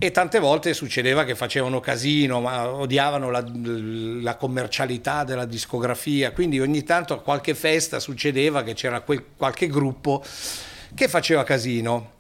E 0.02 0.12
tante 0.12 0.40
volte 0.40 0.74
succedeva 0.74 1.26
che 1.26 1.36
facevano 1.36 1.82
casino, 1.82 2.40
ma 2.40 2.70
odiavano 2.70 3.30
la, 3.30 3.44
la 4.22 4.36
commercialità 4.38 5.26
della 5.26 5.44
discografia. 5.44 6.32
Quindi 6.32 6.62
ogni 6.62 6.84
tanto 6.84 7.14
a 7.14 7.20
qualche 7.20 7.54
festa 7.54 8.00
succedeva 8.00 8.64
che 8.64 8.76
c'era 8.76 9.02
quel- 9.02 9.26
qualche 9.36 9.68
gruppo 9.68 10.24
che 10.96 11.10
faceva 11.10 11.44
casino. 11.44 12.12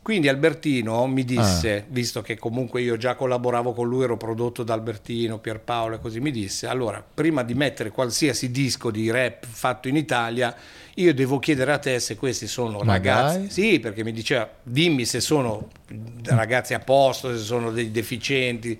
Quindi 0.00 0.28
Albertino 0.28 1.06
mi 1.06 1.22
disse, 1.22 1.84
visto 1.88 2.22
che 2.22 2.38
comunque 2.38 2.80
io 2.80 2.96
già 2.96 3.14
collaboravo 3.14 3.74
con 3.74 3.86
lui, 3.88 4.04
ero 4.04 4.16
prodotto 4.16 4.62
da 4.62 4.72
Albertino, 4.72 5.38
Pierpaolo 5.38 5.96
e 5.96 5.98
così, 5.98 6.18
mi 6.18 6.30
disse, 6.30 6.66
allora, 6.66 7.04
prima 7.14 7.42
di 7.42 7.52
mettere 7.52 7.90
qualsiasi 7.90 8.50
disco 8.50 8.90
di 8.90 9.10
rap 9.10 9.44
fatto 9.46 9.86
in 9.86 9.96
Italia, 9.96 10.54
io 10.94 11.12
devo 11.12 11.38
chiedere 11.38 11.72
a 11.72 11.78
te 11.78 12.00
se 12.00 12.16
questi 12.16 12.46
sono 12.46 12.78
Ma 12.78 12.92
ragazzi. 12.92 13.38
dai. 13.38 13.50
Sì, 13.50 13.80
perché 13.80 14.02
mi 14.02 14.12
diceva, 14.12 14.48
dimmi 14.62 15.04
se 15.04 15.20
sono 15.20 15.68
ragazzi 16.24 16.72
a 16.72 16.78
posto, 16.78 17.36
se 17.36 17.42
sono 17.42 17.70
dei 17.70 17.90
deficienti. 17.90 18.78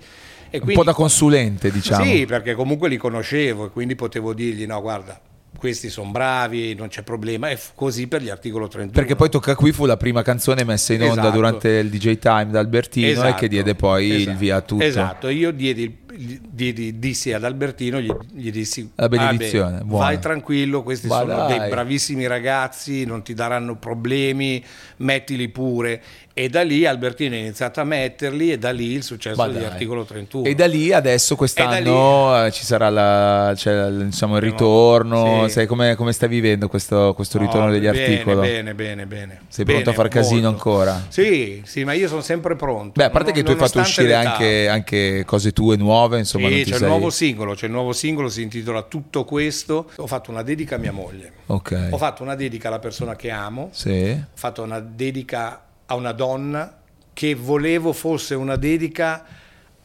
E 0.49 0.59
Un 0.63 0.73
po' 0.73 0.83
da 0.83 0.93
consulente, 0.93 1.69
diciamo. 1.69 2.03
Sì, 2.03 2.25
perché 2.25 2.55
comunque 2.55 2.89
li 2.89 2.97
conoscevo 2.97 3.67
e 3.67 3.69
quindi 3.69 3.93
potevo 3.95 4.33
dirgli, 4.33 4.65
no, 4.65 4.81
guarda, 4.81 5.21
questi 5.57 5.89
sono 5.89 6.11
bravi, 6.11 6.73
non 6.75 6.87
c'è 6.87 7.01
problema. 7.03 7.49
E 7.49 7.57
fu 7.57 7.71
così 7.75 8.07
per 8.07 8.21
gli 8.21 8.29
articolo 8.29 8.67
31. 8.67 8.91
Perché 8.93 9.15
poi 9.15 9.29
Tocca 9.29 9.55
qui 9.55 9.71
fu 9.71 9.85
la 9.85 9.97
prima 9.97 10.21
canzone 10.21 10.63
messa 10.63 10.93
in 10.93 11.01
onda 11.01 11.13
Esatto. 11.21 11.35
durante 11.35 11.69
il 11.69 11.89
DJ 11.89 12.17
Time 12.19 12.47
da 12.51 12.59
Albertino 12.59 13.07
e 13.07 13.11
Esatto, 13.11 13.35
che 13.35 13.47
diede 13.47 13.75
poi 13.75 14.07
il 14.07 14.15
esatto, 14.21 14.37
via 14.37 14.55
a 14.55 14.61
tutto. 14.61 14.83
Esatto, 14.83 15.27
io 15.29 15.51
diedi, 15.51 15.97
il- 16.11 16.41
diedi- 16.49 16.97
dissi 16.99 17.33
ad 17.33 17.43
Albertino, 17.43 17.99
gli, 17.99 18.11
gli 18.33 18.51
dissi, 18.51 18.89
La 18.95 19.09
benedizione, 19.09 19.71
"Vabbè, 19.77 19.83
buona." 19.83 20.05
vai 20.05 20.19
tranquillo, 20.19 20.81
questi 20.83 21.07
Ma 21.07 21.17
sono 21.19 21.35
dai. 21.35 21.59
dei 21.59 21.69
bravissimi 21.69 22.25
ragazzi, 22.27 23.03
non 23.05 23.21
ti 23.23 23.33
daranno 23.33 23.75
problemi, 23.75 24.63
mettili 24.97 25.49
pure. 25.49 26.01
E 26.39 26.47
da 26.47 26.61
lì 26.61 26.85
Albertino 26.85 27.35
ha 27.35 27.37
iniziato 27.37 27.81
a 27.81 27.83
metterli 27.83 28.53
e 28.53 28.57
da 28.57 28.71
lì 28.71 28.93
il 28.93 29.03
successo 29.03 29.35
Ma 29.35 29.47
degli 29.47 29.57
dai. 29.61 29.65
articolo 29.71 30.05
31. 30.05 30.45
E 30.45 30.55
da 30.55 30.67
lì 30.67 30.93
adesso 30.93 31.35
quest'anno 31.35 32.45
eh, 32.45 32.51
ci 32.51 32.63
sarà 32.63 32.89
la, 32.89 33.51
il- 33.61 34.03
insomma, 34.05 34.37
il 34.37 34.43
ritorno. 34.43 35.43
Sì. 35.47 35.51
Sai 35.51 35.65
come, 35.67 35.95
come 35.95 36.13
stai 36.13 36.29
vivendo 36.29 36.69
questo, 36.69 37.11
questo 37.13 37.39
ritorno 37.39 37.65
No, 37.65 37.71
degli 37.73 37.81
bene, 37.89 38.03
articoli? 38.03 38.47
Bene, 38.47 38.73
bene, 38.73 39.05
bene. 39.05 39.41
Sei 39.49 39.65
Bene, 39.65 39.81
pronto 39.81 39.89
a 39.99 40.01
far 40.01 40.07
casino 40.09 40.49
molto. 40.51 40.69
ancora? 40.69 41.05
Sì, 41.09 41.61
sì, 41.65 41.83
ma 41.83 41.91
io 41.91 42.07
sono 42.07 42.21
sempre 42.21 42.55
pronto. 42.55 42.93
Beh, 42.95 43.03
a 43.03 43.09
parte 43.09 43.31
Non- 43.31 43.37
che 43.37 43.43
tu 43.43 43.51
hai 43.51 43.57
fatto 43.57 43.79
uscire 43.81 44.13
anche, 44.15 44.69
anche 44.69 45.23
cose 45.25 45.51
tue 45.51 45.75
nuove, 45.75 46.19
insomma, 46.19 46.47
Sì, 46.47 46.53
c'è 46.63 46.69
il 46.69 46.75
sei... 46.75 46.87
nuovo 46.87 47.09
singolo, 47.09 47.53
c'è 47.53 47.65
il 47.65 47.73
nuovo 47.73 47.91
singolo, 47.91 48.29
si 48.29 48.43
intitola 48.43 48.83
Tutto 48.83 49.25
questo. 49.25 49.89
Ho 49.97 50.07
fatto 50.07 50.31
una 50.31 50.43
dedica 50.43 50.75
a 50.75 50.77
mia 50.77 50.93
moglie. 50.93 51.33
Ok. 51.47 51.87
Ho 51.91 51.97
fatto 51.97 52.23
una 52.23 52.35
dedica 52.35 52.69
alla 52.69 52.79
persona 52.79 53.17
che 53.17 53.29
amo. 53.29 53.71
Sì. 53.73 54.09
Ho 54.11 54.25
fatto 54.35 54.61
una 54.63 54.79
dedica 54.79 55.63
a 55.91 55.95
una 55.95 56.11
donna 56.11 56.81
che 57.13 57.33
volevo 57.35 57.93
fosse 57.93 58.35
una 58.35 58.55
dedica 58.55 59.25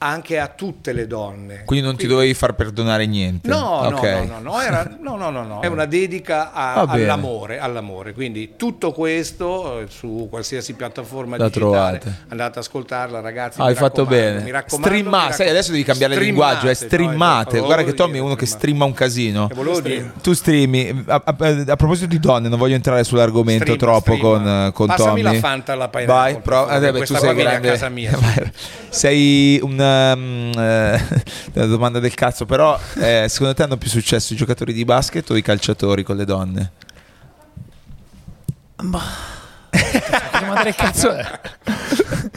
anche 0.05 0.39
a 0.39 0.49
tutte 0.49 0.93
le 0.93 1.07
donne. 1.07 1.63
Quindi 1.65 1.85
non 1.85 1.97
ti 1.97 2.07
dovevi 2.07 2.35
far 2.35 2.55
perdonare 2.55 3.07
niente. 3.07 3.49
No, 3.49 3.81
Ok. 3.87 4.03
no, 4.03 4.25
no, 4.25 4.25
no, 4.25 4.39
no, 4.53 4.61
era- 4.61 4.97
no, 5.01 5.17
no, 5.17 5.31
no, 5.31 5.43
no, 5.45 5.61
è 5.63 5.67
una 5.67 5.87
dedica 5.87 6.53
a- 6.53 6.75
all'amore, 6.83 7.59
all'amore. 7.59 8.13
Quindi 8.13 8.53
tutto 8.57 8.93
questo 8.93 9.81
eh, 9.81 9.87
su 9.89 10.27
qualsiasi 10.31 10.75
piattaforma 10.75 11.37
La 11.39 11.47
digitale, 11.49 11.99
trovate. 12.01 12.25
andate 12.29 12.59
ad 12.59 12.65
ascoltarla, 12.65 13.21
ragazzi. 13.21 13.61
Ah, 13.61 13.65
hai 13.65 13.71
mi 13.73 13.77
fatto 13.77 14.05
bene. 14.05 14.43
Mi 14.43 14.51
raccomando, 14.51 14.87
Streamma- 14.87 15.11
mi 15.11 15.23
raccom- 15.23 15.35
sai, 15.37 15.49
adesso 15.49 15.71
devi 15.71 15.85
cambiare 15.85 16.15
il 16.15 16.21
linguaggio, 16.21 16.69
è 16.69 16.75
streamate. 16.75 17.59
no, 17.61 17.65
Guarda 17.65 17.85
che 17.85 17.95
Tommy 17.95 18.19
è 18.19 18.21
uno 18.21 18.35
che 18.35 18.47
streama 18.47 18.85
un 18.85 18.93
casino. 18.93 19.49
Tu 20.23 20.33
streami. 20.35 21.05
A, 21.07 21.23
a- 21.25 21.35
a 21.67 21.77
proposito 21.77 22.07
di 22.07 22.21
donne, 22.21 22.49
non 22.49 22.59
voglio 22.59 22.75
entrare 22.75 23.05
sull'argomento 23.05 23.73
Streama, 23.73 23.81
troppo 24.01 24.15
streama. 24.17 24.71
con, 24.71 24.73
con 24.75 24.87
Passami 24.89 25.23
Tommy. 25.23 25.35
la 25.35 25.41
Fanta 25.41 25.73
alla 25.73 25.89
pineapple, 25.89 26.15
Vai, 26.15 26.33
per 26.35 26.43
prova. 26.43 26.67
favore, 26.67 26.77
eh, 26.89 26.91
beh, 26.93 26.97
questa 26.99 27.19
tu 27.19 27.25
sei 27.25 27.35
grande. 27.35 27.69
casa 27.69 27.89
mia. 27.89 28.11
Vai. 28.21 28.53
Sei 28.91 29.61
un. 29.63 29.93
Um, 30.14 30.53
eh, 30.57 31.01
domanda 31.66 32.01
del 32.01 32.14
cazzo, 32.14 32.47
però 32.47 32.78
eh, 32.97 33.26
secondo 33.28 33.55
te 33.55 33.62
hanno 33.62 33.76
più 33.76 33.88
successo 33.88 34.32
i 34.32 34.36
giocatori 34.36 34.72
di 34.72 34.84
basket 34.84 35.28
o 35.30 35.36
i 35.36 35.42
calciatori 35.42 36.03
con 36.03 36.16
le 36.16 36.24
donne? 36.24 36.72
Che 38.76 40.43
domanda 40.55 40.63
del 40.63 40.75
cazzo 40.75 41.11
è? 41.13 41.25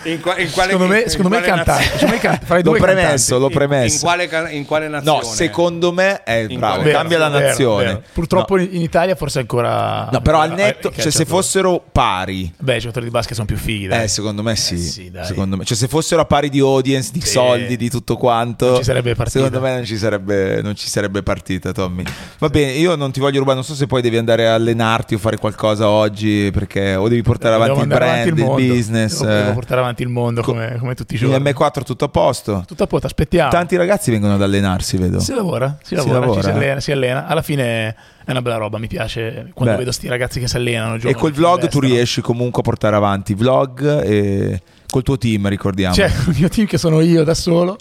In, 0.03 0.21
qua- 0.21 0.37
in 0.37 0.51
quale, 0.51 0.71
Secondo 0.71 0.93
me, 0.93 1.01
in 1.01 1.09
secondo 1.09 1.29
me 1.35 1.41
quale 1.41 1.55
cantante. 1.63 1.83
nazione? 1.83 1.97
Secondo 1.97 2.13
me 2.13 2.19
can- 2.19 2.39
farei 2.45 2.63
L'ho 2.63 2.69
due 2.71 2.79
premesso, 2.79 3.37
l'ho 3.39 3.45
In- 3.47 3.51
premesso. 3.53 3.95
In 3.95 4.01
quale, 4.01 4.51
in 4.51 4.65
quale 4.65 4.87
nazione? 4.87 5.17
No, 5.19 5.23
secondo 5.25 5.91
me 5.91 6.23
è 6.23 6.45
In 6.47 6.59
bravo, 6.59 6.75
quale- 6.77 6.91
cambia 6.91 7.17
la 7.17 7.29
Vero, 7.29 7.47
nazione. 7.47 7.83
vero. 7.85 8.01
Purtroppo 8.13 8.57
in 8.57 8.81
Italia 8.81 9.15
forse 9.15 9.39
ancora. 9.39 10.07
No, 10.11 10.21
però 10.21 10.39
al 10.39 10.51
eh, 10.51 10.55
netto, 10.55 10.91
i 10.95 11.01
cioè 11.01 11.11
se 11.11 11.25
fossero 11.25 11.83
pari, 11.91 12.51
Beh, 12.57 12.77
i 12.77 12.79
giocatori 12.79 13.05
di 13.05 13.11
basket 13.11 13.33
sono 13.35 13.47
più 13.47 13.57
fighi. 13.57 13.87
dai. 13.87 14.03
eh, 14.03 14.07
secondo 14.07 14.43
me 14.43 14.55
sì. 14.55 14.75
Eh 14.75 14.77
sì, 14.77 15.11
secondo 15.23 15.57
me. 15.57 15.65
Cioè, 15.65 15.75
se 15.75 15.87
fossero 15.87 16.21
a 16.21 16.25
pari 16.25 16.49
di 16.49 16.59
audience, 16.59 17.09
di 17.11 17.21
Sì. 17.21 17.27
soldi, 17.31 17.75
di 17.75 17.89
tutto 17.89 18.15
quanto, 18.17 18.65
Non 18.67 18.77
ci 18.77 18.83
sarebbe 18.83 19.15
partita. 19.15 19.39
Secondo 19.39 19.61
me 19.61 19.75
non 19.75 19.85
ci 19.85 19.97
sarebbe, 19.97 20.61
non 20.61 20.75
ci 20.75 20.87
sarebbe 20.87 21.23
partita, 21.23 21.71
Tommy. 21.71 22.03
Va 22.37 22.47
bene, 22.49 22.71
io 22.73 22.95
non 22.95 23.11
ti 23.11 23.19
voglio 23.19 23.39
rubare, 23.39 23.55
non 23.55 23.65
so 23.65 23.73
se 23.75 23.87
poi 23.87 24.01
devi 24.01 24.17
andare 24.17 24.47
a 24.47 24.53
allenarti 24.53 25.15
o 25.15 25.17
fare 25.17 25.37
qualcosa 25.37 25.89
oggi, 25.89 26.49
perché 26.51 26.95
o 26.95 27.07
devi 27.09 27.21
portare 27.23 27.53
Devo 27.53 27.63
avanti 27.65 27.83
il 27.85 27.91
andare 27.91 28.06
brand, 28.07 28.27
il, 28.27 28.35
mondo. 28.35 28.73
business. 28.73 29.21
Devo, 29.21 29.33
devo 29.33 29.49
eh. 29.49 29.53
portare 29.53 29.79
avanti 29.81 30.01
il 30.03 30.09
mondo 30.09 30.41
come, 30.41 30.75
come 30.79 30.95
tutti 30.95 31.13
i 31.13 31.17
Il 31.17 31.29
giorni. 31.29 31.51
M4 31.51 31.83
tutto 31.83 32.05
a 32.05 32.09
posto. 32.09 32.63
Tutto 32.65 32.83
a 32.83 32.87
posto, 32.87 33.07
aspettiamo. 33.07 33.49
Tanti 33.49 33.75
ragazzi 33.75 34.11
vengono 34.11 34.33
ad 34.35 34.41
allenarsi, 34.41 34.97
vedo. 34.97 35.19
Si 35.19 35.33
lavora, 35.33 35.77
si 35.81 35.89
Si 35.89 35.95
lavora, 35.95 36.19
lavora, 36.19 36.41
ci 36.41 36.47
si 36.47 36.53
allena, 36.53 36.79
si 36.79 36.91
allena. 36.91 37.27
Alla 37.27 37.41
fine 37.41 37.95
è 38.25 38.31
una 38.31 38.41
bella 38.41 38.57
roba, 38.57 38.77
mi 38.77 38.87
piace 38.87 39.51
quando 39.53 39.73
Beh. 39.73 39.79
vedo 39.79 39.91
sti 39.91 40.07
ragazzi 40.07 40.39
che 40.39 40.47
si 40.47 40.55
allenano. 40.55 40.95
E 40.95 41.13
col 41.13 41.33
si 41.33 41.39
vlog 41.39 41.67
tu 41.67 41.79
riesci 41.79 42.21
comunque 42.21 42.61
a 42.61 42.63
portare 42.63 42.95
avanti 42.95 43.33
vlog 43.33 44.03
e 44.03 44.61
col 44.89 45.03
tuo 45.03 45.17
team, 45.17 45.47
ricordiamo. 45.47 45.93
Cioè, 45.93 46.07
il 46.27 46.35
mio 46.37 46.49
team 46.49 46.67
che 46.67 46.77
sono 46.77 47.01
io 47.01 47.23
da 47.23 47.33
solo, 47.33 47.77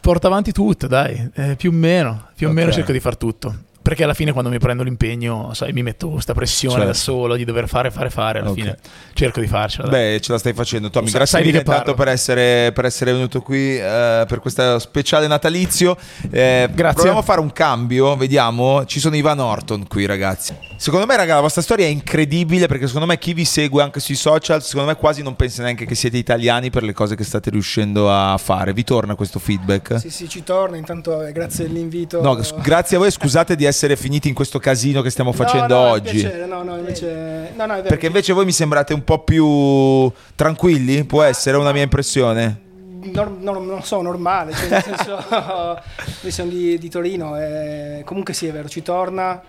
porta 0.00 0.26
avanti 0.26 0.52
tutto, 0.52 0.86
dai, 0.86 1.30
eh, 1.34 1.56
più 1.56 1.70
o 1.70 1.72
meno, 1.72 2.28
più 2.34 2.46
o 2.46 2.50
Ok. 2.50 2.56
meno 2.56 2.72
cerco 2.72 2.92
di 2.92 3.00
far 3.00 3.16
tutto. 3.16 3.54
Perché 3.82 4.04
alla 4.04 4.14
fine 4.14 4.30
quando 4.30 4.48
mi 4.48 4.58
prendo 4.58 4.84
l'impegno, 4.84 5.52
sai, 5.54 5.72
mi 5.72 5.82
metto 5.82 6.08
questa 6.10 6.34
pressione 6.34 6.74
Certo. 6.76 6.88
da 6.88 6.94
solo 6.94 7.34
di 7.36 7.44
dover 7.44 7.66
fare, 7.68 7.90
fare, 7.90 8.10
fare, 8.10 8.38
alla 8.38 8.50
Ok. 8.50 8.54
fine 8.56 8.76
cerco 9.12 9.40
di 9.40 9.48
farcela. 9.48 9.88
dai. 9.88 10.12
Beh, 10.14 10.20
ce 10.20 10.32
la 10.32 10.38
stai 10.38 10.52
facendo, 10.52 10.88
Tommy. 10.88 11.08
Sa- 11.08 11.16
Grazie 11.18 11.42
mille 11.44 11.58
intanto 11.58 11.94
per 11.94 12.06
essere, 12.08 12.70
per 12.72 12.84
essere 12.84 13.12
venuto 13.12 13.40
qui 13.40 13.76
eh, 13.76 14.24
per 14.28 14.38
questo 14.40 14.78
speciale 14.78 15.26
natalizio. 15.26 15.96
Eh, 16.30 16.68
Grazie. 16.72 16.94
Proviamo 16.94 17.18
a 17.18 17.22
fare 17.22 17.40
un 17.40 17.52
cambio, 17.52 18.14
vediamo. 18.16 18.84
Ci 18.84 19.00
sono 19.00 19.16
Ivan 19.16 19.40
Orton 19.40 19.86
qui, 19.88 20.06
ragazzi. 20.06 20.54
Secondo 20.82 21.06
me, 21.06 21.14
raga, 21.14 21.34
la 21.36 21.40
vostra 21.40 21.62
storia 21.62 21.86
è 21.86 21.90
incredibile 21.90 22.66
perché 22.66 22.88
secondo 22.88 23.06
me 23.06 23.16
chi 23.16 23.34
vi 23.34 23.44
segue 23.44 23.84
anche 23.84 24.00
sui 24.00 24.16
social, 24.16 24.64
secondo 24.64 24.88
me 24.88 24.96
quasi 24.96 25.22
non 25.22 25.36
pensa 25.36 25.62
neanche 25.62 25.86
che 25.86 25.94
siete 25.94 26.16
italiani 26.16 26.70
per 26.70 26.82
le 26.82 26.92
cose 26.92 27.14
che 27.14 27.22
state 27.22 27.50
riuscendo 27.50 28.10
a 28.12 28.36
fare. 28.36 28.72
Vi 28.72 28.82
torna 28.82 29.14
questo 29.14 29.38
feedback? 29.38 30.00
Sì, 30.00 30.10
sì, 30.10 30.28
ci 30.28 30.42
torna. 30.42 30.76
Intanto 30.76 31.22
eh, 31.22 31.30
grazie 31.30 31.68
dell'invito. 31.68 32.20
No, 32.20 32.36
grazie 32.60 32.96
a 32.96 32.98
voi, 32.98 33.12
scusate 33.12 33.54
di 33.54 33.64
essere 33.64 33.94
finiti 33.94 34.26
in 34.26 34.34
questo 34.34 34.58
casino 34.58 35.02
che 35.02 35.10
stiamo 35.10 35.30
No, 35.30 35.36
facendo 35.36 35.72
no, 35.72 35.82
un 35.82 35.88
oggi. 35.90 36.18
piacere, 36.18 36.46
no, 36.46 36.64
no, 36.64 36.76
invece... 36.76 37.52
No, 37.54 37.66
no, 37.66 37.74
è 37.74 37.76
vero. 37.76 37.88
Perché 37.88 38.06
invece 38.06 38.32
voi 38.32 38.44
mi 38.44 38.50
sembrate 38.50 38.92
un 38.92 39.04
po' 39.04 39.22
più 39.22 40.10
tranquilli, 40.34 41.04
può 41.04 41.22
essere 41.22 41.58
una 41.58 41.70
mia 41.70 41.82
impressione. 41.82 42.60
Nor- 43.04 43.30
nor- 43.38 43.60
non 43.60 43.84
so, 43.84 44.02
normale, 44.02 44.52
cioè 44.52 44.68
nel 44.68 44.82
senso, 44.82 45.24
noi 46.22 46.32
siamo 46.32 46.50
di, 46.50 46.76
di 46.76 46.88
Torino 46.88 47.38
e 47.38 48.02
comunque 48.04 48.34
sì, 48.34 48.48
è 48.48 48.52
vero, 48.52 48.68
ci 48.68 48.82
torna 48.82 49.40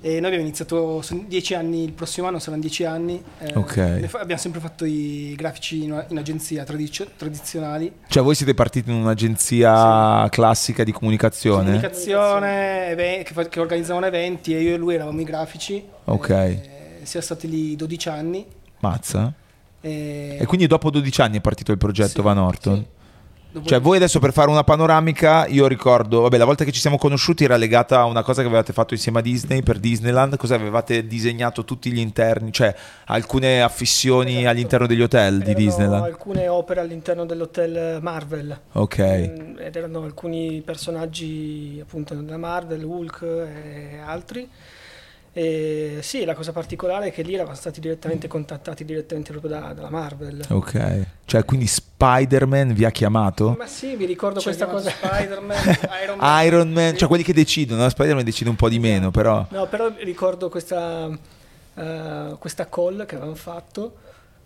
E 0.00 0.16
noi 0.18 0.26
abbiamo 0.26 0.44
iniziato, 0.44 1.02
sono 1.02 1.24
dieci 1.26 1.54
anni, 1.54 1.84
il 1.84 1.92
prossimo 1.92 2.26
anno 2.26 2.38
saranno 2.38 2.60
dieci 2.60 2.84
anni. 2.84 3.22
eh, 3.38 3.52
Ok. 3.54 3.76
ne 3.76 4.08
fa- 4.08 4.20
abbiamo 4.20 4.40
sempre 4.40 4.60
fatto 4.60 4.84
i 4.84 5.34
grafici 5.36 5.84
in, 5.84 6.04
in 6.08 6.18
agenzia 6.18 6.64
tradizio- 6.64 7.08
tradizionali. 7.16 7.92
Cioè 8.08 8.22
voi 8.22 8.34
siete 8.34 8.54
partiti 8.54 8.90
in 8.90 8.96
un'agenzia 8.96 10.28
classica 10.30 10.84
di 10.84 10.92
comunicazione? 10.92 11.64
Comunicazione, 11.64 12.88
eve- 12.88 13.22
che, 13.24 13.32
fa- 13.32 13.48
che 13.48 13.60
organizzavano 13.60 14.06
eventi 14.06 14.54
e 14.54 14.60
io 14.60 14.74
e 14.74 14.76
lui 14.76 14.94
eravamo 14.94 15.20
i 15.20 15.24
grafici. 15.24 15.82
Ok. 16.04 16.28
Eh, 16.30 16.60
siamo 17.02 17.24
stati 17.24 17.48
lì 17.48 17.76
12 17.76 18.08
anni. 18.08 18.44
Mazza. 18.80 19.32
E, 19.80 20.36
E 20.40 20.46
quindi 20.46 20.66
dopo 20.66 20.90
12 20.90 21.20
anni 21.22 21.38
è 21.38 21.40
partito 21.40 21.72
il 21.72 21.78
progetto 21.78 22.08
Sì, 22.08 22.20
Van 22.22 22.38
Orton? 22.38 22.76
sì. 22.76 22.98
Cioè 23.64 23.80
voi 23.80 23.96
adesso 23.96 24.20
per 24.20 24.32
fare 24.32 24.48
una 24.48 24.62
panoramica, 24.62 25.46
io 25.46 25.66
ricordo, 25.66 26.20
vabbè 26.20 26.36
la 26.36 26.44
volta 26.44 26.64
che 26.64 26.70
ci 26.70 26.78
siamo 26.78 26.98
conosciuti 26.98 27.42
era 27.42 27.56
legata 27.56 27.98
a 27.98 28.04
una 28.04 28.22
cosa 28.22 28.42
che 28.42 28.46
avevate 28.46 28.72
fatto 28.72 28.94
insieme 28.94 29.18
a 29.18 29.22
Disney 29.22 29.62
per 29.62 29.78
Disneyland, 29.78 30.36
cosa 30.36 30.54
avevate 30.54 31.06
disegnato 31.06 31.64
tutti 31.64 31.90
gli 31.90 31.98
interni, 31.98 32.52
cioè 32.52 32.72
alcune 33.06 33.60
affissioni 33.60 34.34
Esatto. 34.36 34.48
all'interno 34.48 34.86
degli 34.86 35.02
hotel 35.02 35.38
di 35.38 35.50
Erano 35.50 35.58
Disneyland? 35.58 36.04
alcune 36.04 36.48
opere 36.48 36.80
all'interno 36.80 37.24
dell'hotel 37.26 37.98
Marvel. 38.00 38.56
Ok. 38.72 38.98
Mm, 38.98 39.58
Ed 39.58 39.74
erano 39.74 40.02
alcuni 40.04 40.62
personaggi 40.64 41.80
appunto 41.82 42.14
della 42.14 42.36
Marvel, 42.38 42.84
Hulk 42.84 43.22
e 43.22 43.98
altri. 44.04 44.48
E 45.32 45.98
sì, 46.02 46.24
la 46.24 46.34
cosa 46.34 46.50
particolare 46.50 47.06
è 47.06 47.12
che 47.12 47.22
lì 47.22 47.34
eravamo 47.34 47.54
stati 47.54 47.78
direttamente 47.80 48.26
contattati 48.26 48.84
direttamente 48.84 49.30
proprio 49.30 49.52
da- 49.60 49.72
dalla 49.72 49.88
Marvel. 49.90 50.42
Ok. 50.48 51.06
Cioè 51.24 51.44
quindi 51.44 51.68
Spider-Man 51.68 52.72
vi 52.74 52.84
ha 52.84 52.90
chiamato? 52.90 53.54
Ma 53.56 53.66
sì, 53.66 53.94
mi 53.94 54.06
ricordo 54.06 54.40
Cioè, 54.40 54.54
questa 54.56 54.66
cosa. 54.66 54.90
Spider-Man, 54.90 55.56
Iron 56.02 56.18
Man. 56.18 56.42
Iron 56.46 56.70
Man, 56.72 56.90
Sì. 56.92 56.96
cioè 56.98 57.08
quelli 57.08 57.22
che 57.22 57.32
decidono, 57.32 57.82
no? 57.82 57.88
Spider-Man 57.88 58.24
decide 58.24 58.50
un 58.50 58.56
po' 58.56 58.68
di 58.68 58.80
meno, 58.80 59.10
però... 59.12 59.46
No, 59.50 59.66
però 59.68 59.88
ricordo 59.98 60.48
questa, 60.48 61.08
eh, 61.74 62.34
questa 62.38 62.68
call 62.68 63.06
che 63.06 63.14
avevamo 63.14 63.36
fatto 63.36 63.94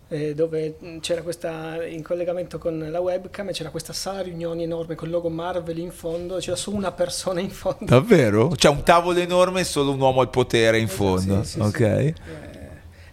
dove 0.07 0.75
mh, 0.79 0.97
c'era 0.99 1.21
questa 1.21 1.83
in 1.85 2.03
collegamento 2.03 2.57
con 2.59 2.87
la 2.91 2.99
webcam 2.99 3.51
c'era 3.51 3.69
questa 3.69 3.91
sala 3.91 4.21
riunioni 4.21 4.63
enorme 4.63 4.93
con 4.95 5.07
il 5.07 5.13
logo 5.13 5.29
Marvel 5.29 5.77
in 5.79 5.91
fondo, 5.91 6.37
c'era 6.37 6.55
solo 6.55 6.77
una 6.77 6.91
persona 6.91 7.39
in 7.39 7.49
fondo. 7.49 7.85
Davvero? 7.85 8.49
C'è 8.49 8.69
un 8.69 8.83
tavolo 8.83 9.19
enorme 9.19 9.61
e 9.61 9.63
solo 9.63 9.91
un 9.91 9.99
uomo 9.99 10.21
al 10.21 10.29
potere 10.29 10.77
in 10.79 10.87
fondo. 10.87 11.43
sì, 11.43 11.53
sì, 11.53 11.59
ok. 11.59 11.75
sì. 11.75 12.13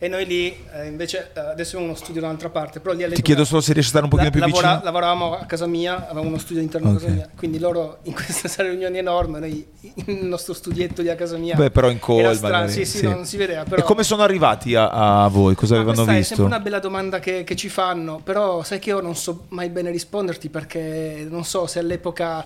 E 0.03 0.09
noi 0.09 0.27
lì 0.27 0.53
eh, 0.73 0.89
invece 0.89 1.31
eh, 1.33 1.39
adesso 1.39 1.77
abbiamo 1.77 1.93
uno 1.93 1.95
studio 1.95 2.21
da 2.21 2.27
un'altra 2.27 2.49
parte, 2.49 2.81
però 2.81 2.93
lì 2.93 3.09
Ti 3.15 3.23
chiedo 3.23 3.45
solo 3.45 3.61
se 3.61 3.73
riesci 3.73 3.91
a 3.91 3.93
stare 3.93 4.05
un 4.07 4.11
pochino 4.11 4.31
più 4.31 4.41
lavora- 4.41 4.67
vicino. 4.71 4.85
Lavoravamo 4.85 5.39
a 5.39 5.45
casa 5.45 5.67
mia, 5.69 6.09
avevamo 6.09 6.27
uno 6.27 6.39
studio 6.39 6.61
interno 6.61 6.89
a 6.89 6.93
Ok. 6.95 6.99
casa 7.03 7.13
mia, 7.13 7.29
quindi 7.37 7.61
loro 7.61 7.99
in 8.03 8.13
questa 8.13 8.49
sala 8.49 8.71
riunioni 8.71 8.99
enorme, 8.99 9.39
noi 9.39 9.65
nel 10.07 10.25
nostro 10.25 10.55
studietto 10.55 11.03
di 11.03 11.09
a 11.09 11.15
casa 11.15 11.37
mia. 11.37 11.55
Beh, 11.55 11.71
però 11.71 11.89
in 11.89 12.01
strano, 12.01 12.33
magari, 12.41 12.73
Sì, 12.73 12.85
sì, 12.85 12.97
sì. 12.99 13.05
non 13.05 13.25
si 13.25 13.37
vedeva. 13.37 13.63
Però... 13.63 13.77
E 13.77 13.85
come 13.85 14.03
sono 14.03 14.23
arrivati 14.25 14.75
a, 14.75 14.89
a 15.23 15.29
voi? 15.29 15.55
Cosa 15.55 15.77
Ma 15.77 15.83
avevano 15.83 16.05
visto? 16.05 16.21
È 16.21 16.25
sempre 16.25 16.47
una 16.47 16.59
bella 16.59 16.81
domanda 16.81 17.21
che, 17.21 17.45
che 17.45 17.55
ci 17.55 17.69
fanno, 17.69 18.21
però 18.25 18.65
sai 18.65 18.81
che 18.81 18.89
io 18.91 19.01
non 19.01 19.15
so 19.15 19.45
mai 19.51 19.69
bene 19.69 19.93
risponderti 19.93 20.49
perché 20.49 21.25
non 21.31 21.45
so 21.45 21.69
se 21.69 21.79
all'epoca 21.79 22.45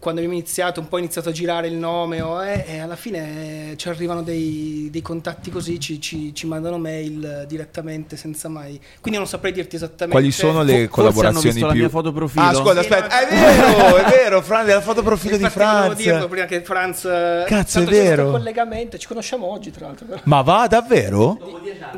quando 0.00 0.20
abbiamo 0.20 0.38
iniziato, 0.38 0.78
un 0.78 0.86
po' 0.86 0.98
iniziato 0.98 1.28
a 1.30 1.32
girare 1.32 1.66
il 1.66 1.74
nome 1.74 2.20
o, 2.20 2.44
eh, 2.44 2.64
e 2.68 2.78
alla 2.78 2.94
fine 2.94 3.72
eh, 3.72 3.76
ci 3.76 3.88
arrivano 3.88 4.22
dei, 4.22 4.88
dei 4.92 5.02
contatti 5.02 5.50
così, 5.50 5.80
ci, 5.80 6.00
ci- 6.00 6.32
ci 6.32 6.46
mandano 6.46 6.78
mail 6.78 7.46
direttamente 7.48 8.16
senza 8.16 8.48
mai... 8.48 8.80
Quindi 9.00 9.18
non 9.18 9.26
saprei 9.28 9.50
dirti 9.52 9.74
esattamente... 9.74 10.12
Quali 10.12 10.30
sono 10.30 10.62
le 10.62 10.64
Forse 10.64 10.76
hanno 10.78 10.88
collaborazioni 10.90 11.50
visto 11.52 11.66
la 11.66 11.72
più... 11.72 11.80
mia 11.80 11.88
foto 11.90 12.12
profilo. 12.12 12.44
Ah, 12.44 12.54
scusa, 12.54 12.80
Sì, 12.82 12.92
aspetta, 12.92 13.20
no, 13.20 13.26
è 13.26 13.34
vero, 13.34 13.96
è 13.96 14.08
vero, 14.08 14.42
Franz, 14.42 14.68
è 14.68 14.72
la 14.74 14.80
foto 14.80 15.02
profilo 15.02 15.36
di 15.36 15.48
Franz. 15.50 15.96
dirlo 15.96 16.28
prima 16.28 16.46
che 16.46 16.60
Franz... 16.62 17.04
eh, 17.04 17.44
Cazzo, 17.48 17.80
è 17.80 17.84
vero. 17.84 18.14
questo 18.22 18.30
collegamento, 18.30 18.98
ci 18.98 19.06
conosciamo 19.08 19.46
oggi 19.50 19.72
tra 19.72 19.86
l'altro. 19.86 20.06
Ma 20.24 20.42
va, 20.42 20.66
davvero? 20.68 21.38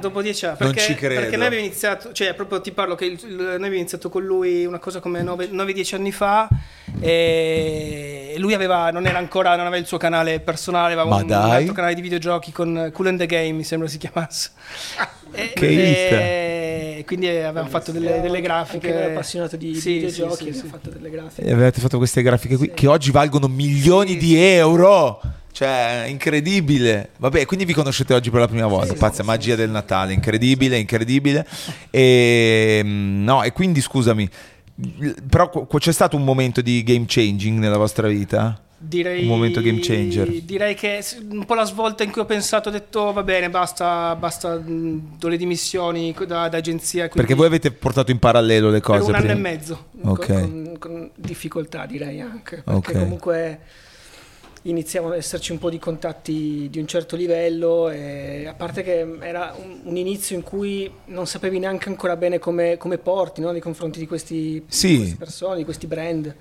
Dopo 0.00 0.22
dieci 0.22 0.46
anni, 0.46 0.56
Non 0.58 0.72
perché, 0.72 0.80
ci 0.80 0.94
credo. 0.94 1.20
perché 1.20 1.36
noi 1.36 1.46
abbiamo 1.46 1.64
iniziato, 1.66 2.12
cioè 2.12 2.32
proprio 2.32 2.62
ti 2.62 2.72
parlo 2.72 2.94
che 2.94 3.04
il- 3.04 3.20
il- 3.22 3.34
noi 3.36 3.54
abbiamo 3.56 3.74
iniziato 3.74 4.08
con 4.08 4.24
lui 4.24 4.64
una 4.64 4.78
cosa 4.78 5.00
come 5.00 5.22
9-10 5.22 5.94
anni 5.96 6.12
fa 6.12 6.48
e 6.98 8.34
lui 8.38 8.54
aveva, 8.54 8.90
non 8.90 9.06
era 9.06 9.18
ancora, 9.18 9.50
non 9.50 9.60
aveva 9.60 9.76
il 9.76 9.86
suo 9.86 9.98
canale 9.98 10.40
personale, 10.40 10.94
aveva 10.94 11.08
Ma 11.08 11.16
un, 11.16 11.26
dai. 11.26 11.50
altro 11.50 11.74
canale 11.74 11.94
di 11.94 12.00
videogiochi 12.00 12.52
con 12.52 12.90
Cool 12.92 13.08
and 13.08 13.18
the 13.18 13.26
Game, 13.26 13.52
mi 13.52 13.64
sembra 13.64 13.88
si 13.88 13.98
chiamasse. 13.98 14.50
E, 15.32 15.52
Che 15.54 16.96
e 16.98 17.04
quindi 17.06 17.28
avevamo 17.28 17.68
fatto 17.68 17.92
delle, 17.92 18.20
delle 18.20 18.40
grafiche. 18.40 18.92
È 18.92 19.10
appassionato 19.12 19.56
di 19.56 19.76
Sì, 19.76 19.94
videogiochi, 19.94 20.34
sì, 20.34 20.34
sì, 20.36 20.48
abbiamo 20.48 20.62
sì. 20.62 20.68
fatto 20.68 20.90
delle 20.90 21.10
grafiche. 21.10 21.48
E 21.48 21.52
avete 21.52 21.80
fatto 21.80 21.98
queste 21.98 22.20
grafiche 22.22 22.56
qui 22.56 22.72
che 22.74 22.86
oggi 22.88 23.10
valgono 23.12 23.46
milioni 23.46 24.16
di 24.16 24.36
euro. 24.36 25.20
Cioè, 25.52 26.06
incredibile. 26.08 27.10
Vabbè, 27.18 27.44
quindi 27.46 27.64
vi 27.64 27.72
conoscete 27.74 28.14
oggi 28.14 28.30
per 28.30 28.40
la 28.40 28.48
prima 28.48 28.66
volta. 28.66 28.94
Pazza 28.94 29.22
magia 29.22 29.54
del 29.56 29.70
Natale, 29.70 30.12
incredibile, 30.12 30.78
incredibile. 30.78 31.46
E 31.90 32.80
mm, 32.84 33.24
no, 33.24 33.42
e 33.42 33.52
quindi 33.52 33.80
scusami, 33.80 34.28
però 35.28 35.50
qu- 35.50 35.78
c'è 35.78 35.92
stato 35.92 36.16
un 36.16 36.24
momento 36.24 36.60
di 36.60 36.82
game 36.82 37.04
changing 37.06 37.58
nella 37.58 37.76
vostra 37.76 38.08
vita? 38.08 38.60
Direi, 38.82 39.22
Un 39.22 39.28
momento 39.28 39.60
game 39.60 39.78
changer. 39.80 40.30
Direi 40.42 40.74
che 40.74 41.04
un 41.30 41.44
po' 41.44 41.52
la 41.52 41.64
svolta 41.66 42.02
in 42.02 42.10
cui 42.10 42.22
ho 42.22 42.24
pensato, 42.24 42.70
ho 42.70 42.72
detto 42.72 43.12
va 43.12 43.22
bene, 43.22 43.50
basta, 43.50 44.16
basta 44.16 44.56
do 44.56 45.28
le 45.28 45.36
dimissioni 45.36 46.14
da, 46.26 46.48
da 46.48 46.56
agenzia. 46.56 47.08
Perché 47.08 47.34
voi 47.34 47.44
avete 47.46 47.72
portato 47.72 48.10
in 48.10 48.18
parallelo 48.18 48.68
le 48.70 48.80
per 48.80 48.96
cose 48.96 49.10
un 49.10 49.16
anno 49.16 49.24
prima. 49.26 49.38
e 49.38 49.42
mezzo, 49.42 49.84
Ok. 50.02 50.26
con, 50.26 50.38
con- 50.40 50.76
con 50.78 51.10
difficoltà 51.14 51.84
direi 51.84 52.22
anche, 52.22 52.62
perché 52.64 52.72
Ok. 52.72 52.92
comunque 52.92 53.60
iniziavano 54.62 55.12
ad 55.14 55.18
esserci 55.18 55.52
un 55.52 55.58
po' 55.58 55.70
di 55.70 55.78
contatti 55.78 56.68
di 56.70 56.78
un 56.78 56.86
certo 56.86 57.16
livello 57.16 57.88
e 57.88 58.46
a 58.46 58.52
parte 58.54 58.82
che 58.82 59.06
era 59.20 59.54
un, 59.58 59.80
un 59.84 59.96
inizio 59.96 60.36
in 60.36 60.42
cui 60.42 60.90
non 61.06 61.26
sapevi 61.26 61.58
neanche 61.58 61.88
ancora 61.88 62.16
bene 62.16 62.38
come, 62.38 62.76
come 62.76 62.98
porti 62.98 63.40
no, 63.40 63.50
nei 63.52 63.60
confronti 63.60 63.98
di 63.98 64.06
questi, 64.06 64.62
Sì. 64.68 64.88
di 64.88 64.96
queste 64.98 65.16
persone, 65.16 65.56
di 65.56 65.64
questi 65.64 65.86
brand. 65.86 66.34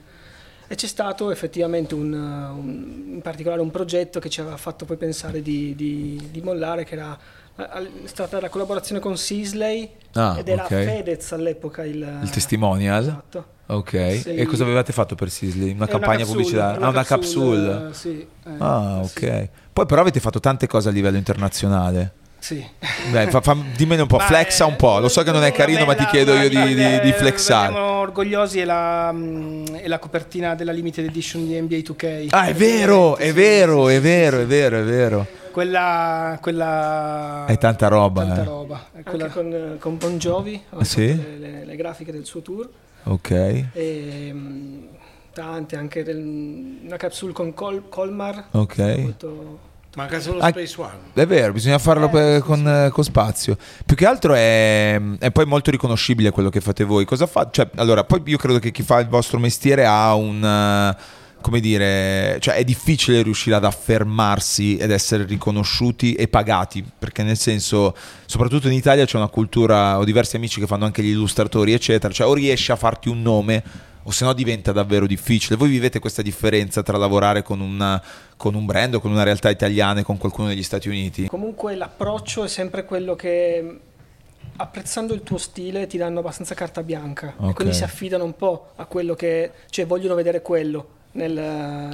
E 0.71 0.75
c'è 0.75 0.85
stato 0.87 1.31
effettivamente 1.31 1.95
un, 1.95 2.11
un- 2.13 3.03
in 3.13 3.21
particolare 3.21 3.61
un 3.61 3.71
progetto 3.71 4.19
che 4.19 4.29
ci 4.29 4.39
aveva 4.41 4.57
fatto 4.57 4.85
poi 4.85 4.97
pensare 4.97 5.41
di, 5.41 5.73
di- 5.75 6.27
di 6.29 6.41
mollare, 6.41 6.83
che 6.83 6.93
era 6.95 7.17
è 7.59 7.87
stata 8.05 8.39
la 8.39 8.47
collaborazione 8.47 9.01
con 9.01 9.17
Sisley 9.17 9.89
Ah, 10.13 10.37
ed 10.39 10.47
era 10.47 10.63
ok. 10.63 10.69
Fedez 10.69 11.31
all'epoca 11.33 11.83
il, 11.83 12.19
Il 12.23 12.29
testimonial? 12.29 13.01
Esatto. 13.01 13.45
Ok. 13.71 14.19
Sì. 14.21 14.33
E 14.35 14.45
cosa 14.45 14.63
avevate 14.63 14.91
fatto 14.91 15.13
per 15.15 15.29
Sisley? 15.29 15.73
Una 15.73 15.85
È 15.85 15.89
campagna 15.89 16.17
capsule, 16.19 16.35
pubblicitaria? 16.37 16.79
è 16.79 16.83
Ah, 16.83 16.89
una 16.89 17.03
capsule. 17.03 17.87
eh, 17.89 17.93
sì, 17.93 18.27
eh, 18.45 18.49
Ah, 18.57 18.99
ok. 19.03 19.47
Poi 19.73 19.85
però 19.85 20.01
avete 20.01 20.19
fatto 20.19 20.39
tante 20.39 20.65
cose 20.67 20.89
a 20.89 20.91
livello 20.91 21.17
internazionale. 21.17 22.13
sì. 22.39 22.65
Dai, 23.11 23.27
fa, 23.29 23.41
fa- 23.41 23.55
dimmene 23.75 24.01
un 24.01 24.07
po', 24.07 24.17
Ma, 24.17 24.23
flexa 24.23 24.65
eh, 24.65 24.69
un 24.69 24.75
po'. 24.75 24.97
Lo 24.99 25.07
so 25.07 25.21
che 25.23 25.31
non 25.31 25.43
è 25.43 25.51
carino, 25.51 25.85
ma 25.85 25.93
ti 25.93 26.05
chiedo 26.07 26.33
io 26.33 26.49
di, 26.49 26.73
di- 26.73 26.99
di 26.99 27.11
flexare. 27.11 27.71
Siamo 27.73 27.85
orgogliosi 27.99 28.59
è 28.59 28.65
la, 28.65 29.11
mm, 29.13 29.65
è 29.75 29.87
la 29.87 29.99
copertina 29.99 30.55
della 30.55 30.71
limited 30.71 31.05
edition 31.05 31.45
di 31.47 31.59
NBA 31.61 31.77
2K. 31.77 32.27
Ah, 32.31 32.45
è 32.47 32.53
vero, 32.55 33.17
è 33.17 33.31
vero, 33.33 33.87
è 33.89 34.01
vero, 34.01 34.39
è 34.39 34.45
vero, 34.45 34.79
è 34.79 34.83
vero. 34.83 35.27
Quella, 35.51 36.37
quella 36.41 37.45
È 37.47 37.57
tanta 37.57 37.87
roba, 37.87 38.23
tanta 38.25 38.41
eh. 38.41 38.45
roba. 38.45 38.85
È 38.93 38.97
Anche 38.97 39.09
quella- 39.09 39.27
con, 39.27 39.75
con 39.79 39.97
Bon 39.97 40.17
Jovi 40.17 40.59
ho 40.71 40.79
Ah, 40.79 40.83
sì? 40.83 41.05
le- 41.39 41.65
le 41.65 41.75
grafiche 41.75 42.11
del 42.11 42.25
suo 42.25 42.41
tour. 42.41 42.67
Ok. 43.03 43.29
E, 43.73 44.29
mm, 44.33 44.77
tante, 45.33 45.75
anche 45.75 46.03
del- 46.03 46.79
una 46.85 46.97
capsule 46.97 47.33
con 47.33 47.53
Col- 47.53 47.89
Colmar. 47.89 48.45
Ok. 48.51 48.77
Molto- 48.99 49.59
Manca 49.95 50.19
solo 50.19 50.39
Ah, 50.39 50.49
Space 50.49 50.79
One. 50.79 50.97
È 51.13 51.25
vero, 51.25 51.51
bisogna 51.51 51.79
farlo 51.79 52.09
per- 52.09 52.41
con, 52.43 52.65
eh, 52.65 52.89
con 52.91 53.03
spazio. 53.03 53.57
Più 53.85 53.95
che 53.95 54.05
altro 54.05 54.33
è, 54.35 55.01
è 55.17 55.31
poi 55.31 55.45
molto 55.47 55.71
riconoscibile 55.71 56.29
quello 56.29 56.49
che 56.49 56.61
fate 56.61 56.83
voi. 56.83 57.05
Cosa 57.05 57.25
fa? 57.25 57.49
Cioè, 57.51 57.69
allora, 57.75 58.03
poi 58.03 58.21
io 58.25 58.37
credo 58.37 58.59
che 58.59 58.69
chi 58.71 58.83
fa 58.83 58.99
il 58.99 59.07
vostro 59.07 59.39
mestiere 59.39 59.85
ha 59.87 60.13
un. 60.13 60.95
Come 61.41 61.59
dire, 61.59 62.37
cioè 62.41 62.55
è 62.55 62.63
difficile 62.63 63.21
riuscire 63.21 63.55
ad 63.55 63.63
affermarsi 63.65 64.77
ed 64.77 64.91
essere 64.91 65.23
riconosciuti 65.25 66.13
e 66.13 66.27
pagati, 66.27 66.83
perché 66.97 67.23
nel 67.23 67.37
senso, 67.37 67.95
soprattutto 68.25 68.67
in 68.67 68.73
Italia 68.73 69.05
c'è 69.05 69.17
una 69.17 69.27
cultura, 69.27 69.97
ho 69.97 70.03
diversi 70.03 70.35
amici 70.35 70.59
che 70.59 70.67
fanno 70.67 70.85
anche 70.85 71.01
gli 71.03 71.09
illustratori, 71.09 71.73
eccetera, 71.73 72.13
cioè 72.13 72.27
o 72.27 72.33
riesci 72.33 72.71
a 72.71 72.75
farti 72.75 73.09
un 73.09 73.21
nome 73.21 73.63
o 74.03 74.11
se 74.11 74.25
no 74.25 74.33
diventa 74.33 74.71
davvero 74.71 75.05
difficile. 75.05 75.55
Voi 75.55 75.69
vivete 75.69 75.99
questa 75.99 76.21
differenza 76.21 76.81
tra 76.83 76.97
lavorare 76.97 77.43
con, 77.43 77.59
una- 77.59 78.01
con 78.37 78.55
un 78.55 78.65
brand 78.65 78.95
o 78.95 78.99
con 78.99 79.11
una 79.11 79.23
realtà 79.23 79.49
italiana 79.49 79.99
e 79.99 80.03
con 80.03 80.17
qualcuno 80.17 80.47
degli 80.47 80.63
Stati 80.63 80.87
Uniti? 80.89 81.27
Comunque 81.27 81.75
l'approccio 81.75 82.43
è 82.43 82.47
sempre 82.47 82.85
quello 82.85 83.15
che 83.15 83.79
apprezzando 84.57 85.13
il 85.13 85.23
tuo 85.23 85.37
stile 85.37 85.87
ti 85.87 85.97
danno 85.97 86.19
abbastanza 86.19 86.53
carta 86.53 86.83
bianca 86.83 87.33
Ok. 87.37 87.49
e 87.49 87.53
quindi 87.53 87.73
si 87.73 87.83
affidano 87.83 88.23
un 88.25 88.35
po' 88.35 88.71
a 88.75 88.85
quello 88.85 89.13
che 89.15 89.51
cioè 89.69 89.85
vogliono 89.85 90.15
vedere 90.15 90.41
quello 90.41 90.97
nel, 91.13 91.33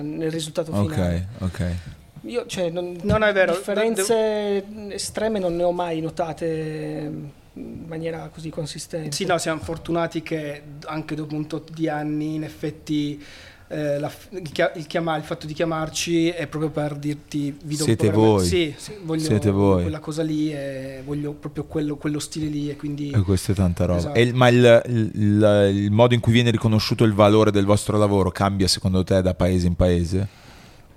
nel 0.04 0.32
risultato 0.32 0.72
finale. 0.74 1.28
Ok, 1.40 1.44
ok. 1.44 1.76
Io 2.22 2.46
cioè 2.48 2.70
non, 2.70 2.98
No, 3.04 3.18
no, 3.18 3.26
è 3.26 3.34
vero. 3.34 3.54
differenze 3.54 4.64
estreme 4.90 5.38
non 5.40 5.56
ne 5.56 5.64
ho 5.64 5.72
mai 5.72 6.02
notate 6.02 7.12
in 7.54 7.84
maniera 7.88 8.30
così 8.34 8.50
consistente. 8.50 9.16
Sì, 9.16 9.26
no, 9.26 9.38
siamo 9.38 9.62
fortunati 9.62 10.22
che 10.24 10.62
anche 10.86 11.16
dopo 11.16 11.36
un 11.36 11.48
tot 11.48 11.72
di 11.72 11.88
anni 11.88 12.36
in 12.36 12.44
effetti 12.44 13.24
eh, 13.68 14.00
la- 14.00 14.12
il, 14.30 14.42
il 14.76 14.88
chiama- 14.88 15.18
il 15.18 15.24
fatto 15.24 15.48
di 15.48 15.54
chiamarci 15.54 16.30
è 16.30 16.46
proprio 16.48 16.70
per 16.72 16.96
dirti 16.96 17.58
vi 17.64 17.76
do 17.76 17.84
Siete 17.84 18.10
voi. 18.12 18.46
Sì, 18.46 18.74
sì, 18.78 18.94
voglio 19.04 19.24
Siete 19.24 19.50
voi. 19.52 19.82
quella 19.84 20.00
cosa 20.00 20.22
lì 20.24 20.52
e 20.52 21.02
voglio 21.06 21.34
proprio 21.34 21.64
quello, 21.66 21.96
quello 21.96 22.20
stile 22.20 22.48
lì 22.48 22.70
e 22.70 22.76
quindi 22.76 23.12
E 23.12 23.20
questo 23.22 23.52
è 23.54 23.56
tanta 23.56 23.86
roba. 23.86 24.00
Esatto. 24.00 24.20
Il- 24.20 24.34
ma 24.36 24.48
il 24.50 25.88
modo 25.92 26.14
in 26.14 26.20
cui 26.20 26.32
viene 26.34 26.52
riconosciuto 26.52 27.04
il 27.04 27.14
valore 27.14 27.52
del 27.52 27.66
vostro 27.66 27.98
lavoro 27.98 28.30
cambia 28.32 28.68
secondo 28.68 29.04
te 29.04 29.22
da 29.22 29.34
paese 29.34 29.68
in 29.68 29.76
paese? 29.76 30.28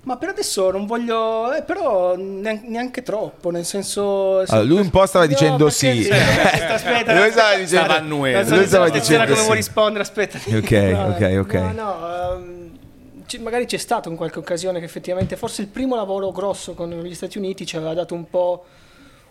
Ma 0.03 0.15
per 0.15 0.29
adesso 0.29 0.71
non 0.71 0.85
voglio, 0.85 1.53
eh, 1.53 1.61
però 1.61 2.15
nean- 2.15 2.61
neanche 2.67 3.03
troppo, 3.03 3.51
nel 3.51 3.65
senso... 3.65 4.39
Allora, 4.39 4.61
lui 4.63 4.79
un 4.79 4.89
po' 4.89 5.05
stava 5.05 5.25
No, 5.25 5.31
dicendo 5.31 5.65
perché- 5.65 5.71
sì. 6.01 6.09
Aspetta, 6.09 6.73
aspetta. 6.73 7.19
Lui 7.19 7.31
stava 7.31 7.49
dicendo- 7.57 7.65
Stava 7.67 7.95
annuendo. 7.97 8.55
lui 8.55 8.65
stava 8.65 8.85
so 8.87 8.91
dicendo 8.93 9.23
come 9.25 9.35
sì. 9.37 9.43
vuoi 9.43 9.55
rispondere, 9.57 10.01
aspetta. 10.03 10.37
Ok, 10.55 10.71
No, 10.71 11.07
ok, 11.07 11.37
ok. 11.41 11.53
No, 11.53 11.71
no, 11.73 12.33
ehm, 12.33 12.71
ci- 13.25 13.39
magari 13.39 13.65
c'è 13.65 13.77
stato 13.77 14.09
in 14.09 14.15
qualche 14.15 14.39
occasione 14.39 14.79
che 14.79 14.85
effettivamente 14.85 15.35
forse 15.35 15.61
il 15.63 15.67
primo 15.67 15.95
lavoro 15.95 16.31
grosso 16.31 16.73
con 16.73 16.89
gli 16.89 17.13
Stati 17.13 17.37
Uniti 17.37 17.65
ci 17.65 17.75
aveva 17.75 17.93
dato 17.93 18.13
un 18.15 18.27
po', 18.29 18.65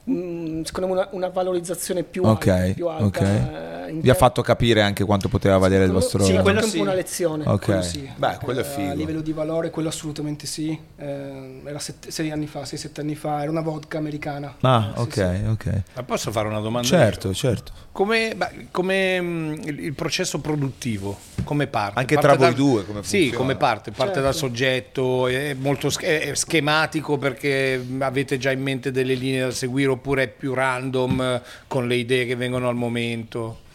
mm, 0.08 0.62
secondo 0.62 0.88
me, 0.88 0.92
una, 1.00 1.08
una 1.12 1.28
valorizzazione 1.28 2.02
più 2.02 2.24
Ok, 2.24 2.46
alta. 2.48 2.72
Più 2.74 2.86
alta 2.88 3.04
ok. 3.04 3.20
eh, 3.20 3.92
Vi 3.92 4.10
ha 4.10 4.14
fatto 4.14 4.42
capire 4.42 4.82
anche 4.82 5.04
quanto 5.04 5.28
poteva 5.28 5.56
valere 5.58 5.84
il 5.84 5.90
vostro 5.92 6.22
Sì, 6.22 6.34
quello 6.38 6.58
Ok. 6.60 6.64
sì. 6.66 6.70
un 6.72 6.76
po' 6.76 6.88
una 6.90 6.94
lezione. 6.94 7.44
Ok. 7.46 7.64
quello 7.64 7.82
sì. 7.82 8.10
Beh, 8.16 8.38
quello 8.42 8.60
è 8.60 8.62
Eh, 8.62 8.66
figo. 8.66 8.90
A 8.90 8.94
livello 8.94 9.20
di 9.20 9.32
valore, 9.32 9.70
quello 9.70 9.88
assolutamente 9.88 10.46
sì. 10.46 10.78
Eh, 10.96 11.60
era 11.64 11.78
sette- 11.78 12.10
sei 12.10 12.30
anni 12.30 12.46
fa, 12.46 12.64
sei, 12.64 12.78
sette 12.78 13.00
anni 13.00 13.14
fa, 13.14 13.40
era 13.42 13.50
una 13.50 13.60
vodka 13.62 13.98
americana. 13.98 14.56
Ah, 14.60 14.92
Sì, 14.94 15.00
ok, 15.00 15.12
sì. 15.14 15.20
ok. 15.48 15.82
Ma 15.94 16.02
posso 16.02 16.30
fare 16.30 16.48
una 16.48 16.60
domanda? 16.60 16.86
Certo, 16.86 17.32
certo. 17.34 17.72
Come, 17.92 18.34
beh, 18.36 18.68
come, 18.70 19.20
mh, 19.20 19.60
il, 19.64 19.78
il 19.84 19.94
processo 19.94 20.38
produttivo, 20.40 21.16
come 21.44 21.66
parte? 21.66 21.98
Anche 21.98 22.14
Parte 22.14 22.28
tra 22.28 22.36
voi 22.36 22.46
dal- 22.46 22.54
due, 22.54 22.84
come 22.84 23.02
Sì, 23.02 23.16
funziona? 23.18 23.36
come 23.38 23.56
parte? 23.56 23.90
Parte 23.90 24.12
Certo. 24.14 24.20
dal 24.20 24.34
soggetto, 24.34 25.26
è 25.26 25.54
molto 25.54 25.88
sch- 25.90 26.02
è 26.04 26.34
schematico 26.34 27.16
perché 27.18 27.84
avete 27.98 28.38
già 28.38 28.50
in 28.52 28.60
mente 28.62 28.90
delle 28.92 29.14
linee 29.14 29.40
da 29.42 29.50
seguire 29.50 29.90
oppure 29.98 30.22
è 30.24 30.28
più 30.28 30.54
random 30.54 31.20
eh, 31.20 31.42
con 31.66 31.86
le 31.86 31.96
idee 31.96 32.24
che 32.26 32.36
vengono 32.36 32.68
al 32.68 32.74
momento? 32.76 33.66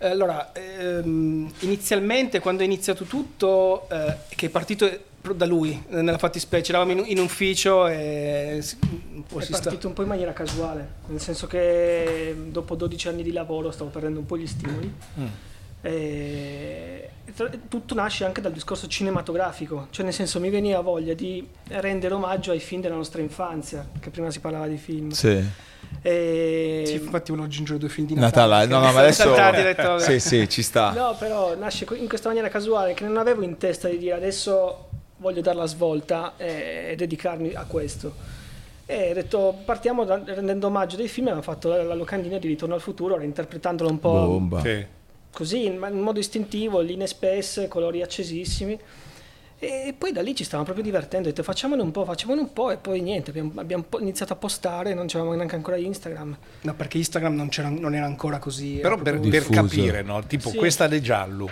Allora, 0.00 0.52
ehm, 0.52 1.50
inizialmente 1.60 2.38
quando 2.38 2.62
è 2.62 2.64
iniziato 2.64 3.04
tutto, 3.04 3.88
eh, 3.90 4.14
che 4.28 4.46
è 4.46 4.48
partito 4.48 4.88
da 5.34 5.44
lui, 5.46 5.82
nella 5.88 6.18
fattispecie, 6.18 6.70
eravamo 6.70 6.92
in, 6.92 7.04
in 7.06 7.18
ufficio 7.18 7.86
e 7.88 8.58
si- 8.60 8.78
un 8.80 9.24
po' 9.24 9.40
È 9.40 9.42
si 9.42 9.52
sta... 9.52 9.62
partito 9.62 9.88
un 9.88 9.94
po' 9.94 10.02
in 10.02 10.08
maniera 10.08 10.32
casuale, 10.32 10.88
nel 11.06 11.20
senso 11.20 11.46
che 11.46 12.34
dopo 12.48 12.76
12 12.76 13.08
anni 13.08 13.22
di 13.22 13.32
lavoro 13.32 13.70
stavo 13.72 13.90
perdendo 13.90 14.20
un 14.20 14.26
po' 14.26 14.38
gli 14.38 14.46
stimoli. 14.46 14.92
E 15.80 17.10
tra- 17.34 17.50
tutto 17.68 17.94
nasce 17.94 18.24
anche 18.24 18.40
dal 18.40 18.52
discorso 18.52 18.86
cinematografico, 18.88 19.86
cioè 19.90 20.04
nel 20.04 20.14
senso 20.14 20.40
mi 20.40 20.50
veniva 20.50 20.80
voglia 20.80 21.14
di 21.14 21.46
rendere 21.68 22.14
omaggio 22.14 22.50
ai 22.50 22.60
film 22.60 22.80
della 22.80 22.96
nostra 22.96 23.20
infanzia, 23.22 23.86
che 24.00 24.10
prima 24.10 24.30
si 24.30 24.40
parlava 24.40 24.66
di 24.66 24.76
film. 24.76 25.10
Sì. 25.10 25.42
E... 26.02 26.82
Sì, 26.84 26.94
infatti 26.94 27.30
volevo 27.30 27.46
aggiungere 27.46 27.78
due 27.78 27.88
film 27.88 28.06
di 28.06 28.14
Natale, 28.14 28.66
Natale. 28.66 28.66
no, 28.66 28.86
no, 28.86 28.92
ma 28.92 29.00
adesso 29.00 29.34
detto, 29.52 29.98
Sì, 29.98 30.20
sì, 30.20 30.48
ci 30.48 30.62
sta. 30.62 30.92
No, 30.92 31.16
però 31.18 31.56
nasce 31.56 31.86
in 31.96 32.08
questa 32.08 32.28
maniera 32.28 32.48
casuale 32.48 32.94
che 32.94 33.04
non 33.04 33.16
avevo 33.16 33.42
in 33.42 33.56
testa 33.56 33.88
di 33.88 33.98
dire 33.98 34.14
adesso 34.14 34.88
voglio 35.18 35.40
dare 35.40 35.56
la 35.56 35.66
svolta 35.66 36.34
e, 36.36 36.88
e 36.90 36.96
dedicarmi 36.96 37.54
a 37.54 37.64
questo. 37.64 38.36
E 38.86 39.10
ho 39.10 39.14
detto 39.14 39.58
partiamo 39.64 40.04
da- 40.04 40.20
rendendo 40.24 40.66
omaggio 40.66 40.96
dei 40.96 41.08
film, 41.08 41.26
abbiamo 41.26 41.42
fatto 41.42 41.68
la, 41.68 41.82
la 41.82 41.94
locandina 41.94 42.38
di 42.38 42.48
Ritorno 42.48 42.74
al 42.74 42.80
futuro, 42.80 43.16
reinterpretandolo 43.16 43.90
un 43.90 43.98
po' 43.98 44.12
Bomba. 44.12 44.60
Sì. 44.60 44.96
Così, 45.32 45.66
in, 45.66 45.76
ma- 45.78 45.88
in 45.88 46.00
modo 46.00 46.18
istintivo, 46.18 46.80
linee 46.80 47.06
spesse, 47.06 47.68
colori 47.68 48.02
accesissimi. 48.02 48.78
E 49.60 49.92
poi 49.98 50.12
da 50.12 50.22
lì 50.22 50.36
ci 50.36 50.44
stavamo 50.44 50.64
proprio 50.64 50.84
divertendo, 50.84 51.26
ho 51.26 51.30
detto 51.30 51.42
facciamone 51.42 51.82
un 51.82 51.90
po', 51.90 52.04
facciamone 52.04 52.40
un 52.40 52.52
po' 52.52 52.70
e 52.70 52.76
poi 52.76 53.00
niente, 53.00 53.30
abbiamo, 53.30 53.50
abbiamo 53.56 53.84
iniziato 53.98 54.32
a 54.32 54.36
postare, 54.36 54.94
non 54.94 55.06
c'avevamo 55.08 55.34
neanche 55.34 55.56
ancora 55.56 55.76
Instagram. 55.76 56.38
No, 56.60 56.74
perché 56.74 56.98
Instagram 56.98 57.34
non, 57.34 57.48
c'era- 57.48 57.68
non 57.68 57.92
era 57.92 58.06
ancora 58.06 58.38
così. 58.38 58.74
Però 58.80 58.96
per, 58.98 59.18
per 59.18 59.48
capire, 59.48 60.02
no? 60.02 60.22
tipo 60.24 60.50
Sì. 60.50 60.56
questa 60.58 60.86
De 60.86 61.00
Giallo, 61.00 61.50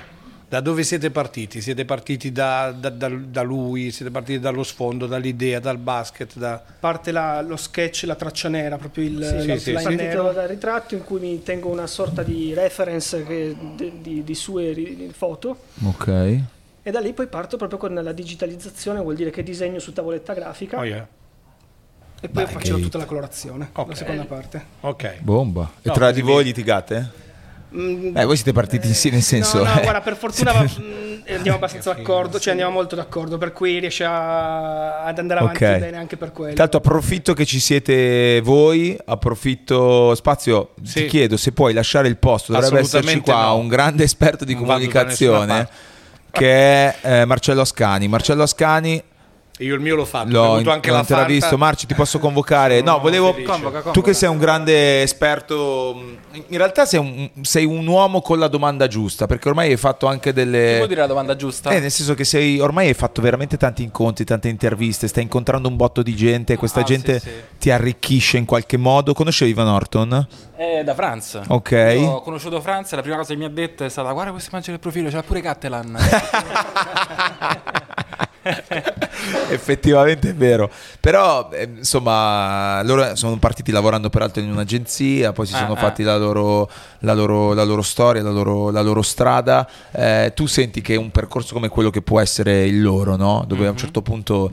da 0.48 0.60
dove 0.60 0.84
siete 0.84 1.10
partiti? 1.10 1.60
Siete 1.60 1.84
partiti 1.84 2.30
da, 2.30 2.70
da- 2.70 2.88
da- 2.90 3.08
da 3.08 3.42
lui, 3.42 3.90
siete 3.90 4.12
partiti 4.12 4.38
dallo 4.38 4.62
sfondo, 4.62 5.06
dall'idea, 5.06 5.58
dal 5.58 5.78
basket, 5.78 6.36
da... 6.36 6.62
parte 6.78 7.10
la- 7.10 7.40
lo 7.42 7.56
sketch, 7.56 8.04
la 8.06 8.14
traccia 8.14 8.48
nera, 8.48 8.76
proprio 8.78 9.04
il 9.06 9.24
Sì, 9.24 9.40
sì, 9.58 9.72
l'outline 9.72 9.80
sì. 9.90 9.94
nero. 10.06 10.32
dal 10.32 10.46
ritratto 10.46 10.94
in 10.94 11.02
cui 11.04 11.18
mi 11.18 11.42
tengo 11.42 11.68
una 11.68 11.88
sorta 11.88 12.22
di 12.22 12.54
reference 12.54 13.24
che- 13.24 13.56
di, 13.74 13.92
di- 14.00 14.22
di 14.24 14.34
sue 14.36 14.72
ri- 14.72 15.10
foto 15.12 15.56
Ok. 15.84 16.08
e 16.08 16.90
da 16.92 17.00
lì 17.00 17.12
poi 17.12 17.26
parto 17.26 17.56
proprio 17.56 17.78
con 17.78 17.92
la 17.94 18.12
digitalizzazione, 18.12 19.00
vuol 19.00 19.16
dire 19.16 19.30
che 19.30 19.42
disegno 19.42 19.80
su 19.80 19.92
tavoletta 19.92 20.32
grafica. 20.32 20.78
Oh, 20.78 20.84
yeah. 20.84 21.06
E 22.20 22.28
poi 22.28 22.44
Beh, 22.44 22.50
facevo 22.50 22.76
che- 22.76 22.82
tutta 22.84 22.98
la 22.98 23.04
colorazione, 23.04 23.68
Ok. 23.72 23.88
la 23.88 23.94
seconda 23.96 24.24
parte. 24.24 24.64
Ok. 24.82 25.18
Bomba. 25.20 25.72
E 25.82 25.88
No, 25.88 25.92
tra 25.92 26.12
di 26.12 26.20
voi 26.22 26.44
litigate? 26.44 27.24
Mm, 27.78 28.12
Beh, 28.12 28.24
voi 28.24 28.36
siete 28.36 28.52
partiti 28.52 28.86
insieme, 28.86 29.16
nel 29.16 29.24
senso... 29.24 29.58
No, 29.58 29.64
no, 29.64 29.78
eh, 29.78 29.82
guarda, 29.82 30.00
per 30.00 30.16
fortuna 30.16 30.52
va- 30.52 30.62
mm, 30.62 31.34
andiamo 31.34 31.56
abbastanza 31.58 31.92
d'accordo, 31.92 32.38
cioè 32.38 32.52
andiamo 32.52 32.72
molto 32.72 32.94
d'accordo, 32.96 33.36
per 33.36 33.52
cui 33.52 33.78
riesce 33.78 34.04
a- 34.04 35.02
ad 35.04 35.18
andare 35.18 35.40
avanti 35.40 35.64
Ok. 35.64 35.78
bene 35.78 35.96
anche 35.98 36.16
per 36.16 36.32
quello. 36.32 36.54
Tanto 36.54 36.78
approfitto 36.78 37.34
che 37.34 37.44
ci 37.44 37.60
siete 37.60 38.40
voi, 38.42 38.96
approfitto 39.04 40.14
Spazio, 40.14 40.70
Sì. 40.82 41.02
ti 41.02 41.06
chiedo 41.06 41.36
se 41.36 41.52
puoi 41.52 41.72
lasciare 41.74 42.08
il 42.08 42.16
posto, 42.16 42.52
dovrebbe 42.52 42.78
esserci 42.80 43.20
qua 43.20 43.42
no. 43.46 43.56
un 43.56 43.68
grande 43.68 44.04
esperto 44.04 44.44
di 44.44 44.54
Non 44.54 44.64
comunicazione 44.64 45.68
che 46.30 46.46
è 46.92 46.96
eh, 47.02 47.24
Marcello 47.24 47.60
Ascani. 47.62 48.08
Marcello 48.08 48.42
Ascani 48.42 49.02
Io 49.60 49.74
il 49.74 49.80
mio 49.80 49.96
l'ho 49.96 50.04
fatto, 50.04 50.28
ho 50.28 50.32
l'ho, 50.44 50.52
avuto 50.54 50.70
anche 50.70 50.90
l'ho 50.90 50.96
la 50.96 51.04
Fanta. 51.04 51.56
Marci 51.56 51.86
ti 51.86 51.94
posso 51.94 52.18
convocare? 52.18 52.82
No, 52.82 52.98
volevo... 52.98 53.32
Convoca, 53.32 53.52
convoca. 53.56 53.90
Tu 53.90 54.02
che 54.02 54.12
sei 54.12 54.28
un 54.28 54.36
grande 54.36 55.00
esperto, 55.00 55.94
mh, 55.94 56.42
in 56.48 56.58
realtà 56.58 56.84
sei 56.84 57.00
un, 57.00 57.30
sei 57.42 57.64
un 57.64 57.86
uomo 57.86 58.20
con 58.20 58.38
la 58.38 58.48
domanda 58.48 58.86
giusta, 58.86 59.26
perché 59.26 59.48
ormai 59.48 59.70
hai 59.70 59.78
fatto 59.78 60.06
anche 60.06 60.32
Che 60.32 60.34
delle... 60.34 60.76
vuol 60.76 60.88
dire 60.88 61.00
la 61.00 61.06
domanda 61.06 61.36
giusta? 61.36 61.70
Eh, 61.70 61.80
nel 61.80 61.90
senso 61.90 62.12
che 62.12 62.24
sei, 62.24 62.60
ormai 62.60 62.88
hai 62.88 62.94
fatto 62.94 63.22
veramente 63.22 63.56
tanti 63.56 63.82
incontri, 63.82 64.26
tante 64.26 64.48
interviste, 64.48 65.08
stai 65.08 65.22
incontrando 65.22 65.68
un 65.68 65.76
botto 65.76 66.02
di 66.02 66.14
gente 66.14 66.56
questa 66.56 66.80
Ah, 66.80 66.84
gente 66.84 67.18
sì, 67.18 67.28
sì. 67.28 67.34
ti 67.58 67.70
arricchisce 67.70 68.36
in 68.36 68.44
qualche 68.44 68.76
modo. 68.76 69.14
Conoscevi 69.14 69.52
Ivan 69.52 69.68
Orton? 69.68 70.26
È 70.54 70.82
da 70.84 70.94
Franz. 70.94 71.40
Ok. 71.48 71.70
Io 71.70 72.10
ho 72.10 72.20
conosciuto 72.20 72.60
Franz 72.60 72.92
e 72.92 72.96
la 72.96 73.02
prima 73.02 73.16
cosa 73.16 73.32
che 73.32 73.38
mi 73.38 73.46
ha 73.46 73.50
detto 73.50 73.84
è 73.84 73.88
stata 73.88 74.12
guarda 74.12 74.32
questo 74.32 74.50
immagine 74.50 74.72
del 74.78 74.82
profilo, 74.82 75.08
c'è 75.08 75.22
pure 75.22 75.40
Cattelan. 75.40 75.96
Effettivamente 79.50 80.30
è 80.30 80.34
vero. 80.34 80.70
Però, 81.00 81.48
eh, 81.52 81.68
insomma, 81.78 82.82
loro 82.82 83.14
sono 83.16 83.36
partiti 83.38 83.70
lavorando 83.72 84.08
peraltro 84.10 84.42
in 84.42 84.50
un'agenzia, 84.50 85.32
poi 85.32 85.46
si 85.46 85.54
Ah, 85.54 85.58
sono 85.58 85.72
ah. 85.72 85.76
fatti 85.76 86.02
la 86.02 86.16
loro, 86.16 86.70
la 87.00 87.14
loro- 87.14 87.52
la 87.54 87.64
loro 87.64 87.82
storia, 87.82 88.22
la 88.22 88.30
loro, 88.30 88.70
la 88.70 88.82
loro 88.82 89.02
strada. 89.02 89.68
Eh, 89.92 90.32
tu 90.34 90.46
senti 90.46 90.80
che 90.80 90.96
un 90.96 91.10
percorso 91.10 91.54
come 91.54 91.68
quello 91.68 91.90
che 91.90 92.02
può 92.02 92.20
essere 92.20 92.64
il 92.66 92.80
loro, 92.82 93.16
no? 93.16 93.44
Dove 93.46 93.62
Mhm. 93.62 93.66
a 93.66 93.70
un 93.70 93.76
certo 93.76 94.02
punto 94.02 94.50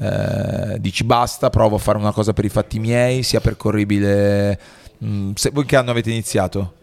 eh, 0.00 0.78
dici 0.80 1.04
basta, 1.04 1.50
provo 1.50 1.76
a 1.76 1.78
fare 1.78 1.98
una 1.98 2.12
cosa 2.12 2.32
per 2.32 2.46
i 2.46 2.48
fatti 2.48 2.78
miei, 2.78 3.22
sia 3.22 3.40
percorribile. 3.40 4.58
mm, 5.04 5.32
se, 5.34 5.50
voi 5.52 5.64
che 5.66 5.76
anno 5.76 5.90
avete 5.90 6.10
iniziato? 6.10 6.74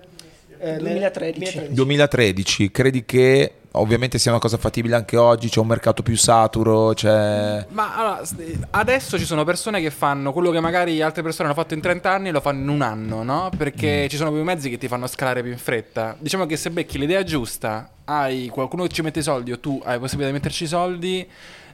Eh, 0.60 0.76
2013. 0.78 1.68
2013, 1.70 2.70
credi 2.70 3.05
che 3.05 3.53
ovviamente 3.74 4.17
sia 4.17 4.32
una 4.32 4.39
cosa 4.39 4.57
fattibile 4.57 4.95
anche 4.95 5.17
oggi? 5.17 5.49
C'è 5.49 5.59
un 5.59 5.67
mercato 5.67 6.01
più 6.03 6.15
saturo? 6.15 6.93
C'è... 6.93 7.65
Ma 7.70 7.95
allora, 7.95 8.22
adesso 8.72 9.17
ci 9.17 9.26
sono 9.26 9.43
persone 9.43 9.82
che 9.82 9.91
fanno 9.91 10.32
quello 10.32 10.51
che 10.51 10.59
magari 10.59 11.01
altre 11.01 11.22
persone 11.22 11.49
hanno 11.49 11.57
fatto 11.57 11.74
in 11.74 11.82
30 11.82 12.11
anni 12.11 12.30
e 12.30 12.32
lo 12.32 12.41
fanno 12.41 12.61
in 12.61 12.70
un 12.70 12.82
anno, 12.82 13.24
no? 13.24 13.49
Perché 13.55 14.07
ci 14.09 14.17
sono 14.17 14.32
più 14.32 14.43
mezzi 14.43 14.70
che 14.70 14.78
ti 14.78 14.88
fanno 14.88 15.07
scalare 15.07 15.41
più 15.41 15.51
in 15.51 15.57
fretta. 15.57 16.15
Diciamo 16.20 16.45
che 16.45 16.57
se 16.57 16.72
becchi 16.72 16.97
l'idea 16.97 17.24
giusta, 17.24 17.89
hai 18.05 18.47
qualcuno 18.47 18.84
che 18.84 18.89
ci 18.89 19.01
mette 19.01 19.20
i 19.20 19.24
soldi 19.24 19.51
o 19.51 19.59
tu 19.59 19.82
hai 19.84 19.99
possibilità 19.99 20.32
di 20.32 20.38
metterci 20.38 20.63
i 20.63 20.67
soldi 20.67 21.28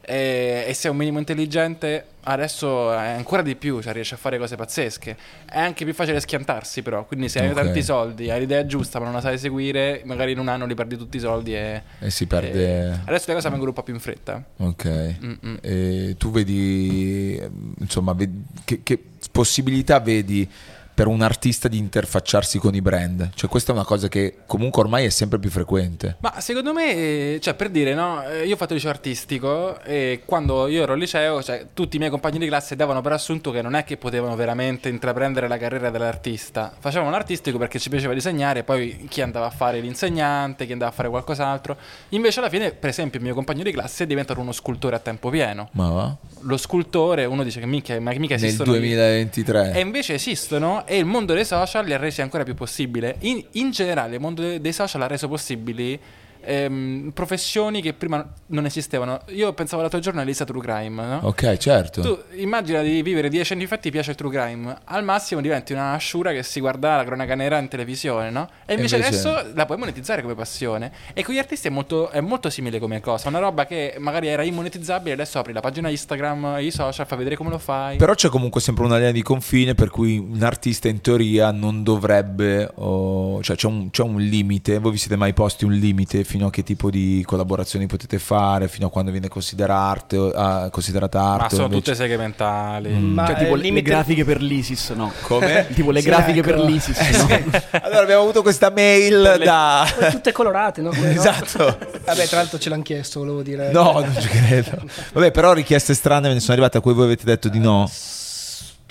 e, 0.06 0.66
e 0.68 0.74
sei 0.74 0.92
un 0.92 0.98
minimo 0.98 1.18
intelligente, 1.18 2.06
adesso 2.24 2.94
è 2.94 3.10
ancora 3.10 3.42
di 3.42 3.56
più, 3.56 3.82
cioè 3.82 3.92
riesci 3.94 4.14
a 4.14 4.18
fare 4.18 4.38
cose 4.38 4.56
pazzesche. 4.56 5.18
È 5.46 5.60
anche 5.60 5.84
più 5.84 5.94
facile 5.94 6.20
schiantarsi 6.20 6.82
però, 6.84 7.06
quindi 7.06 7.28
se 7.28 7.40
hai 7.40 7.54
tanti 7.54 7.82
soldi, 7.82 8.30
hai 8.30 8.40
l'idea 8.40 8.66
giusta 8.66 9.00
ma 9.00 9.06
non 9.06 9.16
la 9.16 9.22
sai 9.22 9.38
seguire, 9.38 10.02
magari 10.06 10.34
in 10.34 10.40
un 10.40 10.48
anno 10.48 10.66
li 10.66 10.76
perdi 10.76 10.96
tutti 10.98 11.18
i 11.18 11.20
soldi 11.20 11.56
e... 11.56 11.82
E 12.00 12.10
si 12.12 12.28
perde... 12.28 12.90
e- 12.90 13.00
Adesso 13.06 13.26
le 13.28 13.34
cose 13.34 13.50
vengono 13.50 13.70
un 13.70 13.76
po' 13.76 13.84
più 13.84 13.94
in 13.94 14.00
fretta. 14.00 14.44
Ok. 14.58 14.86
Mm-mm. 15.24 15.58
E 15.62 16.16
tu 16.18 16.32
vedi, 16.32 17.42
insomma, 17.80 18.14
vedi- 18.14 18.44
che, 18.64 18.82
che 18.84 19.04
possibilità 19.32 20.00
vedi 20.00 20.50
per 20.96 21.08
un 21.08 21.22
artista 21.22 21.68
di 21.68 21.78
interfacciarsi 21.78 22.58
con 22.58 22.74
i 22.74 22.82
brand? 22.82 23.32
Cioè 23.36 23.50
questa 23.50 23.74
è 23.74 23.76
una 23.76 23.84
cosa 23.84 24.08
che 24.08 24.38
comunque 24.48 24.82
ormai 24.82 25.06
è 25.06 25.10
sempre 25.10 25.40
più 25.40 25.50
frequente. 25.50 26.16
Ma 26.22 26.40
secondo 26.40 26.72
me, 26.72 26.94
eh, 26.94 27.40
cioè 27.42 27.54
per 27.54 27.70
dire, 27.70 27.94
no, 27.94 28.26
eh, 28.28 28.46
io 28.46 28.54
ho 28.54 28.58
fatto 28.58 28.74
liceo 28.74 28.92
artistico 28.92 29.82
e 29.82 30.22
quando 30.26 30.68
io 30.68 30.84
ero 30.84 30.94
al 30.94 31.00
liceo, 31.00 31.44
cioè, 31.44 31.68
tutti 31.74 31.98
i 31.98 32.00
miei 32.00 32.10
compagni 32.10 32.40
di 32.40 32.48
classe 32.48 32.78
davano 32.78 33.02
per 33.02 33.12
assunto 33.12 33.52
che 33.52 33.62
non 33.62 33.76
è 33.76 33.84
che 33.84 33.98
potevano 33.98 34.38
veramente 34.38 34.88
intraprendere 34.88 35.50
la 35.50 35.58
carriera 35.58 35.90
dell'artista. 35.90 36.74
Facevano 36.80 37.12
l'artistico 37.12 37.58
perché 37.58 37.78
ci 37.78 37.90
piaceva 37.90 38.14
disegnare, 38.14 38.64
poi 38.64 39.06
chi 39.10 39.20
andava 39.20 39.48
a 39.48 39.52
fare 39.52 39.82
l'insegnante, 39.82 40.66
chi 40.66 40.72
andava 40.72 40.92
a 40.92 40.94
fare 40.94 41.10
qualcos'altro. 41.10 41.76
Invece 42.10 42.40
alla 42.40 42.50
fine, 42.50 42.72
per 42.72 42.90
esempio, 42.90 43.20
il 43.20 43.26
mio 43.26 43.34
compagno 43.34 43.64
di 43.64 43.72
classe 43.72 44.06
è 44.06 44.08
diventato 44.08 44.40
uno 44.40 44.54
scultore 44.54 44.96
a 44.96 45.00
tempo 45.00 45.30
pieno. 45.30 45.68
Ma 45.74 45.90
va? 45.90 46.16
Lo 46.42 46.56
scultore, 46.56 47.26
uno 47.26 47.44
dice 47.44 47.60
che 47.60 47.66
mica, 47.66 48.00
ma 48.00 48.12
mica 48.12 48.36
Nel 48.36 48.46
esistono... 48.46 48.72
2023. 48.72 49.74
E 49.74 49.80
invece 49.82 50.14
esistono 50.14 50.85
e 50.86 50.98
il 50.98 51.06
mondo 51.06 51.34
dei 51.34 51.46
social 51.46 51.86
li 51.86 51.94
ha 51.94 51.98
resi 51.98 52.22
ancora 52.22 52.44
più 52.44 52.54
possibili. 52.56 53.14
In, 53.22 53.44
in 53.52 53.72
generale 53.72 54.16
il 54.16 54.22
mondo 54.22 54.42
de- 54.42 54.62
dei 54.62 54.74
social 54.74 55.02
ha 55.02 55.08
reso 55.08 55.28
possibili 55.28 56.00
ehm, 56.46 57.12
professioni 57.14 57.82
che 57.82 57.94
prima 57.94 58.26
non 58.48 58.66
esistevano. 58.66 59.22
Io 59.30 59.52
pensavo 59.54 59.82
l'altro 59.82 60.00
giorno 60.00 60.20
all'Elisa 60.20 60.46
True 60.46 60.62
Crime, 60.62 61.06
no? 61.06 61.20
Ok, 61.24 61.58
certo. 61.58 62.02
Tu 62.02 62.20
immagina 62.38 62.82
di 62.82 63.02
vivere 63.02 63.30
dieci 63.30 63.54
anni 63.54 63.66
fa 63.66 63.78
ti 63.78 63.90
piace 63.92 64.12
il 64.12 64.16
true 64.18 64.32
crime. 64.32 64.78
Al 64.86 65.04
massimo 65.04 65.42
diventi 65.42 65.74
una 65.74 65.94
asciura 65.94 66.32
che 66.32 66.44
si 66.44 66.60
guarda 66.60 66.96
la 66.98 67.04
cronaca 67.04 67.36
nera 67.36 67.58
in 67.58 67.68
televisione, 67.68 68.30
no? 68.30 68.50
E 68.66 68.74
invece, 68.76 68.96
invece- 68.98 69.28
adesso 69.30 69.52
la 69.54 69.66
puoi 69.66 69.78
monetizzare 69.78 70.22
come 70.22 70.36
passione. 70.36 70.92
E 71.14 71.24
con 71.24 71.34
gli 71.34 71.38
artisti 71.40 71.68
è 71.68 71.72
molto, 71.72 72.10
è 72.10 72.22
molto 72.22 72.50
simile 72.50 72.80
come 72.80 73.00
cosa. 73.02 73.28
Una 73.30 73.40
roba 73.40 73.66
che 73.66 73.96
magari 74.00 74.28
era 74.28 74.44
immonetizzabile, 74.44 75.14
adesso 75.14 75.40
apri 75.40 75.54
la 75.54 75.62
pagina 75.62 75.90
Instagram, 75.90 76.58
i 76.60 76.72
social, 76.72 77.06
fai 77.06 77.18
vedere 77.18 77.36
come 77.36 77.50
lo 77.50 77.58
fai. 77.58 77.98
Però 77.98 78.14
c'è 78.14 78.30
comunque 78.30 78.62
sempre 78.62 78.86
una 78.86 78.96
linea 78.98 79.12
di 79.12 79.22
confine 79.22 79.74
per 79.76 79.90
cui 79.90 80.18
un 80.18 80.44
artista 80.44 80.88
in 80.88 81.02
teoria 81.02 81.52
non 81.52 81.84
dovrebbe, 81.84 82.70
o- 82.76 83.42
cioè 83.42 83.56
c'è 83.56 83.68
un, 83.68 83.90
c'è 83.90 84.04
un 84.04 84.18
limite, 84.22 84.80
voi 84.80 84.92
vi 84.92 84.98
siete 84.98 85.16
mai 85.16 85.34
posti 85.34 85.66
un 85.66 85.74
limite 85.74 86.24
fino 86.36 86.48
a 86.48 86.52
che 86.52 86.64
tipo 86.64 86.90
di 86.90 87.24
collaborazioni 87.26 87.86
potete 87.88 88.20
fare, 88.20 88.68
fino 88.68 88.88
a 88.88 88.90
quando 88.90 89.10
viene 89.10 89.30
considerata 89.30 89.80
arte, 89.80 90.18
o- 90.18 90.32
ah, 90.32 90.70
considerata 90.70 91.22
arte? 91.22 91.44
Ma 91.44 91.50
sono 91.50 91.64
invece- 91.64 91.82
tutte 91.82 91.96
seghe 91.96 92.18
mentali. 92.18 92.90
Ma 92.90 93.26
Cioè, 93.28 93.36
tipo 93.38 93.52
le, 93.56 93.62
le 93.62 93.68
limite- 93.70 93.90
grafiche 93.90 94.26
per 94.26 94.42
l'ISIS, 94.42 94.90
no? 94.90 95.12
Come? 95.24 95.68
tipo 95.74 95.92
le 95.92 96.02
Sì, 96.02 96.08
grafiche 96.08 96.40
ecco. 96.40 96.50
per 96.50 96.60
l'ISIS, 96.60 97.00
no? 97.00 97.28
Allora 97.82 98.02
abbiamo 98.02 98.22
avuto 98.24 98.42
questa 98.42 98.70
mail 98.70 99.40
da... 99.44 99.88
Poi 99.98 100.10
tutte 100.12 100.32
colorate, 100.34 100.82
no? 100.82 100.90
Quelle, 100.90 101.14
no? 101.14 101.20
esatto. 101.22 101.78
Vabbè, 102.04 102.28
tra 102.28 102.38
l'altro 102.40 102.60
ce 102.60 102.70
l'hanno 102.70 102.84
chiesto, 102.84 103.20
volevo 103.22 103.42
dire. 103.42 103.72
No, 103.72 103.94
non 103.94 104.14
ci 104.20 104.28
credo. 104.28 104.72
Vabbè, 105.14 105.32
però 105.32 105.54
richieste 105.54 105.94
strane 105.94 106.28
ve 106.28 106.34
ne 106.34 106.40
sono 106.42 106.52
arrivate 106.54 106.78
a 106.80 106.82
cui 106.82 106.94
voi 106.94 107.06
avete 107.06 107.24
detto 107.24 107.48
di 107.48 107.60
no. 107.60 107.90
Sì, 107.90 107.94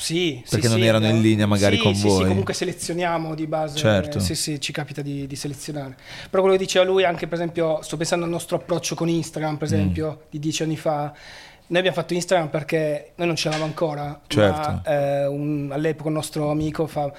sì, 0.04 0.42
Perché 0.48 0.68
non 0.68 0.76
sì, 0.78 0.84
erano 0.84 1.06
in 1.06 1.20
linea 1.20 1.46
magari 1.46 1.76
sì, 1.76 1.82
con 1.82 1.94
sì, 1.94 2.06
voi. 2.06 2.18
Sì, 2.22 2.24
comunque 2.26 2.52
selezioniamo 2.54 3.34
di 3.34 3.46
base. 3.46 3.76
Certo. 3.78 4.18
Sì, 4.18 4.34
sì, 4.34 4.60
ci 4.60 4.70
capita 4.72 5.00
di, 5.02 5.26
di 5.26 5.36
selezionare. 5.36 5.96
Però 6.28 6.42
quello 6.42 6.56
che 6.58 6.62
diceva 6.62 6.84
lui, 6.84 7.04
anche 7.04 7.26
per 7.26 7.34
esempio, 7.38 7.80
sto 7.82 7.96
pensando 7.96 8.24
al 8.24 8.30
nostro 8.30 8.56
approccio 8.56 8.94
con 8.94 9.08
Instagram, 9.08 9.52
Mm. 9.54 9.56
per 9.56 9.66
esempio, 9.66 10.20
di 10.30 10.38
dieci 10.38 10.62
anni 10.62 10.76
fa. 10.76 11.12
Noi 11.66 11.78
abbiamo 11.78 11.96
fatto 11.96 12.12
Instagram 12.12 12.48
perché 12.48 13.12
noi 13.14 13.26
non 13.28 13.36
ce 13.36 13.44
l'avevamo 13.48 13.70
ancora. 13.70 14.20
Certo. 14.26 14.68
Ma 14.68 14.82
eh, 14.84 15.26
un- 15.26 15.70
all'epoca 15.72 16.08
un 16.08 16.14
nostro 16.14 16.50
amico 16.50 16.86
fa. 16.86 17.10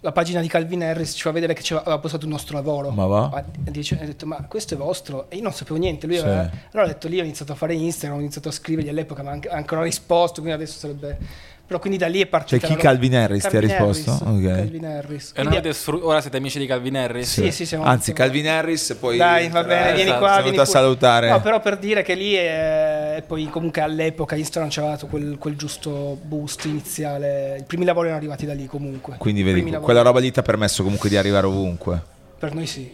La 0.00 0.12
pagina 0.12 0.40
di 0.42 0.46
Calvin 0.46 0.82
Harris 0.84 1.12
ci 1.12 1.22
fa 1.22 1.30
vedere 1.32 1.54
che 1.54 1.74
aveva 1.74 1.98
postato 1.98 2.26
il 2.26 2.30
nostro 2.30 2.54
lavoro. 2.54 2.90
Ma 2.90 3.06
va? 3.06 3.42
Dice- 3.58 3.98
ha 4.00 4.04
detto, 4.04 4.26
ma 4.26 4.44
questo 4.46 4.74
è 4.74 4.76
vostro? 4.76 5.30
E 5.30 5.36
io 5.36 5.42
non 5.42 5.52
sapevo 5.52 5.78
niente. 5.78 6.06
Lui 6.06 6.16
Sì. 6.16 6.22
aveva- 6.22 6.50
allora 6.72 6.82
ho 6.84 6.92
detto, 6.92 7.08
lì 7.08 7.18
ho 7.18 7.22
iniziato 7.24 7.52
a 7.52 7.54
fare 7.54 7.72
Instagram, 7.74 8.18
ho 8.18 8.20
iniziato 8.20 8.48
a 8.50 8.52
scrivergli 8.52 8.88
all'epoca, 8.90 9.22
ma 9.22 9.30
anche- 9.30 9.48
ha 9.48 9.56
ancora 9.56 9.82
risposto, 9.82 10.42
quindi 10.42 10.62
adesso 10.62 10.78
sarebbe... 10.78 11.18
Però 11.66 11.80
quindi 11.80 11.98
da 11.98 12.06
lì 12.06 12.20
è 12.20 12.26
partita... 12.26 12.64
Cioè, 12.64 12.76
chi 12.76 12.80
Calvin 12.80 13.16
Harris 13.16 13.40
ti 13.40 13.46
ha 13.48 13.50
Calvin 13.50 13.68
risposto? 13.70 14.10
Harris, 14.24 14.44
Ok. 14.46 14.54
Calvin 14.56 14.86
Harris. 14.86 15.32
E 15.34 15.42
non 15.42 15.52
Quindi- 15.52 15.72
sfru- 15.74 16.04
ora 16.04 16.20
siete 16.20 16.36
amici 16.36 16.58
di 16.60 16.66
Calvin 16.66 16.96
Harris? 16.96 17.28
Sì, 17.32 17.50
sì, 17.50 17.66
siamo- 17.66 17.84
Anzi, 17.84 18.04
siamo- 18.12 18.18
Calvin 18.20 18.48
Harris, 18.48 18.96
poi... 19.00 19.16
Dai, 19.16 19.48
va 19.48 19.64
bene, 19.64 19.92
vieni 19.94 20.02
esatto, 20.02 20.18
qua, 20.18 20.28
sono 20.28 20.42
vieni 20.42 20.56
venuto 20.56 20.70
a 20.70 20.72
salutare. 20.80 21.28
No, 21.30 21.40
però 21.40 21.60
per 21.60 21.76
dire 21.78 22.02
che 22.02 22.14
lì 22.14 22.34
è... 22.34 23.14
e 23.16 23.22
poi 23.22 23.48
comunque 23.50 23.80
all'epoca 23.80 24.36
Instagram 24.36 24.70
ci 24.70 24.78
aveva 24.78 24.94
dato 24.94 25.06
quel, 25.08 25.36
quel 25.38 25.56
giusto 25.56 26.16
boost 26.22 26.64
iniziale. 26.66 27.56
I 27.58 27.64
primi 27.64 27.84
lavori 27.84 28.06
erano 28.06 28.20
arrivati 28.20 28.46
da 28.46 28.54
lì 28.54 28.66
comunque. 28.66 29.16
Quindi 29.18 29.42
vedi, 29.42 29.62
lavori. 29.62 29.82
quella 29.82 30.02
roba 30.02 30.20
lì 30.20 30.30
ti 30.30 30.38
ha 30.38 30.42
permesso 30.42 30.82
comunque 30.84 31.08
di 31.08 31.16
arrivare 31.16 31.46
ovunque. 31.46 32.14
Per 32.38 32.54
noi 32.54 32.66
sì. 32.66 32.92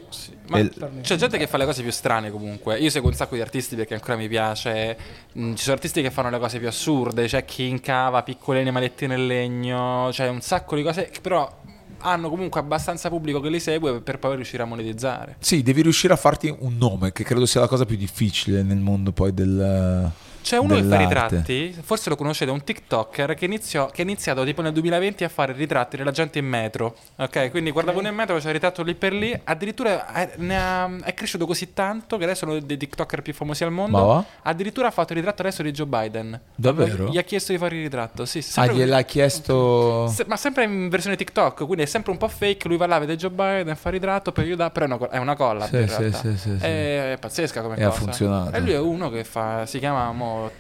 Ma 0.49 0.59
E- 0.59 0.67
Per 0.69 0.91
me. 0.91 1.01
c'è 1.01 1.17
gente 1.17 1.37
che 1.37 1.47
fa 1.47 1.57
le 1.57 1.65
cose 1.65 1.83
più 1.83 1.91
strane 1.91 2.31
comunque. 2.31 2.79
Io 2.79 2.91
seguo 2.91 3.09
un 3.09 3.15
sacco 3.17 3.35
di 3.35 3.41
artisti 3.41 3.75
perché 3.75 3.95
ancora 3.95 4.17
mi 4.17 4.29
piace. 4.29 4.97
Mm, 5.39 5.55
Ci 5.55 5.63
sono 5.65 5.75
artisti 5.75 6.01
che 6.03 6.11
fanno 6.11 6.31
le 6.31 6.39
cose 6.39 6.59
più 6.59 6.69
assurde. 6.69 7.27
C'è 7.27 7.45
chi 7.45 7.67
incava 7.69 8.23
piccole 8.23 8.61
animaletti 8.61 9.07
nel 9.07 9.27
legno. 9.27 10.09
C'è 10.13 10.29
un 10.29 10.41
sacco 10.41 10.77
di 10.77 10.83
cose 10.83 11.09
che 11.11 11.21
però 11.21 11.61
hanno 12.05 12.29
comunque 12.31 12.59
abbastanza 12.61 13.09
pubblico 13.09 13.41
che 13.41 13.49
li 13.49 13.61
segue 13.61 14.01
per 14.01 14.19
poi 14.19 14.35
riuscire 14.37 14.63
a 14.63 14.67
monetizzare. 14.67 15.37
Sì, 15.39 15.63
devi 15.63 15.83
riuscire 15.83 16.13
a 16.13 16.17
farti 16.17 16.55
un 16.61 16.77
nome, 16.77 17.13
che 17.13 17.23
credo 17.25 17.47
sia 17.47 17.61
la 17.61 17.69
cosa 17.69 17.85
più 17.85 17.97
difficile 17.97 18.63
nel 18.63 18.79
mondo 18.79 19.13
poi 19.13 19.33
del... 19.35 20.11
C'è 20.43 20.57
uno 20.59 20.75
che 20.75 20.83
fa 20.83 20.97
ritratti, 20.97 21.77
forse 21.83 22.09
lo 22.11 22.17
conoscete, 22.17 22.51
un 22.51 22.63
TikToker 22.65 23.35
che, 23.35 23.45
iniziò, 23.45 23.87
che 23.87 24.03
ha 24.03 24.05
iniziato 24.05 24.45
tipo 24.45 24.61
nel 24.63 24.73
2020 24.73 25.25
a 25.25 25.29
fare 25.29 25.53
ritratti 25.53 25.97
della 25.97 26.11
gente 26.11 26.39
in 26.39 26.47
metro. 26.47 26.97
Ok, 27.17 27.51
quindi 27.51 27.71
guardavo 27.71 28.01
nel 28.01 28.13
metro, 28.13 28.37
c'è 28.39 28.49
il 28.49 28.53
ritratto 28.55 28.83
lì 28.83 28.95
per 28.95 29.13
lì. 29.13 29.39
Addirittura 29.45 30.13
è, 30.13 30.33
ne 30.37 30.59
ha- 30.59 30.91
è 31.05 31.15
cresciuto 31.15 31.47
così 31.47 31.73
tanto 31.73 32.17
che 32.19 32.25
adesso 32.25 32.45
è 32.45 32.49
uno 32.49 32.61
dei 32.61 32.77
TikToker 32.77 33.23
più 33.23 33.33
famosi 33.33 33.65
al 33.65 33.71
mondo. 33.73 34.07
Ma? 34.07 34.25
Addirittura 34.43 34.89
ha 34.89 34.91
fatto 34.91 35.13
il 35.13 35.19
ritratto 35.19 35.43
adesso 35.43 35.63
di 35.63 35.71
Joe 35.71 35.87
Biden. 35.87 36.39
Davvero? 36.55 37.09
Gli 37.09 37.19
ha 37.19 37.23
chiesto 37.23 37.53
di 37.53 37.59
fare 37.59 37.77
il 37.77 37.83
ritratto, 37.83 38.25
sì. 38.25 38.45
Ah, 38.57 38.67
gliel'ha 38.67 39.03
chiesto... 39.03 40.09
se- 40.09 40.25
ma 40.27 40.37
sempre 40.37 40.65
in 40.65 40.89
versione 40.89 41.17
TikTok, 41.17 41.65
quindi 41.65 41.83
è 41.83 41.87
sempre 41.87 42.11
un 42.13 42.19
po' 42.19 42.29
fake. 42.29 42.69
Lui 42.69 42.77
va 42.77 42.87
là, 42.87 42.99
vede 42.99 43.17
Joe 43.17 43.31
Biden, 43.31 43.75
fa 43.77 43.89
il 43.89 43.95
ritratto, 43.95 44.33
gli 44.43 44.55
dà, 44.55 44.71
però 44.71 44.87
è 44.87 44.89
una, 44.93 45.11
è 45.11 45.19
una 45.19 45.37
colla. 45.37 45.67
Sì, 45.67 45.77
in 45.77 45.89
sì, 45.89 46.13
sì, 46.13 46.37
sì, 46.37 46.59
sì. 46.59 46.65
È, 46.65 47.13
è 47.13 47.19
pazzesca 47.19 47.63
come 47.63 47.77
E 47.77 47.85
ha 47.85 47.89
cosa. 47.89 48.01
funzionato. 48.01 48.57
E 48.57 48.61
lui 48.61 48.73
è 48.73 48.79
uno 48.79 49.11
che 49.11 49.25
fa, 49.25 49.67
si 49.67 49.79
chiama 49.79 50.11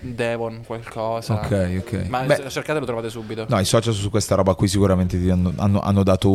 Devon 0.01 0.62
qualcosa. 0.66 1.35
Ok, 1.35 1.82
ok. 1.85 2.07
Ma 2.09 2.23
Beh- 2.23 2.49
cercate 2.49 2.78
lo 2.81 2.86
trovate 2.86 3.11
subito. 3.11 3.47
No, 3.49 3.59
i 3.59 3.65
social 3.65 3.94
su 3.94 4.11
questa 4.11 4.35
roba 4.35 4.55
qui 4.55 4.69
sicuramente 4.69 5.20
ti 5.20 5.28
hanno, 5.31 5.53
hanno- 5.57 5.81
hanno 5.81 6.03
dato 6.03 6.31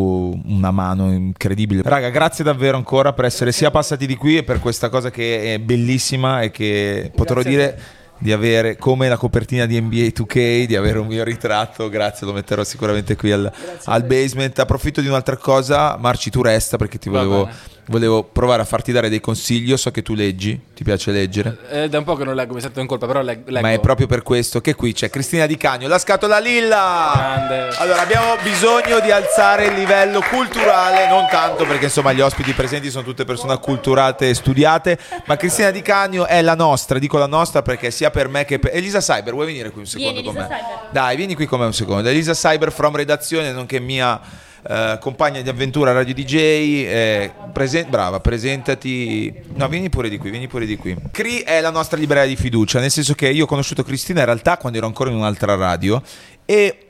una 0.47 0.71
mano 0.71 1.11
incredibile. 1.11 1.81
Raga, 1.83 2.09
grazie 2.09 2.43
davvero 2.43 2.77
ancora 2.77 3.13
per 3.13 3.25
essere 3.25 3.51
sia 3.51 3.71
passati 3.71 4.05
di 4.05 4.15
qui 4.15 4.37
e 4.37 4.43
per 4.43 4.59
questa 4.59 4.89
cosa 4.89 5.09
che 5.09 5.53
è 5.53 5.59
bellissima 5.59 6.41
e 6.41 6.51
che 6.51 7.11
potrò 7.15 7.41
Grazie 7.41 7.51
dire 7.51 7.79
di 8.19 8.31
avere 8.31 8.77
come 8.77 9.09
la 9.09 9.17
copertina 9.17 9.65
di 9.67 9.79
NBA 9.79 10.07
2K, 10.11 10.65
di 10.65 10.75
avere 10.75 10.97
un 10.99 11.07
mio 11.07 11.23
ritratto. 11.23 11.87
Grazie, 11.89 12.25
lo 12.25 12.33
metterò 12.33 12.63
sicuramente 12.63 13.15
qui 13.15 13.31
al, 13.31 13.51
al 13.85 14.03
basement. 14.03 14.57
Approfitto 14.57 15.01
di 15.01 15.07
un'altra 15.07 15.37
cosa, 15.37 15.97
Marci, 15.97 16.29
tu 16.29 16.41
resta 16.41 16.77
perché 16.77 16.97
ti 16.97 17.09
volevo. 17.09 17.47
Volevo 17.87 18.23
provare 18.23 18.61
a 18.61 18.65
farti 18.65 18.91
dare 18.91 19.09
dei 19.09 19.19
consigli. 19.19 19.69
Io 19.69 19.77
so 19.77 19.91
che 19.91 20.01
tu 20.01 20.13
leggi, 20.13 20.59
ti 20.73 20.83
piace 20.83 21.11
leggere. 21.11 21.57
È 21.69 21.89
da 21.89 21.99
un 21.99 22.03
po' 22.03 22.15
che 22.15 22.23
non 22.23 22.35
leggo, 22.35 22.53
mi 22.53 22.61
sento 22.61 22.79
in 22.79 22.87
colpa, 22.87 23.07
però 23.07 23.21
leg- 23.21 23.47
leggo. 23.47 23.65
Ma 23.65 23.73
è 23.73 23.79
proprio 23.79 24.07
per 24.07 24.23
questo 24.23 24.61
che 24.61 24.75
qui 24.75 24.93
c'è 24.93 25.09
Cristina 25.09 25.45
Di 25.45 25.57
Cagno, 25.57 25.87
la 25.87 25.99
scatola 25.99 26.39
lilla. 26.39 27.11
Grande. 27.15 27.75
Allora, 27.77 28.01
abbiamo 28.01 28.35
bisogno 28.43 28.99
di 28.99 29.11
alzare 29.11 29.65
il 29.67 29.73
livello 29.73 30.21
culturale, 30.21 31.07
non 31.07 31.27
tanto 31.29 31.65
perché 31.65 31.85
insomma 31.85 32.13
gli 32.13 32.21
ospiti 32.21 32.53
presenti 32.53 32.89
sono 32.89 33.03
tutte 33.03 33.25
persone 33.25 33.53
acculturate 33.53 34.29
e 34.29 34.33
studiate, 34.33 34.97
ma 35.25 35.35
Cristina 35.35 35.71
Di 35.71 35.81
Cagno 35.81 36.25
è 36.25 36.41
la 36.41 36.55
nostra, 36.55 36.99
dico 36.99 37.17
la 37.17 37.27
nostra 37.27 37.61
perché 37.61 37.91
sia 37.91 38.11
per 38.11 38.27
me 38.27 38.45
che 38.45 38.59
per 38.59 38.75
Elisa 38.75 38.99
Cyber, 38.99 39.33
vuoi 39.33 39.45
venire 39.45 39.71
qui 39.71 39.81
un 39.81 39.87
secondo 39.87 40.21
Vieni, 40.21 40.27
con 40.27 40.35
me? 40.35 40.41
Elisa 40.47 40.57
Cyber. 40.57 40.89
Dai, 40.91 41.15
vieni 41.15 41.35
qui 41.35 41.45
con 41.45 41.59
me 41.59 41.65
un 41.65 41.73
secondo. 41.73 42.07
Elisa 42.07 42.33
Cyber 42.33 42.71
from 42.71 42.95
redazione, 42.95 43.51
nonché 43.51 43.79
mia 43.79 44.19
eh, 44.67 44.97
compagna 44.99 45.41
di 45.41 45.49
avventura 45.49 45.91
Radio 45.91 46.13
DJ, 46.13 46.35
eh, 46.35 47.31
presen- 47.51 47.89
brava, 47.89 48.19
presentati. 48.19 49.33
No, 49.55 49.67
vieni 49.67 49.89
pure 49.89 50.09
di 50.09 50.17
qui, 50.17 50.29
vieni 50.29 50.47
pure 50.47 50.65
di 50.65 50.77
qui. 50.77 50.95
Cri 51.11 51.39
è 51.39 51.61
la 51.61 51.71
nostra 51.71 51.97
libreria 51.97 52.27
di 52.27 52.35
fiducia, 52.35 52.79
nel 52.79 52.91
senso 52.91 53.13
che 53.13 53.29
io 53.29 53.43
ho 53.43 53.47
conosciuto 53.47 53.83
Cristina 53.83 54.19
in 54.19 54.25
realtà 54.25 54.57
quando 54.57 54.77
ero 54.77 54.87
ancora 54.87 55.09
in 55.09 55.17
un'altra 55.17 55.55
radio 55.55 56.01
e 56.45 56.86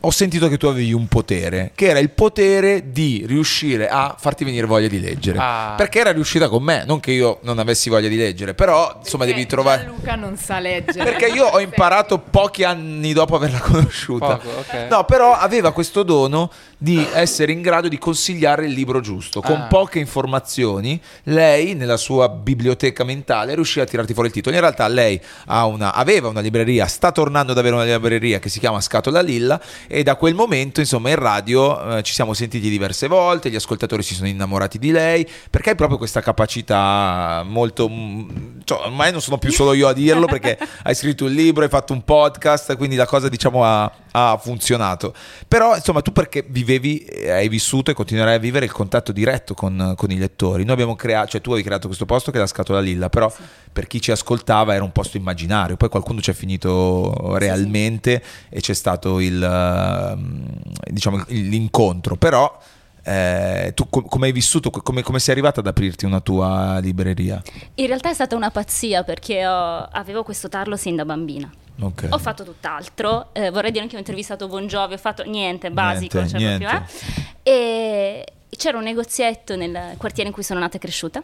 ho 0.00 0.10
sentito 0.10 0.48
che 0.48 0.56
tu 0.58 0.66
avevi 0.66 0.92
un 0.92 1.06
potere, 1.08 1.72
che 1.74 1.86
era 1.88 1.98
il 1.98 2.10
potere 2.10 2.90
di 2.92 3.24
riuscire 3.26 3.88
a 3.88 4.14
farti 4.18 4.44
venire 4.44 4.66
voglia 4.66 4.88
di 4.88 5.00
leggere. 5.00 5.38
Ah. 5.40 5.74
Perché 5.76 5.98
era 6.00 6.12
riuscita 6.12 6.48
con 6.48 6.62
me, 6.62 6.84
non 6.86 7.00
che 7.00 7.10
io 7.10 7.38
non 7.42 7.58
avessi 7.58 7.88
voglia 7.90 8.08
di 8.08 8.16
leggere, 8.16 8.54
però 8.54 8.98
insomma 9.02 9.24
devi 9.24 9.44
trovare... 9.46 9.84
Luca 9.86 10.14
non 10.14 10.36
sa 10.36 10.60
leggere. 10.60 11.04
Perché 11.04 11.26
io 11.26 11.46
ho 11.46 11.60
imparato 11.60 12.18
pochi 12.18 12.64
anni 12.64 13.12
dopo 13.12 13.34
averla 13.36 13.58
conosciuta. 13.60 14.36
Poco, 14.36 14.48
ok. 14.60 14.86
No, 14.88 15.04
però 15.04 15.32
aveva 15.34 15.72
questo 15.72 16.02
dono 16.02 16.50
di 16.80 17.04
essere 17.14 17.50
in 17.52 17.60
grado 17.60 17.88
di 17.88 17.98
consigliare 17.98 18.66
il 18.66 18.72
libro 18.72 19.00
giusto. 19.00 19.40
Con 19.40 19.56
Ah. 19.62 19.66
poche 19.66 19.98
informazioni, 19.98 21.00
lei, 21.24 21.74
nella 21.74 21.96
sua 21.96 22.28
biblioteca 22.28 23.02
mentale, 23.04 23.54
riusciva 23.54 23.84
a 23.84 23.88
tirarti 23.88 24.12
fuori 24.12 24.28
il 24.28 24.34
titolo. 24.34 24.54
In 24.54 24.60
realtà 24.60 24.86
lei 24.86 25.20
ha 25.46 25.66
una- 25.66 25.92
aveva 25.92 26.28
una 26.28 26.40
libreria, 26.40 26.86
sta 26.86 27.10
tornando 27.12 27.52
ad 27.52 27.58
avere 27.58 27.74
una 27.74 27.84
libreria 27.84 28.38
che 28.38 28.48
si 28.48 28.58
chiama 28.60 28.80
Scatola 28.80 29.20
Lilla 29.20 29.60
e 29.86 30.02
da 30.02 30.16
quel 30.16 30.34
momento 30.34 30.80
insomma 30.80 31.10
in 31.10 31.16
radio 31.16 31.96
eh, 31.96 32.02
ci 32.02 32.12
siamo 32.12 32.34
sentiti 32.34 32.68
diverse 32.68 33.06
volte, 33.08 33.50
gli 33.50 33.56
ascoltatori 33.56 34.02
si 34.02 34.14
sono 34.14 34.28
innamorati 34.28 34.78
di 34.78 34.90
lei 34.90 35.28
perché 35.50 35.70
hai 35.70 35.76
proprio 35.76 35.98
questa 35.98 36.20
capacità 36.20 37.42
molto... 37.46 37.88
mm, 37.88 38.60
cioè, 38.64 38.86
ormai 38.86 39.12
non 39.12 39.20
sono 39.20 39.38
più 39.38 39.50
solo 39.50 39.72
io 39.72 39.88
a 39.88 39.92
dirlo 39.92 40.26
perché 40.28 40.58
hai 40.82 40.94
scritto 40.94 41.24
un 41.24 41.32
libro, 41.32 41.64
hai 41.64 41.70
fatto 41.70 41.92
un 41.92 42.04
podcast, 42.04 42.76
quindi 42.76 42.96
la 42.96 43.06
cosa 43.06 43.28
diciamo 43.28 43.64
ha, 43.64 43.90
ha 44.12 44.38
funzionato. 44.40 45.14
Però 45.46 45.74
insomma 45.74 46.02
tu 46.02 46.12
perché 46.12 46.44
vivevi, 46.46 46.98
eh, 46.98 47.30
hai 47.30 47.48
vissuto 47.48 47.90
e 47.90 47.94
continuerai 47.94 48.34
a 48.34 48.38
vivere 48.38 48.64
il 48.64 48.72
contatto 48.72 49.12
diretto 49.12 49.54
con, 49.54 49.94
con 49.96 50.10
i 50.10 50.18
lettori. 50.18 50.64
Noi 50.64 50.74
abbiamo 50.74 50.96
creato, 50.96 51.28
cioè 51.28 51.40
tu 51.40 51.52
hai 51.52 51.62
creato 51.62 51.86
questo 51.86 52.06
posto 52.06 52.30
che 52.30 52.38
è 52.38 52.40
la 52.40 52.46
scatola 52.46 52.80
lilla, 52.80 53.08
però 53.08 53.32
per 53.72 53.86
chi 53.86 54.00
ci 54.00 54.10
ascoltava 54.10 54.74
era 54.74 54.84
un 54.84 54.92
posto 54.92 55.16
immaginario, 55.16 55.76
poi 55.76 55.88
qualcuno 55.88 56.20
ci 56.20 56.30
è 56.30 56.34
finito 56.34 57.36
realmente 57.38 58.22
e 58.48 58.60
c'è 58.60 58.74
stato 58.74 59.20
il, 59.20 59.42
ehm, 59.42 60.46
diciamo, 60.90 61.24
l'incontro. 61.28 62.16
Però 62.16 62.58
eh, 63.04 63.72
tu 63.74 63.88
com- 63.88 64.06
come 64.06 64.26
hai 64.26 64.32
vissuto, 64.32 64.70
come, 64.70 65.02
come 65.02 65.18
sei 65.18 65.32
arrivata 65.32 65.60
ad 65.60 65.66
aprirti 65.66 66.04
una 66.04 66.20
tua 66.20 66.78
libreria? 66.80 67.40
In 67.76 67.86
realtà 67.86 68.10
è 68.10 68.14
stata 68.14 68.36
una 68.36 68.50
pazzia 68.50 69.02
perché 69.04 69.46
ho- 69.46 69.88
avevo 69.90 70.22
questo 70.22 70.48
tarlo 70.48 70.76
sin 70.76 70.96
da 70.96 71.04
bambina. 71.04 71.50
Ok. 71.80 72.08
Ho 72.10 72.18
fatto 72.18 72.42
tutt'altro, 72.44 73.28
eh, 73.32 73.50
vorrei 73.50 73.70
dire 73.70 73.84
anche 73.84 73.94
ho 73.96 74.00
intervistato 74.00 74.48
Bon 74.48 74.66
Jovi, 74.66 74.94
ho 74.94 74.98
fatto 74.98 75.22
niente, 75.24 75.70
basico, 75.70 76.18
Niente, 76.18 76.38
cioè 76.38 76.46
niente. 76.48 76.66
proprio, 76.66 76.96
eh. 77.44 77.50
E 77.50 78.24
c'era 78.56 78.78
un 78.78 78.84
negozietto 78.84 79.54
nel 79.56 79.94
quartiere 79.96 80.28
in 80.28 80.34
cui 80.34 80.42
sono 80.42 80.58
nata 80.60 80.76
e 80.76 80.80
cresciuta. 80.80 81.22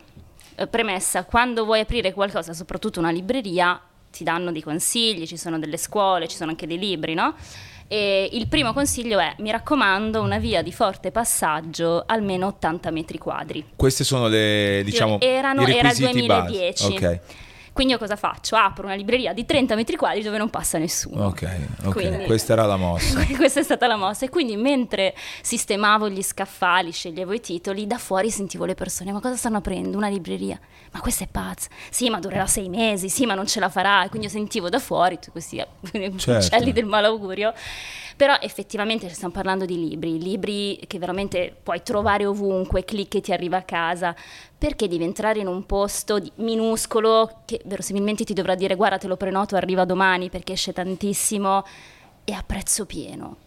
Eh, 0.56 0.66
premessa, 0.66 1.24
quando 1.24 1.64
vuoi 1.64 1.81
aprire 1.81 2.12
qualcosa, 2.12 2.52
soprattutto 2.52 3.01
una 3.01 3.10
libreria, 3.10 3.81
ti 4.12 4.22
danno 4.22 4.52
dei 4.52 4.62
consigli, 4.62 5.26
ci 5.26 5.36
sono 5.36 5.59
delle 5.59 5.76
scuole, 5.76 6.28
ci 6.28 6.36
sono 6.36 6.51
anche 6.51 6.66
dei 6.66 6.78
libri, 6.78 7.14
no? 7.14 7.35
E 7.89 8.28
il 8.32 8.47
primo 8.48 8.72
consiglio 8.72 9.18
è, 9.18 9.35
mi 9.39 9.51
raccomando, 9.51 10.20
una 10.22 10.39
via 10.39 10.62
di 10.62 10.72
forte 10.72 11.10
passaggio 11.10 12.05
almeno 12.06 12.47
80 12.47 12.90
metri 12.90 13.18
quadri. 13.18 13.64
Queste 13.76 14.05
sono 14.05 14.28
le, 14.28 14.82
diciamo, 14.85 15.20
Erano- 15.20 15.62
i 15.62 15.64
era 15.64 15.90
il 15.90 15.97
requisiti 15.97 16.26
base. 16.26 16.51
2010. 16.51 16.85
Ok. 16.97 17.20
Quindi 17.75 17.93
io 17.95 17.99
cosa 17.99 18.15
faccio? 18.17 18.55
Apro 18.57 18.87
una 18.87 18.95
libreria 18.95 19.33
di 19.33 19.45
30 19.45 19.75
metri 19.75 19.97
quadri 19.97 20.23
dove 20.23 20.39
non 20.39 20.49
passa 20.49 20.79
nessuno. 20.79 21.27
Ok, 21.27 21.59
ok, 21.85 21.93
Quindi- 21.93 22.25
questa 22.25 22.53
era 22.55 22.65
la 22.67 22.77
mossa. 22.77 23.23
Questa 23.35 23.59
è 23.61 23.63
stata 23.65 23.87
la 23.89 23.97
mossa. 23.97 24.25
E 24.25 24.29
quindi 24.31 24.55
mentre 24.57 25.13
sistemavo 25.43 26.09
gli 26.09 26.23
scaffali, 26.23 26.93
sceglievo 26.93 27.33
i 27.33 27.41
titoli, 27.41 27.87
da 27.89 27.99
fuori 27.99 28.31
sentivo 28.31 28.65
le 28.65 28.75
persone: 28.75 29.11
Ma 29.13 29.21
cosa 29.21 29.35
stanno 29.37 29.57
aprendo? 29.59 29.97
Una 29.97 30.09
libreria? 30.09 30.59
Ma 30.93 31.01
questa 31.01 31.25
è 31.25 31.29
pazza. 31.29 31.69
Sì, 31.91 32.09
ma 32.11 32.21
durerà 32.21 32.47
sei 32.47 32.69
mesi. 32.69 33.09
Sì, 33.09 33.27
ma 33.27 33.35
non 33.35 33.47
ce 33.49 33.59
la 33.59 33.69
farà. 33.69 34.05
E 34.05 34.09
quindi 34.09 34.29
io 34.29 34.33
sentivo 34.33 34.69
da 34.69 34.79
fuori 34.79 35.17
tutti 35.17 35.31
questi 35.33 35.57
Certo. 35.91 36.31
uccelli 36.31 36.73
del 36.73 36.85
malaugurio. 36.87 37.53
Però 38.16 38.36
effettivamente 38.41 39.09
stiamo 39.09 39.32
parlando 39.32 39.65
di 39.65 39.89
libri, 39.89 40.20
libri 40.20 40.81
che 40.86 40.99
veramente 40.99 41.55
puoi 41.61 41.82
trovare 41.82 42.27
ovunque, 42.27 42.85
clicchi 42.85 43.19
e 43.19 43.20
ti 43.20 43.32
arriva 43.32 43.59
a 43.59 43.62
casa. 43.62 44.15
Perché 44.57 44.89
devi 44.89 45.05
entrare 45.05 45.41
in 45.41 45.47
un 45.47 45.66
posto 45.66 46.20
minuscolo 46.36 47.43
che 47.45 47.61
verosimilmente 47.65 48.24
ti 48.24 48.32
dovrà 48.32 48.55
dire 48.55 48.77
guarda 48.77 48.99
te 48.99 49.09
lo 49.09 49.16
prenoto, 49.16 49.57
arriva 49.57 49.85
domani 49.85 50.31
perché 50.31 50.53
esce 50.53 50.73
tantissimo 50.73 51.65
e 52.24 52.32
a 52.32 52.43
prezzo 52.47 52.86
pieno? 52.86 53.44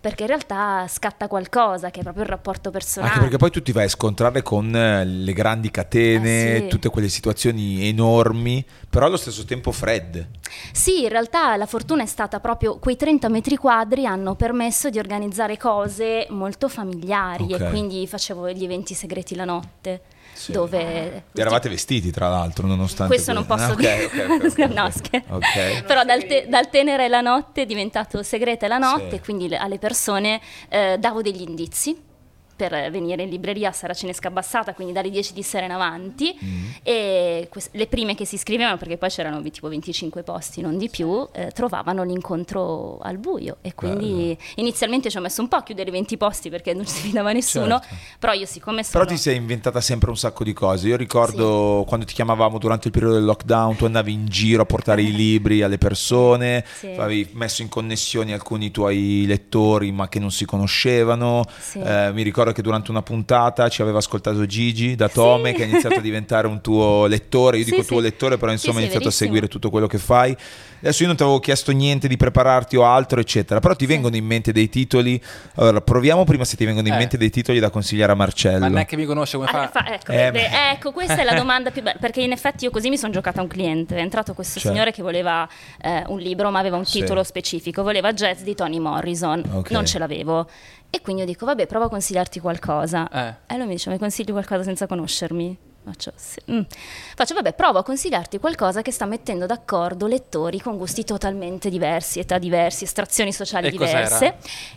Perché 0.00 0.22
in 0.22 0.28
realtà 0.28 0.86
scatta 0.88 1.28
qualcosa 1.28 1.90
che 1.90 2.00
è 2.00 2.02
proprio 2.02 2.22
il 2.24 2.30
rapporto 2.30 2.70
personale. 2.70 3.10
Anche 3.10 3.22
perché 3.24 3.36
poi 3.36 3.50
tu 3.50 3.60
ti 3.60 3.70
vai 3.72 3.84
a 3.84 3.88
scontrare 3.88 4.40
con 4.42 4.74
eh, 4.74 5.04
le 5.04 5.32
grandi 5.34 5.70
catene, 5.70 6.54
Eh, 6.56 6.60
sì. 6.62 6.66
tutte 6.68 6.88
quelle 6.88 7.08
situazioni 7.10 7.86
enormi, 7.86 8.64
però 8.88 9.06
allo 9.06 9.18
stesso 9.18 9.44
tempo 9.44 9.72
fredde. 9.72 10.30
Sì, 10.72 11.02
in 11.02 11.10
realtà 11.10 11.54
la 11.56 11.66
fortuna 11.66 12.02
è 12.02 12.06
stata 12.06 12.40
proprio 12.40 12.78
quei 12.78 12.96
30 12.96 13.28
metri 13.28 13.56
quadri 13.56 14.06
hanno 14.06 14.34
permesso 14.36 14.88
di 14.88 14.98
organizzare 14.98 15.58
cose 15.58 16.26
molto 16.30 16.68
familiari 16.68 17.52
Ok. 17.52 17.60
e 17.60 17.68
quindi 17.68 18.06
facevo 18.06 18.50
gli 18.52 18.64
eventi 18.64 18.94
segreti 18.94 19.34
la 19.34 19.44
notte. 19.44 20.00
Dove 20.48 21.24
Eravate 21.34 21.68
vestiti, 21.68 22.10
tra 22.10 22.28
l'altro, 22.28 22.66
nonostante 22.66 23.12
questo 23.14 23.32
non 23.32 23.46
posso 23.46 23.72
Ah, 23.72 23.74
dire. 23.74 24.04
ok, 24.04 24.12
ok, 24.14 24.44
ok, 24.44 24.58
ok. 24.58 24.72
no, 24.72 24.90
scher- 24.90 25.24
Ok. 25.28 25.82
Però 25.84 26.04
dal, 26.04 26.24
te- 26.26 26.46
dal 26.48 26.68
tenere 26.70 27.08
la 27.08 27.20
notte 27.20 27.62
è 27.62 27.66
diventato 27.66 28.22
segreta 28.22 28.66
la 28.68 28.78
notte, 28.78 29.16
Sì. 29.16 29.20
quindi 29.20 29.48
le- 29.48 29.56
alle 29.58 29.78
persone 29.78 30.40
eh, 30.68 30.96
davo 30.98 31.22
degli 31.22 31.42
indizi 31.42 32.08
per 32.68 32.90
venire 32.90 33.22
in 33.22 33.30
libreria 33.30 33.70
a 33.70 33.72
Saracinesca 33.72 34.28
Abbassata, 34.28 34.74
quindi 34.74 34.92
dalle 34.92 35.08
10 35.08 35.32
di 35.32 35.42
sera 35.42 35.64
in 35.64 35.70
avanti. 35.70 36.36
Mm. 36.44 36.64
E 36.82 37.46
quest- 37.50 37.70
le 37.72 37.86
prime 37.86 38.14
che 38.14 38.26
si 38.26 38.34
iscrivevano, 38.34 38.76
perché 38.76 38.98
poi 38.98 39.08
c'erano 39.08 39.40
tipo 39.42 39.68
25 39.68 40.22
posti, 40.22 40.60
non 40.60 40.76
di 40.76 40.90
più, 40.90 41.26
eh, 41.32 41.50
trovavano 41.52 42.02
l'incontro 42.04 42.98
al 42.98 43.16
buio. 43.16 43.56
E 43.62 43.74
quindi 43.74 44.36
inizialmente 44.56 45.08
ci 45.08 45.16
ho 45.16 45.22
messo 45.22 45.40
un 45.40 45.48
po' 45.48 45.56
a 45.56 45.62
chiudere 45.62 45.88
i 45.88 45.92
20 45.92 46.18
posti 46.18 46.50
perché 46.50 46.74
non 46.74 46.84
si 46.84 47.00
fidava 47.00 47.32
nessuno. 47.32 47.80
Certo. 47.80 47.94
Però 48.18 48.32
io, 48.34 48.44
siccome 48.44 48.84
sono. 48.84 49.02
Però 49.04 49.16
ti 49.16 49.18
sei 49.20 49.36
inventata 49.36 49.80
sempre 49.80 50.10
un 50.10 50.16
sacco 50.18 50.44
di 50.44 50.52
cose. 50.52 50.88
Io 50.88 50.96
ricordo 50.96 51.84
quando 51.86 52.04
ti 52.04 52.12
chiamavamo 52.12 52.58
durante 52.58 52.88
il 52.88 52.92
periodo 52.92 53.14
del 53.14 53.24
lockdown, 53.24 53.76
tu 53.76 53.86
andavi 53.86 54.12
in 54.12 54.26
giro 54.26 54.62
a 54.62 54.66
portare 54.66 55.00
i 55.00 55.12
libri 55.12 55.62
alle 55.62 55.78
persone, 55.78 56.62
Sì. 56.78 56.88
avevi 56.98 57.30
messo 57.32 57.62
in 57.62 57.68
connessione 57.68 58.34
alcuni 58.34 58.70
tuoi 58.70 59.24
lettori 59.26 59.92
ma 59.92 60.08
che 60.10 60.18
non 60.18 60.30
si 60.30 60.44
conoscevano. 60.44 61.44
Sì. 61.58 61.78
Eh, 61.78 62.10
mi 62.12 62.22
ricordo 62.22 62.49
che 62.52 62.62
durante 62.62 62.90
una 62.90 63.02
puntata 63.02 63.68
ci 63.68 63.82
aveva 63.82 63.98
ascoltato 63.98 64.44
Gigi 64.46 64.94
da 64.94 65.08
Tome 65.08 65.52
che 65.52 65.62
ha 65.62 65.66
iniziato 65.66 65.96
a 65.96 66.00
diventare 66.02 66.46
un 66.46 66.60
tuo 66.60 67.06
lettore. 67.06 67.58
Io 67.58 67.64
Sì, 67.64 67.70
dico 67.70 67.82
sì. 67.82 67.88
tuo 67.88 68.00
lettore, 68.00 68.36
però 68.36 68.48
Sì, 68.48 68.54
insomma 68.54 68.74
sì, 68.74 68.78
ha 68.80 68.82
iniziato 68.84 69.04
verissimo. 69.04 69.28
a 69.28 69.32
seguire 69.32 69.48
tutto 69.48 69.70
quello 69.70 69.86
che 69.86 69.98
fai. 69.98 70.36
Adesso 70.82 71.02
io 71.02 71.08
non 71.08 71.16
ti 71.16 71.22
avevo 71.22 71.40
chiesto 71.40 71.72
niente 71.72 72.08
di 72.08 72.16
prepararti 72.16 72.76
o 72.76 72.84
altro, 72.84 73.20
eccetera. 73.20 73.60
Però 73.60 73.74
ti 73.76 73.84
vengono 73.86 74.16
in 74.16 74.24
mente 74.24 74.50
dei 74.52 74.68
titoli. 74.70 75.20
Allora, 75.56 75.80
proviamo 75.82 76.24
prima 76.24 76.44
se 76.44 76.56
ti 76.56 76.64
vengono 76.64 76.86
in 76.88 76.94
Eh. 76.94 76.96
mente 76.96 77.16
dei 77.18 77.28
titoli 77.30 77.58
da 77.58 77.68
consigliare 77.70 78.12
a 78.12 78.14
Marcello. 78.14 78.60
Ma 78.60 78.68
non 78.68 78.78
è 78.78 78.86
che 78.86 78.96
mi 78.96 79.04
conosce 79.04 79.36
come 79.36 79.48
Ah, 79.50 79.68
fa. 79.68 79.82
fa- 79.82 79.92
ecco, 79.94 80.12
Eh, 80.12 80.30
beh, 80.30 80.48
ma- 80.48 80.70
ecco, 80.72 80.92
questa 80.92 81.18
è 81.20 81.24
la 81.24 81.34
domanda 81.34 81.70
più 81.70 81.82
bella, 81.82 81.98
perché 82.00 82.22
in 82.22 82.32
effetti 82.32 82.64
io 82.64 82.70
così 82.70 82.88
mi 82.88 82.96
sono 82.96 83.12
giocata 83.12 83.40
a 83.40 83.42
un 83.42 83.48
cliente, 83.48 83.96
è 83.96 84.00
entrato 84.00 84.32
questo 84.32 84.58
Cioè? 84.58 84.72
signore 84.72 84.90
che 84.92 85.02
voleva 85.02 85.46
eh, 85.82 86.02
un 86.06 86.18
libro 86.18 86.50
ma 86.50 86.58
aveva 86.58 86.76
un 86.76 86.84
Sì. 86.86 87.00
titolo 87.00 87.22
specifico, 87.24 87.82
voleva 87.82 88.12
Jazz 88.14 88.40
di 88.42 88.54
Toni 88.54 88.80
Morrison, 88.80 89.42
Ok. 89.52 89.70
non 89.72 89.84
ce 89.84 89.98
l'avevo 89.98 90.48
e 90.90 91.00
quindi 91.00 91.22
io 91.22 91.28
dico 91.28 91.46
vabbè 91.46 91.66
prova 91.66 91.84
a 91.86 91.88
consigliarti 91.88 92.40
qualcosa 92.40 93.08
Eh. 93.08 93.54
e 93.54 93.56
lui 93.56 93.66
mi 93.66 93.74
dice 93.74 93.90
mi 93.90 93.98
consigli 93.98 94.30
qualcosa 94.32 94.62
senza 94.64 94.86
conoscermi? 94.86 95.56
Faccio, 95.82 96.12
sì. 96.14 96.38
Mm. 96.50 96.60
Faccio, 97.16 97.32
vabbè, 97.32 97.54
provo 97.54 97.78
a 97.78 97.82
consigliarti 97.82 98.38
qualcosa 98.38 98.82
che 98.82 98.92
sta 98.92 99.06
mettendo 99.06 99.46
d'accordo 99.46 100.06
lettori 100.06 100.60
con 100.60 100.76
gusti 100.76 101.04
totalmente 101.04 101.70
diversi, 101.70 102.18
età 102.18 102.36
diversi, 102.36 102.84
estrazioni 102.84 103.32
sociali 103.32 103.68
E 103.68 103.74
cos'era? 103.74 104.02
diverse. 104.04 104.34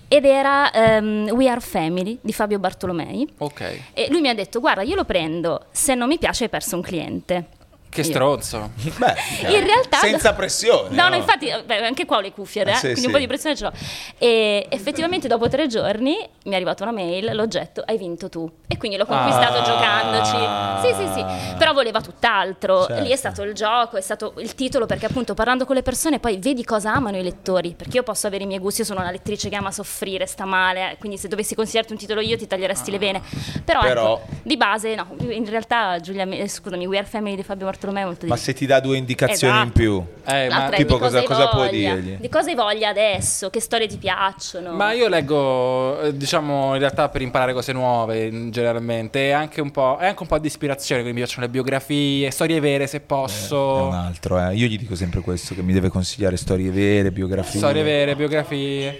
Ed 0.07 0.23
era 0.23 0.72
ehm, 0.72 1.30
We 1.34 1.49
Are 1.49 1.60
Family 1.60 2.18
di 2.22 2.31
Fabio 2.31 2.57
Bartolomei. 2.57 3.27
Ok. 3.40 3.80
E 3.94 4.07
lui 4.10 4.22
mi 4.22 4.30
ha 4.30 4.34
detto: 4.34 4.61
Guarda, 4.61 4.81
io 4.81 4.95
lo 4.95 5.03
prendo, 5.03 5.65
se 5.72 5.94
non 5.94 6.07
mi 6.07 6.18
piace 6.18 6.45
hai 6.45 6.49
perso 6.49 6.77
un 6.77 6.81
cliente. 6.81 7.48
Che 7.94 8.02
Io- 8.02 8.07
stronzo. 8.07 8.72
Beh, 8.98 9.14
In 9.53 9.64
realtà. 9.65 9.98
senza 9.98 10.34
pressione. 10.34 10.95
No, 10.95 11.10
no, 11.10 11.15
infatti, 11.15 11.48
eh, 11.48 11.64
beh, 11.64 11.86
anche 11.86 12.06
qua 12.06 12.18
ho 12.18 12.22
le 12.22 12.32
cuffie, 12.32 12.64
Eh, 12.64 12.72
eh, 12.72 12.74
sì, 12.76 12.80
quindi 12.82 12.99
sì. 13.02 13.06
un 13.06 13.11
po' 13.11 13.18
di 13.20 13.28
pressione 13.28 13.56
ce 13.56 13.64
l'ho. 13.65 13.72
E 14.18 14.65
effettivamente, 14.70 15.28
dopo 15.28 15.48
tre 15.48 15.68
giorni 15.68 16.18
mi 16.45 16.52
è 16.52 16.56
arrivata 16.56 16.84
una 16.84 16.91
mail, 16.91 17.36
l'oggetto 17.36 17.84
hai 17.86 17.98
vinto 17.98 18.30
tu. 18.30 18.49
E 18.68 18.78
quindi 18.78 18.98
l'ho 18.98 19.06
conquistato 19.06 19.60
Ah. 19.60 19.64
giocandoci. 19.64 20.88
Sì, 20.88 21.03
sì, 21.03 21.14
sì. 21.14 21.56
Però 21.57 21.74
voleva 21.74 22.02
tutt'altro. 22.02 22.86
Certo. 22.86 23.03
Lì 23.03 23.11
è 23.11 23.15
stato 23.15 23.44
il 23.44 23.53
gioco, 23.53 23.98
è 23.98 24.02
stato 24.02 24.34
il 24.38 24.56
titolo, 24.56 24.86
perché 24.86 25.06
appunto 25.06 25.34
parlando 25.36 25.65
con 25.65 25.76
le 25.76 25.84
persone 25.84 26.20
poi 26.20 26.38
vedi 26.38 26.64
cosa 26.64 26.94
amano 26.94 27.18
i 27.18 27.24
lettori. 27.24 27.74
Perché 27.78 27.98
io 27.98 28.03
posso 28.03 28.26
avere 28.28 28.44
i 28.44 28.48
miei 28.48 28.60
gusti, 28.60 28.82
io 28.82 28.88
sono 28.88 29.02
una 29.02 29.11
lettrice 29.11 29.49
che 29.49 29.56
ama 29.56 29.72
soffrire, 29.72 30.26
sta 30.26 30.45
male. 30.45 30.91
eh, 30.94 30.98
Quindi 30.98 31.18
se 31.18 31.28
dovessi 31.28 31.53
consigliarti 31.56 31.91
un 31.91 31.98
titolo 31.99 32.22
io 32.22 32.38
ti 32.38 32.48
taglieresti 32.48 32.90
le 32.91 32.98
vene. 32.98 33.22
Però, 33.64 33.82
Però- 33.82 34.14
ecco, 34.18 34.34
di 34.44 34.57
base, 34.57 34.95
no. 34.95 35.07
In 35.30 35.48
realtà, 35.49 35.99
Giulia, 35.99 36.24
eh, 36.28 36.48
scusami, 36.48 36.86
We 36.88 36.98
Are 36.98 37.06
Family 37.07 37.36
di 37.36 37.44
Fabio 37.44 37.65
Bartolomeo 37.84 38.04
è 38.04 38.06
molto 38.06 38.26
Ma 38.28 38.36
di 38.36 38.42
se 38.42 38.54
ti 38.54 38.66
dà 38.66 38.80
due 38.80 38.98
indicazioni 38.98 39.54
in 39.58 39.62
Esatto. 39.64 39.80
più, 39.80 40.04
Eh, 40.26 40.48
ma, 40.50 40.70
è 40.70 40.76
tipo 40.78 40.98
cosa, 40.98 41.22
cosa- 41.24 41.48
puoi 41.50 41.70
dirgli? 41.70 42.16
Di 42.20 42.30
cosa 42.30 42.50
hai 42.50 42.56
voglia 42.56 42.90
adesso? 42.90 43.50
Che 43.50 43.60
storie 43.60 43.88
ti 43.88 43.98
piacciono? 43.98 44.72
ma 44.72 44.94
io 44.94 45.08
leggo, 45.10 46.00
eh, 46.02 46.16
diciamo, 46.16 46.74
in 46.74 46.80
realtà 46.80 47.10
per 47.10 47.22
imparare 47.22 47.54
cose 47.54 47.74
nuove, 47.74 48.26
in- 48.26 48.52
generalmente, 48.52 49.28
e 49.28 49.32
anche 49.32 49.60
un 49.62 49.72
po', 49.72 49.98
è 50.00 50.08
anche 50.08 50.22
un 50.22 50.28
po' 50.28 50.38
di 50.40 50.48
ispirazione, 50.48 51.02
quindi 51.02 51.20
mi 51.20 51.26
piacciono 51.26 51.46
le 51.46 51.52
biografie, 51.52 52.32
storie 52.32 52.60
vere 52.60 52.88
se 52.88 52.98
è 52.98 53.02
posso. 53.02 53.58
un 53.88 53.94
altro. 53.94 54.40
eh. 54.40 54.56
Io 54.56 54.68
gli 54.68 54.78
dico 54.78 54.96
sempre 54.96 55.20
questo: 55.22 55.54
che 55.54 55.62
mi 55.62 55.74
deve 55.74 55.90
consigliare 55.90 56.38
storie 56.38 56.72
vere, 56.72 57.12
biografie. 57.12 57.60
Storie 57.60 57.84
vere, 57.84 58.16
biografie. 58.16 59.00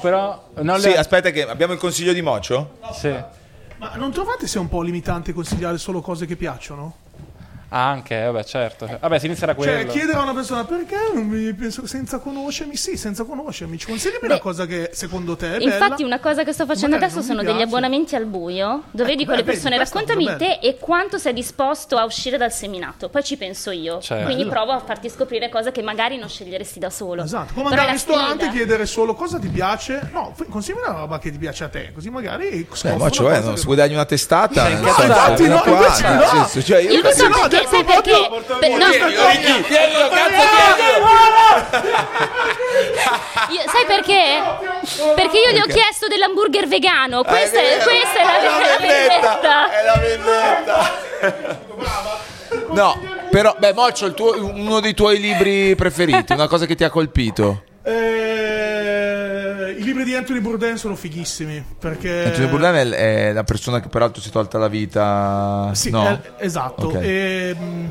Però 0.00 0.48
non 0.60 0.80
Sì, 0.80 0.88
le... 0.88 0.96
aspetta, 0.96 1.30
che 1.30 1.46
abbiamo 1.46 1.72
il 1.74 1.78
consiglio 1.78 2.12
di 2.12 2.22
Mocio? 2.22 2.78
Sì. 2.92 3.12
Ma 3.78 3.92
non 3.96 4.12
trovate 4.12 4.46
sia 4.46 4.60
un 4.60 4.68
po' 4.68 4.80
limitante 4.82 5.32
consigliare 5.32 5.76
solo 5.76 6.00
cose 6.00 6.24
che 6.26 6.36
piacciono? 6.36 6.94
Ah, 7.74 7.88
anche, 7.88 8.20
vabbè, 8.22 8.44
certo. 8.44 8.86
Vabbè, 9.00 9.18
si 9.18 9.24
inizia 9.26 9.46
da 9.46 9.54
quello. 9.54 9.72
Cioè, 9.72 9.86
chiedere 9.86 10.18
a 10.18 10.22
una 10.22 10.34
persona 10.34 10.64
perché 10.64 10.96
non 11.14 11.24
mi 11.26 11.52
penso 11.54 11.86
senza 11.86 12.18
conoscermi? 12.18 12.76
Sì, 12.76 12.98
senza 12.98 13.24
conoscermi. 13.24 13.78
Ci 13.78 13.86
consigliami 13.86 14.26
una 14.26 14.38
cosa 14.38 14.66
che 14.66 14.90
secondo 14.92 15.36
te 15.36 15.54
è 15.54 15.58
bella? 15.58 15.72
Infatti, 15.84 16.02
una 16.02 16.20
cosa 16.20 16.44
che 16.44 16.52
sto 16.52 16.66
facendo 16.66 16.96
Magari 16.96 17.10
adesso 17.12 17.26
sono 17.26 17.40
degli 17.40 17.50
piace. 17.52 17.62
abbonamenti 17.64 18.14
al 18.14 18.26
buio 18.26 18.82
dove 18.90 19.14
dico 19.16 19.30
beh, 19.30 19.36
alle 19.36 19.42
vedi, 19.42 19.58
persone 19.58 19.78
raccontami 19.78 20.36
te 20.36 20.58
e 20.60 20.76
quanto 20.78 21.16
sei 21.16 21.32
disposto 21.32 21.96
a 21.96 22.04
uscire 22.04 22.36
dal 22.36 22.52
seminato. 22.52 23.08
Poi 23.08 23.24
ci 23.24 23.38
penso 23.38 23.70
io. 23.70 24.00
Certo. 24.02 24.24
Quindi 24.24 24.42
Bello. 24.44 24.54
provo 24.54 24.72
a 24.72 24.80
farti 24.80 25.08
scoprire 25.08 25.48
cose 25.48 25.72
che 25.72 25.80
magari 25.80 26.18
non 26.18 26.28
sceglieresti 26.28 26.78
da 26.78 26.90
solo. 26.90 27.22
Esatto, 27.22 27.54
come 27.54 27.68
andare 27.70 27.86
al 27.88 27.92
ristorante 27.94 28.46
e 28.46 28.50
chiedere 28.50 28.84
solo 28.84 29.14
cosa 29.14 29.38
ti 29.38 29.48
piace. 29.48 30.10
No, 30.12 30.34
consiglia 30.50 30.80
una 30.88 30.98
roba 30.98 31.18
che 31.18 31.30
ti 31.30 31.38
piace 31.38 31.64
a 31.64 31.68
te, 31.68 31.90
così 31.94 32.10
magari 32.10 32.66
Eh, 32.82 32.96
ma 32.96 33.08
cioè, 33.08 33.40
no, 33.40 33.52
che- 33.52 33.56
se 33.56 33.64
vuoi 33.64 33.76
dargli 33.76 33.94
una 33.94 34.04
testata, 34.04 34.66
so, 34.66 34.70
infatti 34.70 35.48
no, 35.48 35.60
qua, 35.60 35.72
invece 35.72 36.08
no. 36.14 36.26
senso, 36.26 36.62
cioè, 36.62 36.80
io 36.82 37.10
so 37.12 37.28
no, 37.28 37.48
perché, 37.68 37.76
sai 37.76 37.84
perché? 37.84 38.28
Per- 38.58 38.70
no, 38.70 38.92
sai 43.66 43.86
perché? 43.86 44.42
Perché 45.14 45.38
io 45.38 45.50
gli 45.52 45.60
ho 45.60 45.66
chiesto 45.66 46.08
dell'hamburger 46.08 46.66
vegano. 46.66 47.22
Questa 47.22 47.58
è, 47.58 47.62
vero, 47.62 47.84
questa 47.84 48.18
è 48.18 48.24
la, 48.24 48.76
è 48.76 48.80
vendetta. 48.80 49.70
è 49.70 49.84
la 49.84 49.96
vendetta. 49.96 51.70
No, 52.72 53.00
però, 53.30 53.54
beh, 53.58 53.72
Moccio, 53.74 54.06
il 54.06 54.14
tuo- 54.14 54.34
uno 54.42 54.80
dei 54.80 54.94
tuoi 54.94 55.18
libri 55.20 55.74
preferiti, 55.74 56.32
una 56.32 56.48
cosa 56.48 56.66
che 56.66 56.74
ti 56.74 56.84
ha 56.84 56.90
colpito. 56.90 57.62
Eh, 57.84 58.71
I 59.78 59.82
libri 59.82 60.04
di 60.04 60.14
Anthony 60.14 60.40
Bourdain 60.40 60.76
sono 60.76 60.94
fighissimi 60.94 61.62
perché 61.78 62.24
Antonio 62.26 62.48
Bourdain 62.48 62.90
è, 62.92 63.28
è 63.28 63.32
la 63.32 63.44
persona 63.44 63.80
che 63.80 63.88
peraltro 63.88 64.20
si 64.22 64.28
è 64.28 64.32
tolta 64.32 64.58
la 64.58 64.68
vita. 64.68 65.70
Sì, 65.74 65.90
no? 65.90 66.08
eh, 66.08 66.20
esatto. 66.44 66.88
Ok. 66.88 66.98
Ehm, 67.00 67.90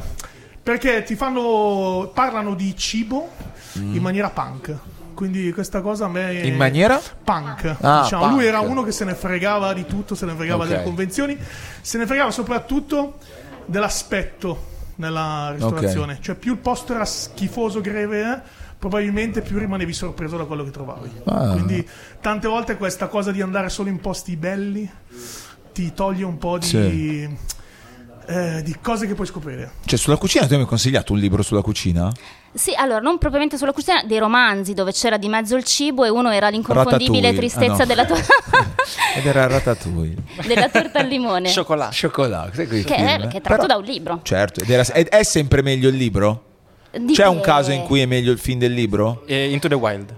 perché 0.63 1.03
ti 1.03 1.15
fanno 1.15 2.11
parlano 2.13 2.53
di 2.55 2.75
cibo 2.77 3.29
in 3.73 4.01
maniera 4.01 4.29
punk. 4.29 4.75
Quindi 5.13 5.51
questa 5.53 5.81
cosa 5.81 6.05
a 6.05 6.07
me 6.07 6.29
è 6.39 6.41
Mm. 6.43 6.45
In 6.47 6.55
maniera? 6.55 6.99
punk. 7.23 7.75
Ah, 7.81 8.01
diciamo. 8.03 8.23
punk. 8.23 8.35
Lui 8.35 8.45
era 8.45 8.59
uno 8.61 8.81
che 8.83 8.91
se 8.91 9.05
ne 9.05 9.13
fregava 9.13 9.73
di 9.73 9.85
tutto, 9.85 10.15
se 10.15 10.25
ne 10.25 10.33
fregava 10.33 10.63
Ok. 10.63 10.69
delle 10.69 10.83
convenzioni, 10.83 11.37
se 11.81 11.97
ne 11.97 12.05
fregava 12.07 12.31
soprattutto 12.31 13.17
dell'aspetto 13.65 14.69
nella 14.95 15.51
ristorazione. 15.55 16.17
Cioè 16.21 16.35
più 16.35 16.53
il 16.53 16.57
posto 16.59 16.93
era 16.93 17.05
schifoso, 17.05 17.81
greve, 17.81 18.21
eh, 18.21 18.39
probabilmente 18.81 19.41
più 19.41 19.59
rimanevi 19.59 19.93
sorpreso 19.93 20.37
da 20.37 20.45
quello 20.45 20.63
che 20.63 20.71
trovavi. 20.71 21.11
Ah. 21.25 21.51
Quindi 21.51 21.87
tante 22.19 22.47
volte 22.47 22.77
questa 22.77 23.05
cosa 23.09 23.31
di 23.31 23.39
andare 23.39 23.69
solo 23.69 23.89
in 23.89 23.99
posti 23.99 24.35
belli 24.35 24.89
ti 25.71 25.93
toglie 25.93 26.23
un 26.23 26.39
po' 26.39 26.57
di, 26.57 26.65
Sì. 26.65 27.29
eh, 28.25 28.61
di 28.63 28.75
cose 28.81 29.05
che 29.05 29.13
puoi 29.13 29.27
scoprire. 29.27 29.73
Cioè, 29.85 29.99
sulla 29.99 30.17
cucina, 30.17 30.47
tu 30.47 30.55
mi 30.55 30.61
hai 30.61 30.65
consigliato 30.65 31.13
un 31.13 31.19
libro 31.19 31.43
sulla 31.43 31.61
cucina? 31.61 32.11
Sì, 32.53 32.73
allora, 32.75 32.99
non 33.01 33.19
propriamente 33.19 33.55
sulla 33.55 33.71
cucina, 33.71 34.03
dei 34.03 34.17
romanzi 34.17 34.73
dove 34.73 34.91
c'era 34.93 35.17
di 35.17 35.29
mezzo 35.29 35.55
il 35.55 35.63
cibo 35.63 36.03
e 36.03 36.09
uno 36.09 36.31
era 36.31 36.49
l'inconfondibile 36.49 37.35
tristezza 37.35 37.73
Ah, 37.73 37.77
no. 37.77 37.85
della, 37.85 38.05
to- 38.05 38.15
Ed 39.15 39.25
era 39.27 39.45
Ratatouille. 39.45 40.15
della 40.47 40.69
torta 40.69 40.99
al 41.01 41.07
limone. 41.07 41.49
Cioccolato. 41.49 41.91
Cioccolato, 41.93 42.49
Che 42.49 42.63
è, 42.63 42.87
che 43.27 43.37
è 43.37 43.41
tratto 43.41 43.41
Però- 43.41 43.65
da 43.67 43.77
un 43.77 43.83
libro. 43.83 44.19
Certo, 44.23 44.61
ed 44.61 44.69
era- 44.71 44.83
è, 44.91 45.05
è 45.07 45.23
sempre 45.23 45.61
meglio 45.61 45.87
il 45.87 45.95
libro? 45.95 46.45
Di 46.91 47.13
C'è 47.13 47.27
un 47.27 47.37
che- 47.37 47.41
caso 47.41 47.71
in 47.71 47.83
cui 47.83 48.01
è 48.01 48.05
meglio 48.05 48.31
il 48.31 48.39
film 48.39 48.59
del 48.59 48.73
libro? 48.73 49.23
E 49.25 49.51
Into 49.51 49.67
the 49.67 49.75
Wild. 49.75 50.13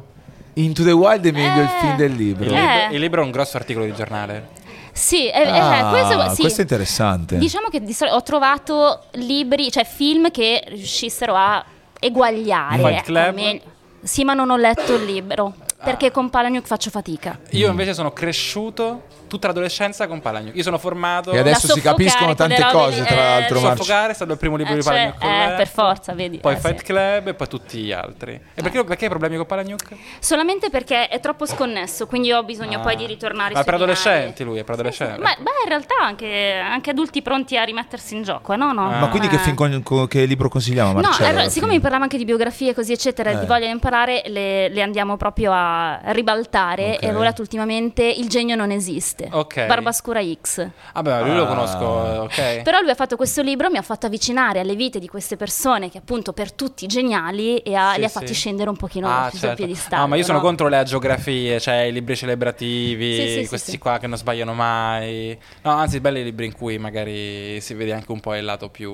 Into 0.56 0.84
the 0.84 0.92
Wild 0.92 1.26
è 1.26 1.32
meglio 1.32 1.62
il 1.62 1.68
Eh. 1.68 1.80
film 1.80 1.96
del 1.96 2.12
libro. 2.14 2.46
Il, 2.46 2.54
Eh. 2.54 2.60
libro, 2.60 2.94
il 2.96 3.00
libro 3.00 3.22
è 3.22 3.26
un 3.26 3.32
grosso 3.32 3.58
articolo 3.58 3.86
di 3.86 3.94
giornale. 3.94 4.50
Sì, 4.92 5.28
è- 5.28 5.48
Ah, 5.48 5.90
questo, 5.90 6.30
sì. 6.36 6.42
questo 6.42 6.60
è 6.60 6.64
interessante. 6.64 7.38
Diciamo 7.38 7.68
che 7.70 7.82
di 7.84 7.94
solito 7.94 8.16
ho 8.16 8.22
trovato 8.24 9.06
libri, 9.14 9.72
cioè 9.72 9.84
film 9.86 10.30
che 10.30 10.64
riuscissero 10.68 11.34
a 11.36 11.64
eguagliare. 12.00 12.78
Fight 12.78 12.94
ecco, 12.98 13.04
Club? 13.06 13.34
meglio- 13.36 13.62
Sì, 14.04 14.24
ma 14.24 14.34
non 14.34 14.50
ho 14.50 14.58
letto 14.58 14.96
il 14.96 15.06
libro. 15.06 15.54
Perché 15.84 16.12
con 16.12 16.30
Palahniuk 16.30 16.66
faccio 16.66 16.90
fatica. 16.90 17.40
Io 17.52 17.70
invece 17.70 17.94
sono 17.94 18.12
cresciuto 18.14 19.04
tutta 19.34 19.48
l'adolescenza 19.48 20.06
con 20.06 20.22
Palagno. 20.22 20.52
Io 20.54 20.62
sono 20.62 20.78
formato. 20.78 21.32
E 21.32 21.40
adesso 21.40 21.74
si 21.74 21.82
capiscono 21.82 22.36
tante 22.36 22.64
cose, 22.72 23.04
tra 23.04 23.16
eh, 23.16 23.18
l'altro. 23.18 23.60
Soffocare 23.60 24.12
è 24.12 24.14
stato 24.16 24.32
il 24.34 24.38
primo 24.38 24.56
libro 24.56 24.74
Eh, 24.74 24.76
di 24.76 24.82
cioè, 24.84 25.14
ho 25.20 25.28
eh, 25.28 25.54
per 25.58 25.68
forza, 25.68 26.14
vedi. 26.14 26.38
Poi 26.38 26.54
eh, 26.54 26.58
Fight 26.58 26.78
sì. 26.78 26.84
Club 26.84 27.28
e 27.30 27.34
poi 27.34 27.48
tutti 27.48 27.80
gli 27.80 27.92
altri. 27.92 28.40
E 28.54 28.62
perché, 28.62 28.84
perché 28.84 29.06
hai 29.06 29.10
problemi 29.10 29.38
con 29.38 29.48
Palagnuc? 29.48 29.88
Solamente 30.20 30.70
perché 30.70 31.08
è 31.08 31.20
troppo 31.20 31.48
sconnesso, 31.48 32.06
quindi 32.06 32.32
ho 32.32 32.44
bisogno 32.44 32.80
poi 32.82 32.96
di 32.96 33.08
ritornare 33.08 33.56
Ma 33.56 33.64
per 33.64 33.74
adolescenti 33.74 34.44
lui, 34.44 34.60
è 34.60 34.64
per 34.64 34.76
adolescenti. 34.76 35.20
Ma 35.20 35.34
beh, 35.36 35.50
in 35.64 35.70
realtà 35.70 35.96
anche, 36.00 36.54
anche 36.64 36.92
adulti 36.92 37.24
pronti 37.24 37.58
a 37.58 37.64
rimettersi 37.64 38.14
in 38.16 38.22
gioco, 38.22 38.54
eh, 38.54 38.58
no? 38.58 38.72
no. 38.72 38.90
Ma 38.92 39.10
quindi 39.10 39.28
che, 39.30 39.40
Eh. 39.44 39.54
con- 39.56 39.82
con- 39.82 40.08
che 40.08 40.26
libro 40.26 40.50
consigliamo, 40.50 40.94
No, 40.94 41.02
Marcello? 41.02 41.28
allora, 41.28 41.42
alla 41.42 41.50
siccome 41.50 41.74
mi 41.74 41.80
parlava 41.80 42.04
anche 42.04 42.18
di 42.18 42.26
biografie 42.26 42.76
così 42.76 42.92
eccetera, 42.92 43.32
e 43.32 43.34
Eh. 43.34 43.40
di 43.40 43.46
voglia 43.48 43.66
di 43.66 43.72
imparare, 43.72 44.22
le, 44.28 44.70
le 44.70 44.82
andiamo 44.84 45.18
proprio 45.18 45.52
a 45.52 46.00
ribaltare 46.12 46.98
Ok. 46.98 47.04
e 47.04 47.12
letto 47.24 47.42
ultimamente 47.42 48.04
Il 48.04 48.28
genio 48.28 48.56
non 48.56 48.70
esiste, 48.72 49.23
Ok. 49.32 49.66
Barbascura 49.66 50.22
X. 50.42 50.68
Vabbè, 50.94 51.24
lui 51.24 51.36
lo 51.36 51.44
Ah. 51.44 51.48
conosco, 51.48 51.84
ok. 52.24 52.62
Però 52.62 52.80
lui 52.82 52.90
ha 52.92 52.96
fatto 52.96 53.16
questo 53.16 53.42
libro, 53.42 53.70
mi 53.70 53.78
ha 53.78 53.82
fatto 53.82 54.06
avvicinare 54.06 54.60
alle 54.60 54.76
vite 54.76 55.00
di 55.00 55.08
queste 55.08 55.36
persone 55.38 55.90
che 55.90 55.98
appunto 56.00 56.34
per 56.34 56.52
tutti 56.54 56.86
geniali 56.88 57.58
e 57.58 57.76
ha- 57.76 57.94
Sì, 57.94 58.00
li 58.00 58.06
ha 58.06 58.08
sì. 58.10 58.14
fatti 58.20 58.34
scendere 58.34 58.70
un 58.70 58.76
pochino 58.78 59.08
Ah, 59.10 59.22
più 59.30 59.32
sul 59.40 59.40
certo. 59.50 59.56
piedistallo. 59.56 60.02
No, 60.02 60.08
ma 60.08 60.16
io 60.16 60.24
sono 60.24 60.38
no? 60.40 60.44
contro 60.44 60.68
le 60.68 60.78
agiografie, 60.78 61.60
cioè 61.60 61.76
i 61.82 61.92
libri 61.92 62.16
celebrativi, 62.16 63.16
Sì, 63.16 63.28
sì, 63.28 63.42
sì, 63.44 63.48
questi 63.48 63.72
sì. 63.72 63.78
qua 63.78 63.98
che 63.98 64.08
non 64.08 64.18
sbagliano 64.18 64.54
mai. 64.54 65.38
No, 65.62 65.72
anzi, 65.72 66.00
belli 66.00 66.24
libri 66.24 66.46
in 66.46 66.54
cui 66.54 66.78
magari 66.78 67.60
si 67.62 67.74
vede 67.74 67.94
anche 67.94 68.12
un 68.12 68.20
po' 68.20 68.36
il 68.36 68.44
lato 68.46 68.70
più 68.70 68.94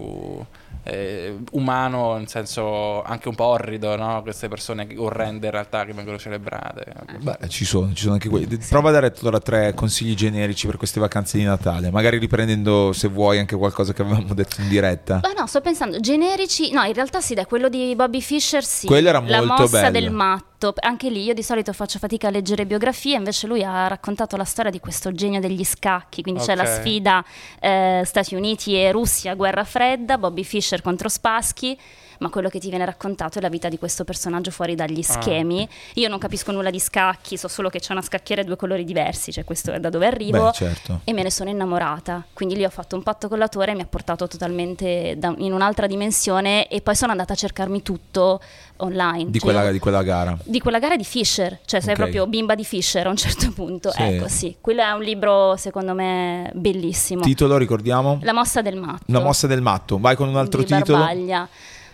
eh, 0.83 1.37
umano, 1.51 2.17
nel 2.17 2.27
senso 2.27 3.01
anche 3.03 3.27
un 3.27 3.35
po' 3.35 3.45
orrido, 3.45 3.95
no? 3.95 4.21
Queste 4.21 4.47
persone 4.47 4.87
orrende 4.97 5.47
in 5.47 5.51
realtà 5.51 5.85
che 5.85 5.93
vengono 5.93 6.17
celebrate. 6.17 6.93
Beh, 7.19 7.47
ci 7.47 7.65
sono, 7.65 7.93
ci 7.93 8.01
sono 8.03 8.13
anche 8.13 8.29
quelli. 8.29 8.57
Prova 8.69 8.89
a 8.89 8.91
dare 8.91 9.13
allora 9.21 9.39
tre 9.39 9.73
consigli 9.73 10.15
generici 10.15 10.67
per 10.67 10.77
queste 10.77 10.99
vacanze 10.99 11.37
di 11.37 11.43
Natale, 11.43 11.91
magari 11.91 12.17
riprendendo, 12.17 12.91
se 12.93 13.07
vuoi, 13.07 13.39
anche 13.39 13.55
qualcosa 13.55 13.93
che 13.93 14.01
avevamo 14.01 14.33
detto 14.33 14.61
in 14.61 14.69
diretta. 14.69 15.19
Ma 15.23 15.31
no, 15.37 15.47
sto 15.47 15.61
pensando, 15.61 15.99
generici, 15.99 16.71
no, 16.71 16.83
in 16.83 16.93
realtà 16.93 17.21
sì, 17.21 17.33
dai, 17.33 17.45
quello 17.45 17.69
di 17.69 17.93
Bobby 17.95 18.21
Fischer 18.21 18.63
sì. 18.63 18.87
Quello 18.87 19.09
era 19.09 19.19
La 19.19 19.37
molto 19.37 19.63
mossa 19.63 19.91
bello. 19.91 19.99
del 19.99 20.11
matto, 20.11 20.48
anche 20.81 21.09
lì 21.09 21.23
io 21.23 21.33
di 21.33 21.43
solito 21.43 21.71
faccio 21.73 21.99
fatica 21.99 22.27
a 22.27 22.31
leggere 22.31 22.65
biografie, 22.65 23.15
invece 23.15 23.47
lui 23.47 23.63
ha 23.63 23.87
raccontato 23.87 24.35
la 24.35 24.43
storia 24.43 24.71
di 24.71 24.79
questo 24.79 25.11
genio 25.13 25.39
degli 25.39 25.63
scacchi, 25.63 26.21
quindi 26.21 26.41
c'è 26.41 26.55
la 26.55 26.65
sfida 26.65 27.23
eh, 27.59 28.01
Stati 28.03 28.35
Uniti 28.35 28.75
e 28.75 28.91
Russia, 28.91 29.35
guerra 29.35 29.63
fredda, 29.63 30.17
Bobby 30.17 30.43
Fischer 30.43 30.81
contro 30.81 31.07
Spassky. 31.07 31.77
Ma 32.19 32.29
quello 32.29 32.49
che 32.49 32.59
ti 32.59 32.69
viene 32.69 32.85
raccontato 32.85 33.39
è 33.39 33.41
la 33.41 33.49
vita 33.49 33.69
di 33.69 33.77
questo 33.77 34.03
personaggio 34.03 34.51
fuori 34.51 34.75
dagli 34.75 34.99
Ah. 34.99 35.03
schemi. 35.03 35.67
Io 35.95 36.07
non 36.09 36.19
capisco 36.19 36.51
nulla 36.51 36.69
di 36.69 36.79
scacchi, 36.79 37.37
so 37.37 37.47
solo 37.47 37.69
che 37.69 37.79
c'è 37.79 37.91
una 37.93 38.01
scacchiera 38.01 38.41
e 38.41 38.45
due 38.45 38.55
colori 38.57 38.83
diversi, 38.83 39.31
cioè 39.31 39.43
questo 39.45 39.71
è 39.71 39.79
da 39.79 39.89
dove 39.89 40.05
arrivo 40.05 40.45
Beh, 40.47 40.51
certo. 40.53 41.01
e 41.05 41.13
me 41.13 41.23
ne 41.23 41.31
sono 41.31 41.49
innamorata. 41.49 42.25
Quindi 42.33 42.55
lì 42.55 42.63
ho 42.65 42.69
fatto 42.69 42.95
un 42.95 43.03
patto 43.03 43.27
con 43.29 43.37
l'autore, 43.37 43.73
mi 43.73 43.81
ha 43.81 43.85
portato 43.85 44.27
totalmente 44.27 45.15
da- 45.17 45.33
in 45.37 45.53
un'altra 45.53 45.87
dimensione 45.87 46.67
e 46.67 46.81
poi 46.81 46.95
sono 46.95 47.11
andata 47.11 47.33
a 47.33 47.35
cercarmi 47.35 47.81
tutto 47.81 48.41
online. 48.77 49.29
Di 49.31 49.39
Cioè, 49.39 49.51
quella, 49.53 49.71
di 49.71 49.79
quella 49.79 50.03
gara. 50.03 50.37
di 50.43 50.59
quella 50.59 50.79
gara 50.79 50.95
di 50.95 51.03
Fisher, 51.03 51.59
cioè 51.65 51.79
sei 51.79 51.91
Ok. 51.93 51.97
proprio 51.99 52.27
bimba 52.27 52.55
di 52.55 52.63
Fisher 52.65 53.07
a 53.07 53.09
un 53.09 53.15
certo 53.17 53.51
punto. 53.55 53.91
Sì. 53.91 54.01
Ecco, 54.01 54.27
sì. 54.27 54.55
Quello 54.59 54.81
è 54.81 54.91
un 54.91 55.01
libro 55.01 55.55
secondo 55.57 55.93
me 55.93 56.51
bellissimo. 56.53 57.21
Titolo, 57.21 57.57
ricordiamo? 57.57 58.19
La 58.23 58.33
mossa 58.33 58.61
del 58.61 58.75
matto. 58.77 59.03
La 59.07 59.19
mossa 59.21 59.47
del 59.47 59.61
matto. 59.61 59.97
Vai 59.99 60.15
con 60.15 60.27
un 60.27 60.35
altro 60.37 60.61
di 60.61 60.65
titolo. 60.73 60.97
Barbaglia. 60.97 61.47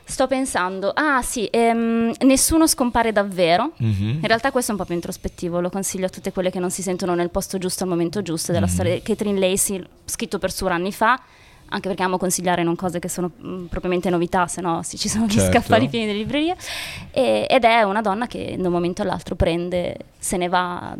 Sto 0.07 0.27
pensando, 0.27 0.91
ah 0.93 1.21
sì, 1.23 1.47
ehm, 1.51 2.13
nessuno 2.21 2.67
scompare 2.67 3.11
davvero. 3.11 3.71
Mhm. 3.77 4.19
In 4.21 4.27
realtà 4.27 4.51
questo 4.51 4.69
è 4.71 4.73
un 4.75 4.79
po' 4.79 4.85
più 4.85 4.93
introspettivo, 4.93 5.59
lo 5.59 5.69
consiglio 5.69 6.05
a 6.05 6.09
tutte 6.09 6.31
quelle 6.31 6.51
che 6.51 6.59
non 6.59 6.69
si 6.69 6.83
sentono 6.83 7.15
nel 7.15 7.31
posto 7.31 7.57
giusto 7.57 7.83
al 7.83 7.89
momento 7.89 8.21
giusto, 8.21 8.51
della 8.51 8.67
Mhm. 8.67 8.71
storia 8.71 8.93
di 8.93 9.01
Catherine 9.01 9.39
Lacey, 9.39 9.83
scritto 10.05 10.37
per 10.37 10.51
Sura 10.51 10.75
anni 10.75 10.91
fa, 10.93 11.19
anche 11.75 11.87
perché 11.87 12.03
amo 12.03 12.17
consigliare 12.17 12.63
non 12.63 12.75
cose 12.75 12.99
che 12.99 13.07
sono 13.09 13.31
mm, 13.43 13.65
propriamente 13.65 14.09
novità, 14.09 14.47
se 14.47 14.61
no 14.61 14.81
si- 14.83 14.97
ci 14.97 15.07
sono 15.09 15.25
gli 15.25 15.31
Certo. 15.31 15.51
scaffali 15.51 15.87
pieni 15.87 16.05
delle 16.07 16.17
librerie. 16.19 16.55
E- 17.11 17.45
ed 17.49 17.63
è 17.63 17.83
una 17.83 18.01
donna 18.01 18.27
che 18.27 18.55
da 18.57 18.67
un 18.67 18.73
momento 18.73 19.01
all'altro 19.01 19.35
prende, 19.35 19.97
se 20.17 20.37
ne 20.37 20.47
va 20.49 20.95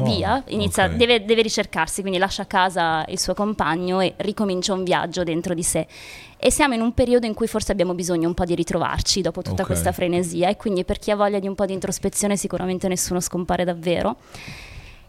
Oh, 0.00 0.04
via, 0.04 0.44
inizia, 0.48 0.84
ok. 0.84 0.92
deve, 0.92 1.24
deve 1.24 1.42
ricercarsi, 1.42 2.02
quindi 2.02 2.18
lascia 2.20 2.42
a 2.42 2.46
casa 2.46 3.04
il 3.08 3.18
suo 3.18 3.34
compagno 3.34 3.98
e 4.00 4.14
ricomincia 4.18 4.72
un 4.72 4.84
viaggio 4.84 5.24
dentro 5.24 5.54
di 5.54 5.64
sé. 5.64 5.88
E 6.36 6.52
siamo 6.52 6.74
in 6.74 6.80
un 6.82 6.94
periodo 6.94 7.26
in 7.26 7.34
cui 7.34 7.48
forse 7.48 7.72
abbiamo 7.72 7.94
bisogno 7.94 8.28
un 8.28 8.34
po' 8.34 8.44
di 8.44 8.54
ritrovarci 8.54 9.22
dopo 9.22 9.42
tutta 9.42 9.62
Ok. 9.62 9.66
questa 9.68 9.90
frenesia 9.90 10.48
e 10.50 10.56
quindi 10.56 10.84
per 10.84 11.00
chi 11.00 11.10
ha 11.10 11.16
voglia 11.16 11.40
di 11.40 11.48
un 11.48 11.56
po' 11.56 11.66
di 11.66 11.72
introspezione 11.72 12.36
sicuramente 12.36 12.86
nessuno 12.86 13.18
scompare 13.18 13.64
davvero. 13.64 14.16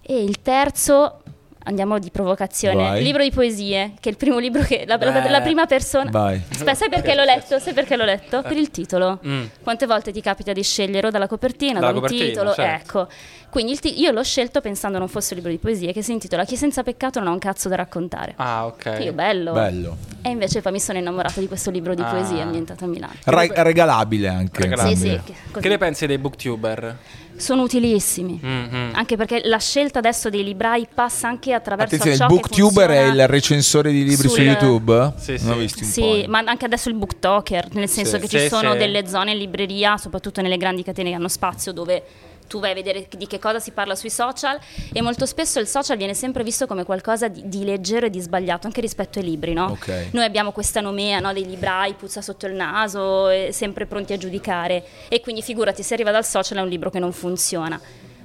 E 0.02 0.24
il 0.24 0.42
terzo, 0.42 1.22
andiamo 1.70 1.98
di 2.00 2.10
provocazione. 2.12 2.76
Vai. 2.76 3.04
Libro 3.04 3.24
di 3.24 3.32
poesie, 3.32 3.94
che 4.00 4.10
è 4.10 4.12
il 4.12 4.18
primo 4.18 4.38
libro 4.40 4.62
che 4.64 4.84
la, 4.88 4.98
la- 4.98 5.30
la 5.30 5.42
prima 5.42 5.66
persona. 5.66 6.10
Vai. 6.10 6.42
Aspetta, 6.52 6.74
sai 6.76 6.90
perché 6.90 7.16
l'ho 7.16 7.24
letto? 7.24 7.58
Sai 7.60 7.74
perché 7.74 7.96
l'ho 7.96 8.04
letto? 8.06 8.42
Per 8.42 8.58
il 8.58 8.70
titolo. 8.72 9.20
Mm. 9.26 9.46
Quante 9.64 9.86
volte 9.86 10.12
ti 10.12 10.22
capita 10.22 10.52
di 10.52 10.64
scegliere 10.64 11.08
o 11.08 11.10
dalla 11.10 11.28
copertina, 11.28 11.80
Dalla 11.80 11.92
da 11.92 11.98
un 11.98 12.02
copertina, 12.02 12.26
titolo? 12.30 12.54
certo. 12.54 13.02
Ecco. 13.02 13.08
Quindi 13.50 13.72
il 13.72 13.80
ti- 13.80 14.00
io 14.00 14.12
l'ho 14.12 14.24
scelto 14.24 14.62
pensando 14.62 14.98
non 15.00 15.08
fosse 15.08 15.30
un 15.34 15.38
libro 15.40 15.52
di 15.52 15.58
poesie 15.58 15.92
che 15.92 16.04
si 16.04 16.12
intitola 16.12 16.44
Chi 16.46 16.56
senza 16.56 16.84
peccato 16.84 17.20
non 17.20 17.30
ha 17.30 17.32
un 17.32 17.40
cazzo 17.40 17.68
da 17.70 17.76
raccontare. 17.78 18.34
Ah, 18.38 18.66
ok. 18.66 18.98
Che 18.98 19.04
io 19.04 19.14
bello. 19.14 19.54
Bello. 19.54 19.98
E 20.22 20.30
invece 20.30 20.62
poi 20.62 20.72
mi 20.74 20.80
sono 20.80 20.98
innamorata 21.00 21.40
di 21.40 21.48
questo 21.48 21.72
libro 21.72 21.94
di 21.96 22.02
Ah. 22.02 22.06
poesie 22.10 22.42
ambientato 22.42 22.84
a 22.84 22.88
Milano. 22.88 23.14
Ra- 23.24 23.64
regalabile 23.64 24.28
anche. 24.28 24.62
Regalabile. 24.64 24.96
Sì, 24.96 25.22
sì, 25.26 25.34
che-. 25.52 25.60
Che 25.62 25.68
ne 25.70 25.78
pensi 25.78 26.06
dei 26.08 26.18
booktuber? 26.18 26.98
Sono 27.40 27.64
utilissimi. 27.64 28.40
Mm-hmm. 28.44 28.94
Anche 28.96 29.16
perché 29.16 29.42
la 29.46 29.58
scelta 29.60 30.00
adesso 30.00 30.30
dei 30.30 30.44
librai 30.44 30.88
passa 30.94 31.28
anche 31.30 31.54
attraverso 31.54 31.96
Attenzione, 31.96 32.16
il 32.16 32.20
ciò 32.22 32.28
che 32.28 32.34
booktuber 32.34 32.90
è 32.90 33.06
il 33.08 33.28
recensore 33.28 33.92
di 33.92 34.04
libri 34.04 34.28
su 34.28 34.36
sul- 34.36 34.44
YouTube? 34.44 35.14
Sì, 35.18 35.38
sì. 35.38 35.84
Sì, 35.86 36.26
ma 36.28 36.40
anche 36.46 36.66
adesso 36.66 36.90
il 36.90 36.96
booktoker, 36.96 37.70
nel 37.74 37.88
senso 37.88 38.16
Sì. 38.16 38.22
che 38.22 38.28
ci 38.28 38.40
Sì, 38.40 38.48
sono 38.50 38.74
sì. 38.74 38.78
delle 38.78 39.08
zone 39.08 39.32
in 39.32 39.38
libreria, 39.38 39.98
soprattutto 39.98 40.42
nelle 40.42 40.58
grandi 40.58 40.84
catene 40.84 41.10
che 41.10 41.16
hanno 41.16 41.28
spazio, 41.30 41.72
dove 41.72 42.04
tu 42.50 42.60
vai 42.60 42.72
a 42.72 42.74
vedere 42.74 43.08
di 43.16 43.28
che 43.28 43.38
cosa 43.38 43.60
si 43.60 43.72
parla 43.72 43.96
sui 43.96 44.10
social 44.10 44.60
e 44.92 45.02
molto 45.02 45.28
spesso 45.28 45.60
il 45.60 45.68
social 45.68 45.96
viene 45.98 46.16
sempre 46.16 46.44
visto 46.44 46.66
come 46.66 46.84
qualcosa 46.84 47.28
di, 47.28 47.48
di 47.48 47.64
leggero 47.64 48.08
e 48.08 48.10
di 48.10 48.20
sbagliato, 48.20 48.66
anche 48.66 48.82
rispetto 48.82 49.20
ai 49.20 49.26
libri, 49.26 49.54
no? 49.54 49.68
Ok. 49.68 50.08
Noi 50.12 50.26
abbiamo 50.26 50.52
questa 50.52 50.82
nomea 50.82 51.20
no, 51.20 51.32
dei 51.32 51.46
librai, 51.46 51.94
puzza 51.94 52.22
sotto 52.22 52.48
il 52.48 52.54
naso, 52.54 53.28
sempre 53.52 53.86
pronti 53.86 54.14
a 54.14 54.18
giudicare 54.18 54.84
e 55.08 55.22
quindi 55.22 55.44
figurati 55.44 55.84
se 55.84 55.94
arriva 55.94 56.10
dal 56.12 56.26
social 56.26 56.58
è 56.58 56.62
un 56.62 56.68
libro 56.68 56.90
che 56.90 57.00
non 57.00 57.12
funziona. 57.14 57.80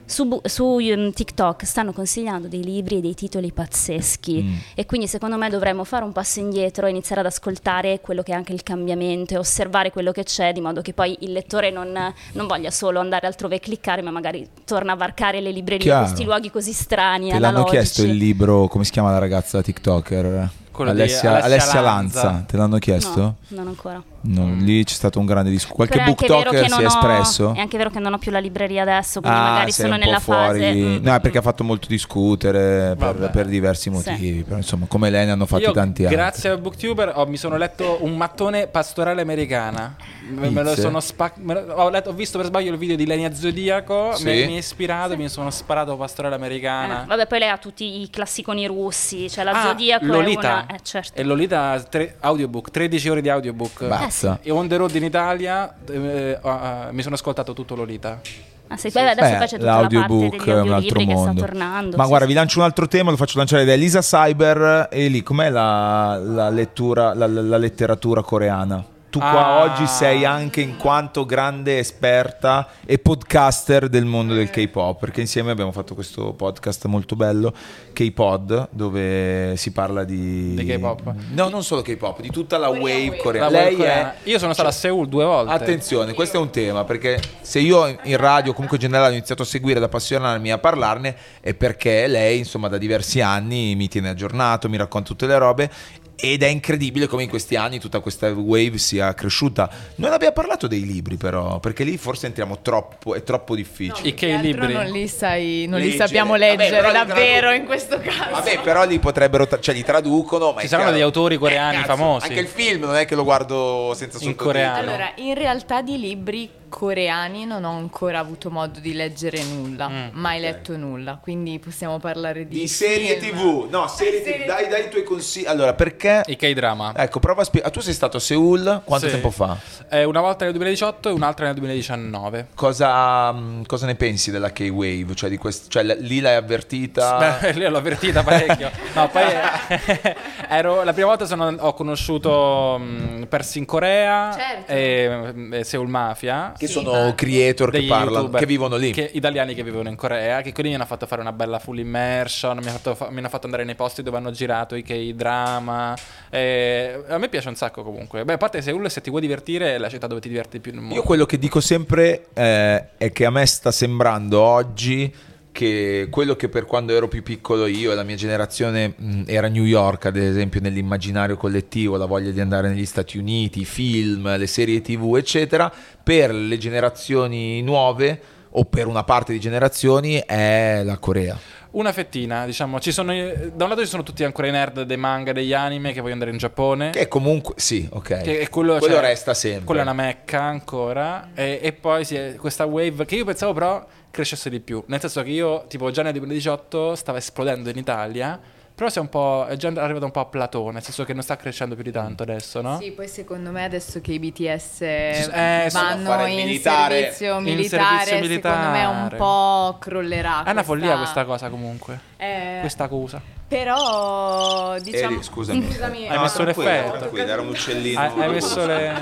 Su, 0.06 0.40
su, 0.44 0.64
um, 0.64 1.12
TikTok 1.12 1.64
stanno 1.64 1.92
consigliando 1.92 2.46
dei 2.46 2.62
libri 2.62 2.96
e 2.96 3.00
dei 3.00 3.14
titoli 3.14 3.52
pazzeschi 3.52 4.42
Mm. 4.42 4.54
e 4.74 4.84
quindi 4.86 5.06
secondo 5.08 5.36
me 5.38 5.48
dovremmo 5.48 5.82
fare 5.84 6.04
un 6.04 6.12
passo 6.12 6.40
indietro 6.40 6.86
e 6.86 6.90
iniziare 6.90 7.20
ad 7.22 7.26
ascoltare 7.26 8.00
quello 8.00 8.22
che 8.22 8.32
è 8.32 8.34
anche 8.34 8.52
il 8.52 8.62
cambiamento 8.62 9.34
e 9.34 9.38
osservare 9.38 9.90
quello 9.90 10.12
che 10.12 10.22
c'è 10.24 10.52
di 10.52 10.60
modo 10.60 10.82
che 10.82 10.92
poi 10.92 11.16
il 11.20 11.32
lettore 11.32 11.70
non, 11.70 11.90
non 12.32 12.46
voglia 12.46 12.70
solo 12.70 13.00
andare 13.00 13.26
altrove 13.26 13.56
e 13.56 13.60
cliccare 13.60 14.02
ma 14.02 14.10
magari 14.10 14.46
torna 14.64 14.92
a 14.92 14.96
varcare 14.96 15.40
le 15.40 15.50
librerie, 15.50 15.84
Chiaro. 15.86 16.04
questi 16.04 16.24
luoghi 16.24 16.50
così 16.50 16.72
strani, 16.72 17.30
Te 17.30 17.38
l'hanno 17.38 17.64
chiesto 17.64 18.02
il 18.02 18.12
libro, 18.14 18.68
come 18.68 18.84
si 18.84 18.90
chiama 18.90 19.10
la 19.10 19.18
ragazza 19.18 19.62
TikToker? 19.62 20.50
Alessia, 20.76 21.30
Alessia 21.30 21.44
Alessia 21.44 21.80
Lanza. 21.80 22.24
Lanza. 22.24 22.44
Te 22.46 22.56
l'hanno 22.56 22.78
chiesto? 22.78 23.20
No, 23.20 23.36
non 23.48 23.68
ancora. 23.68 24.02
No, 24.26 24.54
lì 24.58 24.82
c'è 24.84 24.94
stato 24.94 25.18
un 25.18 25.26
grande 25.26 25.50
discorso. 25.50 25.74
Qualche 25.74 26.00
è 26.00 26.04
booktoker 26.04 26.66
si 26.68 26.80
è 26.80 26.84
ho- 26.84 26.86
espresso? 26.86 27.52
È 27.54 27.60
anche 27.60 27.76
vero 27.76 27.90
che 27.90 27.98
non 27.98 28.12
ho 28.14 28.18
più 28.18 28.30
la 28.30 28.38
libreria 28.38 28.82
adesso, 28.82 29.20
quindi 29.20 29.38
Ah, 29.38 29.42
magari 29.42 29.72
sono 29.72 29.94
un 29.94 29.98
po' 30.00 30.04
nella 30.06 30.18
fuori. 30.20 30.58
fase. 30.60 30.72
mm, 30.74 30.96
No, 31.04 31.14
è 31.14 31.20
perché 31.20 31.38
ha 31.38 31.42
fatto 31.42 31.62
molto 31.64 31.86
discutere 31.88 32.96
per, 32.96 33.30
per 33.32 33.46
diversi 33.46 33.90
motivi. 33.90 34.42
Però, 34.42 34.56
insomma, 34.56 34.86
come 34.88 35.10
lei 35.10 35.26
ne 35.26 35.32
hanno 35.32 35.46
fatti 35.46 35.62
Io, 35.64 35.72
tanti 35.72 36.02
altri. 36.02 36.16
grazie 36.16 36.50
al 36.50 36.58
booktuber, 36.60 37.12
ho- 37.14 37.26
mi 37.26 37.36
sono 37.36 37.56
letto 37.56 37.98
un 38.00 38.16
mattone 38.16 38.66
pastorale 38.66 39.20
americana. 39.22 39.94
Me, 40.30 40.48
me 40.48 40.62
lo 40.62 40.74
sono 40.74 41.00
spac- 41.00 41.36
me 41.38 41.54
lo- 41.54 41.74
ho, 41.74 41.90
letto- 41.90 42.10
ho 42.10 42.14
visto 42.14 42.38
per 42.38 42.46
sbaglio 42.46 42.72
il 42.72 42.78
video 42.78 42.96
di 42.96 43.06
Lenia 43.06 43.34
Zodiaco. 43.34 44.14
Sì. 44.14 44.24
Mi, 44.24 44.46
mi 44.46 44.54
ha 44.54 44.58
ispirato, 44.58 45.16
mi 45.16 45.28
sono 45.28 45.50
sparato 45.50 45.96
pastorale 45.96 46.34
americana. 46.34 47.02
Eh, 47.02 47.06
vabbè, 47.06 47.26
poi 47.26 47.38
lei 47.40 47.48
ha 47.50 47.58
tutti 47.58 48.00
i 48.00 48.08
classiconi 48.10 48.66
russi, 48.66 49.28
cioè 49.28 49.44
la 49.44 49.52
Ah, 49.52 49.66
Zodiaco 49.66 50.06
Lolita. 50.06 50.40
è 50.40 50.52
una... 50.64 50.66
Eh, 50.76 50.80
certo. 50.82 51.12
E 51.20 51.22
Lolita 51.24 51.78
tre- 51.90 52.16
audiobook, 52.20 52.70
13 52.70 53.08
ore 53.10 53.20
di 53.20 53.28
audiobook. 53.28 53.82
Basta. 54.14 54.38
E 54.42 54.50
on 54.50 54.68
the 54.68 54.76
road 54.76 54.94
in 54.94 55.04
Italia 55.04 55.74
eh, 55.90 56.38
ah, 56.40 56.88
mi 56.92 57.02
sono 57.02 57.16
ascoltato 57.16 57.52
tutto 57.52 57.74
Lolita. 57.74 58.20
Ah, 58.68 58.76
sì, 58.76 58.88
beh, 58.88 59.10
adesso 59.10 59.38
Beh, 59.38 59.46
c'è 59.46 59.58
tutta 59.58 59.64
la 59.66 59.80
parte 59.80 59.94
l'audiobook 59.94 60.44
degli 60.44 60.48
è 60.48 60.60
un 60.60 60.72
altro 60.72 61.00
mondo. 61.00 61.40
tornando. 61.40 61.96
Ma 61.96 62.02
sì, 62.02 62.08
guarda, 62.08 62.26
sì. 62.26 62.32
vi 62.32 62.38
lancio 62.38 62.58
un 62.60 62.64
altro 62.64 62.88
tema, 62.88 63.10
lo 63.10 63.16
faccio 63.16 63.38
lanciare 63.38 63.64
da 63.64 63.72
Elisa 63.72 64.00
Cyber. 64.00 64.88
E 64.90 65.08
lì, 65.08 65.22
com'è 65.22 65.50
la, 65.50 66.16
la 66.16 66.48
lettura, 66.48 67.12
la, 67.14 67.26
la- 67.26 67.42
la 67.42 67.56
letteratura 67.58 68.22
coreana? 68.22 68.82
Tu 69.14 69.20
qua 69.20 69.46
Ah. 69.46 69.62
oggi 69.62 69.86
sei 69.86 70.24
anche 70.24 70.60
in 70.60 70.76
quanto 70.76 71.24
grande 71.24 71.78
esperta 71.78 72.66
e 72.84 72.98
podcaster 72.98 73.88
del 73.88 74.04
mondo 74.06 74.34
del 74.34 74.50
K-pop, 74.50 74.98
perché 74.98 75.20
insieme 75.20 75.52
abbiamo 75.52 75.70
fatto 75.70 75.94
questo 75.94 76.32
podcast 76.32 76.86
molto 76.86 77.14
bello, 77.14 77.54
K-Pod, 77.92 78.70
dove 78.72 79.54
si 79.56 79.70
parla 79.70 80.02
di... 80.02 80.54
Di 80.56 80.64
K-pop. 80.64 81.14
No, 81.30 81.48
non 81.48 81.62
solo 81.62 81.82
K-pop, 81.82 82.22
di 82.22 82.30
tutta 82.30 82.58
la 82.58 82.70
wave 82.70 83.10
La 83.10 83.16
coreana. 83.22 83.46
wave 83.46 83.64
Lei 83.64 83.76
coreana. 83.76 84.14
è... 84.14 84.16
Io 84.24 84.38
sono 84.40 84.52
stato 84.52 84.68
a 84.68 84.72
Seoul 84.72 85.06
due 85.06 85.24
volte. 85.24 85.52
Attenzione, 85.52 86.12
questo 86.12 86.38
è 86.38 86.40
un 86.40 86.50
tema 86.50 86.82
perché 86.82 87.20
se 87.40 87.60
io 87.60 87.86
in 88.02 88.16
radio, 88.16 88.52
comunque 88.52 88.78
in 88.78 88.82
generale, 88.82 89.10
ho 89.10 89.16
iniziato 89.16 89.42
a 89.42 89.46
seguire, 89.46 89.78
ad 89.78 89.84
appassionarmi 89.84 90.50
a 90.50 90.58
parlarne, 90.58 91.14
è 91.40 91.54
perché 91.54 92.08
lei, 92.08 92.38
insomma, 92.38 92.66
da 92.66 92.78
diversi 92.78 93.20
anni 93.20 93.76
mi 93.76 93.86
tiene 93.86 94.08
aggiornato, 94.08 94.68
mi 94.68 94.76
racconta 94.76 95.06
tutte 95.10 95.28
le 95.28 95.38
robe. 95.38 95.70
Ed 96.16 96.42
è 96.42 96.46
incredibile 96.46 97.06
come 97.06 97.24
in 97.24 97.28
questi 97.28 97.56
anni 97.56 97.80
tutta 97.80 97.98
questa 98.00 98.30
wave 98.30 98.78
sia 98.78 99.12
cresciuta. 99.14 99.68
Non 99.96 100.12
abbiamo 100.12 100.32
parlato 100.32 100.66
dei 100.66 100.84
libri, 100.86 101.16
però, 101.16 101.58
perché 101.58 101.82
lì 101.84 101.96
forse 101.96 102.26
entriamo 102.26 102.60
troppo, 102.62 103.14
è 103.14 103.22
troppo 103.22 103.54
difficile. 103.56 104.08
I 104.08 104.14
che 104.14 104.32
Altro 104.32 104.46
libri. 104.46 104.72
non 104.72 104.84
li, 104.86 105.08
sai, 105.08 105.66
non 105.68 105.78
li 105.80 105.86
Leggere. 105.86 106.06
sappiamo 106.06 106.32
Vabbè, 106.32 106.56
leggere 106.56 106.86
li 106.86 106.92
davvero 106.92 107.52
in 107.52 107.64
questo 107.64 107.98
caso. 107.98 108.30
Vabbè, 108.30 108.60
però 108.60 108.86
li 108.86 108.98
potrebbero, 108.98 109.46
tra- 109.46 109.58
cioè 109.60 109.74
li 109.74 109.82
traducono. 109.82 110.52
Ma 110.52 110.60
Ci 110.60 110.68
saranno 110.68 110.90
chiaro- 110.90 110.92
degli 110.92 111.02
autori 111.02 111.36
coreani 111.36 111.76
cazzo, 111.78 111.86
famosi. 111.96 112.26
Anche 112.28 112.40
il 112.40 112.48
film 112.48 112.80
non 112.84 112.94
è 112.94 113.04
che 113.04 113.14
lo 113.16 113.24
guardo 113.24 113.92
senza 113.96 114.18
In 114.18 114.22
sottotitoli. 114.22 114.34
coreano. 114.52 114.78
Allora, 114.88 115.12
in 115.16 115.34
realtà 115.34 115.82
di 115.82 115.98
libri 115.98 116.48
coreani 116.78 117.44
non 117.44 117.62
ho 117.62 117.70
ancora 117.76 118.18
avuto 118.18 118.50
modo 118.50 118.80
di 118.80 118.94
leggere 118.94 119.40
nulla, 119.44 119.88
Mm. 119.88 120.08
mai 120.14 120.40
letto 120.40 120.76
nulla, 120.76 121.18
quindi 121.22 121.60
possiamo 121.60 122.00
parlare 122.00 122.48
di, 122.48 122.58
Di 122.60 122.66
serie 122.68 123.16
film. 123.20 123.36
TV, 123.36 123.70
no, 123.70 123.86
serie 123.86 124.22
TV, 124.22 124.44
dai, 124.44 124.66
dai 124.68 124.86
i 124.86 124.88
tuoi 124.88 125.04
consigli. 125.04 125.46
Allora, 125.46 125.72
perché 125.74 126.22
I 126.26 126.34
K-drama. 126.36 126.92
Ecco, 126.96 127.20
prova 127.20 127.42
a 127.42 127.44
spiegare. 127.44 127.72
Tu 127.72 127.78
sei 127.80 127.94
stato 127.94 128.16
a 128.16 128.20
Seoul 128.20 128.82
quanto 128.84 129.06
Sì. 129.06 129.12
tempo 129.12 129.30
fa? 129.30 129.56
Eh, 129.88 130.02
una 130.02 130.20
volta 130.20 130.42
nel 130.44 130.52
2018 130.52 131.10
e 131.10 131.12
un'altra 131.12 131.46
nel 131.46 131.54
2019. 131.54 132.48
Cosa, 132.54 133.30
mh, 133.30 133.66
cosa 133.66 133.86
ne 133.86 133.94
pensi 133.94 134.32
della 134.32 134.50
K-Wave? 134.50 135.14
Cioè, 135.14 135.30
di 135.30 135.36
quest- 135.36 135.68
cioè, 135.70 135.84
l- 135.84 135.96
lì 136.00 136.18
l'hai 136.20 136.34
avvertita? 136.34 137.38
Beh, 137.40 137.52
lì 137.54 137.68
l'ho 137.68 137.78
avvertita 137.78 138.24
parecchio. 138.24 138.70
No, 138.94 139.08
poi 139.08 139.22
ero, 140.48 140.82
la 140.82 140.92
prima 140.92 141.08
volta 141.08 141.24
sono- 141.26 141.54
ho 141.58 141.72
conosciuto 141.74 142.78
mh, 142.78 143.26
Persi 143.28 143.58
in 143.58 143.64
Corea 143.64 144.32
Certo. 144.36 144.72
e, 144.72 145.34
e 145.52 145.64
Seoul 145.64 145.88
Mafia. 145.88 146.52
che 146.56 146.63
sono 146.66 147.14
creator 147.14 147.70
che 147.70 147.82
parlano, 147.84 148.16
youtuber 148.16 148.40
che 148.40 148.46
vivono 148.46 148.76
lì. 148.76 148.90
che- 148.92 149.10
italiani 149.12 149.54
che 149.54 149.62
vivono 149.62 149.88
in 149.88 149.96
Corea, 149.96 150.40
che 150.42 150.52
quelli 150.52 150.70
mi 150.70 150.74
hanno 150.74 150.86
fatto 150.86 151.06
fare 151.06 151.20
una 151.20 151.32
bella 151.32 151.58
full 151.58 151.78
immersion, 151.78 152.58
mi, 152.58 152.68
ha 152.68 152.72
fatto 152.72 152.94
fa- 152.94 153.10
mi 153.10 153.18
hanno 153.18 153.28
fatto 153.28 153.46
andare 153.46 153.64
nei 153.64 153.74
posti 153.74 154.02
dove 154.02 154.16
hanno 154.16 154.30
girato 154.30 154.74
i 154.74 154.82
K-drama. 154.82 155.96
e 156.30 157.02
a 157.08 157.18
me 157.18 157.28
piace 157.28 157.48
un 157.48 157.56
sacco 157.56 157.82
comunque. 157.82 158.24
Beh, 158.24 158.34
a 158.34 158.36
parte 158.36 158.62
Seoul, 158.62 158.90
se 158.90 159.00
ti 159.00 159.10
vuoi 159.10 159.22
divertire, 159.22 159.74
è 159.74 159.78
la 159.78 159.88
città 159.88 160.06
dove 160.06 160.20
ti 160.20 160.28
diverti 160.28 160.56
di 160.56 160.60
più 160.60 160.72
nel 160.72 160.80
mondo. 160.80 160.94
Io 160.96 161.02
quello 161.02 161.26
che 161.26 161.38
dico 161.38 161.60
sempre 161.60 162.26
eh, 162.34 162.84
è 162.96 163.12
che 163.12 163.24
a 163.24 163.30
me 163.30 163.46
sta 163.46 163.70
sembrando 163.70 164.40
oggi 164.40 165.12
che 165.54 166.08
quello 166.10 166.34
che 166.34 166.48
per 166.48 166.66
quando 166.66 166.92
ero 166.96 167.06
più 167.06 167.22
piccolo 167.22 167.66
io 167.66 167.92
e 167.92 167.94
la 167.94 168.02
mia 168.02 168.16
generazione 168.16 168.92
mh, 168.96 169.22
era 169.26 169.46
New 169.46 169.62
York, 169.62 170.06
ad 170.06 170.16
esempio, 170.16 170.60
nell'immaginario 170.60 171.36
collettivo, 171.36 171.96
la 171.96 172.06
voglia 172.06 172.32
di 172.32 172.40
andare 172.40 172.68
negli 172.68 172.84
Stati 172.84 173.18
Uniti, 173.18 173.60
i 173.60 173.64
film, 173.64 174.36
le 174.36 174.48
serie 174.48 174.80
TV, 174.80 175.14
eccetera, 175.16 175.72
per 176.02 176.34
le 176.34 176.58
generazioni 176.58 177.62
nuove 177.62 178.20
o 178.50 178.64
per 178.64 178.88
una 178.88 179.04
parte 179.04 179.32
di 179.32 179.38
generazioni 179.38 180.20
è 180.26 180.82
la 180.84 180.98
Corea. 180.98 181.38
Una 181.74 181.92
fettina, 181.92 182.46
diciamo, 182.46 182.78
ci 182.78 182.92
sono, 182.92 183.12
da 183.12 183.64
un 183.64 183.70
lato 183.70 183.80
ci 183.80 183.88
sono 183.88 184.04
tutti 184.04 184.22
ancora 184.22 184.46
i 184.46 184.52
nerd 184.52 184.82
dei 184.82 184.96
manga, 184.96 185.32
degli 185.32 185.52
anime 185.52 185.88
che 185.88 185.94
vogliono 185.96 186.12
andare 186.12 186.30
in 186.30 186.36
Giappone. 186.36 186.90
Che 186.90 187.08
comunque, 187.08 187.54
sì, 187.56 187.88
ok. 187.90 188.20
Che 188.20 188.48
quello, 188.48 188.78
Quello 188.78 188.94
cioè, 188.94 189.02
resta 189.02 189.34
sempre. 189.34 189.64
Quella 189.64 189.80
è 189.80 189.84
una 189.84 189.92
mecca 189.92 190.40
ancora. 190.40 191.30
E, 191.34 191.58
e 191.60 191.72
poi 191.72 192.04
è- 192.04 192.36
questa 192.36 192.64
wave 192.64 193.04
che 193.06 193.16
io 193.16 193.24
pensavo 193.24 193.52
però 193.52 193.84
crescesse 194.12 194.50
di 194.50 194.60
più. 194.60 194.84
Nel 194.86 195.00
senso 195.00 195.22
che 195.24 195.30
io, 195.30 195.64
tipo, 195.66 195.90
già 195.90 196.02
nel 196.02 196.12
2018 196.12 196.94
stava 196.94 197.18
esplodendo 197.18 197.68
in 197.70 197.76
Italia. 197.76 198.40
Però 198.76 198.88
si 198.90 198.98
è 198.98 199.00
un 199.00 199.08
po'. 199.08 199.46
È 199.48 199.54
già 199.56 199.68
arrivato 199.68 200.04
un 200.04 200.10
po' 200.10 200.18
a 200.20 200.24
platone, 200.24 200.72
nel 200.72 200.82
senso 200.82 201.04
che 201.04 201.12
non 201.12 201.22
sta 201.22 201.36
crescendo 201.36 201.76
più 201.76 201.84
di 201.84 201.92
tanto 201.92 202.24
adesso, 202.24 202.60
no? 202.60 202.78
Sì, 202.80 202.90
poi 202.90 203.06
secondo 203.06 203.50
me 203.52 203.62
adesso 203.64 204.00
che 204.00 204.10
i 204.12 204.18
BTS 204.18 204.80
eh, 204.80 205.68
vanno 205.72 206.08
fare 206.10 206.32
il 206.32 206.38
in 206.40 206.44
militare. 206.46 206.94
servizio 207.12 207.36
In 207.38 207.42
militare, 207.44 208.04
servizio 208.04 208.40
secondo 208.42 208.70
me 208.70 208.84
un 208.84 208.94
militare. 208.96 209.16
po' 209.16 209.76
crollerà. 209.78 210.42
È 210.42 210.50
una 210.50 210.62
follia 210.64 210.96
questa- 210.96 211.24
questa 211.24 211.24
cosa 211.24 211.48
comunque. 211.50 212.00
Eh, 212.16 212.58
Questa 212.60 212.84
accusa. 212.84 213.20
Però 213.46 214.78
diciamo 214.78 215.14
Eri, 215.16 215.22
scusami. 215.22 215.62
Scusami, 215.70 216.08
Hai 216.08 216.18
messo 216.18 216.42
tranquilla, 216.42 216.70
l'effetto. 216.70 216.98
tranquilla, 216.98 217.32
era 217.32 217.42
un 217.42 217.48
uccellino. 217.48 218.00
Hai, 218.00 218.20
hai 218.20 218.28
messo 218.30 218.66
le. 218.66 218.94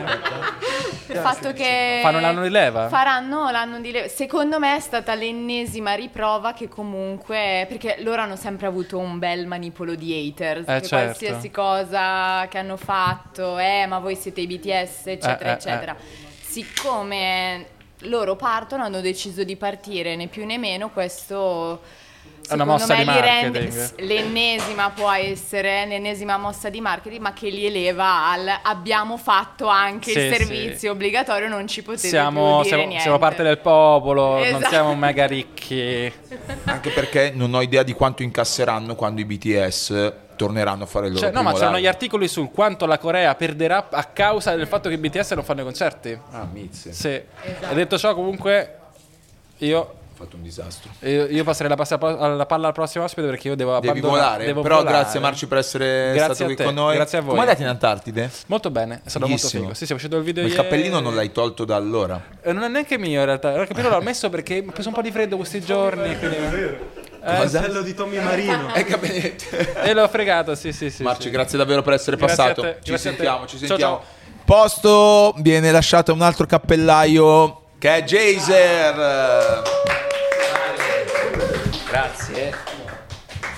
il 1.07 1.17
fatto 1.17 1.53
che 1.53 2.01
Fanno 2.03 2.21
l'anno 2.21 2.43
di 2.43 2.49
leva? 2.49 2.89
Faranno 2.89 3.51
l'anno 3.51 3.81
di 3.81 3.93
leva. 3.93 4.09
Secondo 4.09 4.59
me 4.59 4.77
è 4.77 4.81
stata 4.81 5.15
l'ennesima 5.15 5.95
riprova 5.95 6.53
che 6.53 6.69
comunque 6.69 7.67
perché 7.69 7.97
loro 8.01 8.23
hanno 8.23 8.37
sempre 8.37 8.67
avuto 8.67 8.99
un 8.99 9.19
bel 9.19 9.47
manipolo 9.47 9.95
di 9.95 10.13
haters, 10.13 10.69
Eh, 10.69 10.81
che 10.81 10.87
certo. 10.87 10.97
qualsiasi 11.19 11.51
cosa 11.51 12.47
che 12.49 12.59
hanno 12.59 12.77
fatto, 12.77 13.59
eh, 13.59 13.87
ma 13.87 14.01
voi 14.01 14.17
siete 14.17 14.41
i 14.41 14.47
BTS, 14.47 15.07
eccetera, 15.07 15.39
Eh, 15.39 15.49
eh, 15.49 15.53
eccetera. 15.53 15.97
Siccome 16.41 17.67
loro 18.07 18.35
partono, 18.37 18.83
hanno 18.85 19.01
deciso 19.01 19.45
di 19.45 19.57
partire 19.57 20.17
né 20.17 20.27
più 20.27 20.45
né 20.45 20.59
meno, 20.59 20.91
questo 20.91 21.81
una 22.51 22.65
secondo 22.65 22.73
mossa 22.73 22.95
me 22.95 22.99
di 23.01 23.05
marketing. 23.05 23.91
l'ennesima 24.01 24.91
può 24.91 25.11
essere 25.13 25.87
l'ennesima 25.87 26.37
mossa 26.37 26.69
di 26.69 26.81
marketing, 26.81 27.21
ma 27.21 27.33
che 27.33 27.49
li 27.49 27.65
eleva 27.67 28.31
al 28.31 28.47
abbiamo 28.63 29.17
fatto 29.17 29.69
anche 29.69 30.11
il 30.11 30.17
Sì, 30.17 30.23
sì. 30.29 30.35
servizio 30.45 30.93
obbligatorio, 30.93 31.49
non 31.49 31.67
ci 31.67 31.83
potete 31.83 32.09
Siamo, 32.09 32.41
più 32.41 32.57
dire 32.57 32.69
siamo, 32.69 32.83
niente. 32.85 33.03
siamo 33.03 33.19
parte 33.19 33.43
del 33.43 33.59
popolo, 33.59 34.35
non 34.39 34.43
Esatto. 34.45 34.69
siamo 34.69 34.95
mega 34.95 35.27
ricchi. 35.27 36.13
Anche 36.65 36.91
perché 36.91 37.33
non 37.35 37.55
ho 37.55 37.63
idea 37.63 37.83
di 37.83 37.93
quanto 37.95 38.23
incasseranno 38.23 38.95
quando 38.95 39.21
i 39.21 39.25
BTS 39.25 40.13
torneranno 40.37 40.85
a 40.85 40.87
fare 40.87 41.07
il 41.07 41.13
loro 41.13 41.25
Cioè, 41.27 41.35
no, 41.35 41.43
ma 41.43 41.53
c'erano 41.53 41.79
gli 41.79 41.87
articoli 41.87 42.27
sul 42.27 42.51
quanto 42.51 42.87
la 42.87 42.99
Corea 42.99 43.35
perderà 43.35 43.89
a 43.91 44.05
causa 44.05 44.57
del 44.57 44.67
fatto 44.67 44.89
che 44.89 44.97
i 44.97 44.99
BTS 44.99 45.33
non 45.33 45.45
fanno 45.45 45.61
i 45.61 45.65
concerti. 45.65 46.19
Ah, 46.33 46.47
mizze. 46.51 46.93
Sì. 46.93 47.09
Esatto. 47.09 47.71
E 47.71 47.75
detto 47.75 47.97
ciò, 47.99 48.15
comunque, 48.15 48.77
io, 49.59 49.95
fatto 50.23 50.37
un 50.37 50.43
disastro. 50.43 50.91
io, 51.01 51.27
io 51.27 51.45
passerei 51.45 51.69
la, 51.71 51.77
passa- 51.77 51.97
la 51.99 52.47
palla 52.47 52.69
al 52.69 52.73
prossimo 52.73 53.05
ospite 53.05 53.27
perché 53.29 53.49
io 53.49 53.57
devo 53.57 53.79
Devi 53.81 54.01
volare, 54.01 54.45
devo 54.45 54.63
però 54.63 54.77
volare. 54.79 54.97
grazie 54.99 55.21
Marci 55.21 55.47
per 55.47 55.59
essere 55.59 56.13
Grazie 56.15 56.35
stato 56.35 56.45
qui 56.45 56.57
te, 56.57 56.65
con 56.65 56.75
noi. 56.75 56.95
grazie 56.95 57.19
a 57.19 57.21
voi. 57.21 57.31
Come 57.31 57.41
è 57.41 57.47
andato 57.47 57.63
in 57.63 57.69
Antartide? 57.69 58.31
Molto 58.47 58.71
bene, 58.71 59.03
è 59.05 59.09
stato 59.09 59.27
molto 59.27 59.37
Fighissimo. 59.37 59.63
figo. 59.63 59.75
Sì, 59.75 59.87
sì, 59.87 59.93
è 59.93 59.95
uscito 59.95 60.17
il 60.17 60.23
video 60.23 60.43
Ma 60.43 60.49
il 60.49 60.55
cappellino 60.55 61.01
non 61.01 61.15
l'hai 61.15 61.33
tolto 61.33 61.65
da 61.65 61.77
allora. 61.77 62.21
Eh, 62.43 62.53
non 62.53 62.63
è 62.65 62.69
neanche 62.69 62.99
mio 62.99 63.21
in 63.21 63.27
realtà. 63.27 63.51
Il 63.61 63.67
cappellino 63.67 63.95
l'ho 63.95 64.03
messo 64.03 64.29
perché 64.31 64.61
mi 64.63 64.69
ha 64.69 64.73
preso 64.73 64.89
un 64.89 64.95
po' 64.95 65.03
di 65.03 65.11
freddo 65.11 65.37
questi 65.37 65.61
giorni. 65.61 66.17
Quindi... 66.19 67.01
Eh, 67.25 67.83
di 67.85 67.95
Tommy 67.95 68.19
Marino. 68.21 68.73
È 68.73 68.85
cappelletto. 68.85 69.45
E 69.83 69.93
l'ho 69.93 70.09
fregato, 70.09 70.55
sì, 70.57 70.73
sì, 70.73 70.91
sì. 70.91 71.03
Marci, 71.05 71.23
sì. 71.23 71.31
grazie 71.31 71.57
davvero 71.57 71.83
per 71.83 71.93
essere 71.93 72.17
Grazie 72.17 72.37
passato. 72.37 72.63
te, 72.63 72.79
Ci 72.83 72.99
sentiamo, 72.99 73.47
ci 73.47 73.59
Ciao, 73.59 73.67
sentiamo. 73.69 73.95
ciao. 73.97 74.21
Posto 74.45 75.35
viene 75.39 75.71
lasciato 75.71 76.13
un 76.13 76.21
altro 76.21 76.47
cappellaio 76.47 77.61
che 77.79 77.97
è 77.97 78.03
Jaser. 78.03 79.92
Grazie. 81.93 82.55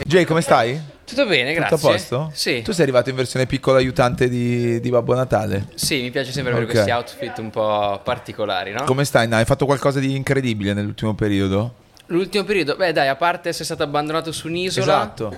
Jay, 0.04 0.24
come 0.24 0.40
stai? 0.40 0.76
Tutto 1.04 1.24
bene, 1.24 1.52
grazie. 1.52 1.76
Tutto 1.76 1.88
a 1.88 1.92
posto? 1.92 2.30
Sì. 2.34 2.62
Tu 2.62 2.72
sei 2.72 2.82
arrivato 2.82 3.08
in 3.08 3.14
versione 3.14 3.46
piccolo 3.46 3.76
aiutante 3.76 4.28
di, 4.28 4.80
di 4.80 4.90
Babbo 4.90 5.14
Natale. 5.14 5.68
Sì, 5.76 6.00
mi 6.00 6.10
piace 6.10 6.32
sempre 6.32 6.50
avere 6.50 6.66
Ok. 6.66 6.72
questi 6.72 6.90
outfit 6.90 7.38
un 7.38 7.50
po' 7.50 8.00
particolari, 8.02 8.72
no? 8.72 8.82
Come 8.82 9.04
stai? 9.04 9.28
No, 9.28 9.36
hai 9.36 9.44
fatto 9.44 9.66
qualcosa 9.66 10.00
di 10.00 10.16
incredibile 10.16 10.72
nell'ultimo 10.72 11.14
periodo? 11.14 11.74
L'ultimo 12.06 12.42
periodo, 12.42 12.74
beh 12.74 12.90
dai, 12.90 13.06
a 13.06 13.14
parte 13.14 13.50
essere 13.50 13.66
stato 13.66 13.84
abbandonato 13.84 14.32
su 14.32 14.48
un'isola. 14.48 14.84
Esatto. 14.84 15.36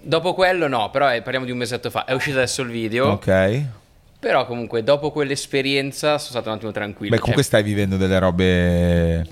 Dopo 0.00 0.32
quello 0.32 0.68
no, 0.68 0.88
però 0.88 1.12
eh, 1.12 1.20
parliamo 1.20 1.44
di 1.44 1.52
un 1.52 1.58
mesetto 1.58 1.90
fa. 1.90 2.06
È 2.06 2.14
uscito 2.14 2.38
adesso 2.38 2.62
il 2.62 2.70
video. 2.70 3.08
Ok. 3.08 3.62
Però 4.18 4.46
comunque 4.46 4.82
dopo 4.82 5.10
quell'esperienza 5.10 6.16
sono 6.16 6.30
stato 6.30 6.48
un 6.48 6.54
attimo 6.54 6.72
tranquillo. 6.72 7.10
Beh, 7.10 7.20
comunque 7.20 7.42
cioè, 7.42 7.52
stai 7.52 7.62
vivendo 7.62 7.98
delle 7.98 8.18
robe 8.18 9.26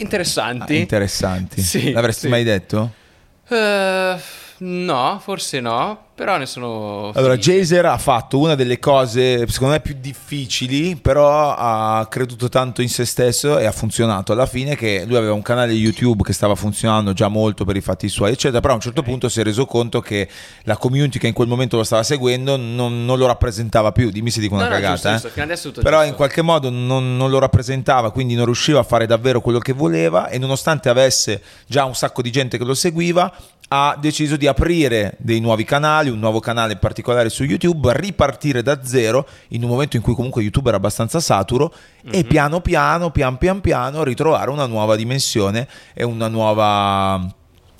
interessanti. 0.00 0.76
interessanti. 0.76 1.60
Sì, 1.62 1.90
L'avresti 1.92 2.22
sì. 2.22 2.28
mai 2.28 2.44
detto? 2.44 2.92
Eh, 3.48 4.16
no, 4.58 5.18
forse 5.22 5.60
no, 5.60 6.06
però 6.18 6.36
ne 6.36 6.46
sono 6.46 7.12
Allora. 7.14 7.36
Jaser 7.36 7.86
ha 7.86 7.96
fatto 7.96 8.40
una 8.40 8.56
delle 8.56 8.80
cose, 8.80 9.46
secondo 9.46 9.74
me, 9.74 9.80
più 9.80 9.94
difficili, 10.00 10.96
però 10.96 11.54
ha 11.56 12.04
creduto 12.10 12.48
tanto 12.48 12.82
in 12.82 12.88
se 12.88 13.04
stesso 13.04 13.56
e 13.56 13.66
ha 13.66 13.70
funzionato. 13.70 14.32
Alla 14.32 14.46
fine 14.46 14.74
che 14.74 15.04
lui 15.06 15.16
aveva 15.16 15.32
un 15.32 15.42
canale 15.42 15.72
YouTube 15.74 16.24
che 16.24 16.32
stava 16.32 16.56
funzionando 16.56 17.12
già 17.12 17.28
molto 17.28 17.64
per 17.64 17.76
i 17.76 17.80
fatti 17.80 18.08
suoi, 18.08 18.32
eccetera, 18.32 18.58
però 18.58 18.72
a 18.72 18.76
un 18.76 18.82
certo 18.82 19.04
punto 19.04 19.28
si 19.28 19.38
è 19.38 19.44
reso 19.44 19.64
conto 19.64 20.00
che 20.00 20.28
la 20.64 20.76
community 20.76 21.20
che 21.20 21.28
in 21.28 21.34
quel 21.34 21.46
momento 21.46 21.76
lo 21.76 21.84
stava 21.84 22.02
seguendo 22.02 22.56
non, 22.56 23.04
non 23.06 23.16
lo 23.16 23.26
rappresentava 23.28 23.92
più. 23.92 24.10
Dimmi 24.10 24.32
se 24.32 24.40
dico 24.40 24.54
una 24.56 24.64
No, 24.64 24.70
no, 24.70 24.74
cagata. 24.74 25.12
giusto, 25.12 25.28
eh. 25.40 25.46
giusto, 25.46 25.80
Però 25.82 25.98
giusto. 25.98 26.08
in 26.10 26.14
qualche 26.16 26.42
modo 26.42 26.68
non, 26.68 27.16
non 27.16 27.30
lo 27.30 27.38
rappresentava, 27.38 28.10
quindi 28.10 28.34
non 28.34 28.46
riusciva 28.46 28.80
a 28.80 28.82
fare 28.82 29.06
davvero 29.06 29.40
quello 29.40 29.60
che 29.60 29.72
voleva 29.72 30.28
e 30.28 30.38
nonostante 30.38 30.88
avesse 30.88 31.40
già 31.68 31.84
un 31.84 31.94
sacco 31.94 32.22
di 32.22 32.32
gente 32.32 32.58
che 32.58 32.64
lo 32.64 32.74
seguiva, 32.74 33.32
ha 33.70 33.98
deciso 34.00 34.36
di 34.36 34.46
aprire 34.46 35.14
dei 35.18 35.40
nuovi 35.40 35.62
canali, 35.64 36.07
un 36.08 36.18
nuovo 36.18 36.40
canale 36.40 36.72
in 36.74 36.78
particolare 36.78 37.28
su 37.30 37.44
YouTube, 37.44 37.92
ripartire 37.94 38.62
da 38.62 38.84
zero 38.84 39.26
in 39.48 39.62
un 39.62 39.68
momento 39.68 39.96
in 39.96 40.02
cui 40.02 40.14
comunque 40.14 40.42
YouTube 40.42 40.68
era 40.68 40.76
abbastanza 40.78 41.20
saturo 41.20 41.72
e 42.10 42.24
piano 42.24 42.60
piano, 42.60 43.10
pian 43.10 43.38
pian 43.38 43.60
piano 43.60 44.02
ritrovare 44.02 44.50
una 44.50 44.66
nuova 44.66 44.96
dimensione 44.96 45.66
e 45.94 46.04
una 46.04 46.28
nuova 46.28 47.34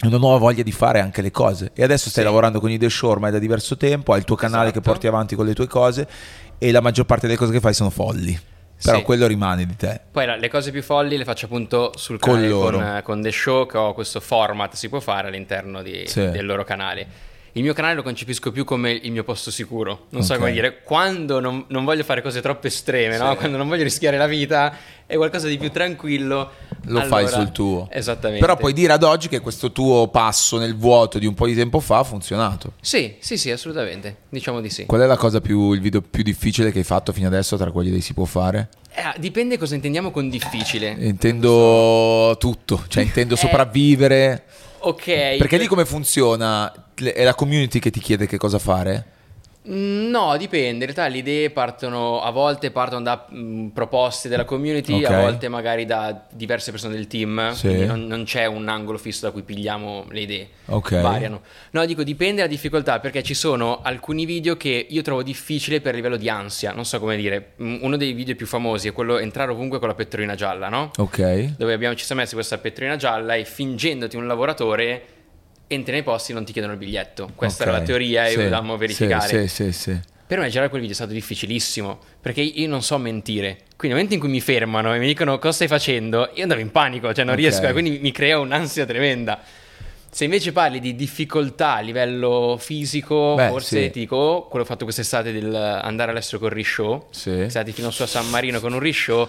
una 0.04 0.16
nuova 0.16 0.38
voglia 0.38 0.62
di 0.62 0.70
fare 0.70 1.00
anche 1.00 1.22
le 1.22 1.32
cose 1.32 1.72
e 1.74 1.82
adesso 1.82 2.08
stai 2.08 2.22
lavorando 2.22 2.60
con 2.60 2.70
i 2.70 2.78
The 2.78 2.88
Show 2.88 3.10
ormai 3.10 3.32
da 3.32 3.38
diverso 3.40 3.76
tempo, 3.76 4.12
hai 4.12 4.20
il 4.20 4.24
tuo 4.24 4.36
canale 4.36 4.66
che 4.70 4.78
Esatto. 4.78 4.90
porti 4.92 5.06
avanti 5.08 5.34
con 5.34 5.44
le 5.44 5.54
tue 5.54 5.66
cose 5.66 6.06
e 6.56 6.70
la 6.70 6.80
maggior 6.80 7.04
parte 7.04 7.26
delle 7.26 7.38
cose 7.38 7.50
che 7.52 7.58
fai 7.60 7.74
sono 7.74 7.90
folli. 7.90 8.38
Però 8.80 8.98
Sì. 8.98 9.02
quello 9.02 9.26
rimane 9.26 9.66
di 9.66 9.74
te. 9.74 10.00
Poi 10.12 10.38
le 10.38 10.48
cose 10.48 10.70
più 10.70 10.84
folli 10.84 11.16
le 11.16 11.24
faccio 11.24 11.46
appunto 11.46 11.90
sul 11.96 12.20
Con 12.20 12.34
canale 12.34 12.48
loro. 12.48 12.78
con, 12.78 12.86
eh, 12.86 13.02
con 13.02 13.20
The 13.22 13.32
Show, 13.32 13.66
che 13.66 13.76
ho 13.76 13.92
questo 13.92 14.20
format 14.20 14.74
si 14.74 14.88
può 14.88 15.00
fare 15.00 15.26
all'interno 15.26 15.82
di- 15.82 16.04
Sì. 16.06 16.30
del 16.30 16.46
loro 16.46 16.62
canale. 16.62 17.04
Il 17.58 17.64
mio 17.64 17.72
canale 17.72 17.94
lo 17.94 18.04
concepisco 18.04 18.52
più 18.52 18.64
come 18.64 18.92
il 18.92 19.10
mio 19.10 19.24
posto 19.24 19.50
sicuro. 19.50 20.06
Non 20.10 20.22
so 20.22 20.34
Ok. 20.34 20.38
come 20.38 20.52
dire, 20.52 20.80
quando 20.84 21.40
non, 21.40 21.64
non 21.68 21.84
voglio 21.84 22.04
fare 22.04 22.22
cose 22.22 22.40
troppo 22.40 22.68
estreme, 22.68 23.18
no? 23.18 23.34
quando 23.34 23.56
non 23.56 23.66
voglio 23.66 23.82
rischiare 23.82 24.16
la 24.16 24.28
vita, 24.28 24.72
è 25.06 25.16
qualcosa 25.16 25.48
di 25.48 25.58
più 25.58 25.68
tranquillo. 25.72 26.52
Lo 26.84 27.00
fai 27.02 27.24
allora- 27.24 27.36
sul 27.42 27.50
tuo. 27.50 27.88
Esattamente. 27.90 28.40
Però 28.44 28.56
puoi 28.56 28.72
dire 28.72 28.92
ad 28.92 29.02
oggi 29.02 29.26
che 29.28 29.40
questo 29.40 29.72
tuo 29.72 30.06
passo 30.06 30.56
nel 30.58 30.76
vuoto 30.76 31.18
di 31.18 31.26
un 31.26 31.34
po' 31.34 31.46
di 31.46 31.56
tempo 31.56 31.80
fa 31.80 31.98
ha 31.98 32.04
funzionato. 32.04 32.74
Sì, 32.80 33.16
sì, 33.18 33.36
sì, 33.36 33.50
assolutamente. 33.50 34.18
Diciamo 34.28 34.60
di 34.60 34.70
sì. 34.70 34.86
Qual 34.86 35.00
è 35.00 35.06
la 35.06 35.16
cosa 35.16 35.40
più, 35.40 35.72
il 35.72 35.80
video 35.80 36.00
più 36.00 36.22
difficile 36.22 36.70
che 36.70 36.78
hai 36.78 36.84
fatto 36.84 37.12
fino 37.12 37.26
adesso 37.26 37.56
tra 37.56 37.72
quelli 37.72 37.90
dei 37.90 38.00
si 38.02 38.14
può 38.14 38.24
fare? 38.24 38.68
Eh, 38.94 39.18
dipende 39.18 39.58
cosa 39.58 39.74
intendiamo 39.74 40.12
con 40.12 40.28
difficile. 40.28 40.94
Intendo 40.96 42.36
tutto, 42.38 42.84
cioè 42.86 43.02
intendo 43.02 43.34
Eh. 43.34 43.38
sopravvivere. 43.38 44.44
Ok. 44.80 45.04
Perché 45.38 45.56
lì 45.58 45.66
come 45.66 45.84
funziona? 45.84 46.72
È 47.00 47.24
la 47.24 47.34
community 47.34 47.78
che 47.78 47.90
ti 47.90 48.00
chiede 48.00 48.26
che 48.26 48.38
cosa 48.38 48.58
fare? 48.58 49.04
Mm, 49.68 49.96
No, 50.08 50.34
dipende. 50.38 50.84
In 50.86 50.92
realtà 50.92 51.06
le 51.08 51.18
idee 51.18 51.50
partono, 51.50 52.22
a 52.22 52.30
volte 52.30 52.70
partono 52.70 53.02
da 53.02 53.26
mm, 53.32 53.68
proposte 53.68 54.28
della 54.30 54.44
community, 54.46 55.04
Ok. 55.04 55.10
a 55.10 55.20
volte 55.20 55.48
magari 55.48 55.84
da 55.84 56.26
diverse 56.32 56.70
persone 56.70 56.94
del 56.94 57.06
team. 57.06 57.52
Sì. 57.52 57.66
Quindi 57.66 57.84
non, 57.84 58.06
non 58.06 58.24
c'è 58.24 58.46
un 58.46 58.66
angolo 58.68 58.96
fisso 58.96 59.26
da 59.26 59.30
cui 59.30 59.42
pigliamo 59.42 60.06
le 60.08 60.20
idee. 60.20 60.48
Ok. 60.66 61.00
Variano. 61.00 61.42
No, 61.72 61.84
dico 61.84 62.02
dipende 62.02 62.36
dalla 62.36 62.48
difficoltà 62.48 62.98
perché 62.98 63.22
ci 63.22 63.34
sono 63.34 63.80
alcuni 63.82 64.24
video 64.24 64.56
che 64.56 64.86
io 64.88 65.02
trovo 65.02 65.22
difficile 65.22 65.80
per 65.82 65.94
livello 65.94 66.16
di 66.16 66.30
ansia. 66.30 66.72
Non 66.72 66.86
so 66.86 66.98
come 66.98 67.16
dire. 67.16 67.52
Mm, 67.62 67.78
Uno 67.82 67.96
dei 67.98 68.12
video 68.14 68.34
più 68.34 68.46
famosi 68.46 68.88
è 68.88 68.92
quello 68.92 69.18
entrare 69.18 69.50
ovunque 69.50 69.78
con 69.78 69.88
la 69.88 69.94
pettorina 69.94 70.34
gialla, 70.34 70.68
no? 70.70 70.90
Ok. 70.96 71.56
Dove 71.58 71.74
abbiamo, 71.74 71.94
ci 71.94 72.04
siamo 72.06 72.22
messi 72.22 72.32
questa 72.34 72.56
pettorina 72.56 72.96
gialla 72.96 73.34
e 73.34 73.44
fingendoti 73.44 74.16
un 74.16 74.26
lavoratore 74.26 75.02
entri 75.68 75.92
nei 75.92 76.02
posti 76.02 76.32
e 76.32 76.34
non 76.34 76.44
ti 76.44 76.52
chiedono 76.52 76.72
il 76.74 76.78
biglietto. 76.80 77.30
Questa 77.34 77.62
Ok. 77.62 77.68
era 77.68 77.78
la 77.78 77.84
teoria 77.84 78.26
e 78.26 78.30
Sì, 78.30 78.36
volevamo 78.36 78.76
verificare. 78.76 79.46
Sì, 79.46 79.70
sì. 79.72 79.96
Per 80.26 80.38
me 80.38 80.48
girare 80.50 80.68
quel 80.68 80.80
video 80.82 80.94
è 80.94 80.98
stato 80.98 81.14
difficilissimo 81.14 81.98
perché 82.20 82.42
io 82.42 82.68
non 82.68 82.82
so 82.82 82.98
mentire. 82.98 83.58
Quindi 83.76 83.96
nel 83.96 84.04
momento 84.04 84.14
in 84.14 84.20
cui 84.20 84.28
mi 84.28 84.40
fermano 84.40 84.94
e 84.94 84.98
mi 84.98 85.06
dicono 85.06 85.38
cosa 85.38 85.52
stai 85.54 85.68
facendo, 85.68 86.30
io 86.34 86.42
andavo 86.42 86.60
in 86.60 86.70
panico, 86.70 87.12
cioè 87.14 87.24
non 87.24 87.32
Ok. 87.34 87.40
riesco, 87.40 87.70
quindi 87.72 87.98
mi 88.00 88.12
crea 88.12 88.38
un'ansia 88.38 88.84
tremenda. 88.84 89.40
Se 90.10 90.24
invece 90.24 90.52
parli 90.52 90.80
di 90.80 90.94
difficoltà 90.94 91.74
a 91.76 91.80
livello 91.80 92.56
fisico, 92.58 93.34
Beh, 93.36 93.48
forse 93.48 93.82
sì. 93.84 93.90
ti 93.90 93.98
dico 94.00 94.46
quello 94.50 94.64
fatto 94.64 94.84
quest'estate 94.84 95.32
del 95.32 95.54
andare 95.54 96.10
all'estero 96.10 96.38
con 96.40 96.48
il 96.48 96.54
rishow. 96.54 97.06
Sì. 97.10 97.44
Stati 97.48 97.72
fino 97.72 97.90
su 97.90 98.02
a 98.02 98.06
San 98.06 98.28
Marino 98.28 98.60
con 98.60 98.72
un 98.72 98.80
rishow 98.80 99.28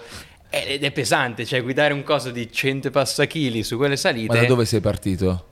ed 0.50 0.84
è 0.84 0.92
pesante, 0.92 1.46
cioè 1.46 1.62
guidare 1.62 1.94
un 1.94 2.04
coso 2.04 2.32
di 2.32 2.52
100 2.52 2.88
e 2.88 2.92
passa 2.92 3.26
chili 3.26 3.64
su 3.64 3.78
quelle 3.78 3.96
salite. 3.98 4.34
Ma 4.34 4.42
da 4.42 4.48
dove 4.48 4.66
sei 4.66 4.80
partito? 4.82 5.49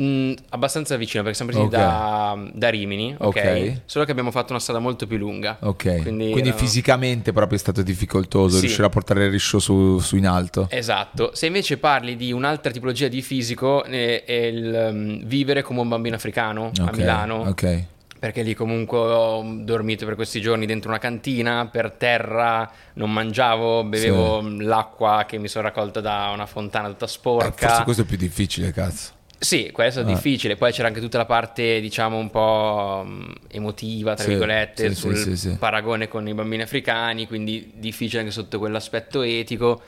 Mm, 0.00 0.32
abbastanza 0.48 0.96
vicino 0.96 1.22
perché 1.22 1.36
siamo 1.38 1.52
partiti 1.52 1.76
Ok. 1.76 1.80
da, 1.80 2.36
da 2.52 2.68
Rimini, 2.68 3.14
ok? 3.16 3.26
Ok. 3.36 3.80
Solo 3.84 4.04
che 4.04 4.10
abbiamo 4.10 4.32
fatto 4.32 4.50
una 4.50 4.58
strada 4.60 4.80
molto 4.80 5.06
più 5.06 5.16
lunga. 5.18 5.58
Ok. 5.60 6.02
Quindi, 6.02 6.30
Quindi, 6.30 6.40
erano- 6.48 6.56
fisicamente 6.56 7.32
proprio 7.32 7.56
è 7.56 7.60
stato 7.60 7.80
difficoltoso 7.82 8.56
Sì. 8.56 8.62
riuscire 8.62 8.86
a 8.86 8.90
portare 8.90 9.26
il 9.26 9.30
riscio 9.30 9.60
su, 9.60 10.00
su 10.00 10.16
in 10.16 10.26
alto. 10.26 10.66
Esatto. 10.70 11.30
Se 11.34 11.46
invece 11.46 11.78
parli 11.78 12.16
di 12.16 12.32
un'altra 12.32 12.72
tipologia 12.72 13.06
di 13.06 13.22
fisico, 13.22 13.84
eh, 13.84 14.24
è 14.24 14.32
il 14.32 14.88
um, 14.90 15.24
vivere 15.24 15.62
come 15.62 15.80
un 15.80 15.88
bambino 15.88 16.16
africano 16.16 16.72
a 16.76 16.82
Ok, 16.84 16.96
Milano. 16.96 17.34
Ok. 17.46 17.84
Perché 18.18 18.42
lì 18.42 18.54
comunque 18.54 18.98
ho 18.98 19.42
dormito 19.60 20.06
per 20.06 20.14
questi 20.16 20.40
giorni 20.40 20.64
dentro 20.66 20.88
una 20.88 20.98
cantina, 20.98 21.68
per 21.70 21.92
terra, 21.92 22.68
non 22.94 23.12
mangiavo, 23.12 23.84
bevevo 23.84 24.40
l'acqua 24.60 25.24
che 25.28 25.36
mi 25.38 25.46
sono 25.46 25.66
raccolta 25.66 26.00
da 26.00 26.30
una 26.32 26.46
fontana 26.46 26.88
tutta 26.88 27.04
Eh, 27.04 27.08
sporca. 27.08 27.68
forse 27.68 27.82
questo 27.84 28.02
è 28.02 28.04
più 28.06 28.16
difficile, 28.16 28.72
cazzo. 28.72 29.10
Sì, 29.44 29.70
questo 29.72 30.00
è 30.00 30.02
Ah. 30.02 30.06
difficile. 30.06 30.56
Poi 30.56 30.72
c'era 30.72 30.88
anche 30.88 31.00
tutta 31.00 31.18
la 31.18 31.26
parte, 31.26 31.80
diciamo, 31.80 32.16
un 32.16 32.30
po' 32.30 33.06
emotiva, 33.50 34.14
tra 34.14 34.24
Sì, 34.24 34.30
virgolette, 34.30 34.88
sì, 34.88 34.94
sul 34.94 35.16
sì, 35.16 35.36
sì, 35.36 35.56
paragone 35.58 36.08
con 36.08 36.26
i 36.26 36.32
bambini 36.32 36.62
africani, 36.62 37.26
quindi 37.26 37.72
difficile 37.74 38.20
anche 38.20 38.32
sotto 38.32 38.58
quell'aspetto 38.58 39.20
etico. 39.22 39.82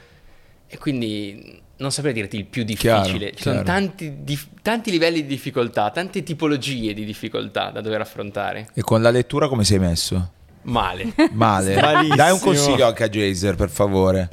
E 0.67 0.77
quindi 0.77 1.59
non 1.77 1.91
saprei 1.91 2.13
dirti 2.13 2.37
il 2.37 2.45
più 2.45 2.65
Chiaro, 2.65 3.01
difficile. 3.03 3.31
Ci 3.33 3.41
sono 3.43 3.63
chiaro. 3.63 3.79
tanti, 3.79 4.23
dif- 4.23 4.47
tanti 4.61 4.91
livelli 4.91 5.21
di 5.21 5.27
difficoltà, 5.27 5.89
tante 5.91 6.21
tipologie 6.23 6.93
di 6.93 7.03
difficoltà 7.05 7.69
da 7.71 7.81
dover 7.81 8.01
affrontare. 8.01 8.67
E 8.73 8.81
con 8.81 9.01
la 9.01 9.09
lettura 9.09 9.47
come 9.47 9.63
sei 9.63 9.79
messo? 9.79 10.33
Male. 10.63 11.13
Male. 11.31 11.75
Malissimo. 11.81 12.15
Dai 12.15 12.31
un 12.31 12.39
consiglio 12.39 12.85
anche 12.85 13.03
a 13.03 13.09
Jaser, 13.09 13.55
per 13.55 13.69
favore. 13.69 14.27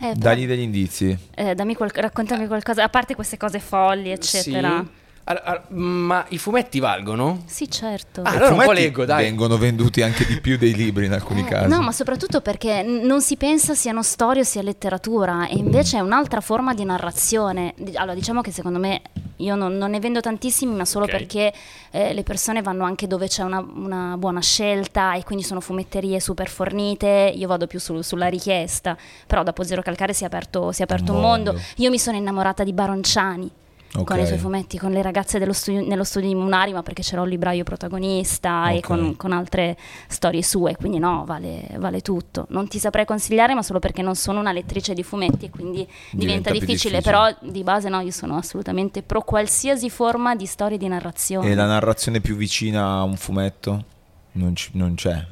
Eh, 0.00 0.12
però- 0.12 0.14
Dagli 0.14 0.46
degli 0.46 0.60
indizi. 0.60 1.16
eh, 1.34 1.54
dammi 1.54 1.74
qual- 1.74 1.90
raccontami 1.92 2.46
qualcosa, 2.46 2.84
a 2.84 2.88
parte 2.88 3.14
queste 3.14 3.36
cose 3.36 3.58
folli, 3.58 4.10
eccetera. 4.10 4.84
Sì. 4.84 4.90
Allora, 5.30 5.62
ma 5.68 6.24
i 6.30 6.38
fumetti 6.38 6.78
valgono? 6.78 7.42
Sì, 7.44 7.70
certo. 7.70 8.22
Ah, 8.22 8.32
I 8.32 8.36
allora 8.36 8.48
un 8.50 8.56
po' 8.56 8.62
fumetti 8.62 8.80
leggo, 8.82 9.04
dai. 9.04 9.24
Vengono 9.24 9.58
venduti 9.58 10.00
anche 10.00 10.24
di 10.24 10.40
più 10.40 10.56
dei 10.56 10.72
libri 10.74 11.04
in 11.04 11.12
alcuni 11.12 11.44
casi. 11.44 11.64
Eh, 11.64 11.68
No, 11.68 11.82
ma 11.82 11.92
soprattutto 11.92 12.40
perché 12.40 12.82
non 12.82 13.20
si 13.20 13.36
pensa 13.36 13.74
siano 13.74 14.02
storie 14.02 14.40
o 14.40 14.44
sia 14.44 14.62
letteratura, 14.62 15.46
e 15.46 15.56
invece 15.56 15.98
è 15.98 16.00
un'altra 16.00 16.40
forma 16.40 16.72
di 16.72 16.82
narrazione. 16.84 17.74
Allora, 17.94 18.14
diciamo 18.14 18.40
che 18.40 18.52
secondo 18.52 18.78
me 18.78 19.02
io 19.36 19.54
non, 19.54 19.76
non 19.76 19.90
ne 19.90 20.00
vendo 20.00 20.20
tantissimi, 20.20 20.74
ma 20.74 20.86
solo 20.86 21.04
Ok. 21.04 21.10
perché 21.10 21.52
eh, 21.90 22.14
le 22.14 22.22
persone 22.22 22.62
vanno 22.62 22.84
anche 22.84 23.06
dove 23.06 23.28
c'è 23.28 23.42
una, 23.42 23.58
una 23.60 24.16
buona 24.16 24.40
scelta 24.40 25.12
e 25.14 25.24
quindi 25.24 25.44
sono 25.44 25.60
fumetterie 25.60 26.20
super 26.20 26.48
fornite. 26.48 27.32
Io 27.36 27.46
vado 27.46 27.66
più 27.66 27.78
sul- 27.78 28.02
sulla 28.02 28.28
richiesta, 28.28 28.96
però 29.26 29.42
dopo 29.42 29.62
Zero 29.62 29.82
Calcare 29.82 30.14
si 30.14 30.22
è 30.22 30.26
aperto, 30.26 30.72
si 30.72 30.80
è 30.80 30.84
aperto 30.84 31.12
un 31.12 31.20
mondo. 31.20 31.52
mondo. 31.52 31.66
Io 31.76 31.90
mi 31.90 31.98
sono 31.98 32.16
innamorata 32.16 32.64
di 32.64 32.72
Baronciani. 32.72 33.50
Ok. 33.94 34.04
Con 34.04 34.18
i 34.20 34.26
suoi 34.26 34.38
fumetti, 34.38 34.78
con 34.78 34.90
le 34.92 35.00
ragazze 35.00 35.38
dello 35.38 35.54
studio- 35.54 35.84
nello 35.86 36.04
studio 36.04 36.28
di 36.28 36.34
Munari, 36.34 36.72
ma 36.72 36.82
perché 36.82 37.02
c'era 37.02 37.22
il 37.22 37.30
libraio 37.30 37.64
protagonista 37.64 38.68
e 38.70 38.76
Ok. 38.76 38.80
con, 38.82 39.16
con 39.16 39.32
altre 39.32 39.76
storie 40.08 40.42
sue, 40.42 40.76
quindi 40.76 40.98
no, 40.98 41.24
vale, 41.26 41.66
vale 41.78 42.00
tutto. 42.02 42.46
Non 42.50 42.68
ti 42.68 42.78
saprei 42.78 43.04
consigliare, 43.06 43.54
ma 43.54 43.62
solo 43.62 43.78
perché 43.78 44.02
non 44.02 44.14
sono 44.14 44.40
una 44.40 44.52
lettrice 44.52 44.92
di 44.94 45.02
fumetti 45.02 45.46
e 45.46 45.50
quindi 45.50 45.86
diventa, 46.10 46.50
Diventa 46.50 46.50
difficile, 46.50 46.98
difficile. 46.98 47.00
però 47.00 47.34
di 47.40 47.62
base 47.62 47.88
no, 47.88 48.00
io 48.00 48.10
sono 48.10 48.36
assolutamente 48.36 49.02
pro 49.02 49.22
qualsiasi 49.22 49.88
forma 49.90 50.34
di 50.36 50.46
storia 50.46 50.76
di 50.76 50.86
narrazione. 50.86 51.48
E 51.50 51.54
la 51.54 51.66
narrazione 51.66 52.20
più 52.20 52.36
vicina 52.36 52.98
a 52.98 53.02
un 53.04 53.16
fumetto? 53.16 53.84
Non, 54.32 54.54
ci- 54.54 54.70
non 54.74 54.94
c'è. 54.94 55.24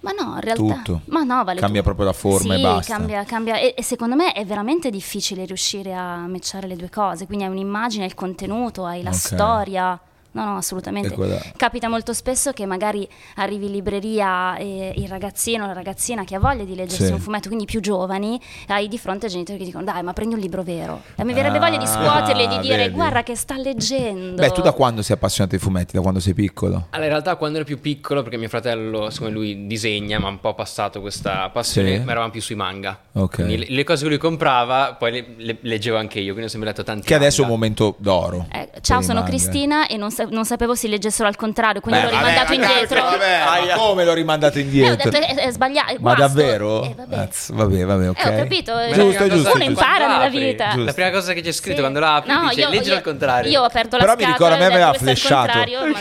Ma 0.00 0.12
no, 0.12 0.34
in 0.34 0.40
realtà 0.40 0.62
Tutto. 0.74 1.00
Ma 1.06 1.22
no, 1.24 1.42
vale 1.44 1.58
Cambia 1.60 1.82
tutto. 1.82 1.94
proprio 1.94 2.06
la 2.06 2.12
forma 2.12 2.54
Sì, 2.54 2.60
e 2.60 2.62
basta. 2.62 2.94
Cambia, 2.96 3.24
cambia. 3.24 3.58
E, 3.58 3.74
e 3.76 3.82
secondo 3.82 4.14
me 4.14 4.32
è 4.32 4.44
veramente 4.44 4.90
difficile 4.90 5.44
riuscire 5.44 5.94
a 5.94 6.26
matchare 6.28 6.66
le 6.68 6.76
due 6.76 6.88
cose. 6.90 7.26
Quindi 7.26 7.44
hai 7.44 7.50
un'immagine, 7.50 8.04
il 8.04 8.14
contenuto, 8.14 8.84
hai 8.84 9.02
la 9.02 9.10
Ok. 9.10 9.16
storia. 9.16 10.00
No, 10.30 10.44
no, 10.44 10.56
assolutamente. 10.58 11.14
Capita 11.56 11.88
molto 11.88 12.12
spesso 12.12 12.52
che 12.52 12.66
magari 12.66 13.08
arrivi 13.36 13.66
in 13.66 13.72
libreria 13.72 14.56
e 14.56 14.92
il 14.96 15.08
ragazzino 15.08 15.64
o 15.64 15.66
la 15.66 15.72
ragazzina 15.72 16.24
che 16.24 16.34
ha 16.34 16.38
voglia 16.38 16.64
di 16.64 16.74
leggersi 16.74 17.06
Sì. 17.06 17.12
un 17.12 17.18
fumetto, 17.18 17.48
quindi 17.48 17.64
più 17.64 17.80
giovani, 17.80 18.38
hai 18.68 18.88
di 18.88 18.98
fronte 18.98 19.28
genitori 19.28 19.58
che 19.58 19.64
dicono 19.64 19.84
dai 19.84 20.02
ma 20.02 20.12
prendi 20.12 20.34
un 20.34 20.40
libro 20.40 20.62
vero. 20.62 21.02
E 21.16 21.24
mi 21.24 21.32
verrebbe 21.32 21.58
voglia 21.58 21.78
di 21.78 21.84
Ah, 21.84 21.88
scuoterli 21.88 22.44
e 22.44 22.48
di 22.48 22.58
dire 22.60 22.76
vedi. 22.76 22.94
guarda 22.94 23.22
che 23.22 23.34
sta 23.34 23.56
leggendo. 23.56 24.40
Beh, 24.42 24.50
tu 24.52 24.60
da 24.60 24.72
quando 24.72 25.02
sei 25.02 25.16
appassionato 25.16 25.54
ai 25.54 25.60
fumetti? 25.60 25.94
Da 25.96 26.02
quando 26.02 26.20
sei 26.20 26.34
piccolo? 26.34 26.74
Allora, 26.90 27.04
in 27.04 27.08
realtà 27.10 27.36
quando 27.36 27.56
ero 27.56 27.64
più 27.66 27.80
piccolo, 27.80 28.22
perché 28.22 28.36
mio 28.36 28.48
fratello, 28.48 29.10
siccome 29.10 29.30
lui 29.30 29.66
disegna, 29.66 30.18
ma 30.18 30.28
ha 30.28 30.30
un 30.30 30.40
po' 30.40 30.54
passato 30.54 31.00
questa 31.00 31.48
passione, 31.50 31.96
Sì. 31.98 32.04
ma 32.04 32.10
eravamo 32.10 32.30
più 32.30 32.42
sui 32.42 32.54
manga. 32.54 32.98
Ok. 33.12 33.34
Quindi 33.36 33.56
le, 33.58 33.66
le 33.68 33.84
cose 33.84 34.02
che 34.04 34.08
lui 34.10 34.18
comprava, 34.18 34.94
poi 34.98 35.10
le, 35.12 35.26
le 35.36 35.58
leggevo 35.62 35.96
anche 35.96 36.18
io, 36.18 36.26
quindi 36.32 36.44
ho 36.44 36.48
sempre 36.48 36.68
letto 36.68 36.82
tanti 36.84 37.06
Che 37.06 37.14
adesso 37.14 37.40
è 37.40 37.44
un 37.44 37.50
manga. 37.50 37.60
momento 37.66 37.94
d'oro. 37.98 38.46
Eh, 38.52 38.70
ciao, 38.82 39.00
sono 39.00 39.20
manga. 39.20 39.28
Cristina 39.30 39.86
e 39.86 39.96
non, 39.96 40.10
sa- 40.18 40.26
non 40.30 40.44
sapevo 40.44 40.74
se 40.74 40.88
leggessero 40.88 41.28
al 41.28 41.36
contrario, 41.36 41.80
quindi 41.80 42.00
Beh, 42.00 42.06
l'ho 42.06 42.12
vabbè, 42.16 42.28
rimandato 42.28 42.56
vabbè, 42.56 42.72
indietro. 42.72 43.02
vabbè, 43.02 43.68
ma 43.68 43.74
come 43.76 44.04
l'ho 44.04 44.12
rimandato 44.14 44.58
Eh, 44.58 44.60
ho 44.60 44.64
indietro? 44.64 45.10
detto, 45.10 45.24
è, 45.26 45.34
è 45.46 45.50
sbagliato. 45.52 45.92
Ma 46.00 46.14
guasto. 46.14 46.20
davvero? 46.20 46.82
Eh, 46.82 46.94
vabbè. 46.96 47.16
Azz, 47.16 47.50
vabbè, 47.50 47.84
vabbè, 47.84 48.08
ok. 48.08 48.24
Eh, 48.24 48.28
ho 48.28 48.36
capito, 48.36 48.78
eh, 48.78 48.92
Giusto, 48.92 49.24
uno 49.24 49.34
giusto. 49.34 49.62
impara 49.62 50.06
nella 50.08 50.24
apri, 50.24 50.38
vita. 50.38 50.74
La 50.76 50.92
prima 50.92 51.10
cosa 51.10 51.32
che 51.32 51.40
c'è 51.42 51.52
scritto 51.52 51.76
Sì. 51.76 51.80
quando 51.82 52.00
la 52.00 52.14
apri 52.16 52.32
No, 52.32 52.48
dice 52.48 52.60
io- 52.60 52.68
leggilo 52.68 52.90
io- 52.90 52.96
al 52.96 53.02
contrario. 53.02 53.50
Io 53.50 53.60
ho 53.60 53.64
aperto 53.64 53.96
la 53.96 54.02
Però 54.04 54.16
mi 54.16 54.24
ricordo, 54.24 54.54
a 54.54 54.58
me 54.58 54.64
aveva 54.64 54.92
flashato. 54.92 55.58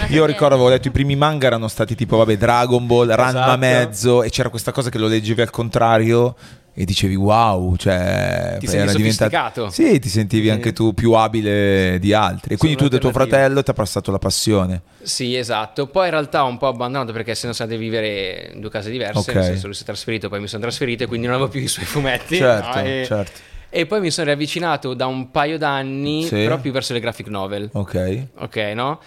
Io 0.10 0.26
ricordo, 0.26 0.56
avevo 0.56 0.70
letto 0.70 0.88
i 0.88 0.92
primi 0.92 1.16
manga 1.16 1.48
erano 1.48 1.68
stati 1.68 1.96
tipo, 1.96 2.18
vabbè, 2.18 2.38
Dragon 2.38 2.86
Ball, 2.88 3.10
Ranma 3.14 3.30
Esatto. 3.30 3.58
mezzo, 3.58 4.24
e 4.24 4.30
c'era 4.30 4.50
questa 4.50 4.72
cosa 4.72 4.90
che 4.90 4.98
lo 4.98 5.08
leggevi 5.08 5.42
al 5.42 5.50
contrario 5.50 6.36
e 6.80 6.86
dicevi 6.86 7.16
wow, 7.16 7.76
cioè 7.76 8.58
Ti 8.60 8.68
senti 8.68 8.92
sofisticato. 8.92 9.70
Sì, 9.72 9.98
ti 9.98 10.10
sentivi 10.10 10.52
anche 10.52 10.74
tu 10.74 10.94
più 10.94 11.14
abile 11.14 11.98
di 12.00 12.14
altri. 12.14 12.54
E 12.54 12.58
quindi 12.58 12.78
tu 12.78 12.88
da 12.88 13.00
tuo 13.00 13.12
fratello 13.12 13.64
ti 13.64 13.72
ha 13.72 13.74
passato 13.74 14.12
la 14.12 14.20
passione. 14.20 14.84
Sì, 15.02 15.36
esatto. 15.36 15.88
Poi 15.88 16.06
in 16.06 16.12
realtà 16.12 16.44
ho 16.44 16.48
un 16.48 16.60
po' 16.60 16.68
abbandonato 16.68 17.14
perché 17.14 17.32
essendo 17.32 17.56
state 17.56 17.74
a 17.74 17.78
vivere 17.78 18.52
in 18.54 18.62
due 18.62 18.70
case 18.70 18.92
diverse, 18.92 19.18
Ok. 19.32 19.34
nel 19.34 19.44
senso 19.46 19.66
lui 19.66 19.74
si 19.76 19.82
è 19.82 19.86
trasferito, 19.88 20.30
poi 20.30 20.40
mi 20.40 20.48
sono 20.48 20.62
trasferito 20.62 21.04
e 21.04 21.08
quindi 21.08 21.26
non 21.26 21.36
avevo 21.36 21.50
più 21.50 21.62
i 21.62 21.68
suoi 21.68 21.86
fumetti. 21.86 22.36
Certo, 22.38 22.78
no? 22.78 22.86
e, 22.86 23.04
certo. 23.08 23.40
e 23.72 23.86
poi 23.88 24.00
mi 24.00 24.12
sono 24.12 24.28
riavvicinato 24.28 24.94
da 24.94 25.08
un 25.08 25.32
paio 25.32 25.58
d'anni, 25.58 26.26
Sì. 26.26 26.36
però 26.36 26.60
più 26.60 26.72
verso 26.72 26.94
le 26.94 27.00
graphic 27.00 27.26
novel. 27.30 27.70
Ok. 27.74 28.24
Ok, 28.38 28.56
no? 28.76 29.00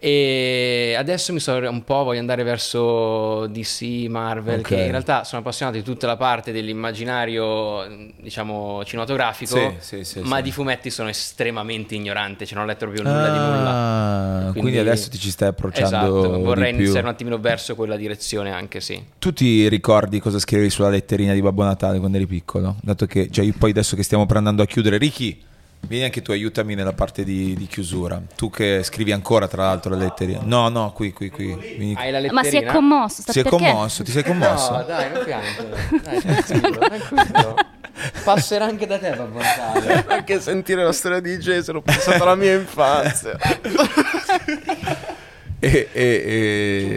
E 0.00 0.94
adesso 0.96 1.32
mi 1.32 1.40
sono 1.40 1.68
un 1.68 1.82
po' 1.82 2.04
voglio 2.04 2.20
andare 2.20 2.44
verso 2.44 3.46
DC, 3.48 4.06
Marvel, 4.08 4.60
Ok. 4.60 4.68
che 4.68 4.74
in 4.82 4.90
realtà 4.92 5.24
sono 5.24 5.40
appassionato 5.40 5.76
di 5.76 5.82
tutta 5.82 6.06
la 6.06 6.16
parte 6.16 6.52
dell'immaginario, 6.52 7.84
diciamo, 8.20 8.84
cinematografico, 8.84 9.74
Sì, 9.80 10.04
sì, 10.04 10.04
sì, 10.04 10.20
ma 10.20 10.40
di 10.40 10.52
fumetti 10.52 10.90
sono 10.90 11.08
estremamente 11.08 11.96
ignorante, 11.96 12.46
cioè 12.46 12.54
non 12.54 12.64
ho 12.64 12.66
letto 12.68 12.86
proprio 12.86 13.02
nulla 13.02 13.28
di 13.28 13.38
nulla. 13.38 14.46
Ah, 14.48 14.52
quindi, 14.52 14.78
adesso 14.78 15.08
ti 15.10 15.18
ci 15.18 15.30
stai 15.30 15.48
approcciando 15.48 16.18
Esatto, 16.18 16.38
vorrei 16.42 16.66
di 16.70 16.76
più. 16.76 16.80
iniziare 16.84 17.06
un 17.06 17.12
attimino 17.12 17.38
verso 17.38 17.74
quella 17.74 17.96
direzione 17.96 18.52
anche, 18.52 18.80
sì. 18.80 19.02
Tu 19.18 19.32
ti 19.32 19.68
ricordi 19.68 20.20
cosa 20.20 20.38
scrivevi 20.38 20.70
sulla 20.70 20.90
letterina 20.90 21.32
di 21.32 21.42
Babbo 21.42 21.64
Natale 21.64 21.98
quando 21.98 22.18
eri 22.18 22.26
piccolo? 22.28 22.76
Dato 22.82 23.06
che, 23.06 23.28
cioè, 23.32 23.44
io 23.44 23.54
poi 23.58 23.70
adesso 23.70 23.96
che 23.96 24.04
stiamo 24.04 24.24
andando 24.28 24.62
a 24.62 24.66
chiudere, 24.66 24.96
Ricky, 24.96 25.42
vieni 25.86 26.04
anche 26.04 26.20
tu, 26.22 26.32
aiutami 26.32 26.74
nella 26.74 26.92
parte 26.92 27.24
di, 27.24 27.54
di 27.54 27.66
chiusura. 27.66 28.20
Tu 28.36 28.50
che 28.50 28.82
scrivi 28.82 29.12
ancora, 29.12 29.48
tra 29.48 29.62
l'altro, 29.64 29.94
le 29.94 30.04
letterine. 30.04 30.40
No, 30.42 30.68
no, 30.68 30.92
qui, 30.92 31.12
qui, 31.12 31.30
qui. 31.30 31.54
Vieni- 31.54 31.94
Hai 31.96 32.10
la 32.10 32.20
Ma 32.32 32.42
si 32.42 32.48
è 32.48 32.52
letterina? 32.52 32.72
commosso, 32.72 33.22
sta 33.22 33.32
Si 33.32 33.40
è 33.40 33.42
perché? 33.42 33.56
commosso, 33.58 34.02
ti 34.02 34.10
sei 34.10 34.22
commosso? 34.24 34.72
No, 34.76 34.82
dai, 34.82 35.12
non 35.12 35.24
piangere. 35.24 35.76
Dai, 36.02 36.20
tranquillo, 36.20 36.78
tranquillo. 36.78 37.54
Passerà 38.22 38.64
anche 38.66 38.86
da 38.86 38.98
te, 38.98 39.10
Babbo 39.10 39.38
Natale. 39.38 40.04
Anche 40.08 40.40
sentire 40.40 40.84
la 40.84 40.92
storia 40.92 41.20
di 41.20 41.36
Jason, 41.38 41.76
ho 41.76 41.82
pensato 41.82 42.22
alla 42.22 42.36
mia 42.36 42.54
infanzia. 42.54 43.36
E, 45.60 45.88
e- 45.92 46.00
e- 46.02 46.96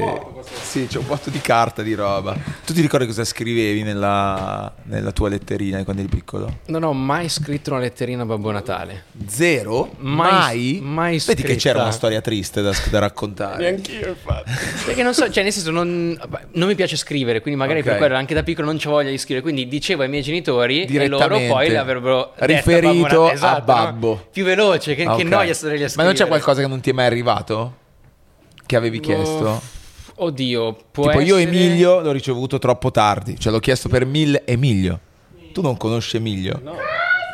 sì, 0.62 0.86
c'è 0.88 1.00
un 1.00 1.08
botto 1.08 1.30
di 1.32 1.42
carta 1.42 1.82
di 1.82 1.96
roba. 1.96 2.36
Tu 2.66 2.74
ti 2.74 2.82
ricordi 2.82 3.08
cosa 3.08 3.24
scrivevi 3.26 3.82
nella, 3.82 4.72
nella 4.84 5.12
tua 5.12 5.30
letterina 5.30 5.84
quando 5.84 6.04
eri 6.04 6.10
piccolo? 6.10 6.60
Non 6.68 6.84
ho 6.84 6.94
mai 6.94 7.28
scritto 7.28 7.72
una 7.72 7.80
letterina 7.80 8.22
a 8.22 8.26
Babbo 8.26 8.52
Natale. 8.52 9.06
Zero? 9.28 9.92
Mai- 9.98 10.80
mai 10.84 11.20
Vedi 11.26 11.42
che 11.42 11.56
c'era 11.56 11.82
una 11.82 11.92
storia 11.92 12.22
triste 12.22 12.62
da, 12.62 12.72
da 12.92 13.00
raccontare. 13.00 13.64
Neanch'io, 13.72 14.10
infatti. 14.10 14.52
Perché 14.86 15.02
non 15.04 15.14
so, 15.16 15.30
cioè 15.32 15.42
nel 15.44 15.52
senso 15.52 15.72
non, 15.72 16.20
non 16.52 16.68
mi 16.68 16.76
piace 16.76 16.96
scrivere, 16.98 17.42
quindi 17.42 17.60
magari 17.60 17.80
Ok. 17.80 17.86
per 17.86 17.98
quello 17.98 18.16
anche 18.16 18.34
da 18.36 18.44
piccolo 18.44 18.68
non 18.68 18.78
c'ho 18.78 18.92
voglia 18.92 19.10
di 19.10 19.18
scrivere, 19.18 19.42
quindi 19.42 19.68
dicevo 19.68 20.04
ai 20.04 20.10
miei 20.10 20.22
genitori 20.22 20.86
e 20.86 21.08
loro 21.08 21.40
poi 21.48 21.70
l'avrebbero 21.70 22.34
Riferito 22.36 22.88
Babbo 22.88 23.02
Natale. 23.02 23.30
a 23.30 23.34
Esatto, 23.34 23.60
no? 23.60 23.66
Babbo. 23.66 24.28
Più 24.32 24.44
veloce, 24.44 24.94
che, 24.96 25.04
Ah, 25.04 25.16
che 25.16 25.24
noia 25.24 25.54
stare 25.56 25.74
lì 25.78 25.80
a 25.82 25.84
Ma 25.86 25.90
scrivere. 25.90 26.08
non 26.14 26.22
c'è 26.22 26.28
qualcosa 26.28 26.62
che 26.62 26.68
non 26.68 26.80
ti 26.80 26.90
è 26.92 26.94
mai 26.94 27.06
arrivato? 27.08 27.76
Che 28.72 28.78
avevi 28.78 29.02
chiesto? 29.02 29.62
Oddio, 30.16 30.78
può 30.92 31.08
tipo 31.08 31.20
io 31.20 31.36
essere- 31.36 31.58
Emilio 31.58 32.00
l'ho 32.00 32.14
ricevuto 32.14 32.58
troppo 32.58 32.90
tardi, 32.90 33.38
cioè 33.38 33.52
l'ho 33.52 33.60
chiesto 33.60 33.90
per 33.90 34.06
mille 34.06 34.46
Emilio. 34.46 34.98
Tu 35.52 35.62
non 35.62 35.76
conosci 35.76 36.16
Emilio? 36.16 36.62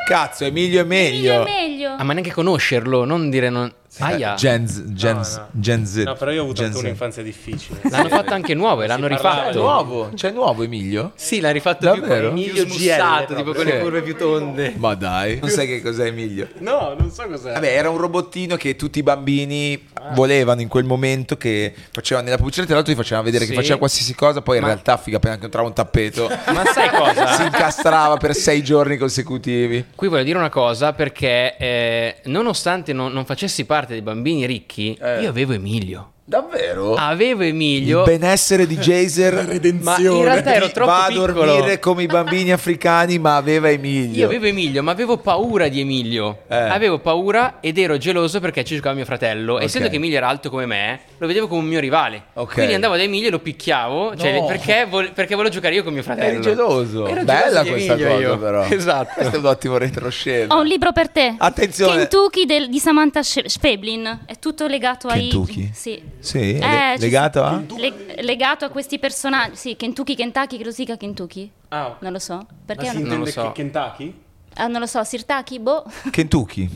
Cazzo, 0.07 0.45
Emilio 0.45 0.81
è 0.81 0.84
meglio. 0.84 1.43
Meglio, 1.43 1.43
meglio. 1.43 1.89
Ah, 1.95 2.03
ma 2.03 2.14
neanche 2.14 2.31
conoscerlo, 2.31 3.05
non 3.05 3.30
dire 3.30 3.51
non... 3.51 3.72
Aia. 3.99 4.35
Gen, 4.35 4.68
Z- 4.68 4.93
Gen, 4.93 5.15
No, 5.15 5.22
no. 5.22 5.47
Gen 5.51 5.85
Z. 5.85 5.95
No, 6.03 6.14
però 6.15 6.31
io 6.31 6.41
ho 6.41 6.43
avuto 6.43 6.61
Gen 6.61 6.76
un'infanzia 6.76 7.23
difficile. 7.23 7.80
L'hanno 7.89 8.09
fatto 8.09 8.34
anche 8.34 8.53
nuovo 8.53 8.84
e 8.84 8.88
l'hanno 8.88 9.07
rifatto. 9.07 9.51
di- 9.51 9.57
Nuovo? 9.57 10.09
C'è 10.14 10.31
nuovo 10.31 10.64
Emilio? 10.64 11.14
Sì, 11.15 11.39
l'ha 11.39 11.49
rifatto 11.51 11.85
Davvero? 11.85 12.31
più, 12.34 12.43
più 12.43 12.51
Emilio 12.51 12.65
smussato, 12.68 13.34
GL 13.34 13.38
tipo 13.38 13.53
con 13.53 13.65
le 13.65 13.80
curve 13.80 14.01
più 14.01 14.15
tonde. 14.15 14.73
Ma 14.77 14.93
dai, 14.93 15.39
non 15.39 15.49
sai 15.49 15.65
che 15.68 15.81
cos'è 15.81 16.05
Emilio? 16.07 16.47
No, 16.59 16.93
non 16.97 17.09
so 17.11 17.26
cos'è. 17.27 17.53
Vabbè, 17.53 17.76
era 17.76 17.89
un 17.89 17.97
robottino 17.97 18.55
che 18.57 18.76
tutti 18.76 18.99
i 18.99 19.03
bambini 19.03 19.88
volevano 20.14 20.61
in 20.61 20.68
quel 20.68 20.84
momento 20.84 21.38
che 21.38 21.73
faceva 21.91 22.22
nella 22.22 22.38
pubblicità 22.38 22.65
tra 22.65 22.76
l'altro 22.76 22.91
ti 22.93 22.99
facevano 22.99 23.26
vedere 23.26 23.45
Sì. 23.45 23.51
che 23.51 23.55
faceva 23.55 23.77
qualsiasi 23.77 24.14
cosa, 24.15 24.41
poi 24.41 24.57
in 24.57 24.61
Ma- 24.64 24.68
realtà 24.69 24.97
figa 24.97 25.18
appena 25.18 25.38
che 25.38 25.45
entrava 25.45 25.68
un 25.68 25.73
tappeto 25.73 26.27
Ma 26.53 26.64
sai 26.65 26.89
cosa? 26.89 27.34
si 27.34 27.43
incastrava 27.43 28.18
per 28.18 28.35
sei 28.35 28.61
giorni 28.64 28.97
consecutivi. 28.97 29.85
Qui 29.95 30.07
voglio 30.07 30.23
dire 30.23 30.38
una 30.38 30.49
cosa 30.49 30.93
perché 30.93 31.55
eh, 31.57 32.15
nonostante 32.26 32.93
non, 32.93 33.11
non 33.11 33.26
facessi 33.26 33.64
parte 33.65 33.76
dei 33.85 34.01
bambini 34.01 34.45
ricchi, 34.45 34.97
Eh. 34.99 35.21
io 35.21 35.29
avevo 35.29 35.53
Emilio. 35.53 36.13
Davvero? 36.29 36.95
Avevo 36.95 37.43
Emilio. 37.43 37.99
Il 38.03 38.17
benessere 38.17 38.67
di 38.67 38.75
Jaser 38.75 39.33
Ma 39.79 39.97
in 39.97 40.23
realtà 40.23 40.55
ero 40.55 40.69
troppo 40.71 40.91
va 40.91 41.05
a 41.05 41.07
piccolo. 41.07 41.45
dormire 41.45 41.79
come 41.79 42.03
i 42.03 42.05
bambini 42.05 42.51
africani, 42.51 43.17
ma 43.17 43.37
aveva 43.37 43.69
Emilio. 43.69 44.19
Io 44.19 44.25
avevo 44.25 44.45
Emilio, 44.47 44.83
ma 44.83 44.91
avevo 44.91 45.15
paura 45.19 45.69
di 45.69 45.79
Emilio. 45.79 46.39
Eh. 46.49 46.55
Avevo 46.57 46.99
paura 46.99 47.59
ed 47.61 47.77
ero 47.77 47.95
geloso 47.97 48.41
perché 48.41 48.65
ci 48.65 48.75
giocava 48.75 48.93
mio 48.93 49.05
fratello. 49.05 49.53
Ok. 49.53 49.61
Essendo 49.63 49.87
che 49.87 49.95
Emilio 49.95 50.17
era 50.17 50.27
alto 50.27 50.49
come 50.49 50.65
me, 50.65 50.99
lo 51.17 51.27
vedevo 51.27 51.47
come 51.47 51.61
un 51.61 51.67
mio 51.67 51.79
rivale. 51.79 52.23
Ok. 52.33 52.55
Quindi 52.55 52.73
andavo 52.73 52.97
da 52.97 53.03
Emilio 53.03 53.29
e 53.29 53.31
lo 53.31 53.39
picchiavo. 53.39 54.17
Cioè, 54.17 54.33
No. 54.41 54.45
perché, 54.47 54.85
vol- 54.89 55.13
perché 55.13 55.33
volevo 55.33 55.53
giocare 55.53 55.75
io 55.75 55.83
con 55.85 55.93
mio 55.93 56.03
fratello. 56.03 56.27
Eri 56.27 56.41
geloso. 56.41 57.07
Ero 57.07 57.23
Bella 57.23 57.63
geloso 57.63 57.71
questa 57.71 57.93
Emilio 57.93 58.09
cosa 58.09 58.21
io. 58.21 58.37
però. 58.37 58.65
Esatto. 58.77 59.13
Questo 59.15 59.35
è 59.37 59.39
un 59.39 59.45
ottimo 59.45 59.77
retroscena. 59.77 60.53
Ho 60.53 60.59
un 60.59 60.65
libro 60.67 60.91
per 60.91 61.07
te. 61.07 61.35
Attenzione. 61.37 61.99
Kentucky 61.99 62.45
del- 62.45 62.67
di 62.69 62.79
Samantha 62.79 63.23
Schweblin. 63.23 64.23
È 64.25 64.37
tutto 64.39 64.67
legato 64.67 65.07
ai... 65.07 65.21
Kentucky? 65.29 65.69
Sì. 65.73 66.15
Sì, 66.19 66.57
Eh, 66.57 66.60
le- 66.60 66.98
legato 66.98 67.44
a? 67.44 67.61
le- 67.77 68.22
legato 68.22 68.65
a 68.65 68.69
questi 68.69 68.99
personaggi. 68.99 69.56
Sì, 69.56 69.76
Kentucky, 69.76 70.15
Kentucky, 70.15 70.56
credo 70.56 70.72
si 70.72 70.84
dica 70.84 70.98
Kentucky. 70.98 71.49
Ah, 71.69 71.95
Non 71.99 72.11
lo 72.11 72.19
so. 72.19 72.45
Perché 72.65 72.85
Ma 72.85 72.91
si 72.91 72.98
non, 72.99 73.07
Non 73.07 73.18
lo 73.19 73.26
intende 73.27 73.31
so. 73.48 73.52
che- 73.53 73.61
Kentucky? 73.61 74.22
ah, 74.56 74.68
non 74.68 74.80
lo 74.80 74.85
so, 74.88 75.03
Sirtaki, 75.03 75.60
boh. 75.60 75.84
Kentucky. 76.11 76.69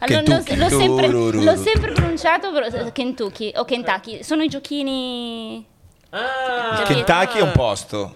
Allora, 0.00 0.20
l'ho, 0.20 0.42
Kentucky. 0.42 0.56
l'ho 0.56 0.68
sempre, 0.68 1.06
l'ho 1.08 1.56
sempre 1.56 1.92
pronunciato 1.92 2.52
però- 2.52 2.90
Kentucky 2.92 3.52
o 3.56 3.64
Kentucky. 3.64 4.22
Sono 4.22 4.42
i 4.42 4.48
giochini. 4.48 5.64
Ah, 6.10 6.82
Kentucky 6.86 7.38
è 7.38 7.42
un 7.42 7.52
posto. 7.52 8.14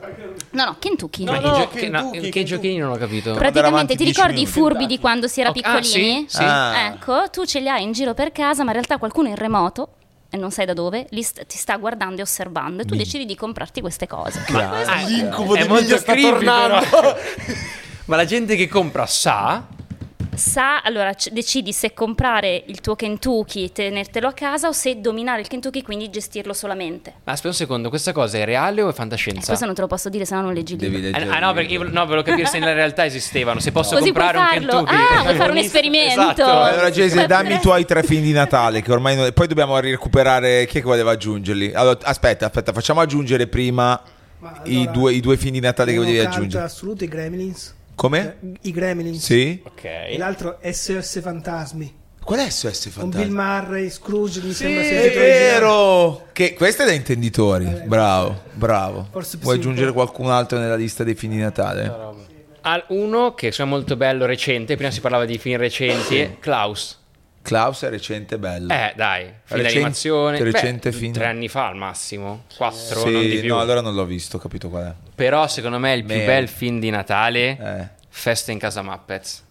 No, 0.53 0.65
no, 0.65 0.77
Kentucky. 0.79 1.25
No, 1.25 1.35
i 1.35 1.41
no, 1.41 1.53
gio- 1.53 1.69
che, 1.69 1.81
Kentucky, 1.81 1.89
no, 1.91 2.11
che 2.11 2.19
Kentucky. 2.21 2.45
giochini 2.45 2.79
non 2.79 2.91
ho 2.93 2.97
capito. 2.97 3.33
Pra- 3.35 3.51
Praticamente 3.51 3.95
ti 3.97 4.05
10 4.05 4.19
ricordi 4.19 4.41
i 4.43 4.47
furbi 4.47 4.87
di 4.87 4.99
quando 4.99 5.29
si 5.29 5.41
era 5.41 5.51
Ok, 5.51 5.57
ah, 5.59 5.61
piccolini? 5.79 6.21
sì, 6.27 6.37
sì. 6.37 6.43
Ah. 6.43 6.87
Ecco, 6.87 7.29
tu 7.31 7.45
ce 7.45 7.61
li 7.61 7.69
hai 7.69 7.83
in 7.83 7.93
giro 7.93 8.15
per 8.15 8.33
casa, 8.33 8.63
ma 8.63 8.69
in 8.69 8.77
realtà 8.77 8.97
qualcuno 8.97 9.29
in 9.29 9.37
remoto 9.37 9.89
e 10.35 10.39
non 10.39 10.51
sai 10.51 10.65
da 10.65 10.73
dove, 10.73 11.07
st- 11.11 11.45
ti 11.45 11.59
sta 11.59 11.77
guardando 11.77 12.21
e 12.21 12.23
osservando 12.23 12.81
e 12.81 12.85
tu 12.87 12.95
decidi 12.97 13.27
di 13.27 13.37
comprarti 13.37 13.83
queste 13.83 14.07
cose. 14.07 14.43
L'incubo 15.07 15.55
è 15.55 15.61
di 15.61 15.69
molto 15.69 15.83
Miglia 15.83 15.99
sta 15.99 16.13
creepy, 16.13 16.45
tornando. 16.45 16.87
Ma 18.07 18.17
la 18.17 18.25
gente 18.25 18.57
che 18.57 18.67
compra 18.67 19.05
sa 19.05 19.67
Sa, 20.35 20.81
allora 20.81 21.13
c- 21.13 21.29
decidi 21.31 21.73
se 21.73 21.93
comprare 21.93 22.65
il 22.67 22.81
tuo 22.81 22.97
Kentucky, 22.97 23.71
tenertelo 23.71 24.27
a 24.29 24.33
casa 24.33 24.69
o 24.69 24.73
se 24.73 24.99
dominare 25.01 25.43
il 25.43 25.47
Kentucky, 25.47 25.83
quindi 25.83 26.09
gestirlo 26.09 26.55
solamente. 26.55 27.13
Ma 27.25 27.33
aspetta 27.33 27.49
un 27.49 27.55
secondo, 27.55 27.89
questa 27.91 28.13
cosa 28.13 28.39
è 28.39 28.45
reale 28.45 28.81
o 28.83 28.89
è 28.89 28.93
fantascienza? 28.95 29.47
Questo 29.47 29.67
non 29.67 29.75
te 29.75 29.83
lo 29.83 29.87
posso 29.87 30.09
dire, 30.09 30.25
se 30.25 30.35
no 30.35 30.41
non 30.41 30.55
leggi 30.55 30.73
il 30.73 30.79
Devi 30.79 31.01
libro. 31.01 31.19
leggere. 31.19 31.37
Ah, 31.37 31.41
no, 31.47 31.53
perché 31.53 31.75
io 31.75 31.83
no, 31.83 32.05
volevo 32.07 32.23
capire 32.23 32.47
se 32.47 32.59
nella 32.59 32.73
realtà 32.73 33.05
esistevano. 33.05 33.61
Se 33.61 33.73
posso 33.73 33.91
puoi 33.99 34.03
comprare 34.13 34.39
un. 34.39 34.47
Kentucky. 34.49 34.95
Ah, 34.95 35.23
vuoi 35.23 35.35
fare 35.37 35.51
un 35.51 35.59
esperimento? 35.59 36.21
Esatto. 36.21 36.45
Allora, 36.45 36.91
Jesse, 36.91 37.27
dammi 37.27 37.55
i 37.55 37.61
tuoi 37.61 37.85
tre 37.85 38.03
film 38.03 38.23
di 38.23 38.33
Natale, 38.33 38.81
che 38.81 38.91
ormai 38.91 39.17
non- 39.17 39.33
poi 39.35 39.47
dobbiamo 39.47 39.79
recuperare. 39.79 40.65
Chi 40.67 40.79
è 40.79 40.81
che 40.81 40.87
voleva 40.87 41.11
aggiungerli? 41.13 41.73
Allora, 41.75 41.99
aspetta, 42.03 42.47
aspetta, 42.47 42.73
facciamo 42.73 43.01
aggiungere 43.01 43.47
prima 43.49 44.01
Ma 44.39 44.61
i, 44.65 44.77
allora, 44.79 44.91
due, 44.93 45.13
i 45.13 45.21
due 45.21 45.37
film 45.37 45.53
di 45.53 45.61
Natale 45.61 45.93
che 45.93 45.99
volevi 45.99 46.19
aggiungere. 46.21 46.65
assoluto 46.65 47.05
i 47.05 47.09
Gremlins. 47.09 47.75
Come? 47.95 48.37
Eh, 48.41 48.69
I 48.69 48.73
Gremlins. 48.73 49.25
Sì? 49.25 49.63
E 49.83 50.17
l'altro 50.19 50.59
SOS 50.63 51.21
Fantasmi. 51.21 52.01
Qual 52.25 52.39
è 52.39 52.49
SOS 52.49 52.91
Con 52.95 53.11
Bill? 53.11 53.31
Murray, 53.31 53.91
Scrooge, 53.91 54.41
mi 54.43 54.53
sembra 54.53 54.83
È 54.83 54.85
sentito 54.85 55.19
vero! 55.19 56.27
Che 56.33 56.55
questo 56.55 56.83
è 56.83 56.87
da 56.87 56.93
intenditori. 56.93 57.83
Bravo, 57.85 58.43
bravo. 58.53 59.09
Forse 59.11 59.39
Vuoi 59.41 59.55
sì, 59.55 59.61
aggiungere 59.61 59.93
qualcun 59.93 60.31
altro 60.31 60.59
nella 60.59 60.77
lista 60.77 61.03
dei 61.03 61.17
film 61.17 61.33
di 61.33 61.41
Natale? 61.41 61.93
Al 62.61 62.85
uno 62.89 63.35
che 63.35 63.49
è 63.49 63.65
molto 63.65 63.97
bello, 63.97 64.25
recente. 64.25 64.77
Prima 64.77 64.93
si 64.93 65.01
parlava 65.01 65.25
di 65.25 65.37
film 65.37 65.57
recenti. 65.59 66.37
Klaus. 66.39 67.01
Klaus 67.43 67.83
è 67.83 67.89
recente, 67.91 68.39
bello. 68.39 68.73
Eh, 68.73 68.93
dai, 68.97 69.31
film 69.45 69.63
d'animazione. 69.63 70.43
recente 70.43 70.91
Beh, 70.91 70.97
film. 70.97 71.13
Tre 71.13 71.27
anni 71.27 71.49
fa 71.49 71.67
al 71.67 71.77
massimo. 71.77 72.45
Quattro, 72.57 73.01
Sì, 73.01 73.11
non 73.11 73.21
di 73.23 73.39
più. 73.41 73.49
no, 73.49 73.59
allora 73.61 73.81
non 73.81 73.95
l'ho 73.95 74.05
visto, 74.05 74.37
ho 74.37 74.41
capito 74.41 74.69
qual 74.69 74.85
è. 74.87 74.95
Però 75.15 75.47
secondo 75.49 75.79
me 75.79 75.93
il 75.95 76.05
più 76.05 76.17
bel 76.25 76.49
film 76.49 76.79
di 76.79 76.91
Natale 76.91 77.59
Eh. 77.59 78.01
Festa 78.09 78.53
in 78.53 78.59
casa 78.59 78.83
Muppets. 78.83 79.43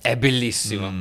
È 0.00 0.16
bellissimo. 0.16 0.92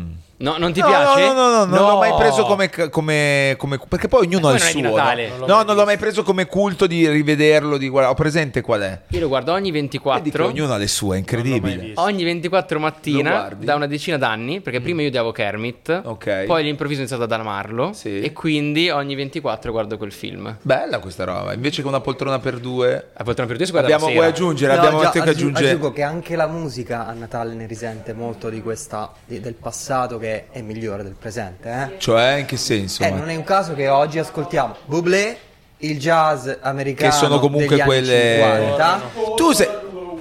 No, 0.42 0.56
non 0.58 0.72
ti 0.72 0.80
no, 0.80 0.88
piace? 0.88 1.20
No, 1.28 1.34
no, 1.34 1.50
no, 1.50 1.66
non 1.66 1.86
l'ho 1.86 1.98
mai 1.98 2.14
preso 2.18 2.46
come, 2.46 2.70
come- 2.90 3.56
come- 3.58 3.80
Perché 3.90 4.08
poi 4.08 4.26
ognuno 4.26 4.48
ha 4.48 4.54
il 4.54 4.62
suo. 4.62 4.80
Natale. 4.82 5.28
no? 5.28 5.36
Non 5.36 5.40
l'ho 5.40 5.46
No, 5.48 5.56
mai 5.56 5.66
non 5.66 5.76
l'ho 5.76 5.84
mai 5.86 5.98
preso 5.98 6.24
come 6.24 6.46
culto 6.46 6.88
di 6.88 7.10
rivederlo. 7.10 7.78
Di 7.78 7.90
guarda- 7.90 8.10
Ho 8.10 8.14
presente 8.14 8.62
qual 8.62 8.82
è. 8.82 9.02
Io 9.10 9.20
lo 9.20 9.28
guardo 9.28 9.52
ogni 9.52 9.70
Vedi 9.72 9.88
che 9.90 10.00
24. 10.00 10.46
ognuno 10.46 10.74
ha 10.74 10.78
le 10.78 10.88
sue, 10.88 11.16
è 11.16 11.20
incredibile. 11.20 11.92
Ogni 11.96 12.24
24 12.24 12.78
Lo 12.78 12.84
mattina 12.86 13.50
da 13.58 13.76
una 13.76 13.86
decina 13.88 14.18
d'anni, 14.18 14.62
perché 14.62 14.80
prima 14.80 15.02
io 15.02 15.10
odiavo 15.10 15.32
Kermit, 15.34 16.02
Ok. 16.06 16.46
poi 16.46 16.62
all'improvviso 16.62 17.00
ho 17.02 17.04
iniziato 17.04 17.24
ad 17.24 17.32
amarlo 17.34 17.92
Sì. 17.94 18.22
e 18.22 18.32
quindi 18.32 18.90
ogni 18.90 19.16
24 19.16 19.72
guardo 19.74 19.98
quel 19.98 20.14
film. 20.14 20.56
Bella 20.62 21.00
questa 21.00 21.26
roba. 21.26 21.52
Invece 21.54 21.82
che 21.82 21.88
una 21.90 22.00
poltrona 22.00 22.40
per 22.40 22.60
due. 22.60 23.10
A 23.14 23.24
poltrona 23.26 23.48
per 23.48 23.58
due 23.58 23.66
si 23.66 23.72
guarda 23.72 23.94
Abbiamo, 23.94 24.08
la 24.14 24.16
vuoi 24.20 24.28
aggiungere? 24.32 24.74
No, 24.74 24.80
Abbiamo 24.80 25.02
già, 25.02 25.10
te 25.10 25.22
che 25.22 25.30
aggiung- 25.32 25.52
aggiunge. 25.56 25.70
aggiungo 25.70 25.92
che 25.92 26.02
anche 26.04 26.36
la 26.38 26.48
musica 26.48 27.06
a 27.06 27.12
Natale 27.14 27.54
ne 27.56 27.66
risente 27.68 28.14
molto 28.14 28.50
di 28.50 28.62
questa 28.62 29.12
di- 29.26 29.42
del 29.42 29.56
passato 29.56 30.18
che 30.18 30.28
è 30.52 30.62
migliore 30.62 31.04
del 31.04 31.16
presente. 31.20 31.70
Eh? 31.70 32.00
Cioè, 32.00 32.34
in 32.40 32.46
che 32.46 32.58
senso? 32.58 33.04
Eh, 33.04 33.10
non 33.12 33.30
è 33.30 33.36
un 33.36 33.44
caso 33.44 33.74
che 33.74 33.88
oggi 33.88 34.20
ascoltiamo 34.20 34.76
Bublé, 34.86 35.38
il 35.80 35.98
jazz 36.00 36.48
americano 36.62 37.10
Che 37.12 37.16
sono 37.16 37.40
comunque 37.40 37.68
degli 37.70 37.80
anni 37.82 37.90
quelle- 37.90 38.36
50, 38.40 39.02
Tu 39.36 39.52
sei. 39.54 39.68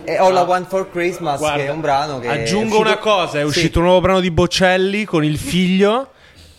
e 0.05 0.17
All 0.17 0.35
I 0.37 0.41
Want 0.47 0.69
for 0.69 0.91
Christmas 0.91 1.39
Guarda, 1.39 1.57
che 1.63 1.67
è 1.67 1.71
un 1.71 1.81
brano 1.81 2.19
che 2.21 2.29
Aggiungo 2.29 2.77
uscito- 2.79 2.81
una 2.89 2.99
cosa, 2.99 3.39
è 3.39 3.41
Sì. 3.43 3.47
uscito 3.47 3.79
un 3.81 3.85
nuovo 3.87 4.01
brano 4.01 4.21
di 4.21 4.31
Bocelli 4.31 5.05
con 5.05 5.25
il 5.25 5.37
figlio. 5.39 6.11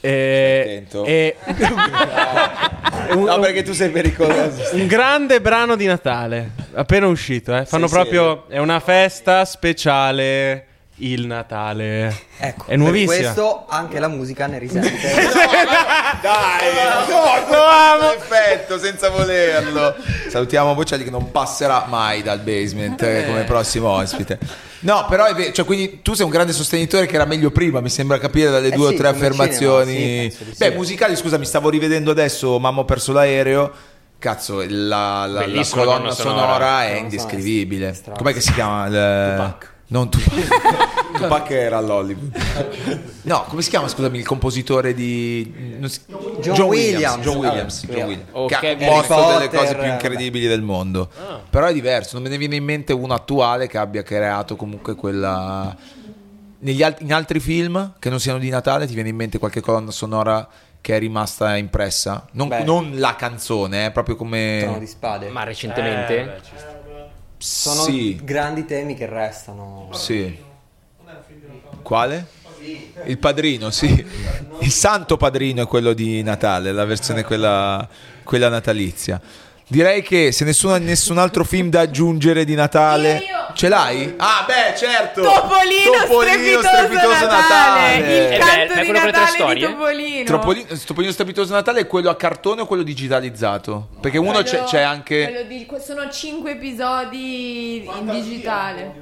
E, 0.02 0.62
Attento. 0.88 1.04
e- 1.06 1.36
un, 3.16 3.24
No, 3.24 3.40
perché 3.40 3.64
tu 3.64 3.74
sei 3.74 3.90
pericoloso. 3.90 4.70
un 4.76 4.88
grande 4.88 5.42
brano 5.42 5.76
di 5.76 5.86
Natale, 5.86 6.52
appena 6.74 7.08
uscito. 7.08 7.56
Eh. 7.56 7.66
Fanno 7.66 7.88
Sei 7.88 7.98
proprio. 7.98 8.46
È 8.48 8.60
una 8.60 8.80
festa 8.80 9.44
speciale. 9.46 10.66
Il 11.02 11.26
Natale. 11.28 12.14
Ecco, 12.38 12.66
È 12.68 12.76
nuovissima. 12.76 13.14
Per 13.14 13.22
questo 13.24 13.66
anche 13.70 14.00
la 14.00 14.08
musica 14.08 14.48
ne 14.48 14.60
risente. 14.60 14.90
Dai, 16.22 16.74
no, 17.08 17.56
lo 17.56 17.64
amo. 17.66 18.12
Effetto, 18.14 18.78
senza 18.78 19.10
volerlo. 19.10 19.96
Salutiamo 20.30 20.74
Bocelli 20.76 21.04
che 21.04 21.10
non 21.10 21.32
passerà 21.32 21.86
mai 21.88 22.22
dal 22.22 22.40
basement 22.40 23.02
eh, 23.02 23.26
come 23.28 23.44
prossimo 23.44 23.90
ospite. 23.90 24.38
No, 24.82 25.06
però 25.10 25.26
è 25.26 25.34
vero, 25.34 25.52
cioè, 25.52 25.66
quindi 25.66 26.02
tu 26.02 26.14
sei 26.14 26.26
un 26.26 26.32
grande 26.32 26.54
sostenitore 26.54 27.06
che 27.06 27.16
era 27.16 27.26
meglio 27.26 27.52
prima, 27.52 27.82
mi 27.82 27.90
sembra 27.90 28.18
capire 28.18 28.50
dalle 28.50 28.68
Eh 28.70 28.72
due 28.72 28.90
sì, 28.90 28.94
o 28.94 28.98
tre 28.98 29.08
affermazioni. 29.10 29.94
cinema, 29.94 30.30
sì. 30.32 30.58
Beh, 30.58 30.72
musicali, 30.72 31.16
scusa, 31.16 31.38
mi 31.38 31.46
stavo 31.46 31.70
rivedendo 31.70 32.12
adesso 32.12 32.60
Mamma 32.60 32.82
ho 32.82 32.86
perso 32.86 33.12
l'aereo. 33.12 33.72
Cazzo, 34.20 34.58
la, 34.68 35.26
la- 35.26 35.48
la 35.48 35.66
colonna 35.70 36.12
sonora, 36.12 36.12
sonora. 36.12 36.84
è 36.86 36.94
No, 36.94 36.98
indescrivibile. 37.00 37.98
Com'è 38.18 38.34
che 38.34 38.42
si 38.42 38.52
chiama? 38.54 38.86
Il... 38.88 38.92
Tupac. 39.38 39.69
Non 39.92 40.10
Tupac. 40.10 40.98
Tupac 41.20 41.50
era 41.50 41.78
all'Hollywood. 41.78 42.32
No, 43.24 43.44
come 43.48 43.62
si 43.62 43.70
chiama, 43.70 43.88
scusami, 43.88 44.20
il 44.20 44.26
compositore 44.26 44.94
di... 44.94 45.78
si- 45.86 46.00
John 46.42 46.68
Williams. 46.70 47.18
John 47.22 47.38
Williams, 47.38 47.84
Ah, 47.84 47.88
John 47.92 48.04
Williams. 48.06 48.26
O 48.32 48.46
che 48.48 48.56
ha 48.56 48.76
composto 48.78 49.38
delle 49.38 49.50
cose 49.50 49.76
più 49.76 49.86
incredibili 49.92 50.48
del 50.48 50.62
mondo. 50.62 51.10
Ah. 51.20 51.42
Però 51.50 51.66
è 51.66 51.74
diverso, 51.74 52.14
non 52.14 52.24
me 52.24 52.30
ne 52.30 52.38
viene 52.38 52.56
in 52.56 52.64
mente 52.64 52.94
uno 52.94 53.14
attuale 53.14 53.68
che 53.68 53.78
abbia 53.78 54.04
creato 54.04 54.56
comunque 54.56 54.96
quella... 54.96 55.76
Negli 56.62 56.84
alt- 56.84 57.02
in 57.02 57.14
altri 57.14 57.40
film 57.40 57.94
che 58.00 58.10
non 58.10 58.20
siano 58.20 58.38
di 58.38 58.50
Natale 58.50 58.86
ti 58.86 58.94
viene 58.94 59.10
in 59.10 59.16
mente 59.16 59.40
qualche 59.40 59.62
colonna 59.62 59.92
sonora 59.92 60.46
che 60.82 60.96
è 60.96 61.00
rimasta 61.00 61.56
impressa? 61.58 62.26
Non, 62.34 62.50
non 62.64 62.92
la 62.96 63.16
canzone, 63.16 63.86
eh, 63.86 63.92
proprio 63.92 64.16
Trono 64.16 64.30
come... 64.32 64.76
di 64.80 64.88
spade. 64.88 65.30
Ma 65.30 65.44
recentemente? 65.44 66.20
Eh, 66.20 66.24
beh. 66.26 66.78
Sono 67.42 67.84
Sì, 67.84 68.20
grandi 68.22 68.66
temi 68.66 68.96
che 68.96 69.06
restano. 69.06 69.88
sì. 69.94 70.38
Quale? 71.82 72.28
Il 73.06 73.18
padrino, 73.18 73.72
sì. 73.72 74.06
Il 74.60 74.72
santo 74.72 75.16
padrino 75.16 75.64
è 75.64 75.68
quello 75.68 75.94
di 75.94 76.22
Natale, 76.22 76.74
la 76.74 76.84
versione 76.84 77.24
quella, 77.24 77.88
quella 78.24 78.50
natalizia. 78.50 79.20
Direi 79.72 80.02
che 80.02 80.32
se 80.32 80.46
nessuno 80.46 80.74
ha 80.74 80.80
nessun 80.80 81.20
altro 81.20 81.44
film 81.44 81.70
da 81.70 81.82
aggiungere 81.82 82.44
di 82.44 82.56
Natale, 82.56 83.18
Io, 83.18 83.20
io. 83.20 83.54
ce 83.54 83.68
l'hai? 83.70 84.16
Ah, 84.18 84.44
beh, 84.48 84.76
certo. 84.76 85.22
Topolino, 85.22 86.60
strepitoso, 86.64 87.26
Natale. 87.28 87.96
Il 87.98 88.04
Eh 88.04 88.30
beh, 88.30 88.38
canto 88.40 88.74
di 88.74 88.86
quello 88.86 88.94
con 88.94 88.94
le 88.94 89.00
tre 89.00 89.12
Natale 89.12 89.26
di 89.26 89.32
storie? 89.38 89.68
Topolino. 89.68 90.26
Topolino, 90.26 90.68
Topolino 90.86 91.12
strepitoso 91.14 91.54
Natale 91.54 91.80
è 91.82 91.88
quello 91.88 92.10
a 92.10 92.16
cartone 92.16 92.62
o 92.62 92.66
quello 92.66 92.82
digitalizzato? 92.82 93.90
Perché 94.02 94.18
uno 94.18 94.42
c'è, 94.42 94.50
Quello- 94.50 94.66
c'è 94.66 94.82
anche... 94.82 95.24
quello 95.30 95.48
di- 95.48 95.68
sono 95.86 96.10
cinque 96.10 96.52
episodi 96.54 97.84
in 97.86 98.10
digitale. 98.10 98.94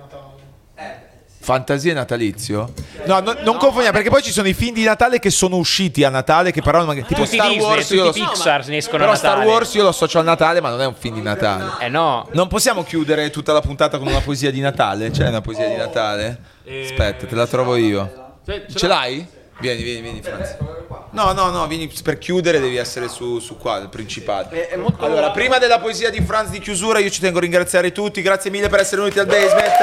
Fantasia 1.48 1.94
natalizio? 1.94 2.74
No, 3.06 3.22
no, 3.22 3.34
non 3.40 3.56
confondiamo 3.56 3.94
perché 3.94 4.10
poi 4.10 4.22
ci 4.22 4.34
sono 4.34 4.49
i 4.49 4.53
film 4.53 4.74
di 4.74 4.84
Natale 4.84 5.18
che 5.18 5.30
sono 5.30 5.56
usciti 5.56 6.03
a 6.03 6.10
Natale 6.10 6.52
che 6.52 6.61
però 6.61 6.84
magari- 6.84 7.07
tipo 7.07 7.24
Star 7.24 7.48
Disney, 7.48 7.64
Wars 7.65 7.90
io 7.91 8.03
lo. 8.03 8.11
Pixar 8.11 8.68
ne 8.68 8.76
escono 8.76 8.98
Però 8.98 9.11
a 9.11 9.15
Star 9.15 9.38
Natale. 9.38 9.53
Wars 9.53 9.74
io 9.76 9.84
lo 9.84 9.88
associo 9.88 10.19
al 10.19 10.26
Natale, 10.26 10.60
ma 10.60 10.69
non 10.72 10.82
è 10.82 10.86
un 10.86 10.95
film 10.95 11.15
di 11.15 11.22
Natale. 11.22 11.86
Eh 11.86 11.88
no. 11.88 12.28
Non 12.34 12.49
possiamo 12.49 12.84
chiudere 12.84 13.30
tutta 13.30 13.53
la 13.53 13.61
puntata 13.61 13.98
con 13.98 14.07
una 14.07 14.19
poesia 14.19 14.52
di 14.52 14.60
Natale? 14.60 15.10
C'è 15.10 15.26
una 15.26 15.40
poesia 15.40 15.69
di 15.69 15.78
Natale? 15.78 16.38
Aspetta, 16.84 17.26
te 17.26 17.36
la 17.36 17.48
trovo 17.48 17.78
io. 17.78 18.34
Ce 18.76 18.86
l'hai? 18.86 19.26
Vieni, 19.60 19.84
vieni, 19.84 20.02
vieni, 20.02 20.22
Franz. 20.22 20.57
No, 21.11 21.32
no, 21.32 21.49
no, 21.49 21.65
vieni 21.65 21.90
per 22.03 22.18
chiudere 22.18 22.60
devi 22.60 22.76
essere 22.76 23.07
su, 23.07 23.40
su 23.40 23.56
qua, 23.56 23.78
il 23.78 23.88
principale. 23.88 24.69
Allora, 24.99 25.32
prima 25.32 25.60
della 25.60 25.80
poesia 25.80 26.10
di 26.10 26.19
Franz 26.19 26.49
di 26.49 26.60
chiusura, 26.60 26.99
io 26.99 27.10
ci 27.10 27.22
tengo 27.22 27.38
a 27.38 27.41
ringraziare 27.41 27.94
tutti. 27.94 28.22
Grazie 28.22 28.52
mille 28.52 28.68
per 28.68 28.82
essere 28.82 28.99
venuti 28.99 29.19
al 29.19 29.28
basement 29.28 29.76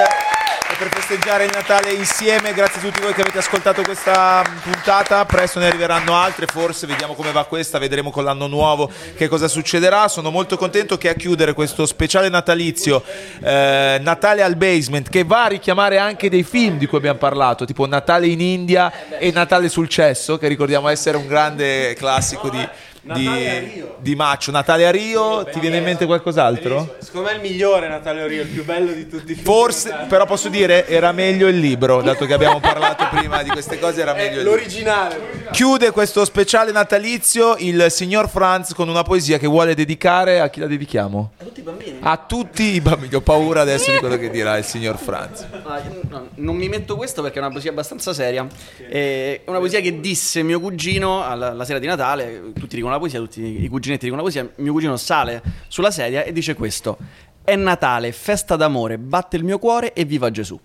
per 0.77 0.89
festeggiare 0.89 1.45
il 1.45 1.51
Natale 1.53 1.93
insieme. 1.93 2.53
Grazie 2.53 2.81
a 2.81 2.85
tutti 2.85 3.01
voi 3.01 3.13
che 3.13 3.21
avete 3.21 3.39
ascoltato 3.39 3.83
questa 3.83 4.43
puntata. 4.63 5.25
Presto 5.25 5.59
ne 5.59 5.67
arriveranno 5.67 6.17
altre, 6.17 6.47
forse 6.47 6.87
vediamo 6.87 7.15
come 7.15 7.33
va 7.33 7.45
questa, 7.45 7.79
vedremo 7.79 8.11
con 8.11 8.25
l'anno 8.25 8.47
nuovo 8.47 8.91
che 9.17 9.29
cosa 9.29 9.49
succederà. 9.49 10.09
Sono 10.09 10.31
molto 10.31 10.57
contento 10.57 10.97
che 10.99 11.09
a 11.09 11.15
chiudere 11.15 11.53
questo 11.53 11.87
speciale 11.87 12.29
natalizio 12.29 13.03
eh, 13.43 13.99
Natale 14.01 14.43
al 14.43 14.57
basement 14.57 15.09
che 15.09 15.25
va 15.25 15.45
a 15.45 15.49
richiamare 15.49 15.99
anche 15.99 16.29
dei 16.29 16.43
film 16.43 16.79
di 16.79 16.87
cui 16.87 16.99
abbiamo 16.99 17.19
parlato, 17.19 17.65
tipo 17.65 17.87
Natale 17.87 18.27
in 18.27 18.41
India 18.41 19.19
e 19.19 19.31
Natale 19.31 19.69
sul 19.69 19.89
cesso, 19.89 20.39
che 20.39 20.49
ricordiamo 20.49 20.89
essere 20.89 21.17
un 21.17 21.27
grande 21.27 21.95
classico 21.95 22.49
di 22.49 22.69
di, 23.13 23.85
di 23.99 24.15
Maccio. 24.15 24.51
Natale 24.51 24.87
a 24.87 24.91
Rio, 24.91 25.45
ti 25.45 25.61
viene 25.61 25.79
in 25.79 25.85
mente 25.85 26.07
qualcos'altro? 26.07 26.97
Secondo 27.01 27.29
me 27.29 27.35
è 27.35 27.37
il 27.37 27.43
migliore 27.43 27.89
Natale 27.89 28.23
a 28.23 28.27
Rio, 28.27 28.43
il 28.43 28.49
più 28.49 28.65
bello 28.65 28.93
di 28.93 29.07
tutti 29.09 29.33
i 29.33 29.35
film. 29.35 29.45
Forse, 29.45 30.07
però 30.09 30.25
posso 30.27 30.49
dire, 30.49 30.87
era 30.87 31.13
meglio 31.13 31.49
il 31.49 31.59
libro, 31.59 32.03
dato 32.03 32.27
che 32.27 32.33
abbiamo 32.33 32.61
parlato 32.61 33.07
prima 33.11 33.43
di 33.43 33.51
queste 33.51 33.79
cose, 33.79 34.01
era 34.01 34.15
meglio 34.15 34.41
il 34.41 34.45
libro. 34.45 34.51
L'originale. 34.55 35.21
Chiude 35.51 35.91
questo 35.91 36.25
speciale 36.25 36.73
natalizio 36.73 37.57
il 37.59 37.87
signor 37.91 38.29
Franz 38.29 38.73
con 38.73 38.89
una 38.89 39.03
poesia 39.03 39.39
che 39.39 39.47
vuole 39.47 39.75
dedicare 39.75 40.41
a 40.41 40.49
chi 40.49 40.61
la 40.61 40.67
dedichiamo? 40.67 41.33
A 41.39 41.45
tutti 41.45 41.61
i 41.61 41.63
bambini. 41.63 41.99
A 42.01 42.17
tutti 42.17 42.63
i 42.63 42.81
bambini. 42.81 43.15
Ho 43.15 43.21
paura 43.21 43.61
adesso 43.61 43.91
di 43.91 43.99
quello 43.99 44.17
che 44.17 44.31
dirà 44.31 44.57
il 44.57 44.65
signor 44.65 44.97
Franz. 44.97 45.47
Ah, 45.65 45.79
io 45.79 46.01
no, 46.09 46.29
non 46.37 46.57
mi 46.57 46.69
metto 46.69 46.97
questo 46.97 47.23
perché 47.23 47.39
è 47.39 47.43
una 47.43 47.51
poesia 47.51 47.71
abbastanza 47.71 48.13
seria. 48.13 48.47
È 48.89 49.41
una 49.45 49.59
poesia 49.59 49.81
che 49.81 50.01
disse 50.01 50.43
mio 50.43 50.59
cugino 50.61 51.25
alla, 51.25 51.53
la 51.53 51.65
sera 51.65 51.79
di 51.79 51.87
Natale. 51.87 52.53
Tutti 52.59 52.75
dicono 52.75 52.94
la 52.95 53.01
poesia, 53.01 53.19
tutti 53.21 53.65
i 53.65 53.69
cuginetti 53.69 54.05
dicono 54.05 54.23
la 54.23 54.29
poesia. 54.29 54.49
Mio 54.57 54.73
cugino 54.73 54.97
sale 54.97 55.43
sulla 55.69 55.91
sedia 55.91 56.23
e 56.25 56.33
dice 56.33 56.55
questo: 56.55 56.97
È 57.45 57.55
Natale, 57.57 58.13
festa 58.13 58.57
d'amore, 58.57 58.99
batte 58.99 59.37
il 59.37 59.45
mio 59.45 59.59
cuore 59.59 59.93
e 59.93 60.05
viva 60.05 60.31
Gesù. 60.31 60.59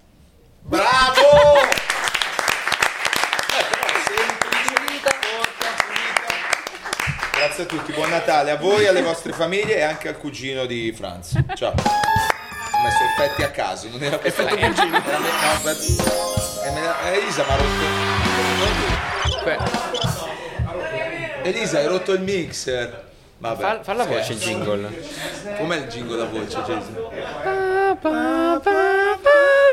Bravo! 0.61 1.67
Grazie 7.35 7.63
a 7.63 7.65
tutti, 7.67 7.91
buon 7.93 8.09
Natale 8.09 8.51
a 8.51 8.57
voi, 8.57 8.85
alle 8.87 9.01
vostre 9.01 9.31
famiglie 9.31 9.77
e 9.77 9.81
anche 9.81 10.09
al 10.09 10.17
cugino 10.17 10.65
di 10.65 10.91
Franz. 10.95 11.37
Ciao. 11.55 11.69
Ho 11.71 12.83
messo 12.83 12.97
effetti 13.17 13.43
a 13.43 13.49
caso, 13.49 13.87
non 13.89 14.03
era 14.03 14.17
per 14.17 14.27
Effetto 14.27 14.55
fare- 14.55 14.67
cugino. 14.67 14.97
Era 14.97 15.19
me- 15.19 15.29
no, 15.29 15.51
aspetta. 15.51 15.81
Eh, 16.65 16.71
me 16.71 16.81
Elisa 17.17 17.43
mi 17.45 17.51
ha 17.51 17.55
rotto. 17.55 19.98
Elisa, 21.43 21.79
hai 21.79 21.87
rotto 21.87 22.13
il 22.13 22.21
mixer. 22.21 23.07
Vabbè. 23.37 23.61
Fa, 23.61 23.79
fa 23.81 23.93
la 23.93 24.05
voce 24.05 24.33
il 24.33 24.39
jingle. 24.39 24.89
Com'è 25.57 25.77
il 25.77 25.87
jingle 25.87 26.17
la 26.17 26.25
voce, 26.25 26.57
Jason? 26.57 26.95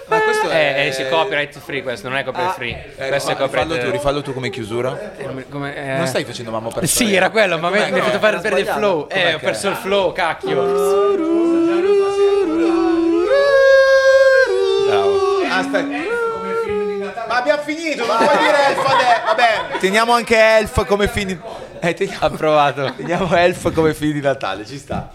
Ma 0.08 0.20
questo 0.20 0.48
è... 0.48 0.74
Eh, 0.76 0.86
eh, 0.86 0.92
sì, 0.92 1.08
copyright 1.08 1.58
free 1.58 1.82
questo, 1.82 2.08
non 2.08 2.18
è 2.18 2.24
copyright 2.24 2.54
free. 2.54 2.94
Eh, 2.96 3.08
questo 3.08 3.32
è 3.32 3.34
rifallo 3.34 3.50
copyright 3.52 3.84
tu, 3.84 3.90
rifallo 3.90 4.22
tu 4.22 4.32
come 4.32 4.50
chiusura. 4.50 4.96
come, 5.50 5.76
eh, 5.76 5.96
Non 5.96 6.06
stai 6.06 6.24
facendo 6.24 6.52
mamma 6.52 6.68
per 6.68 6.86
Sì, 6.86 7.12
era 7.12 7.30
quello, 7.30 7.58
ma 7.58 7.70
mi 7.70 7.78
hai 7.78 8.00
fatto 8.00 8.18
fare 8.20 8.38
perdere 8.38 8.60
il 8.60 8.66
flow. 8.68 9.08
Com'è 9.08 9.30
Eh, 9.30 9.34
ho 9.34 9.38
perso 9.38 9.66
è? 9.66 9.70
il 9.70 9.76
flow, 9.76 10.12
cacchio. 10.12 10.62
Aspetta. 15.50 16.05
Finito, 17.66 18.06
non 18.06 18.16
puoi 18.16 18.38
dire 18.38 18.66
Elf 18.68 18.78
adesso. 18.78 19.24
Vabbè, 19.26 19.78
teniamo 19.80 20.12
anche 20.12 20.36
Elf 20.36 20.86
come 20.86 21.08
fine. 21.08 21.40
Eh, 21.80 21.94
teniamo... 21.94 22.24
Approvato. 22.24 22.94
Teniamo 22.94 23.34
Elf 23.34 23.72
come 23.72 23.92
fine 23.92 24.12
di 24.12 24.20
Natale, 24.20 24.64
ci 24.64 24.78
sta. 24.78 25.10